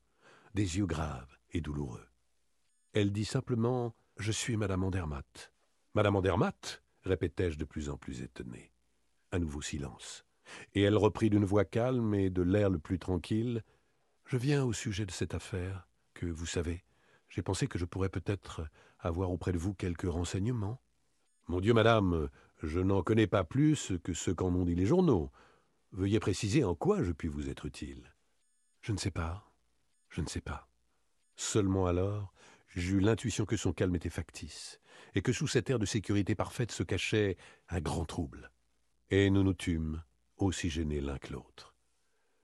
[0.54, 2.08] des yeux graves et douloureux.
[2.94, 5.52] Elle dit simplement Je suis Madame Andermatt.
[5.94, 6.84] Madame Andermatt?
[7.04, 8.72] répétai-je de plus en plus étonné.
[9.32, 10.26] Un nouveau silence.
[10.74, 13.64] Et elle reprit d'une voix calme et de l'air le plus tranquille
[14.26, 16.84] Je viens au sujet de cette affaire, que vous savez.
[17.30, 18.68] J'ai pensé que je pourrais peut-être
[19.00, 20.82] avoir auprès de vous quelques renseignements.
[21.48, 22.30] Mon Dieu, madame,
[22.64, 25.32] je n'en connais pas plus que ce qu'en ont dit les journaux.
[25.92, 28.14] Veuillez préciser en quoi je puis vous être utile.
[28.82, 29.52] Je ne sais pas.
[30.10, 30.68] Je ne sais pas.
[31.36, 32.34] Seulement alors,
[32.70, 34.80] j'eus l'intuition que son calme était factice,
[35.14, 37.38] et que sous cet air de sécurité parfaite se cachait
[37.70, 38.52] un grand trouble.
[39.10, 40.04] Et nous nous tûmes,
[40.38, 41.76] aussi gênés l'un que l'autre.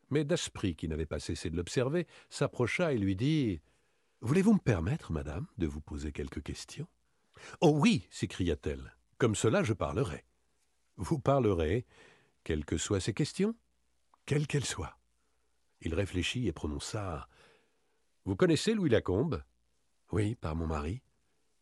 [0.10, 3.62] Mais Daspry, qui n'avait pas cessé de l'observer, s'approcha et lui dit
[4.22, 6.88] Voulez-vous me permettre, madame, de vous poser quelques questions
[7.62, 8.96] Oh oui s'écria-t-elle.
[9.18, 10.26] Comme cela, je parlerai.
[10.98, 11.86] Vous parlerez,
[12.44, 13.56] quelles que soient ces questions
[14.26, 14.98] Quelles qu'elles soient.
[15.82, 17.28] Il réfléchit et prononça
[18.26, 19.44] Vous connaissez Louis Lacombe?
[20.12, 21.02] Oui, par mon mari.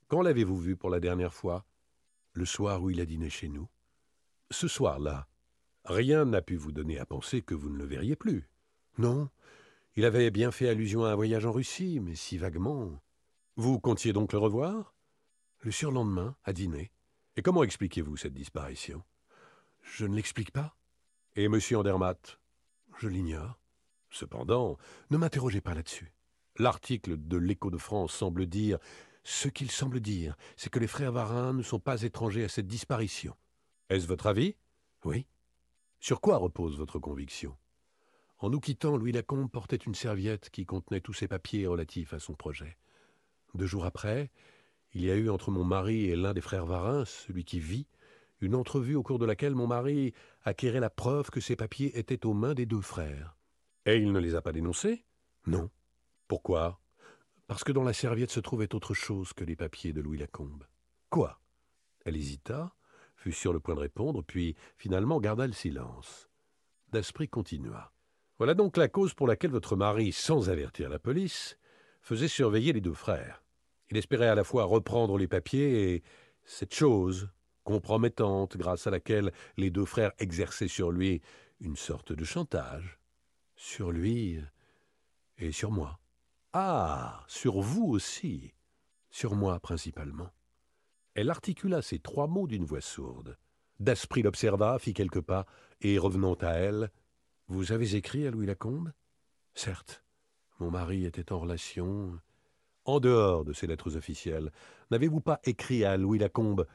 [0.08, 1.66] Quand l'avez-vous vu pour la dernière fois?
[2.34, 3.70] Le soir où il a dîné chez nous.
[4.50, 5.28] Ce soir-là,
[5.86, 8.50] rien n'a pu vous donner à penser que vous ne le verriez plus.
[8.98, 9.30] Non,
[9.96, 13.02] il avait bien fait allusion à un voyage en Russie, mais si vaguement.
[13.56, 14.96] Vous comptiez donc le revoir?
[15.60, 16.92] Le surlendemain, à dîner.
[17.38, 19.04] Et comment expliquez-vous cette disparition?
[19.82, 20.76] Je ne l'explique pas.
[21.36, 22.40] Et monsieur Andermatt?
[23.00, 23.60] Je l'ignore.
[24.10, 24.78] Cependant,
[25.10, 26.12] ne m'interrogez pas là-dessus.
[26.58, 28.78] L'article de l'Écho de France semble dire
[29.24, 32.68] ce qu'il semble dire, c'est que les frères Varin ne sont pas étrangers à cette
[32.68, 33.36] disparition.
[33.90, 34.56] Est-ce votre avis?
[35.06, 35.26] Oui.
[36.00, 37.56] Sur quoi repose votre conviction?
[38.40, 42.20] En nous quittant, Louis Lacombe portait une serviette qui contenait tous ses papiers relatifs à
[42.20, 42.78] son projet.
[43.54, 44.32] Deux jours après,
[44.94, 47.88] il y a eu entre mon mari et l'un des frères Varin, celui qui vit,
[48.42, 50.14] une entrevue au cours de laquelle mon mari
[50.44, 53.38] acquérait la preuve que ces papiers étaient aux mains des deux frères.
[53.86, 55.06] Et il ne les a pas dénoncés?
[55.46, 55.70] Non.
[56.28, 56.80] Pourquoi?
[57.48, 60.66] Parce que dans la serviette se trouvait autre chose que les papiers de Louis Lacombe.
[61.10, 61.40] Quoi?
[62.06, 62.74] Elle hésita,
[63.16, 66.30] fut sur le point de répondre, puis finalement garda le silence.
[66.92, 67.92] Daspry continua.
[68.38, 71.58] Voilà donc la cause pour laquelle votre mari, sans avertir la police,
[72.02, 73.44] faisait surveiller les deux frères.
[73.92, 76.04] Il espérait à la fois reprendre les papiers et
[76.44, 77.30] cette chose
[77.64, 81.22] compromettante grâce à laquelle les deux frères exerçaient sur lui
[81.60, 83.00] une sorte de chantage.
[83.56, 84.40] Sur lui
[85.38, 86.00] et sur moi.
[86.54, 87.24] Ah.
[87.28, 88.54] Sur vous aussi.
[89.10, 90.32] Sur moi principalement.
[91.14, 93.38] Elle articula ces trois mots d'une voix sourde.
[93.80, 95.46] Daspry l'observa, fit quelques pas,
[95.82, 96.92] et revenant à elle.
[97.48, 98.94] Vous avez écrit à Louis Lacombe?
[99.54, 100.04] Certes.
[100.60, 102.20] Mon mari était en relation.
[102.86, 104.52] En dehors de ces lettres officielles,
[104.90, 106.66] n'avez-vous pas écrit à Louis Lacombe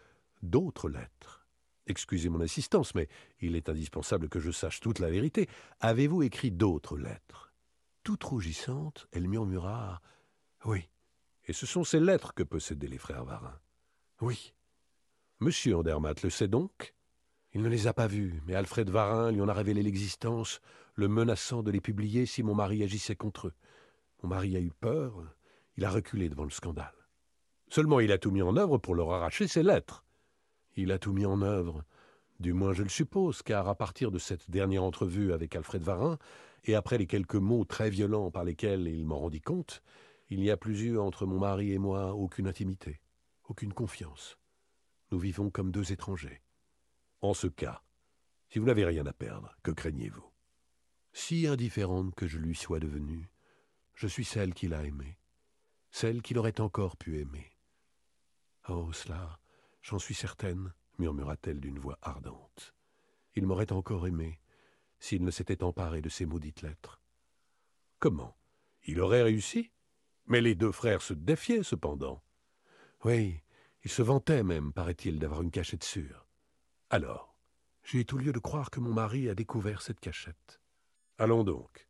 [0.43, 1.47] d'autres lettres?
[1.87, 3.09] Excusez mon insistance, mais
[3.41, 5.49] il est indispensable que je sache toute la vérité.
[5.81, 7.53] Avez-vous écrit d'autres lettres?
[8.03, 10.01] Toute rougissante, elle murmura
[10.65, 10.89] Oui.
[11.47, 13.59] Et ce sont ces lettres que possédaient les frères Varin.
[14.21, 14.53] Oui.
[15.41, 16.95] Monsieur Andermatt le sait donc?
[17.53, 20.61] Il ne les a pas vus, mais Alfred Varin lui en a révélé l'existence,
[20.95, 23.55] le menaçant de les publier si mon mari agissait contre eux.
[24.23, 25.23] Mon mari a eu peur,
[25.77, 26.95] il a reculé devant le scandale.
[27.69, 30.05] Seulement il a tout mis en œuvre pour leur arracher ses lettres.
[30.77, 31.85] Il a tout mis en œuvre,
[32.41, 36.19] du moins je le suppose, car à partir de cette dernière entrevue avec Alfred Varin,
[36.65, 39.83] et après les quelques mots très violents par lesquels il m'en rendit compte,
[40.29, 43.01] il n'y a plus eu entre mon mari et moi aucune intimité,
[43.49, 44.37] aucune confiance.
[45.11, 46.43] Nous vivons comme deux étrangers.
[47.21, 47.83] En ce cas,
[48.49, 50.25] si vous n'avez rien à perdre, que craignez-vous?
[51.13, 53.31] Si indifférente que je lui sois devenue,
[53.95, 55.19] je suis celle qu'il a aimée,
[55.91, 57.57] celle qu'il aurait encore pu aimer.
[58.69, 59.39] Oh, cela,
[59.83, 62.75] j'en suis certaine, murmura-t-elle d'une voix ardente.
[63.35, 64.41] Il m'aurait encore aimé
[64.99, 67.01] s'il ne s'était emparé de ces maudites lettres.
[67.99, 68.37] Comment?
[68.85, 69.71] Il aurait réussi?
[70.27, 72.23] Mais les deux frères se défiaient cependant.
[73.05, 73.43] Oui,
[73.85, 76.27] ils se vantaient même, paraît-il, d'avoir une cachette sûre.
[76.91, 77.37] Alors,
[77.85, 80.61] j'ai tout lieu de croire que mon mari a découvert cette cachette.
[81.19, 81.87] Allons donc.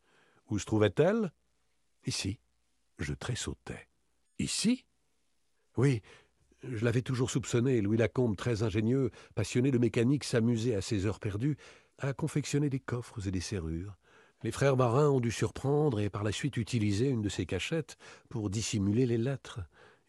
[0.51, 1.33] Où se trouvait-elle?
[2.05, 2.39] Ici.
[2.99, 3.89] Je tressautais.
[4.39, 4.85] Ici?
[5.77, 6.03] Oui,
[6.63, 11.21] je l'avais toujours soupçonné, Louis Lacombe, très ingénieux, passionné de mécanique, s'amusait à ses heures
[11.21, 11.57] perdues
[11.99, 13.97] à confectionner des coffres et des serrures.
[14.43, 17.97] Les frères marins ont dû surprendre et par la suite utiliser une de ces cachettes
[18.29, 19.61] pour dissimuler les lettres,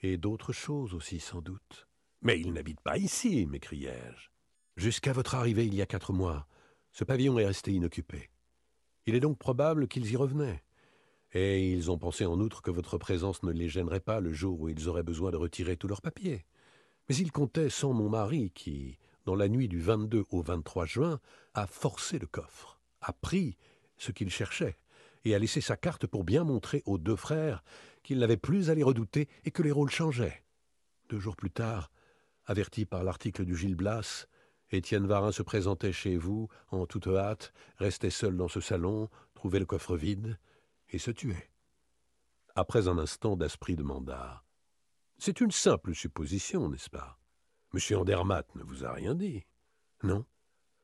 [0.02, 1.88] et d'autres choses aussi sans doute.
[2.22, 4.30] Mais ils n'habitent pas ici, m'écriai-je.
[4.76, 6.48] Jusqu'à votre arrivée il y a quatre mois,
[6.92, 8.30] ce pavillon est resté inoccupé.
[9.06, 10.64] Il est donc probable qu'ils y revenaient.
[11.40, 14.60] Et ils ont pensé en outre que votre présence ne les gênerait pas le jour
[14.60, 16.48] où ils auraient besoin de retirer tous leurs papiers.
[17.08, 21.20] Mais ils comptaient sans mon mari qui, dans la nuit du 22 au 23 juin,
[21.54, 23.56] a forcé le coffre, a pris
[23.98, 24.80] ce qu'il cherchait,
[25.26, 27.64] et a laissé sa carte pour bien montrer aux deux frères
[28.02, 30.42] qu'il n'avait plus à les redouter et que les rôles changeaient.
[31.10, 31.92] Deux jours plus tard,
[32.48, 34.26] averti par l'article du Gil Blas,
[34.72, 39.60] Étienne Varin se présentait chez vous en toute hâte, restait seul dans ce salon, trouvait
[39.60, 40.40] le coffre vide
[40.90, 41.52] et se tuait.
[42.56, 44.44] Après un instant, d'esprit demanda
[45.18, 47.20] C'est une simple supposition, n'est-ce pas?
[47.74, 47.98] M.
[47.98, 49.46] Andermatt ne vous a rien dit.
[50.04, 50.26] Non?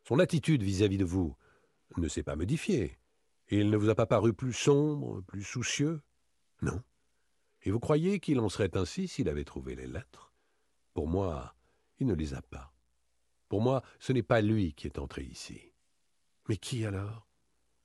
[0.08, 1.36] Son attitude vis-à-vis de vous
[1.98, 3.00] ne s'est pas modifiée.
[3.50, 6.02] Il ne vous a pas paru plus sombre, plus soucieux
[6.62, 6.82] Non?
[7.62, 10.34] Et vous croyez qu'il en serait ainsi s'il avait trouvé les lettres?
[10.94, 11.56] Pour moi,
[12.00, 12.74] il ne les a pas.
[13.48, 15.74] Pour moi, ce n'est pas lui qui est entré ici.
[16.50, 17.28] Mais qui alors?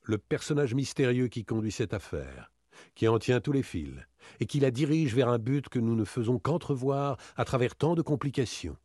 [0.08, 2.50] Le personnage mystérieux qui conduit cette affaire,
[2.94, 3.92] qui en tient tous les fils,
[4.40, 7.94] et qui la dirige vers un but que nous ne faisons qu'entrevoir à travers tant
[7.94, 8.78] de complications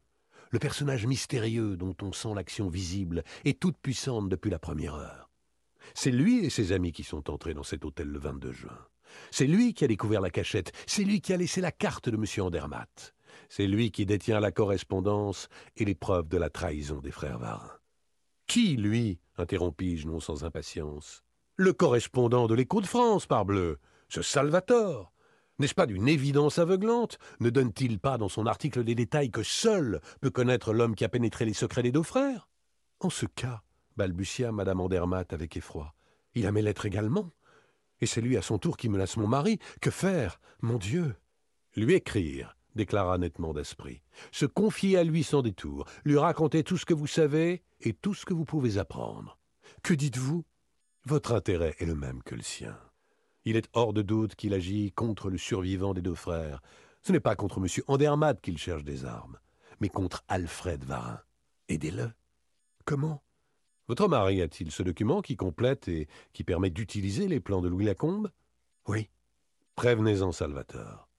[0.51, 5.31] le personnage mystérieux dont on sent l'action visible et toute puissante depuis la première heure.
[5.95, 8.77] C'est lui et ses amis qui sont entrés dans cet hôtel le 22 juin.
[9.31, 12.17] C'est lui qui a découvert la cachette, c'est lui qui a laissé la carte de
[12.17, 12.45] M.
[12.45, 13.15] Andermatt.
[13.47, 17.71] C'est lui qui détient la correspondance et les preuves de la trahison des frères Varin.
[18.47, 21.23] Qui, lui interrompis-je non sans impatience.
[21.55, 25.11] Le correspondant de l'Écho de France, parbleu, ce Salvatore,
[25.59, 27.17] n'est-ce pas d'une évidence aveuglante?
[27.39, 31.09] Ne donne-t-il pas dans son article des détails que seul peut connaître l'homme qui a
[31.09, 32.49] pénétré les secrets des deux frères?
[32.99, 33.61] En ce cas,
[33.97, 35.93] balbutia madame Andermatt avec effroi,
[36.35, 37.29] il a mes lettres également.
[38.01, 39.59] Et c'est lui à son tour qui menace mon mari.
[39.79, 41.15] Que faire, mon Dieu
[41.75, 44.01] Lui écrire, déclara nettement d'esprit.
[44.31, 48.13] Se confier à lui sans détour, lui raconter tout ce que vous savez et tout
[48.13, 49.37] ce que vous pouvez apprendre.
[49.83, 50.43] Que dites-vous?
[51.05, 52.77] Votre intérêt est le même que le sien.
[53.45, 56.61] Il est hors de doute qu'il agit contre le survivant des deux frères.
[57.01, 57.67] Ce n'est pas contre M.
[57.87, 59.37] Andermatt qu'il cherche des armes,
[59.81, 61.19] mais contre Alfred Varin.
[61.67, 62.11] Aidez-le.
[62.85, 63.21] Comment?
[63.89, 67.85] Votre mari a-t-il ce document qui complète et qui permet d'utiliser les plans de Louis
[67.85, 68.31] Lacombe?
[68.87, 69.09] Oui.
[69.75, 71.09] Prévenez-en Salvatore.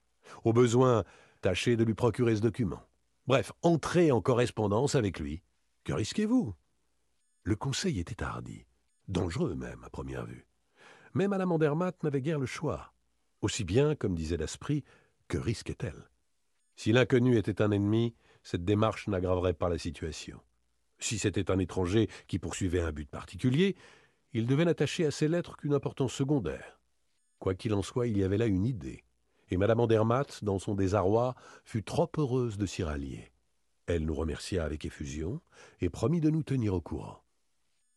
[0.45, 1.05] Au besoin,
[1.43, 2.81] tâchez de lui procurer ce document.
[3.27, 5.43] Bref, entrez en correspondance avec lui.
[5.85, 6.55] Que risquez-vous?
[7.43, 8.65] Le conseil était hardi,
[9.07, 10.47] dangereux même à première vue.
[11.13, 12.95] Mais Madame Andermatt n'avait guère le choix.
[13.43, 14.83] Aussi bien, comme disait l'esprit,
[15.29, 16.09] que risquait-elle?
[16.75, 20.41] Si l'inconnu était un ennemi, cette démarche n'aggraverait pas la situation.
[20.99, 23.77] Si c'était un étranger qui poursuivait un but particulier,
[24.33, 26.81] il devait n'attacher à ses lettres qu'une importance secondaire.
[27.41, 29.05] Quoi qu'il en soit, il y avait là une idée,
[29.51, 33.34] et Madame Andermatt, dans son désarroi, fut trop heureuse de s'y rallier.
[33.87, 35.41] Elle nous remercia avec effusion
[35.81, 37.23] et promit de nous tenir au courant.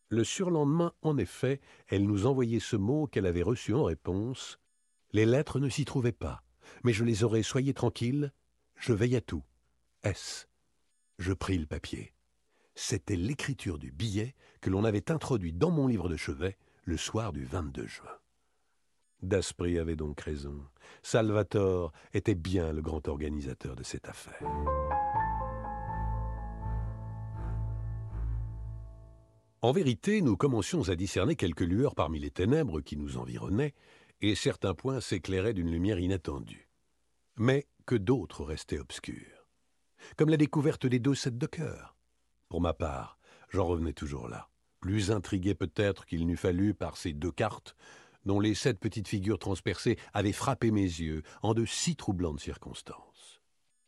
[0.09, 4.59] Le surlendemain, en effet, elle nous envoyait ce mot qu'elle avait reçu en réponse.
[5.11, 6.43] Les lettres ne s'y trouvaient pas,
[6.83, 8.33] mais je les aurais, soyez tranquille,
[8.75, 9.43] je veille à tout.
[10.03, 10.47] S.
[11.19, 12.13] Je pris le papier.
[12.75, 17.33] C'était l'écriture du billet que l'on avait introduit dans mon livre de chevet le soir
[17.33, 18.11] du 22 juin.
[19.23, 20.63] Daspry avait donc raison.
[21.01, 24.47] Salvatore était bien le grand organisateur de cette affaire.
[29.63, 33.73] En vérité, nous commencions à discerner quelques lueurs parmi les ténèbres qui nous environnaient,
[34.21, 36.69] et certains points s'éclairaient d'une lumière inattendue.
[37.37, 39.49] Mais que d'autres restaient obscurs.
[40.15, 41.95] Comme la découverte des deux sets de cœur.
[42.49, 43.17] Pour ma part,
[43.49, 47.75] j'en revenais toujours là, plus intrigué peut-être qu'il n'eût fallu par ces deux cartes,
[48.25, 53.41] dont les sept petites figures transpercées avaient frappé mes yeux en de si troublantes circonstances.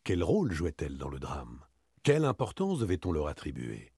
[0.04, 1.64] Quel rôle jouait-elle dans le drame?
[2.02, 3.92] Quelle importance devait-on leur attribuer?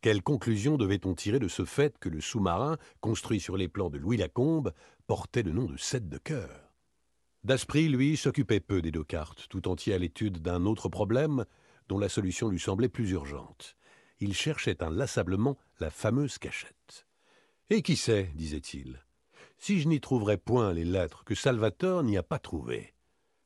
[0.00, 3.98] Quelle conclusion devait-on tirer de ce fait que le sous-marin, construit sur les plans de
[3.98, 4.72] Louis Lacombe,
[5.06, 6.72] portait le nom de Sept de cœur?
[7.44, 11.44] Daspry, lui, s'occupait peu des deux cartes, tout entier à l'étude d'un autre problème
[11.88, 13.76] dont la solution lui semblait plus urgente.
[14.20, 17.06] Il cherchait inlassablement la fameuse cachette.
[17.70, 19.04] Et qui sait, disait-il,
[19.58, 22.94] si je n'y trouverais point les lettres que Salvatore n'y a pas trouvées.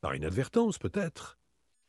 [0.00, 1.38] Par inadvertance, peut-être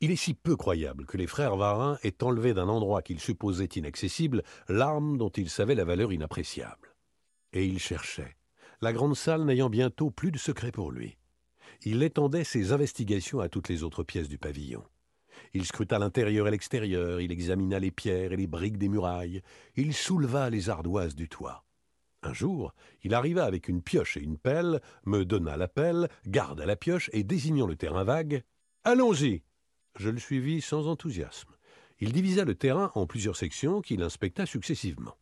[0.04, 3.64] il est si peu croyable que les frères Varin aient enlevé d'un endroit qu'ils supposaient
[3.64, 6.94] inaccessible l'arme dont ils savaient la valeur inappréciable.
[7.54, 8.36] Et il cherchait,
[8.82, 11.18] la grande salle n'ayant bientôt plus de secret pour lui.
[11.84, 14.84] Il étendait ses investigations à toutes les autres pièces du pavillon.
[15.54, 19.42] Il scruta l'intérieur et l'extérieur, il examina les pierres et les briques des murailles,
[19.78, 21.64] il souleva les ardoises du toit.
[22.24, 22.74] Un jour,
[23.04, 27.10] il arriva avec une pioche et une pelle, me donna la pelle, garda la pioche
[27.14, 28.44] et désignant le terrain vague
[28.84, 29.44] Allons-y
[29.96, 31.52] je le suivis sans enthousiasme.
[32.00, 35.16] Il divisa le terrain en plusieurs sections qu'il inspecta successivement.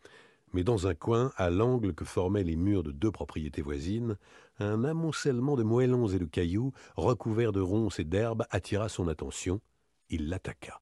[0.53, 4.17] Mais dans un coin, à l'angle que formaient les murs de deux propriétés voisines,
[4.59, 9.61] un amoncellement de moellons et de cailloux, recouverts de ronces et d'herbes, attira son attention.
[10.09, 10.81] Il l'attaqua.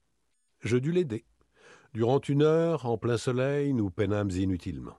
[0.60, 1.24] Je dus l'aider.
[1.94, 4.98] Durant une heure, en plein soleil, nous peinâmes inutilement.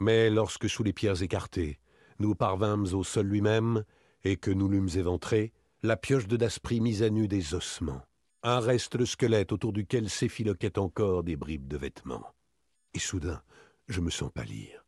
[0.00, 1.78] Mais lorsque, sous les pierres écartées,
[2.18, 3.84] nous parvînmes au sol lui-même,
[4.24, 5.52] et que nous l'eûmes éventré,
[5.82, 8.02] la pioche de Daspry mise à nu des ossements,
[8.42, 12.34] un reste de squelette autour duquel s'effiloquaient encore des bribes de vêtements.
[12.94, 13.42] Et soudain,
[13.88, 14.84] je me sens pâlir.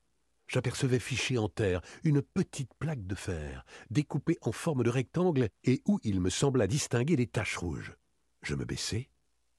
[0.46, 5.80] J'apercevais fichée en terre une petite plaque de fer, découpée en forme de rectangle et
[5.86, 7.94] où il me sembla distinguer des taches rouges.
[8.42, 9.10] Je me baissai.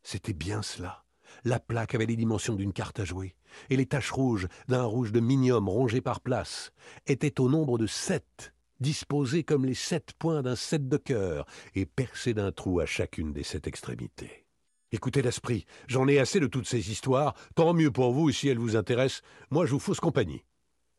[0.03, 1.05] C'était bien cela.
[1.45, 3.35] La plaque avait les dimensions d'une carte à jouer,
[3.69, 6.73] et les taches rouges, d'un rouge de minium rongé par place,
[7.07, 11.45] étaient au nombre de sept disposés comme les sept points d'un sept de cœur
[11.75, 14.45] et percés d'un trou à chacune des sept extrémités.
[14.91, 18.59] Écoutez l'esprit, j'en ai assez de toutes ces histoires, tant mieux pour vous si elles
[18.59, 20.43] vous intéressent, moi je vous fausse compagnie.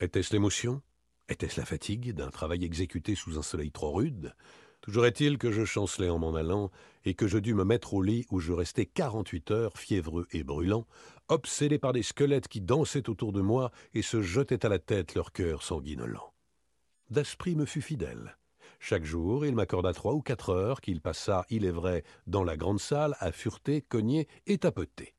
[0.00, 0.80] Était-ce l'émotion?
[1.28, 4.34] Était-ce la fatigue d'un travail exécuté sous un soleil trop rude?
[4.80, 6.70] Toujours est-il que je chancelais en m'en allant
[7.04, 10.42] et que je dus me mettre au lit où je restais quarante-huit heures, fiévreux et
[10.42, 10.86] brûlant,
[11.28, 15.14] obsédé par des squelettes qui dansaient autour de moi et se jetaient à la tête
[15.14, 16.31] leur cœur sanguinolent.
[17.12, 18.38] Daspry me fut fidèle.
[18.80, 22.56] Chaque jour, il m'accorda trois ou quatre heures qu'il passa, il est vrai, dans la
[22.56, 25.14] grande salle à fureter, cogner et tapoter.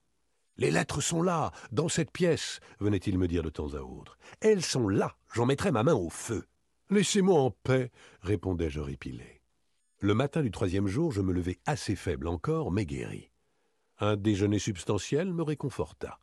[0.58, 4.18] Les lettres sont là, dans cette pièce, venait-il me dire de temps à autre.
[4.42, 6.46] Elles sont là, j'en mettrai ma main au feu.
[6.90, 7.92] Laissez-moi en paix,
[8.22, 9.44] répondais-je répilé.
[10.00, 13.30] Le matin du troisième jour, je me levai assez faible encore, mais guéri.
[14.00, 16.20] Un déjeuner substantiel me réconforta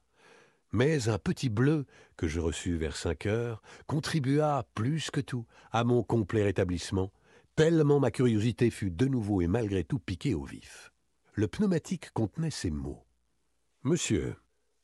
[0.72, 5.84] mais un petit bleu que je reçus vers cinq heures contribua plus que tout à
[5.84, 7.12] mon complet rétablissement,
[7.56, 10.92] tellement ma curiosité fut de nouveau et malgré tout piquée au vif.
[11.34, 13.04] Le pneumatique contenait ces mots.
[13.82, 14.36] Monsieur,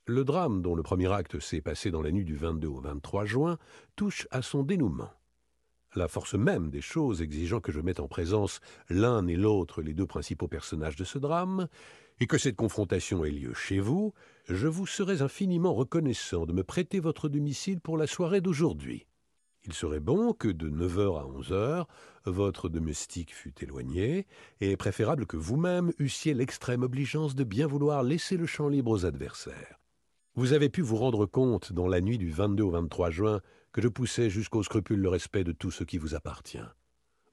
[0.07, 3.25] le drame dont le premier acte s'est passé dans la nuit du 22 au 23
[3.25, 3.59] juin
[3.97, 5.11] touche à son dénouement.
[5.95, 9.95] La force même des choses exigeant que je mette en présence l'un et l'autre les
[9.95, 11.69] deux principaux personnages de ce drame,
[12.21, 14.15] et que cette confrontation ait lieu chez vous,
[14.49, 19.07] je vous serais infiniment reconnaissant de me prêter votre domicile pour la soirée d'aujourd'hui.
[19.67, 21.89] Il serait bon que de neuf heures à onze heures,
[22.25, 24.27] votre domestique fût éloigné,
[24.61, 29.05] et préférable que vous-même eussiez l'extrême obligeance de bien vouloir laisser le champ libre aux
[29.05, 29.81] adversaires.
[30.37, 33.41] Vous avez pu vous rendre compte, dans la nuit du 22 au 23 juin,
[33.73, 36.59] que je poussais jusqu'au scrupule le respect de tout ce qui vous appartient.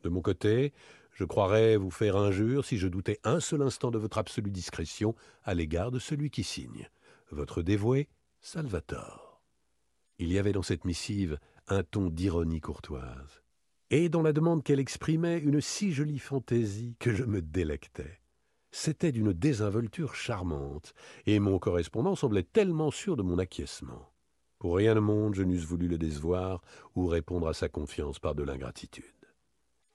[0.03, 0.73] De mon côté,
[1.13, 5.15] je croirais vous faire injure si je doutais un seul instant de votre absolue discrétion
[5.43, 6.89] à l'égard de celui qui signe.
[7.31, 8.09] Votre dévoué,
[8.41, 9.41] Salvatore.
[10.19, 13.43] Il y avait dans cette missive un ton d'ironie courtoise,
[13.89, 18.19] et dans la demande qu'elle exprimait une si jolie fantaisie que je me délectais.
[18.71, 20.93] C'était d'une désinvolture charmante,
[21.27, 24.11] et mon correspondant semblait tellement sûr de mon acquiescement.
[24.57, 26.61] Pour rien au monde je n'eusse voulu le décevoir
[26.95, 29.12] ou répondre à sa confiance par de l'ingratitude.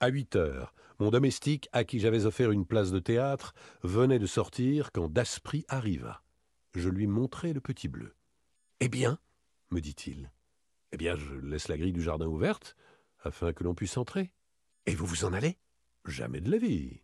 [0.00, 4.26] À huit heures, mon domestique, à qui j'avais offert une place de théâtre, venait de
[4.26, 6.22] sortir quand Daspry arriva.
[6.74, 8.14] Je lui montrai le petit bleu.
[8.80, 9.18] Eh bien
[9.70, 10.30] me dit-il.
[10.92, 12.76] Eh bien, je laisse la grille du jardin ouverte,
[13.20, 14.32] afin que l'on puisse entrer.
[14.86, 15.58] Et vous vous en allez?
[16.06, 17.02] Jamais de la vie.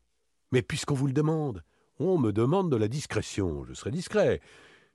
[0.53, 1.63] Mais puisqu'on vous le demande,
[1.99, 4.41] on me demande de la discrétion, je serai discret,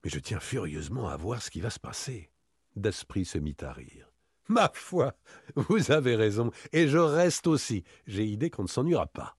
[0.04, 2.32] mais je tiens furieusement à voir ce qui va se passer.
[2.76, 4.09] Daspry se mit à rire.
[4.52, 5.14] Ma foi,
[5.56, 7.84] vous avez raison, et je reste aussi.
[8.08, 9.38] J'ai idée qu'on ne s'ennuiera pas.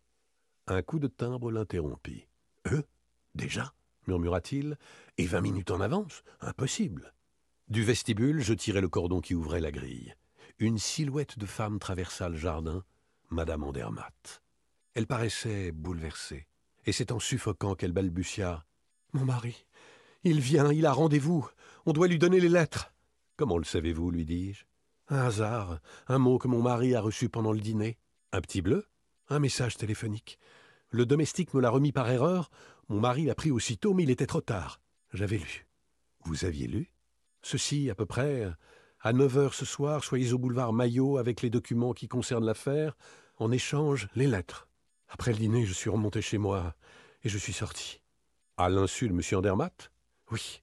[0.68, 2.28] Un coup de timbre l'interrompit.
[2.68, 2.82] Euh
[3.34, 3.74] Déjà?
[4.06, 4.78] murmura-t-il.
[5.18, 6.22] Et vingt minutes en avance?
[6.40, 7.12] Impossible.
[7.66, 10.14] Du vestibule, je tirai le cordon qui ouvrait la grille.
[10.60, 12.84] Une silhouette de femme traversa le jardin,
[13.30, 14.42] Madame Andermatt.
[14.94, 16.46] Elle paraissait bouleversée,
[16.86, 18.64] et c'est en suffoquant qu'elle balbutia.
[19.12, 19.66] Mon mari.
[20.22, 21.48] Il vient, il a rendez-vous.
[21.84, 22.92] On doit lui donner les lettres.
[23.36, 24.69] Comment le savez-vous lui dis-je?
[25.12, 27.98] Un hasard, un mot que mon mari a reçu pendant le dîner.
[28.32, 28.86] Un petit bleu
[29.28, 30.38] Un message téléphonique.
[30.90, 32.48] Le domestique me l'a remis par erreur.
[32.88, 34.80] Mon mari l'a pris aussitôt, mais il était trop tard.
[35.12, 35.66] J'avais lu.
[36.24, 36.94] Vous aviez lu?
[37.42, 38.52] Ceci, à peu près.
[39.00, 42.96] À neuf heures ce soir, soyez au boulevard Maillot avec les documents qui concernent l'affaire.
[43.38, 44.68] En échange, les lettres.
[45.08, 46.76] Après le dîner, je suis remonté chez moi
[47.24, 48.00] et je suis sorti.
[48.56, 49.20] À l'insu de M.
[49.38, 49.90] Andermatt?
[50.30, 50.62] Oui.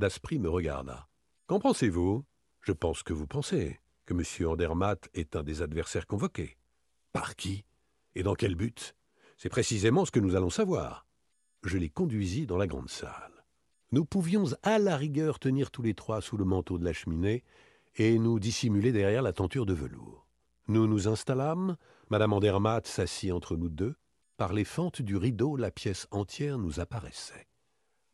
[0.00, 1.06] Daspry me regarda.
[1.46, 2.24] Qu'en pensez-vous?
[2.66, 4.48] Je pense que vous pensez que M.
[4.50, 6.56] Andermatt est un des adversaires convoqués.
[7.12, 7.64] Par qui?
[8.16, 8.96] Et dans quel but?
[9.36, 11.06] C'est précisément ce que nous allons savoir.
[11.62, 13.44] Je les conduisis dans la grande salle.
[13.92, 17.44] Nous pouvions à la rigueur tenir tous les trois sous le manteau de la cheminée
[17.94, 20.26] et nous dissimuler derrière la tenture de velours.
[20.66, 21.76] Nous nous installâmes,
[22.10, 23.94] Madame Andermatt s'assit entre nous deux.
[24.38, 27.46] Par les fentes du rideau, la pièce entière nous apparaissait.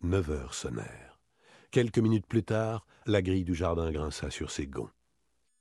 [0.02, 1.11] Neuf heures sonnèrent.
[1.73, 4.91] Quelques minutes plus tard, la grille du jardin grinça sur ses gonds.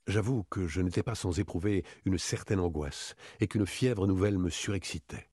[0.08, 4.50] J'avoue que je n'étais pas sans éprouver une certaine angoisse et qu'une fièvre nouvelle me
[4.50, 5.30] surexcitait.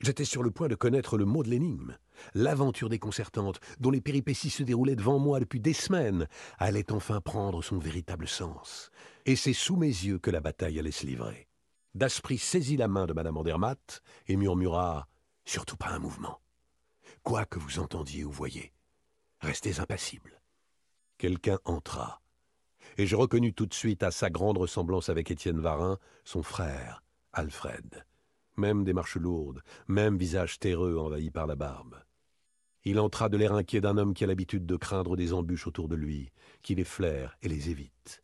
[0.00, 1.98] J'étais sur le point de connaître le mot de l'énigme.
[2.32, 7.62] L'aventure déconcertante, dont les péripéties se déroulaient devant moi depuis des semaines, allait enfin prendre
[7.62, 8.90] son véritable sens.
[9.26, 11.48] Et c'est sous mes yeux que la bataille allait se livrer.
[11.94, 15.06] Daspry saisit la main de Madame Andermatt et murmura
[15.44, 16.40] Surtout pas un mouvement.
[17.22, 18.72] Quoi que vous entendiez ou voyiez,
[19.44, 20.40] restez impassible.
[21.18, 22.20] Quelqu'un entra,
[22.96, 27.02] et je reconnus tout de suite à sa grande ressemblance avec Étienne Varin, son frère,
[27.32, 28.04] Alfred.
[28.56, 31.96] Même démarche lourde, même visage terreux envahi par la barbe.
[32.84, 35.88] Il entra de l'air inquiet d'un homme qui a l'habitude de craindre des embûches autour
[35.88, 36.30] de lui,
[36.62, 38.22] qui les flaire et les évite.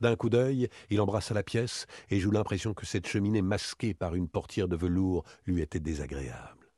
[0.00, 4.14] D'un coup d'œil, il embrassa la pièce et j'eus l'impression que cette cheminée masquée par
[4.14, 6.70] une portière de velours lui était désagréable.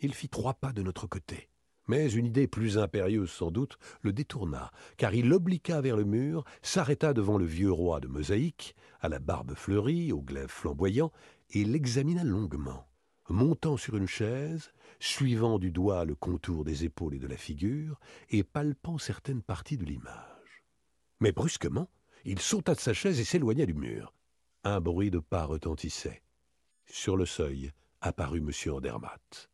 [0.00, 1.50] Il fit trois pas de notre côté.
[1.88, 6.44] Mais une idée plus impérieuse sans doute le détourna, car il l'obliqua vers le mur,
[6.62, 11.10] s'arrêta devant le vieux roi de mosaïque, à la barbe fleurie, au glaive flamboyant,
[11.50, 12.86] et l'examina longuement,
[13.30, 17.98] montant sur une chaise, suivant du doigt le contour des épaules et de la figure,
[18.28, 20.64] et palpant certaines parties de l'image.
[21.20, 21.88] Mais brusquement,
[22.24, 24.12] il sauta de sa chaise et s'éloigna du mur.
[24.64, 26.22] Un bruit de pas retentissait.
[26.86, 28.50] Sur le seuil apparut M.
[28.74, 29.50] Andermatt.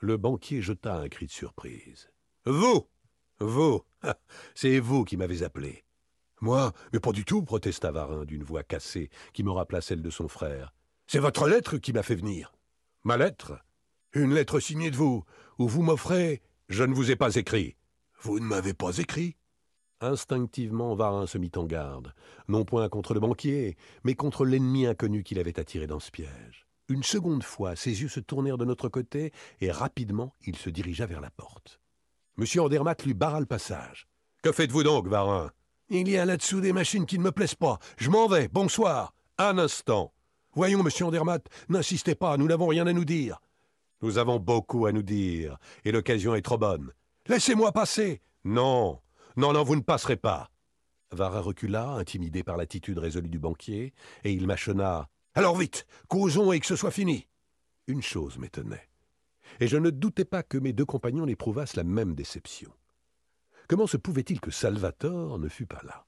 [0.00, 2.08] Le banquier jeta un cri de surprise.
[2.46, 2.86] Vous
[3.40, 3.82] Vous
[4.54, 5.84] C'est vous qui m'avez appelé.
[6.40, 10.10] Moi Mais pas du tout, protesta Varin d'une voix cassée qui me rappela celle de
[10.10, 10.72] son frère.
[11.08, 12.54] C'est votre lettre qui m'a fait venir.
[13.02, 13.58] Ma lettre?
[14.12, 15.24] Une lettre signée de vous,
[15.58, 16.42] où vous m'offrez.
[16.68, 17.74] Je ne vous ai pas écrit.
[18.20, 19.36] Vous ne m'avez pas écrit?
[20.00, 22.14] Instinctivement, Varin se mit en garde,
[22.46, 26.67] non point contre le banquier, mais contre l'ennemi inconnu qu'il avait attiré dans ce piège.
[26.88, 31.06] Une seconde fois, ses yeux se tournèrent de notre côté, et rapidement il se dirigea
[31.06, 31.80] vers la porte.
[32.36, 34.08] Monsieur Andermatt lui barra le passage.
[34.42, 35.50] Que faites-vous donc, Varin?
[35.90, 37.78] Il y a là-dessous des machines qui ne me plaisent pas.
[37.96, 38.48] Je m'en vais.
[38.48, 39.12] Bonsoir.
[39.36, 40.12] Un instant.
[40.52, 43.40] Voyons, monsieur Andermatt, n'insistez pas, nous n'avons rien à nous dire.
[44.00, 46.92] Nous avons beaucoup à nous dire, et l'occasion est trop bonne.
[47.26, 48.22] Laissez-moi passer.
[48.44, 49.00] Non.
[49.36, 50.50] Non, non, vous ne passerez pas.
[51.10, 53.92] Varin recula, intimidé par l'attitude résolue du banquier,
[54.24, 55.08] et il mâchonna.
[55.38, 57.28] Alors vite, causons et que ce soit fini.
[57.86, 58.88] Une chose m'étonnait,
[59.60, 62.72] et je ne doutais pas que mes deux compagnons n'éprouvassent la même déception.
[63.68, 66.06] Comment se pouvait-il que Salvatore ne fût pas là?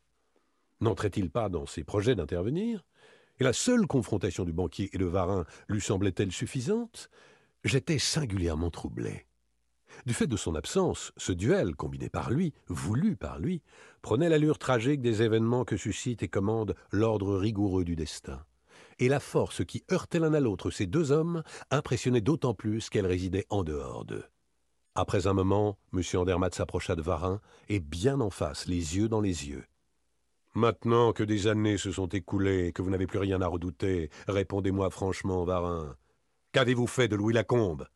[0.80, 2.84] N'entrait-il pas dans ses projets d'intervenir?
[3.38, 7.08] Et la seule confrontation du banquier et de Varin lui semblait-elle suffisante?
[7.62, 9.26] J'étais singulièrement troublé.
[10.06, 13.62] Du fait de son absence, ce duel, combiné par lui, voulu par lui,
[14.02, 18.44] prenait l'allure tragique des événements que suscite et commande l'ordre rigoureux du destin
[19.00, 23.06] et la force qui heurtait l'un à l'autre ces deux hommes impressionnait d'autant plus qu'elle
[23.06, 24.24] résidait en dehors d'eux.
[24.94, 26.02] Après un moment, M.
[26.14, 29.64] Andermatt s'approcha de Varin, et bien en face, les yeux dans les yeux.
[30.54, 34.10] Maintenant que des années se sont écoulées et que vous n'avez plus rien à redouter,
[34.26, 35.96] répondez-moi franchement, Varin.
[36.52, 37.86] Qu'avez-vous fait de Louis Lacombe?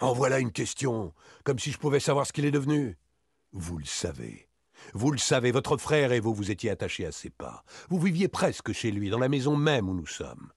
[0.00, 2.98] En voilà une question, comme si je pouvais savoir ce qu'il est devenu.
[3.52, 4.48] Vous le savez.
[4.94, 7.64] Vous le savez, votre frère et vous vous étiez attachés à ses pas.
[7.88, 10.52] Vous viviez presque chez lui, dans la maison même où nous sommes.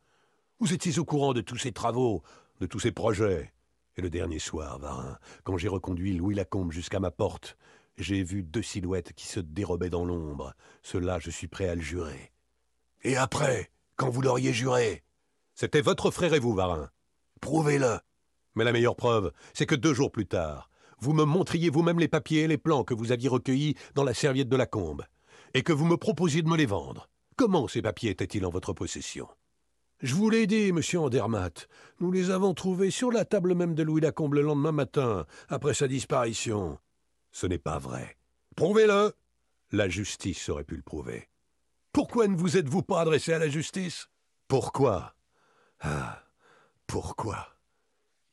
[0.60, 2.24] Vous étiez au courant de tous ses travaux,
[2.60, 3.54] de tous ses projets.
[3.98, 7.58] Et le dernier soir, Varin, quand j'ai reconduit Louis Lacombe jusqu'à ma porte,
[8.00, 10.54] J'ai vu deux silhouettes qui se dérobaient dans l'ombre.
[10.84, 12.32] Cela, je suis prêt à le jurer.
[13.04, 15.04] Et après, quand vous l'auriez juré?
[15.54, 16.90] C'était votre frère et vous, Varin.
[17.42, 18.00] Prouvez-le.
[18.56, 20.69] Mais la meilleure preuve, c'est que deux jours plus tard,
[21.02, 24.14] vous me montriez vous-même les papiers et les plans que vous aviez recueillis dans la
[24.14, 25.06] serviette de la combe,
[25.54, 27.10] et que vous me proposiez de me les vendre.
[27.36, 29.28] Comment ces papiers étaient-ils en votre possession?
[30.02, 31.68] Je vous l'ai dit, monsieur Andermatt.
[32.00, 35.74] Nous les avons trouvés sur la table même de Louis Lacombe le lendemain matin, après
[35.74, 36.80] sa disparition.
[37.32, 38.18] Ce n'est pas vrai.
[38.56, 39.14] Prouvez-le
[39.72, 41.30] La justice aurait pu le prouver.
[41.92, 44.08] Pourquoi ne vous êtes-vous pas adressé à la justice?
[44.48, 45.16] Pourquoi?
[45.82, 46.24] Ah,
[46.88, 47.48] pourquoi?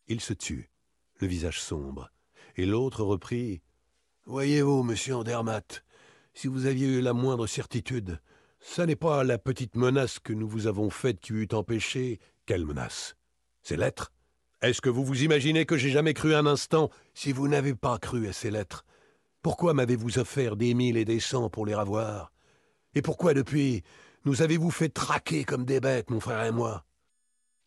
[0.08, 0.70] Il se tut,
[1.20, 2.10] le visage sombre,
[2.56, 3.62] et l'autre reprit
[4.24, 5.84] Voyez-vous, monsieur Andermatt,
[6.34, 8.20] si vous aviez eu la moindre certitude,
[8.60, 12.18] ça n'est pas la petite menace que nous vous avons faite qui eût empêché.
[12.44, 13.16] Quelle menace?
[13.62, 14.12] Ces lettres?
[14.62, 17.98] Est-ce que vous vous imaginez que j'ai jamais cru un instant Si vous n'avez pas
[17.98, 18.84] cru à ces lettres,
[19.42, 22.32] pourquoi m'avez-vous offert des mille et des cents pour les ravoir
[22.94, 23.84] Et pourquoi depuis
[24.24, 26.84] nous avez-vous fait traquer comme des bêtes, mon frère et moi?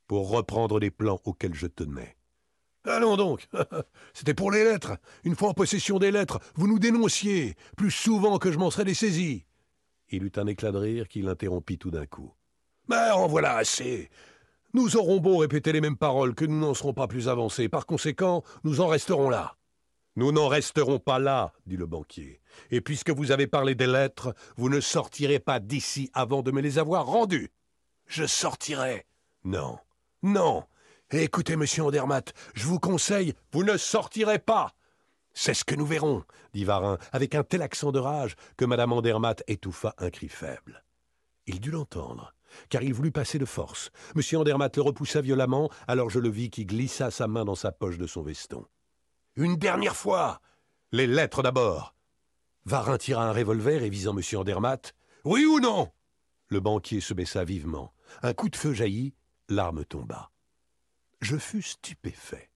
[0.07, 2.17] Pour reprendre les plans auxquels je tenais.
[2.89, 3.47] Allons donc
[4.13, 8.39] C'était pour les lettres Une fois en possession des lettres, vous nous dénonciez, plus souvent
[8.39, 9.45] que je m'en serais dessaisi
[10.09, 12.33] Il eut un éclat de rire qui l'interrompit tout d'un coup.
[12.87, 14.09] Mais en voilà assez
[14.73, 17.69] Nous aurons beau répéter les mêmes paroles que nous n'en serons pas plus avancés.
[17.69, 19.55] Par conséquent, nous en resterons là.
[20.15, 22.41] Nous n'en resterons pas là, dit le banquier.
[22.71, 26.61] Et puisque vous avez parlé des lettres, vous ne sortirez pas d'ici avant de me
[26.61, 27.51] les avoir rendues.
[28.07, 29.05] Je sortirai.
[29.43, 29.77] Non.
[30.23, 30.63] Non.
[31.11, 33.33] Écoutez, monsieur Andermatt, je vous conseille.
[33.51, 34.75] Vous ne sortirez pas.
[35.33, 36.23] C'est ce que nous verrons,
[36.53, 40.83] dit Varin, avec un tel accent de rage que madame Andermatt étouffa un cri faible.
[41.47, 42.35] Il dut l'entendre,
[42.69, 43.89] car il voulut passer de force.
[44.13, 47.71] Monsieur Andermatt le repoussa violemment, alors je le vis qui glissa sa main dans sa
[47.71, 48.63] poche de son veston.
[49.35, 50.41] Une dernière fois
[50.91, 51.95] Les lettres d'abord
[52.65, 54.21] Varin tira un revolver et visant M.
[54.39, 54.93] Andermatt.
[55.25, 55.89] Oui ou non?
[56.49, 57.93] Le banquier se baissa vivement.
[58.21, 59.15] Un coup de feu jaillit,
[59.47, 60.29] l'arme tomba.
[61.21, 62.49] Je fus stupéfait.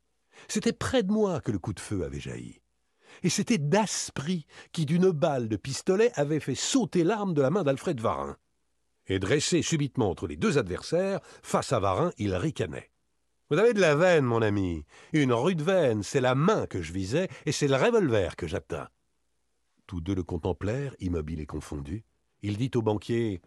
[0.47, 2.61] C'était près de moi que le coup de feu avait jailli.
[3.21, 7.63] Et c'était Daspry qui, d'une balle de pistolet, avait fait sauter l'arme de la main
[7.63, 8.37] d'Alfred Varin.
[9.07, 12.89] Et dressé subitement entre les deux adversaires, face à Varin, il ricanait.
[13.49, 14.85] Vous avez de la veine, mon ami.
[15.11, 18.89] Une rude veine, c'est la main que je visais, et c'est le revolver que j'atteins.
[19.85, 22.03] Tous deux le contemplèrent, immobiles et confondus.
[22.41, 23.41] Il dit au banquier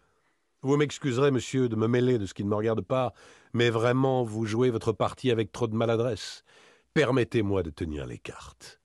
[0.66, 3.14] Vous m'excuserez, monsieur, de me mêler de ce qui ne me regarde pas,
[3.52, 6.42] mais vraiment, vous jouez votre partie avec trop de maladresse.
[6.92, 8.80] Permettez-moi de tenir les cartes.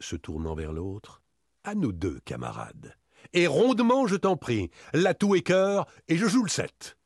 [0.00, 1.22] Se tournant vers l'autre
[1.62, 2.96] À nous deux, camarades.
[3.32, 6.98] Et rondement, je t'en prie, l'atout et cœur, et je joue le sept.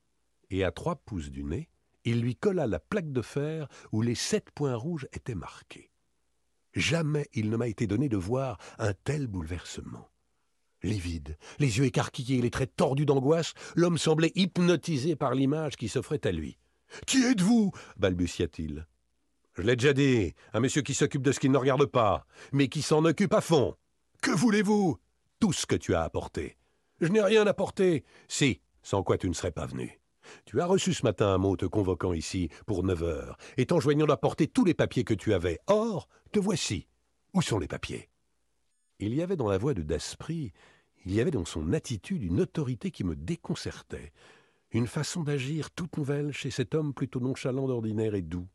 [0.49, 1.69] Et à trois pouces du nez,
[2.07, 5.91] il lui colla la plaque de fer où les sept points rouges étaient marqués.
[6.73, 10.09] Jamais il ne m'a été donné de voir un tel bouleversement.
[10.83, 16.25] Livide, les yeux écarquillés, les traits tordus d'angoisse, l'homme semblait hypnotisé par l'image qui s'offrait
[16.27, 16.59] à lui.
[17.07, 17.73] Qui êtes-vous?
[17.97, 18.87] balbutia-t-il.
[19.55, 22.69] Je l'ai déjà dit, un monsieur qui s'occupe de ce qui ne regarde pas, mais
[22.69, 23.75] qui s'en occupe à fond.
[24.23, 24.99] Que voulez-vous?
[25.41, 26.57] Tout ce que tu as apporté.
[27.01, 28.05] Je n'ai rien apporté.
[28.29, 30.01] Si, sans quoi tu ne serais pas venu.
[30.45, 34.07] Tu as reçu ce matin un mot te convoquant ici pour neuf heures, et t'enjoignant
[34.07, 35.59] d'apporter tous les papiers que tu avais.
[35.67, 36.87] Or, te voici.
[37.35, 38.09] Où sont les papiers?
[39.01, 40.53] Il y avait dans la voix de Daspry,
[41.05, 44.13] il y avait dans son attitude une autorité qui me déconcertait,
[44.73, 48.49] une façon d'agir toute nouvelle chez cet homme plutôt nonchalant d'ordinaire et doux.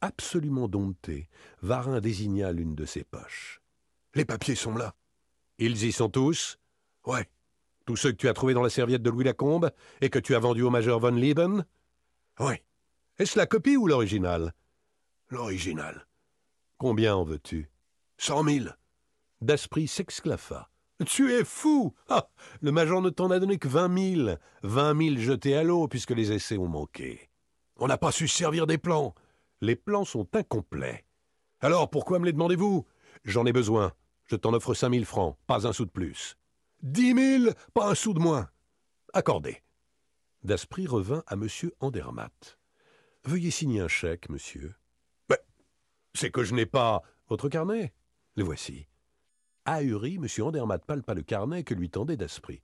[0.00, 1.28] Absolument dompté,
[1.60, 3.60] Varin désigna l'une de ses poches.
[4.14, 4.94] Les papiers sont là.
[5.58, 6.58] Ils y sont tous?
[7.06, 7.28] Ouais.
[7.84, 9.70] Tous ceux que tu as trouvés dans la serviette de Louis Lacombe
[10.00, 11.64] et que tu as vendus au major von Lieben?
[12.38, 12.54] Oui.
[13.18, 14.54] Est-ce la copie ou l'original?
[15.28, 16.06] L'original.
[16.78, 17.70] Combien en veux-tu?
[18.16, 18.76] Cent mille.
[19.40, 20.70] Daspry s'exclaffa.
[21.06, 22.28] Tu es fou ah,
[22.60, 24.38] Le major ne t'en a donné que vingt mille.
[24.62, 27.30] Vingt mille jetés à l'eau puisque les essais ont manqué.
[27.76, 29.14] On n'a pas su se servir des plans.
[29.62, 31.06] Les plans sont incomplets.
[31.60, 32.86] Alors pourquoi me les demandez-vous?
[33.24, 33.92] J'en ai besoin.
[34.26, 36.36] Je t'en offre cinq mille francs, pas un sou de plus.
[36.82, 38.50] Dix mille, pas un sou de moins.
[39.14, 39.62] Accordé.
[40.42, 41.48] Daspry revint à M.
[41.80, 42.58] Andermatt.
[43.24, 44.74] Veuillez signer un chèque, monsieur.
[45.28, 45.38] Ben,
[46.14, 47.02] c'est que je n'ai pas.
[47.28, 47.92] Votre carnet
[48.36, 48.89] Le voici.
[49.70, 50.26] Ahuri, M.
[50.44, 52.60] Andermatt palpa le carnet que lui tendait Daspry.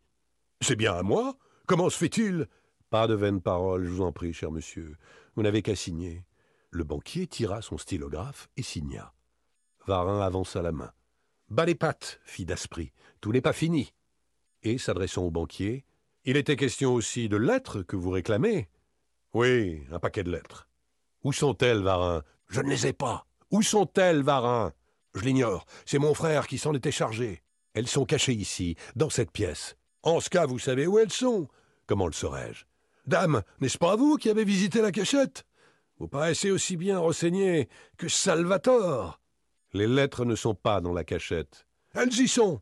[0.60, 1.36] C'est bien à moi?
[1.66, 2.48] Comment se fait-il?
[2.90, 4.96] Pas de vaines paroles, je vous en prie, cher monsieur.
[5.36, 6.24] Vous n'avez qu'à signer.
[6.70, 9.12] Le banquier tira son stylographe et signa.
[9.86, 10.90] Varin avança la main.
[11.48, 12.92] Bas les pattes, fit Daspry.
[13.20, 13.94] Tout n'est pas fini.
[14.64, 15.84] Et, s'adressant au banquier,
[16.24, 18.68] il était question aussi de lettres que vous réclamez.
[19.32, 20.68] Oui, un paquet de lettres.
[21.22, 22.24] Où sont-elles, Varin?
[22.48, 23.26] Je ne les ai pas.
[23.52, 24.72] Où sont-elles, Varin?
[25.16, 25.64] Je l'ignore.
[25.86, 27.42] C'est mon frère qui s'en était chargé.
[27.72, 29.76] Elles sont cachées ici, dans cette pièce.
[30.02, 31.48] En ce cas, vous savez où elles sont.
[31.86, 32.66] Comment le saurais-je?
[33.06, 35.46] Dame, n'est-ce pas vous qui avez visité la cachette?
[35.98, 39.18] Vous paraissez aussi bien renseigné que Salvatore.
[39.72, 41.66] Les lettres ne sont pas dans la cachette.
[41.94, 42.60] Elles y sont.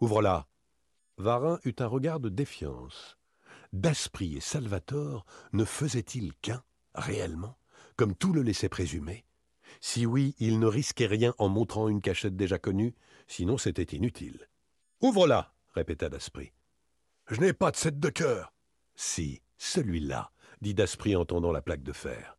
[0.00, 0.46] Ouvre-la.
[1.16, 3.18] Varin eut un regard de défiance.
[3.72, 6.62] Daspry et Salvatore ne faisaient-ils qu'un,
[6.94, 7.58] réellement,
[7.96, 9.24] comme tout le laissait présumer
[9.80, 12.94] Si oui, ils ne risquaient rien en montrant une cachette déjà connue,
[13.26, 14.48] sinon c'était inutile.
[15.00, 16.52] Ouvre-la, répéta Daspry.
[17.26, 18.52] Je n'ai pas de set de cœur.
[18.96, 22.38] Si, celui-là, dit Daspry en tendant la plaque de fer.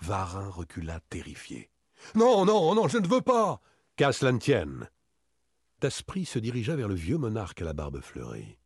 [0.00, 1.70] Varin recula terrifié.
[2.14, 3.60] Non, non, non, je ne veux pas.
[3.96, 4.88] Qu'à cela ne tienne.
[5.80, 8.58] Daspry se dirigea vers le vieux monarque à la barbe fleurie,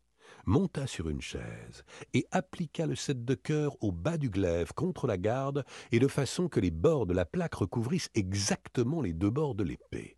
[0.46, 1.84] monta sur une chaise
[2.14, 6.08] et appliqua le set de cœur au bas du glaive contre la garde et de
[6.08, 10.16] façon que les bords de la plaque recouvrissent exactement les deux bords de l'épée.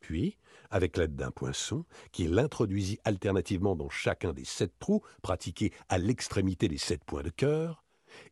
[0.00, 0.36] Puis,
[0.70, 6.68] avec l'aide d'un poinçon, qu'il introduisit alternativement dans chacun des sept trous pratiqués à l'extrémité
[6.68, 7.84] des sept points de cœur,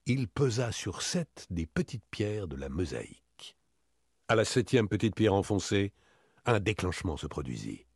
[0.07, 3.57] il pesa sur sept des petites pierres de la mosaïque.
[4.29, 5.93] À la septième petite pierre enfoncée,
[6.45, 7.87] un déclenchement se produisit.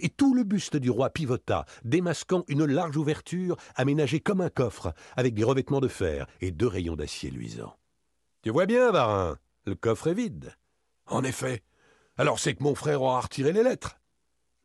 [0.00, 4.94] Et tout le buste du roi pivota, démasquant une large ouverture aménagée comme un coffre,
[5.16, 7.76] avec des revêtements de fer et deux rayons d'acier luisants.
[8.42, 10.54] Tu vois bien, Varin, le coffre est vide.
[11.06, 11.62] En effet.
[12.16, 13.98] Alors c'est que mon frère aura retiré les lettres.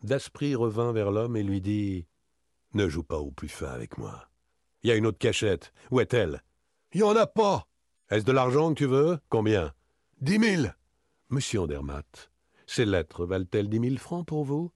[0.04, 2.06] Daspry revint vers l'homme et lui dit
[2.74, 4.30] Ne joue pas au plus fin avec moi.
[4.84, 5.74] Il y a une autre cachette.
[5.90, 6.44] Où est-elle
[6.94, 7.68] Il n'y en a pas.
[8.10, 9.18] Est-ce de l'argent que tu veux?
[9.30, 9.74] Combien
[10.22, 10.76] Dix mille.
[11.30, 12.32] Monsieur Andermatt,
[12.68, 14.72] ces lettres valent-elles dix mille francs pour vous?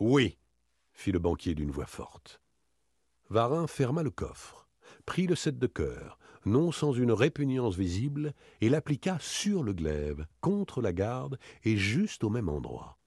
[0.00, 0.38] Oui,
[0.94, 2.40] fit le banquier d'une voix forte.
[3.28, 4.66] Varin ferma le coffre,
[5.04, 10.26] prit le set de cœur, non sans une répugnance visible, et l'appliqua sur le glaive,
[10.40, 12.98] contre la garde, et juste au même endroit.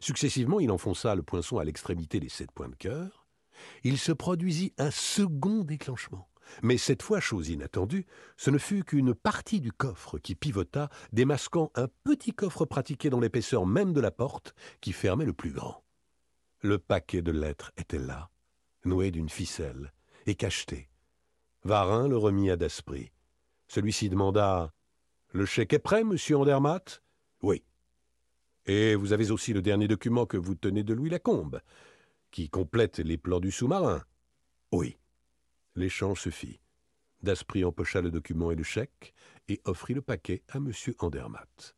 [0.00, 3.26] Successivement, il enfonça le poinçon à l'extrémité des sept points de cœur.
[3.82, 6.28] Il se produisit un second déclenchement.
[6.62, 8.04] Mais cette fois, chose inattendue,
[8.36, 13.20] ce ne fut qu'une partie du coffre qui pivota, démasquant un petit coffre pratiqué dans
[13.20, 15.85] l'épaisseur même de la porte qui fermait le plus grand.
[16.62, 18.30] Le paquet de lettres était là,
[18.84, 19.92] noué d'une ficelle
[20.26, 20.88] et cacheté.
[21.64, 23.12] Varin le remit à Daspry.
[23.68, 24.72] Celui-ci demanda
[25.32, 27.02] Le chèque est prêt, monsieur Andermatt?
[27.42, 27.62] Oui.
[28.64, 31.60] Et vous avez aussi le dernier document que vous tenez de Louis Lacombe,
[32.30, 34.02] qui complète les plans du sous-marin
[34.72, 34.96] Oui.
[35.74, 36.60] L'échange se fit.
[37.22, 39.12] Daspry empocha le document et le chèque
[39.48, 40.72] et offrit le paquet à M.
[41.00, 41.76] Andermatt.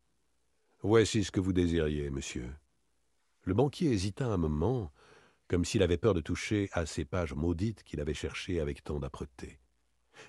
[0.81, 2.49] Voici ce que vous désiriez, monsieur.
[3.43, 4.91] Le banquier hésita un moment,
[5.47, 8.99] comme s'il avait peur de toucher à ces pages maudites qu'il avait cherchées avec tant
[8.99, 9.59] d'âpreté.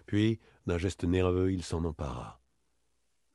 [0.06, 2.40] Puis, d'un geste nerveux, il s'en empara.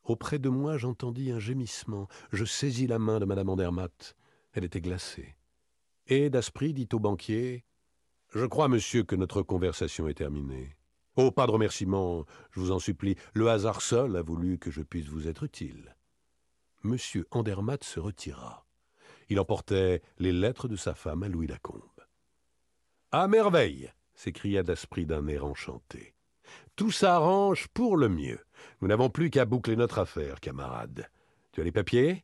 [0.04, 2.08] Auprès de moi, j'entendis un gémissement.
[2.32, 4.16] Je saisis la main de madame Andermatt.
[4.54, 5.36] Elle était glacée.
[6.08, 7.66] Et Daspry dit au banquier
[8.36, 10.76] je crois, monsieur, que notre conversation est terminée.
[11.16, 13.16] Oh, pas de remerciements, je vous en supplie.
[13.34, 15.96] Le hasard seul a voulu que je puisse vous être utile.
[16.84, 18.65] Monsieur Andermatt se retira.
[19.30, 21.82] Il emportait les lettres de sa femme à Louis Lacombe.
[23.12, 26.14] À merveille s'écria Daspry d'un air enchanté.
[26.76, 28.40] Tout s'arrange pour le mieux.
[28.82, 31.10] Nous n'avons plus qu'à boucler notre affaire, camarade.
[31.52, 32.24] Tu as les papiers?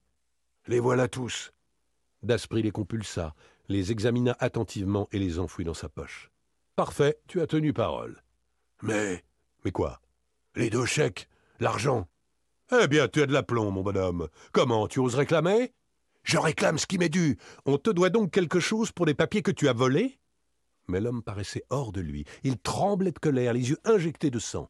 [0.68, 1.52] Les voilà tous.
[2.24, 3.34] Daspry les compulsa,
[3.68, 6.30] les examina attentivement et les enfouit dans sa poche.
[6.76, 8.24] Parfait, tu as tenu parole.
[8.82, 9.24] Mais.
[9.66, 10.02] Mais quoi?
[10.56, 11.28] Les deux chèques,
[11.60, 12.08] l'argent.
[12.72, 14.28] Eh bien, tu as de l'aplomb, mon bonhomme.
[14.52, 15.74] Comment, tu oses réclamer?
[16.24, 17.38] Je réclame ce qui m'est dû.
[17.66, 20.20] On te doit donc quelque chose pour des papiers que tu as volés?
[20.88, 22.26] Mais l'homme paraissait hors de lui.
[22.44, 24.70] Il tremblait de colère, les yeux injectés de sang.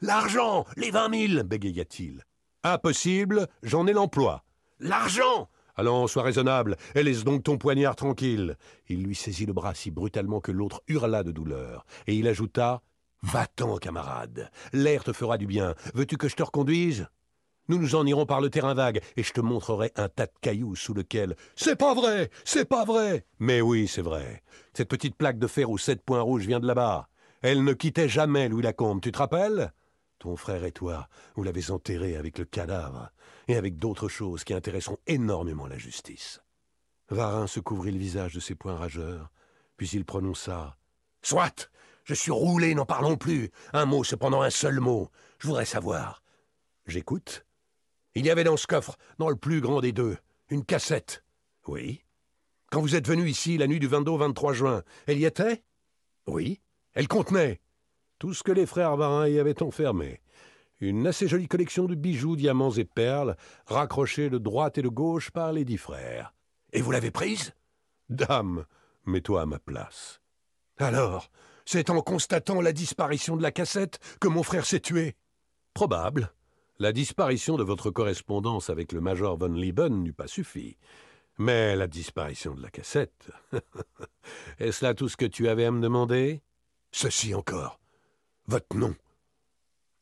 [0.00, 2.24] L'argent Les vingt mille bégaya-t-il.
[2.64, 4.44] Impossible, j'en ai l'emploi.
[4.78, 8.58] L'argent Allons, sois raisonnable, et laisse donc ton poignard tranquille.
[8.88, 12.82] Il lui saisit le bras si brutalement que l'autre hurla de douleur, et il ajouta
[13.22, 15.74] Va-t'en, camarade, l'air te fera du bien.
[15.94, 17.06] Veux-tu que je te reconduise?
[17.68, 20.32] Nous nous en irons par le terrain vague, et je te montrerai un tas de
[20.40, 21.36] cailloux sous lequel.
[21.54, 24.42] C'est pas vrai C'est pas vrai Mais oui, c'est vrai.
[24.74, 27.08] Cette petite plaque de fer aux sept points rouges vient de là-bas.
[27.40, 29.72] Elle ne quittait jamais Louis Lacombe, tu te rappelles?
[30.18, 33.10] Ton frère et toi, vous l'avez enterré avec le cadavre
[33.48, 36.40] et avec d'autres choses qui intéresseront énormément la justice.
[37.10, 39.30] Varin se couvrit le visage de ses poings rageurs,
[39.76, 40.76] puis il prononça
[41.22, 41.70] Soit
[42.04, 43.50] Je suis roulé, n'en parlons plus.
[43.72, 45.10] Un mot, cependant un seul mot.
[45.38, 46.22] Je voudrais savoir.
[46.86, 47.44] J'écoute.
[48.14, 50.16] Il y avait dans ce coffre, dans le plus grand des deux,
[50.50, 51.24] une cassette.
[51.66, 52.04] Oui.
[52.70, 55.62] Quand vous êtes venu ici la nuit du 22 au 23 juin, elle y était?
[56.26, 56.60] Oui.
[56.94, 57.60] Elle contenait
[58.18, 60.20] tout ce que les frères Varin y avaient enfermé.
[60.80, 65.30] Une assez jolie collection de bijoux, diamants et perles, raccrochés de droite et de gauche
[65.30, 66.34] par les dix frères.
[66.72, 67.52] Et vous l'avez prise?
[68.08, 68.66] Dame,
[69.06, 70.20] mets-toi à ma place.
[70.78, 71.30] Alors,
[71.64, 75.16] c'est en constatant la disparition de la cassette que mon frère s'est tué?
[75.74, 76.32] Probable.
[76.82, 80.78] La disparition de votre correspondance avec le major von Lieben n'eût pas suffi.
[81.38, 83.30] Mais la disparition de la cassette.
[84.58, 86.42] Est-ce là tout ce que tu avais à me demander?
[86.90, 87.78] Ceci encore.
[88.48, 88.96] Votre nom.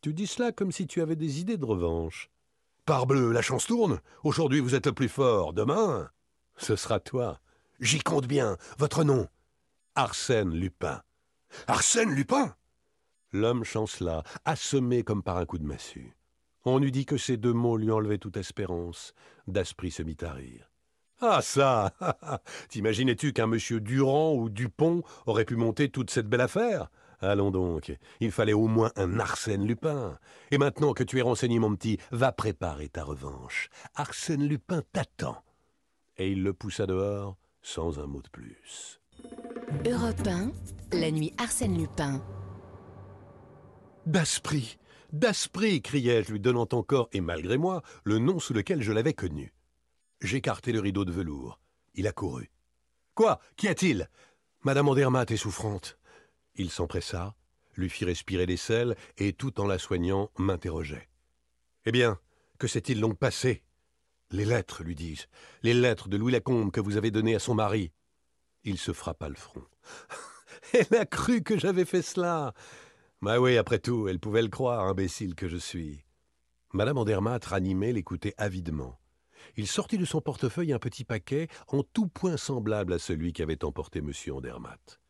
[0.01, 2.31] Tu dis cela comme si tu avais des idées de revanche.
[2.87, 4.01] Parbleu, la chance tourne.
[4.25, 5.53] Aujourd'hui vous êtes le plus fort.
[5.53, 6.09] Demain.
[6.57, 7.41] Ce sera toi.
[7.81, 8.57] J'y compte bien.
[8.79, 9.29] Votre nom.
[9.97, 11.03] Arsène Lupin.
[11.67, 12.57] Arsène Lupin?
[13.33, 16.17] L'homme chancela, assommé comme par un coup de massue.
[16.65, 19.15] On eût dit que ces deux mots lui enlevaient toute espérance.
[19.47, 20.71] Daspry se mit à rire.
[21.21, 21.93] Ah ça
[22.69, 26.91] T'imaginais-tu qu'un monsieur Durand ou Dupont aurait pu monter toute cette belle affaire?
[27.21, 30.19] Allons donc, il fallait au moins un Arsène Lupin.
[30.51, 33.69] Et maintenant que tu es renseigné, mon petit, va préparer ta revanche.
[33.95, 35.43] Arsène Lupin t'attend.
[36.17, 39.01] Et il le poussa dehors sans un mot de plus.
[39.87, 40.53] Europe 1,
[40.99, 42.23] la nuit Arsène Lupin.
[44.07, 44.79] Daspry
[45.13, 49.53] Daspry criai-je, lui donnant encore, et malgré moi, le nom sous lequel je l'avais connu.
[50.21, 51.61] J'écartai le rideau de velours.
[51.95, 52.51] Il accourut.
[53.15, 53.41] Quoi?
[53.57, 54.09] Qu'y a-t-il?
[54.63, 55.99] Madame Andermatt est souffrante.
[56.55, 57.35] Il s'empressa,
[57.77, 61.09] lui fit respirer des sels, et tout en la soignant, m'interrogeait.
[61.87, 62.19] Eh bien,
[62.59, 63.65] que s'est-il donc passé?
[64.31, 65.27] Les lettres, lui dis-je,
[65.63, 67.91] les lettres de Louis Lacombe que vous avez données à son mari.
[68.63, 69.65] Il se frappa le front.
[70.73, 72.55] Elle a cru que j'avais fait cela.
[73.23, 76.05] Bah oui, après tout, elle pouvait le croire, imbécile que je suis.
[76.73, 78.99] Madame Andermatt, ranimée, l'écoutait avidement.
[79.57, 83.63] Il sortit de son portefeuille un petit paquet en tout point semblable à celui qu'avait
[83.63, 84.13] emporté M.
[84.33, 85.01] Andermatt.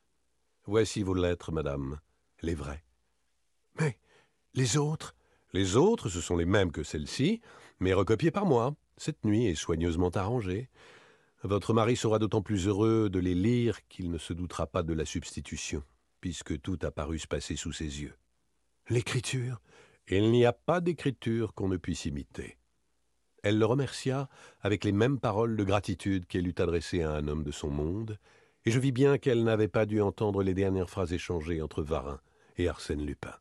[0.64, 2.00] Voici vos lettres, madame,
[2.42, 2.82] les vraies.
[3.78, 3.96] Mais
[4.54, 5.14] les autres?
[5.52, 7.40] Les autres, ce sont les mêmes que celles-ci,
[7.78, 10.68] mais recopiées par moi, cette nuit et soigneusement arrangées.
[11.44, 14.92] Votre mari sera d'autant plus heureux de les lire qu'il ne se doutera pas de
[14.92, 15.82] la substitution,
[16.20, 18.16] puisque tout a paru se passer sous ses yeux.
[18.88, 19.60] L'écriture?
[20.08, 22.58] Il n'y a pas d'écriture qu'on ne puisse imiter.
[23.42, 24.28] Elle le remercia
[24.60, 28.18] avec les mêmes paroles de gratitude qu'elle eût adressées à un homme de son monde,
[28.64, 32.20] et je vis bien qu'elle n'avait pas dû entendre les dernières phrases échangées entre Varin
[32.56, 33.34] et Arsène Lupin.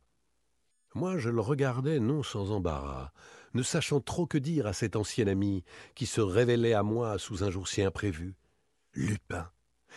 [0.96, 3.12] Moi, je le regardais non sans embarras,
[3.54, 5.64] ne sachant trop que dire à cet ancien ami
[5.96, 8.36] qui se révélait à moi sous un jour si imprévu.
[8.94, 9.50] Lupin.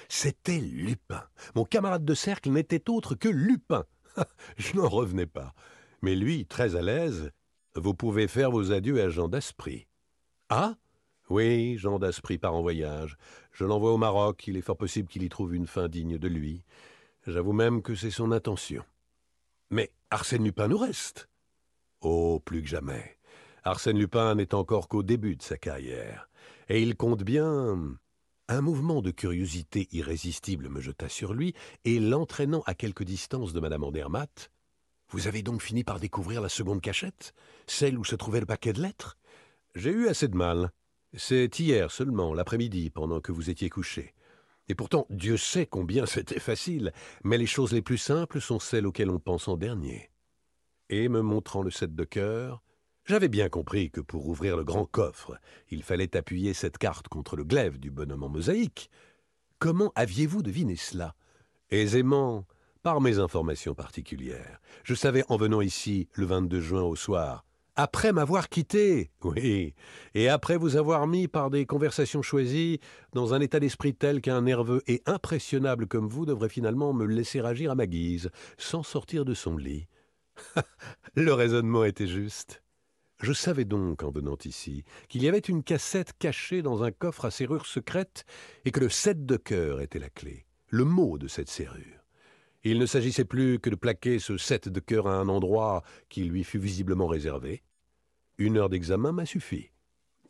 [0.09, 1.25] C'était Lupin.
[1.55, 3.85] Mon camarade de cercle n'était autre que Lupin.
[4.57, 5.55] je n'en revenais pas.
[6.03, 7.31] Mais lui, très à l'aise,
[7.75, 9.87] vous pouvez faire vos adieux à Jean d'Aspry.
[10.49, 10.77] Ah?
[11.31, 13.17] Oui, Jean d'Aspry part en voyage.
[13.53, 14.47] Je l'envoie au Maroc.
[14.47, 16.65] Il est fort possible qu'il y trouve une fin digne de lui.
[17.27, 18.85] J'avoue même que c'est son intention.
[19.71, 21.29] Mais Arsène Lupin nous reste.
[22.03, 23.17] Oh, plus que jamais.
[23.65, 26.29] Arsène Lupin n'est encore qu'au début de sa carrière.
[26.69, 27.97] Et il compte bien.
[28.49, 31.55] Un mouvement de curiosité irrésistible me jeta sur lui,
[31.85, 34.51] et l'entraînant à quelque distance de Madame Andermatt.
[35.11, 37.35] Vous avez donc fini par découvrir la seconde cachette?
[37.67, 39.17] Celle où se trouvait le paquet de lettres?
[39.75, 40.71] J'ai eu assez de mal.
[41.15, 44.15] C'est hier seulement, l'après-midi, pendant que vous étiez couché.
[44.69, 46.93] Et pourtant, Dieu sait combien c'était facile,
[47.25, 50.11] mais les choses les plus simples sont celles auxquelles on pense en dernier.
[50.89, 52.63] Et me montrant le set de cœur,
[53.05, 55.39] j'avais bien compris que pour ouvrir le grand coffre,
[55.71, 58.91] il fallait appuyer cette carte contre le glaive du bonhomme en mosaïque.
[59.59, 61.15] Comment aviez-vous deviné cela?
[61.71, 62.47] Aisément,
[62.83, 64.61] par mes informations particulières.
[64.85, 69.75] Je savais en venant ici le 22 juin au soir, après m'avoir quitté, oui,
[70.15, 72.81] et après vous avoir mis par des conversations choisies
[73.15, 77.41] dans un état d'esprit tel qu'un nerveux et impressionnable comme vous devrait finalement me laisser
[77.41, 79.87] agir à ma guise, sans sortir de son lit.
[81.15, 82.62] le raisonnement était juste.
[83.23, 87.25] Je savais donc, en venant ici, qu'il y avait une cassette cachée dans un coffre
[87.25, 88.25] à serrure secrète
[88.65, 92.05] et que le sept de cœur était la clé, le mot de cette serrure.
[92.65, 96.25] Il ne s'agissait plus que de plaquer ce sept de cœur à un endroit qui
[96.25, 97.63] lui fut visiblement réservé.
[98.39, 99.71] Une heure d'examen m'a suffi.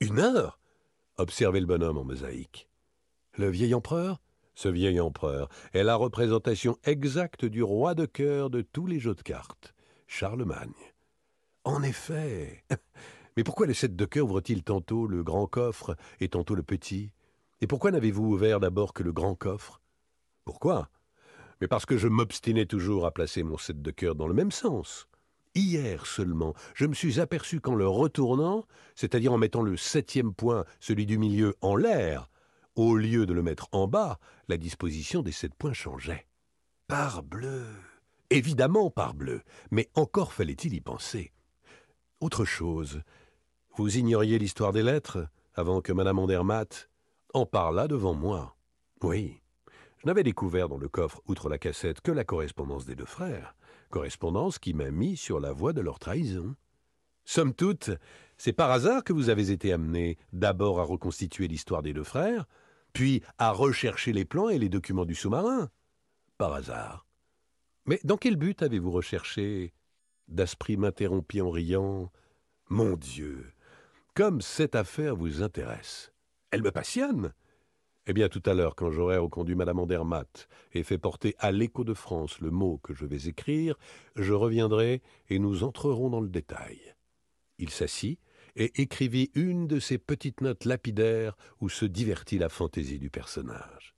[0.01, 0.61] Une heure
[1.17, 2.69] observait le bonhomme en mosaïque.
[3.39, 4.21] Le vieil empereur?
[4.55, 9.15] Ce vieil empereur est la représentation exacte du roi de cœur de tous les jeux
[9.15, 9.75] de cartes,
[10.07, 10.92] Charlemagne.
[11.65, 12.65] En effet.
[13.37, 17.13] Mais pourquoi le sept de cœur ouvre-t-il tantôt le grand coffre et tantôt le petit?
[17.61, 19.81] Et pourquoi n'avez-vous ouvert d'abord que le grand coffre?
[20.45, 20.91] Pourquoi?
[21.61, 24.51] Mais parce que je m'obstinais toujours à placer mon sept de cœur dans le même
[24.51, 25.07] sens.
[25.55, 30.65] Hier seulement, je me suis aperçu qu'en le retournant, c'est-à-dire en mettant le septième point,
[30.81, 32.29] celui du milieu, en l'air,
[32.75, 34.19] au lieu de le mettre en bas,
[34.49, 36.27] la disposition des sept points changeait.
[36.89, 37.65] Parbleu
[38.31, 41.33] Évidemment parbleu, mais encore fallait-il y penser.
[42.23, 43.03] Autre chose,
[43.77, 46.89] vous ignoriez l'histoire des lettres avant que Madame Andermatt
[47.35, 48.55] en parlât devant moi.
[49.03, 49.41] Oui.
[49.99, 53.57] Je n'avais découvert dans le coffre, outre la cassette, que la correspondance des deux frères,
[53.91, 56.55] correspondance qui m'a mis sur la voie de leur trahison.
[57.25, 57.91] Somme toute,
[58.39, 62.47] c'est par hasard que vous avez été amené d'abord à reconstituer l'histoire des deux frères,
[62.93, 65.71] puis à rechercher les plans et les documents du sous-marin.
[66.39, 67.05] Par hasard.
[67.85, 69.75] Mais dans quel but avez-vous recherché
[70.33, 72.11] Daspry m'interrompit en riant.
[72.69, 73.53] Mon Dieu,
[74.15, 76.13] comme cette affaire vous intéresse.
[76.51, 77.33] Elle me passionne.
[78.07, 81.85] Eh bien, tout à l'heure, quand j'aurai reconduit Madame Andermatt et fait porter à l'écho
[81.85, 83.77] de France le mot que je vais écrire,
[84.17, 86.81] je reviendrai et nous entrerons dans le détail.
[87.59, 88.19] Il s'assit
[88.57, 93.95] et écrivit une de ces petites notes lapidaires où se divertit la fantaisie du personnage.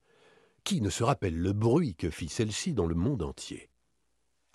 [0.65, 3.71] Qui ne se rappelle le bruit que fit celle-ci dans le monde entier?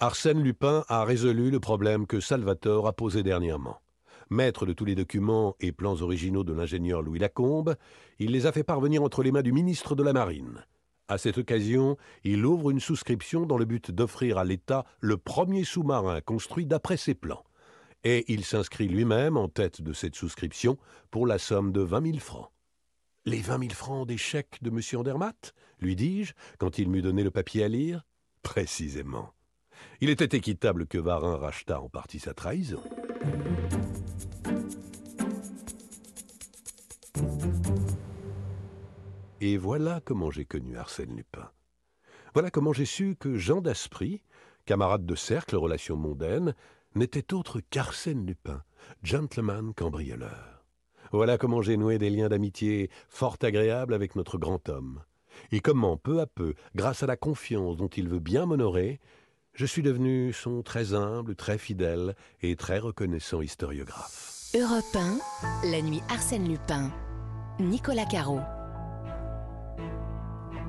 [0.01, 3.81] Arsène Lupin a résolu le problème que Salvatore a posé dernièrement.
[4.29, 7.75] Maître de tous les documents et plans originaux de l'ingénieur Louis Lacombe,
[8.17, 10.63] il les a fait parvenir entre les mains du ministre de la Marine.
[11.09, 15.65] À cette occasion, il ouvre une souscription dans le but d'offrir à l'État le premier
[15.65, 17.43] sous-marin construit d'après ses plans.
[18.05, 20.77] Et il s'inscrit lui-même en tête de cette souscription
[21.11, 22.51] pour la somme de vingt mille francs.
[23.25, 24.79] Les vingt mille francs des chèques de M.
[24.97, 25.53] Andermatt?
[25.81, 28.05] lui dis-je, quand il m'eut donné le papier à lire.
[28.43, 29.33] Précisément.
[30.01, 32.81] Il était équitable que Varin rachetât en partie sa trahison.
[39.41, 41.49] Et voilà comment j'ai connu Arsène Lupin.
[42.33, 44.21] Voilà comment j'ai su que Jean d'Aspry,
[44.65, 46.53] camarade de cercle, relations mondaines,
[46.95, 48.63] n'était autre qu'Arsène Lupin,
[49.03, 50.65] gentleman cambrioleur.
[51.11, 55.03] Voilà comment j'ai noué des liens d'amitié fort agréables avec notre grand homme,
[55.51, 58.99] et comment, peu à peu, grâce à la confiance dont il veut bien m'honorer,
[59.59, 64.53] je suis devenu son très humble, très fidèle et très reconnaissant historiographe.
[64.55, 66.89] Europe 1, la nuit Arsène Lupin.
[67.59, 68.39] Nicolas Caro.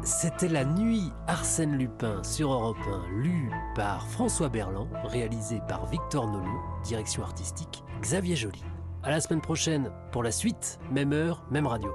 [0.03, 6.27] C'était La Nuit Arsène Lupin sur Europe 1, lu par François Berland, réalisé par Victor
[6.27, 8.65] Nolot, direction artistique Xavier Joly.
[9.05, 11.93] À la semaine prochaine pour la suite, même heure, même radio.